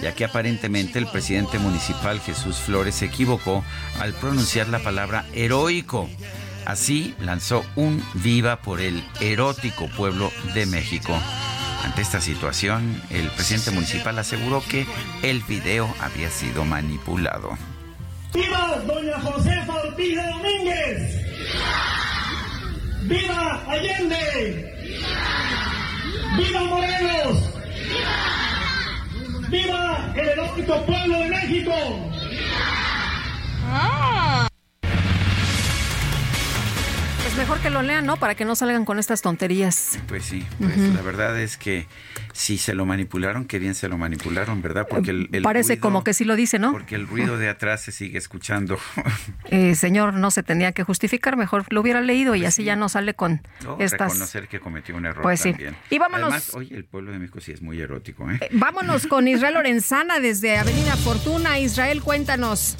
ya 0.00 0.14
que 0.14 0.24
aparentemente 0.24 0.98
el 0.98 1.08
presidente 1.08 1.58
municipal 1.58 2.18
Jesús 2.18 2.56
Flores 2.56 2.94
se 2.94 3.06
equivocó 3.06 3.62
al 4.00 4.14
pronunciar 4.14 4.68
la 4.68 4.78
palabra 4.78 5.26
heroico. 5.34 6.08
Así 6.64 7.14
lanzó 7.20 7.62
un 7.76 8.02
viva 8.14 8.56
por 8.56 8.80
el 8.80 9.04
erótico 9.20 9.86
pueblo 9.88 10.30
de 10.54 10.64
México. 10.64 11.14
Ante 11.84 12.02
esta 12.02 12.20
situación, 12.20 13.02
el 13.10 13.28
presidente 13.30 13.70
municipal 13.72 14.18
aseguró 14.18 14.62
que 14.68 14.86
el 15.22 15.42
video 15.42 15.92
había 16.00 16.30
sido 16.30 16.64
manipulado. 16.64 17.58
¡Viva 18.32 18.80
doña 18.86 19.20
Josefa 19.20 19.74
Ortiz 19.74 20.16
de 20.16 20.26
Domínguez! 20.26 21.22
¡Viva 23.02 23.64
Allende! 23.68 24.74
¡Viva 26.36 26.60
Morelos! 26.64 27.38
¡Viva 29.48 30.12
el 30.14 30.28
erótico 30.28 30.86
pueblo 30.86 31.18
de 31.18 31.28
México! 31.28 31.72
Es 37.32 37.38
mejor 37.38 37.60
que 37.60 37.70
lo 37.70 37.80
lean, 37.80 38.04
¿no? 38.04 38.18
Para 38.18 38.34
que 38.34 38.44
no 38.44 38.54
salgan 38.54 38.84
con 38.84 38.98
estas 38.98 39.22
tonterías. 39.22 39.98
Pues 40.06 40.24
sí, 40.26 40.44
pues 40.60 40.76
la 40.76 41.00
verdad 41.00 41.40
es 41.40 41.56
que 41.56 41.86
si 42.34 42.58
se 42.58 42.74
lo 42.74 42.84
manipularon, 42.84 43.46
qué 43.46 43.58
bien 43.58 43.74
se 43.74 43.88
lo 43.88 43.96
manipularon, 43.96 44.60
¿verdad? 44.60 44.86
Porque 44.88 45.10
el, 45.12 45.30
el 45.32 45.42
Parece 45.42 45.74
ruido- 45.74 45.80
como 45.80 46.04
que 46.04 46.12
sí 46.12 46.26
lo 46.26 46.36
dice, 46.36 46.58
¿no? 46.58 46.72
Porque 46.72 46.94
el 46.94 47.06
ruido 47.06 47.38
de 47.38 47.48
atrás 47.48 47.80
se 47.82 47.90
sigue 47.92 48.18
escuchando. 48.18 48.78
Eh, 49.50 49.74
señor, 49.74 50.14
no 50.14 50.30
se 50.30 50.42
tenía 50.42 50.72
que 50.72 50.82
justificar, 50.82 51.36
mejor 51.36 51.64
lo 51.70 51.82
hubiera 51.82 52.00
leído 52.00 52.34
y 52.34 52.46
así 52.46 52.64
ya 52.64 52.74
no 52.74 52.88
sale 52.88 53.12
con 53.12 53.42
No, 53.62 53.76
estas... 53.80 54.12
reconocer 54.12 54.48
que 54.48 54.60
cometió 54.60 54.96
un 54.96 55.04
error 55.04 55.20
Pues 55.22 55.40
sí. 55.40 55.50
también. 55.50 55.76
Y 55.90 55.98
vámonos- 55.98 56.28
Además, 56.32 56.54
oye, 56.54 56.74
el 56.74 56.84
pueblo 56.86 57.12
de 57.12 57.18
México 57.18 57.38
sí 57.40 57.52
es 57.52 57.60
muy 57.60 57.78
erótico, 57.80 58.30
¿eh? 58.30 58.38
Vámonos 58.52 59.06
con 59.06 59.28
Israel 59.28 59.54
Lorenzana 59.54 60.20
desde 60.20 60.56
Avenida 60.56 60.96
Fortuna. 60.96 61.58
Israel, 61.58 62.00
cuéntanos. 62.02 62.76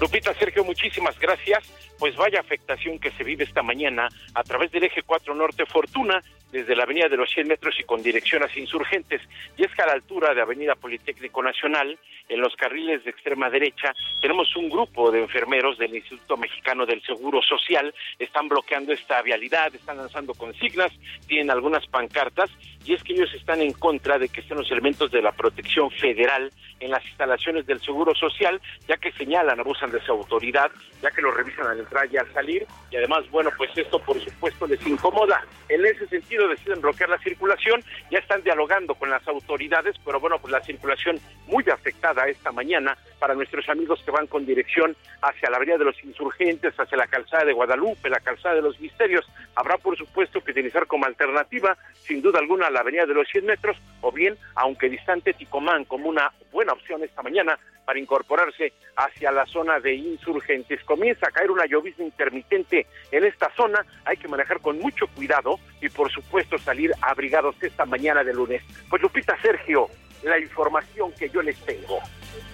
Lupita, 0.00 0.32
Sergio, 0.38 0.64
muchísimas 0.64 1.18
gracias. 1.18 1.64
Pues 2.00 2.16
vaya 2.16 2.40
afectación 2.40 2.98
que 2.98 3.10
se 3.10 3.22
vive 3.22 3.44
esta 3.44 3.62
mañana 3.62 4.08
a 4.34 4.42
través 4.42 4.72
del 4.72 4.84
eje 4.84 5.02
4 5.02 5.34
Norte 5.34 5.66
Fortuna, 5.66 6.22
desde 6.50 6.74
la 6.74 6.84
avenida 6.84 7.08
de 7.08 7.16
los 7.16 7.30
100 7.30 7.46
metros 7.46 7.78
y 7.78 7.84
con 7.84 8.02
dirección 8.02 8.42
hacia 8.42 8.60
Insurgentes. 8.60 9.22
Y 9.56 9.64
es 9.64 9.74
que 9.74 9.82
a 9.82 9.86
la 9.86 9.92
altura 9.92 10.34
de 10.34 10.40
Avenida 10.40 10.74
Politécnico 10.74 11.42
Nacional, 11.42 11.98
en 12.28 12.40
los 12.40 12.56
carriles 12.56 13.04
de 13.04 13.10
extrema 13.10 13.50
derecha, 13.50 13.92
tenemos 14.20 14.54
un 14.56 14.68
grupo 14.68 15.10
de 15.10 15.20
enfermeros 15.20 15.78
del 15.78 15.94
Instituto 15.94 16.36
Mexicano 16.36 16.86
del 16.86 17.02
Seguro 17.02 17.42
Social. 17.42 17.94
Están 18.18 18.48
bloqueando 18.48 18.92
esta 18.92 19.20
vialidad, 19.22 19.74
están 19.74 19.98
lanzando 19.98 20.34
consignas, 20.34 20.92
tienen 21.26 21.50
algunas 21.50 21.86
pancartas. 21.86 22.50
Y 22.84 22.94
es 22.94 23.04
que 23.04 23.12
ellos 23.12 23.32
están 23.34 23.60
en 23.60 23.72
contra 23.72 24.18
de 24.18 24.28
que 24.28 24.40
estén 24.40 24.56
los 24.56 24.70
elementos 24.70 25.10
de 25.10 25.22
la 25.22 25.32
protección 25.32 25.90
federal 25.90 26.50
en 26.80 26.90
las 26.90 27.04
instalaciones 27.04 27.66
del 27.66 27.80
Seguro 27.80 28.14
Social, 28.14 28.60
ya 28.88 28.96
que 28.96 29.12
señalan, 29.12 29.60
abusan 29.60 29.92
de 29.92 30.00
su 30.00 30.12
autoridad, 30.12 30.70
ya 31.02 31.10
que 31.10 31.20
lo 31.20 31.30
revisan 31.30 31.66
al 31.66 31.80
entrar 31.90 32.08
y 32.12 32.16
al 32.16 32.32
salir, 32.32 32.66
y 32.90 32.96
además, 32.96 33.28
bueno, 33.30 33.50
pues 33.56 33.70
esto 33.76 33.98
por 33.98 34.18
supuesto 34.20 34.66
les 34.66 34.84
incomoda. 34.86 35.44
En 35.68 35.84
ese 35.84 36.06
sentido 36.06 36.48
deciden 36.48 36.80
bloquear 36.80 37.10
la 37.10 37.18
circulación, 37.18 37.82
ya 38.10 38.18
están 38.18 38.42
dialogando 38.42 38.94
con 38.94 39.10
las 39.10 39.26
autoridades, 39.26 39.96
pero 40.04 40.20
bueno, 40.20 40.38
pues 40.40 40.52
la 40.52 40.62
circulación 40.62 41.18
muy 41.46 41.64
afectada 41.68 42.28
esta 42.28 42.52
mañana 42.52 42.96
para 43.18 43.34
nuestros 43.34 43.68
amigos 43.68 44.00
que 44.04 44.10
van 44.10 44.26
con 44.26 44.46
dirección 44.46 44.96
hacia 45.20 45.50
la 45.50 45.56
avenida 45.56 45.78
de 45.78 45.84
los 45.84 46.04
insurgentes, 46.04 46.78
hacia 46.78 46.96
la 46.96 47.06
calzada 47.06 47.44
de 47.44 47.52
Guadalupe, 47.52 48.08
la 48.08 48.20
calzada 48.20 48.54
de 48.54 48.62
los 48.62 48.80
misterios. 48.80 49.26
Habrá 49.56 49.76
por 49.78 49.96
supuesto 49.96 50.40
que 50.42 50.52
utilizar 50.52 50.86
como 50.86 51.06
alternativa, 51.06 51.76
sin 52.06 52.22
duda 52.22 52.38
alguna, 52.38 52.70
la 52.70 52.80
avenida 52.80 53.06
de 53.06 53.14
los 53.14 53.28
100 53.28 53.46
metros, 53.46 53.76
o 54.00 54.12
bien, 54.12 54.36
aunque 54.54 54.88
distante, 54.88 55.34
Ticomán 55.34 55.84
como 55.84 56.08
una 56.08 56.32
buena 56.50 56.72
opción 56.72 57.02
esta 57.02 57.22
mañana 57.22 57.58
para 57.84 57.98
incorporarse 57.98 58.72
hacia 58.96 59.32
la 59.32 59.46
zona 59.46 59.80
de 59.80 59.94
insurgentes. 59.94 60.82
Comienza 60.84 61.28
a 61.28 61.30
caer 61.30 61.50
una 61.50 61.66
llovizna 61.66 62.04
intermitente 62.04 62.86
en 63.10 63.24
esta 63.24 63.50
zona, 63.56 63.84
hay 64.04 64.16
que 64.16 64.28
manejar 64.28 64.60
con 64.60 64.78
mucho 64.78 65.06
cuidado 65.08 65.58
y 65.80 65.88
por 65.88 66.10
supuesto 66.10 66.58
salir 66.58 66.92
abrigados 67.00 67.56
esta 67.60 67.84
mañana 67.84 68.22
de 68.22 68.34
lunes. 68.34 68.62
Pues 68.88 69.02
Lupita 69.02 69.36
Sergio, 69.42 69.88
la 70.22 70.38
información 70.38 71.12
que 71.18 71.28
yo 71.30 71.42
les 71.42 71.58
tengo. 71.64 71.98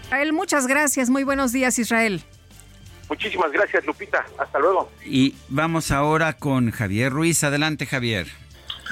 Israel, 0.05 0.33
muchas 0.33 0.67
gracias. 0.67 1.11
Muy 1.11 1.25
buenos 1.25 1.53
días, 1.53 1.79
Israel. 1.79 2.23
Muchísimas 3.09 3.53
gracias 3.53 3.85
Lupita, 3.85 4.25
hasta 4.39 4.59
luego. 4.59 4.91
Y 5.05 5.35
vamos 5.49 5.91
ahora 5.91 6.33
con 6.33 6.71
Javier 6.71 7.13
Ruiz. 7.13 7.45
Adelante, 7.45 7.87
Javier. 7.87 8.27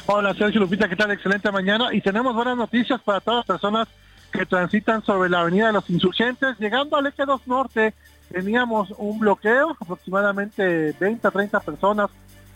Hola 0.07 0.35
Sergio 0.35 0.61
Lupita, 0.61 0.89
¿qué 0.89 0.97
tal? 0.97 1.11
Excelente 1.11 1.51
mañana. 1.51 1.89
Y 1.93 2.01
tenemos 2.01 2.35
buenas 2.35 2.57
noticias 2.57 3.01
para 3.01 3.21
todas 3.21 3.39
las 3.39 3.47
personas 3.47 3.89
que 4.35 4.47
transitan 4.47 5.03
sobre 5.05 5.31
la 5.31 5.41
Avenida 5.41 5.69
de 5.69 5.75
los 5.75 5.89
Insurgentes. 5.89 6.59
Llegando 6.59 6.97
al 6.97 7.07
Eje 7.07 7.25
2 7.25 7.47
Norte, 7.47 7.95
teníamos 8.31 8.93
un 8.99 9.21
bloqueo, 9.21 9.77
aproximadamente 9.81 10.93
20 10.99 11.29
a 11.29 11.31
30 11.31 11.61
personas, 11.61 12.11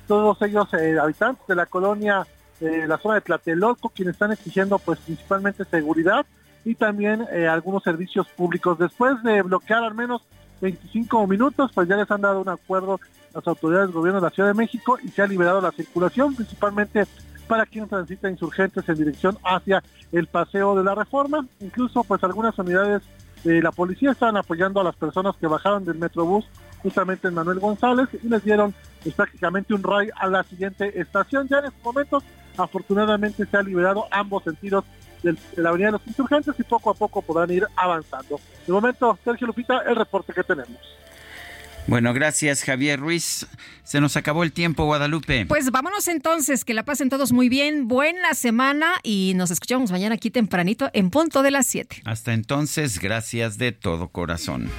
todos 0.09 0.43
ellos 0.43 0.67
eh, 0.75 0.99
habitantes 1.01 1.47
de 1.47 1.55
la 1.55 1.67
colonia, 1.67 2.27
eh, 2.61 2.85
la 2.89 2.99
zona 2.99 3.17
de 3.17 3.21
Tlatelolco, 3.21 3.91
quienes 3.91 4.15
están 4.15 4.33
exigiendo 4.33 4.79
pues 4.81 4.99
principalmente 4.99 5.65
seguridad 5.65 6.27
y 6.65 6.75
también 6.75 7.25
eh, 7.33 7.47
algunos 7.47 7.85
servicios 7.85 8.27
públicos. 8.29 8.77
Después 8.79 9.23
de 9.23 9.43
bloquear 9.43 9.85
al 9.85 9.95
menos 9.95 10.23
25 10.61 11.29
minutos, 11.29 11.71
pues 11.73 11.89
ya 11.89 11.97
les 11.97 12.11
han 12.11 12.23
dado 12.23 12.41
un 12.41 12.49
acuerdo 12.49 12.99
las 13.33 13.47
autoridades 13.47 13.89
del 13.89 13.95
gobierno 13.95 14.21
de 14.21 14.27
la 14.27 14.31
Ciudad 14.31 14.49
de 14.49 14.55
México 14.55 14.99
y 15.01 15.09
se 15.09 15.23
ha 15.23 15.29
liberado 15.29 15.61
la 15.61 15.71
circulación, 15.71 16.35
principalmente 16.35 17.07
para 17.49 17.67
quienes 17.67 17.91
transitan 17.91 18.33
insurgentes 18.33 18.89
en 18.89 18.95
dirección 18.95 19.39
hacia 19.43 19.83
el 20.13 20.27
paseo 20.27 20.77
de 20.77 20.85
la 20.85 20.95
reforma. 20.95 21.47
Incluso 21.61 22.05
pues 22.05 22.23
algunas 22.23 22.57
unidades 22.59 23.03
de 23.43 23.63
la 23.63 23.73
policía 23.73 24.13
estaban 24.13 24.37
apoyando 24.37 24.81
a 24.81 24.85
las 24.85 24.97
personas 24.97 25.37
que 25.37 25.47
bajaron 25.47 25.85
del 25.85 25.99
Metrobús 25.99 26.45
justamente 26.83 27.29
en 27.29 27.35
Manuel 27.35 27.59
González 27.59 28.09
y 28.23 28.29
les 28.29 28.45
dieron 28.45 28.75
pues, 29.03 29.15
prácticamente 29.15 29.75
un 29.75 29.83
ray 29.83 30.11
a 30.15 30.29
la 30.29 30.45
siguiente 30.45 31.01
estación. 31.01 31.49
Ya 31.49 31.59
en 31.59 31.67
estos 31.67 31.83
momentos 31.83 32.23
afortunadamente 32.57 33.47
se 33.47 33.57
ha 33.57 33.63
liberado 33.63 34.07
ambos 34.11 34.45
sentidos 34.45 34.85
de 35.23 35.37
la 35.57 35.71
avenida 35.71 35.89
de 35.89 35.93
los 35.93 36.07
insurgentes 36.07 36.55
y 36.59 36.63
poco 36.63 36.91
a 36.91 36.95
poco 36.95 37.23
podrán 37.23 37.51
ir 37.51 37.67
avanzando. 37.77 38.39
De 38.67 38.73
momento, 38.73 39.19
Sergio 39.25 39.47
Lupita, 39.47 39.79
el 39.87 39.97
reporte 39.97 40.33
que 40.33 40.45
tenemos. 40.45 40.79
Bueno, 41.89 42.13
gracias, 42.13 42.65
Javier 42.65 43.01
Ruiz. 43.01 43.47
Se 43.83 43.99
nos 44.03 44.19
acabó 44.19 44.43
el 44.43 44.53
tiempo, 44.53 44.85
Guadalupe. 44.85 45.47
Pues 45.47 45.71
vámonos 45.71 46.07
entonces, 46.07 46.67
que 46.67 46.75
la 46.75 46.85
pasen 46.85 47.09
todos 47.09 47.33
muy 47.33 47.49
bien. 47.49 47.89
Buena 47.89 48.35
semana 48.35 48.97
y 49.03 49.33
nos 49.37 49.51
escuchamos 49.51 49.91
mañana 49.91 50.17
aquí 50.17 50.31
tempranito 50.31 50.91
en 50.93 51.09
punto 51.09 51.43
de 51.43 51.51
las 51.51 51.67
7. 51.67 52.03
Hasta 52.05 52.35
entonces, 52.35 53.01
gracias 53.01 53.57
de 53.57 53.73
todo 53.73 54.09
corazón. 54.09 54.71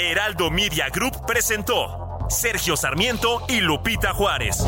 Heraldo 0.00 0.50
Media 0.50 0.88
Group 0.88 1.26
presentó 1.26 2.26
Sergio 2.30 2.74
Sarmiento 2.74 3.44
y 3.50 3.60
Lupita 3.60 4.14
Juárez. 4.14 4.64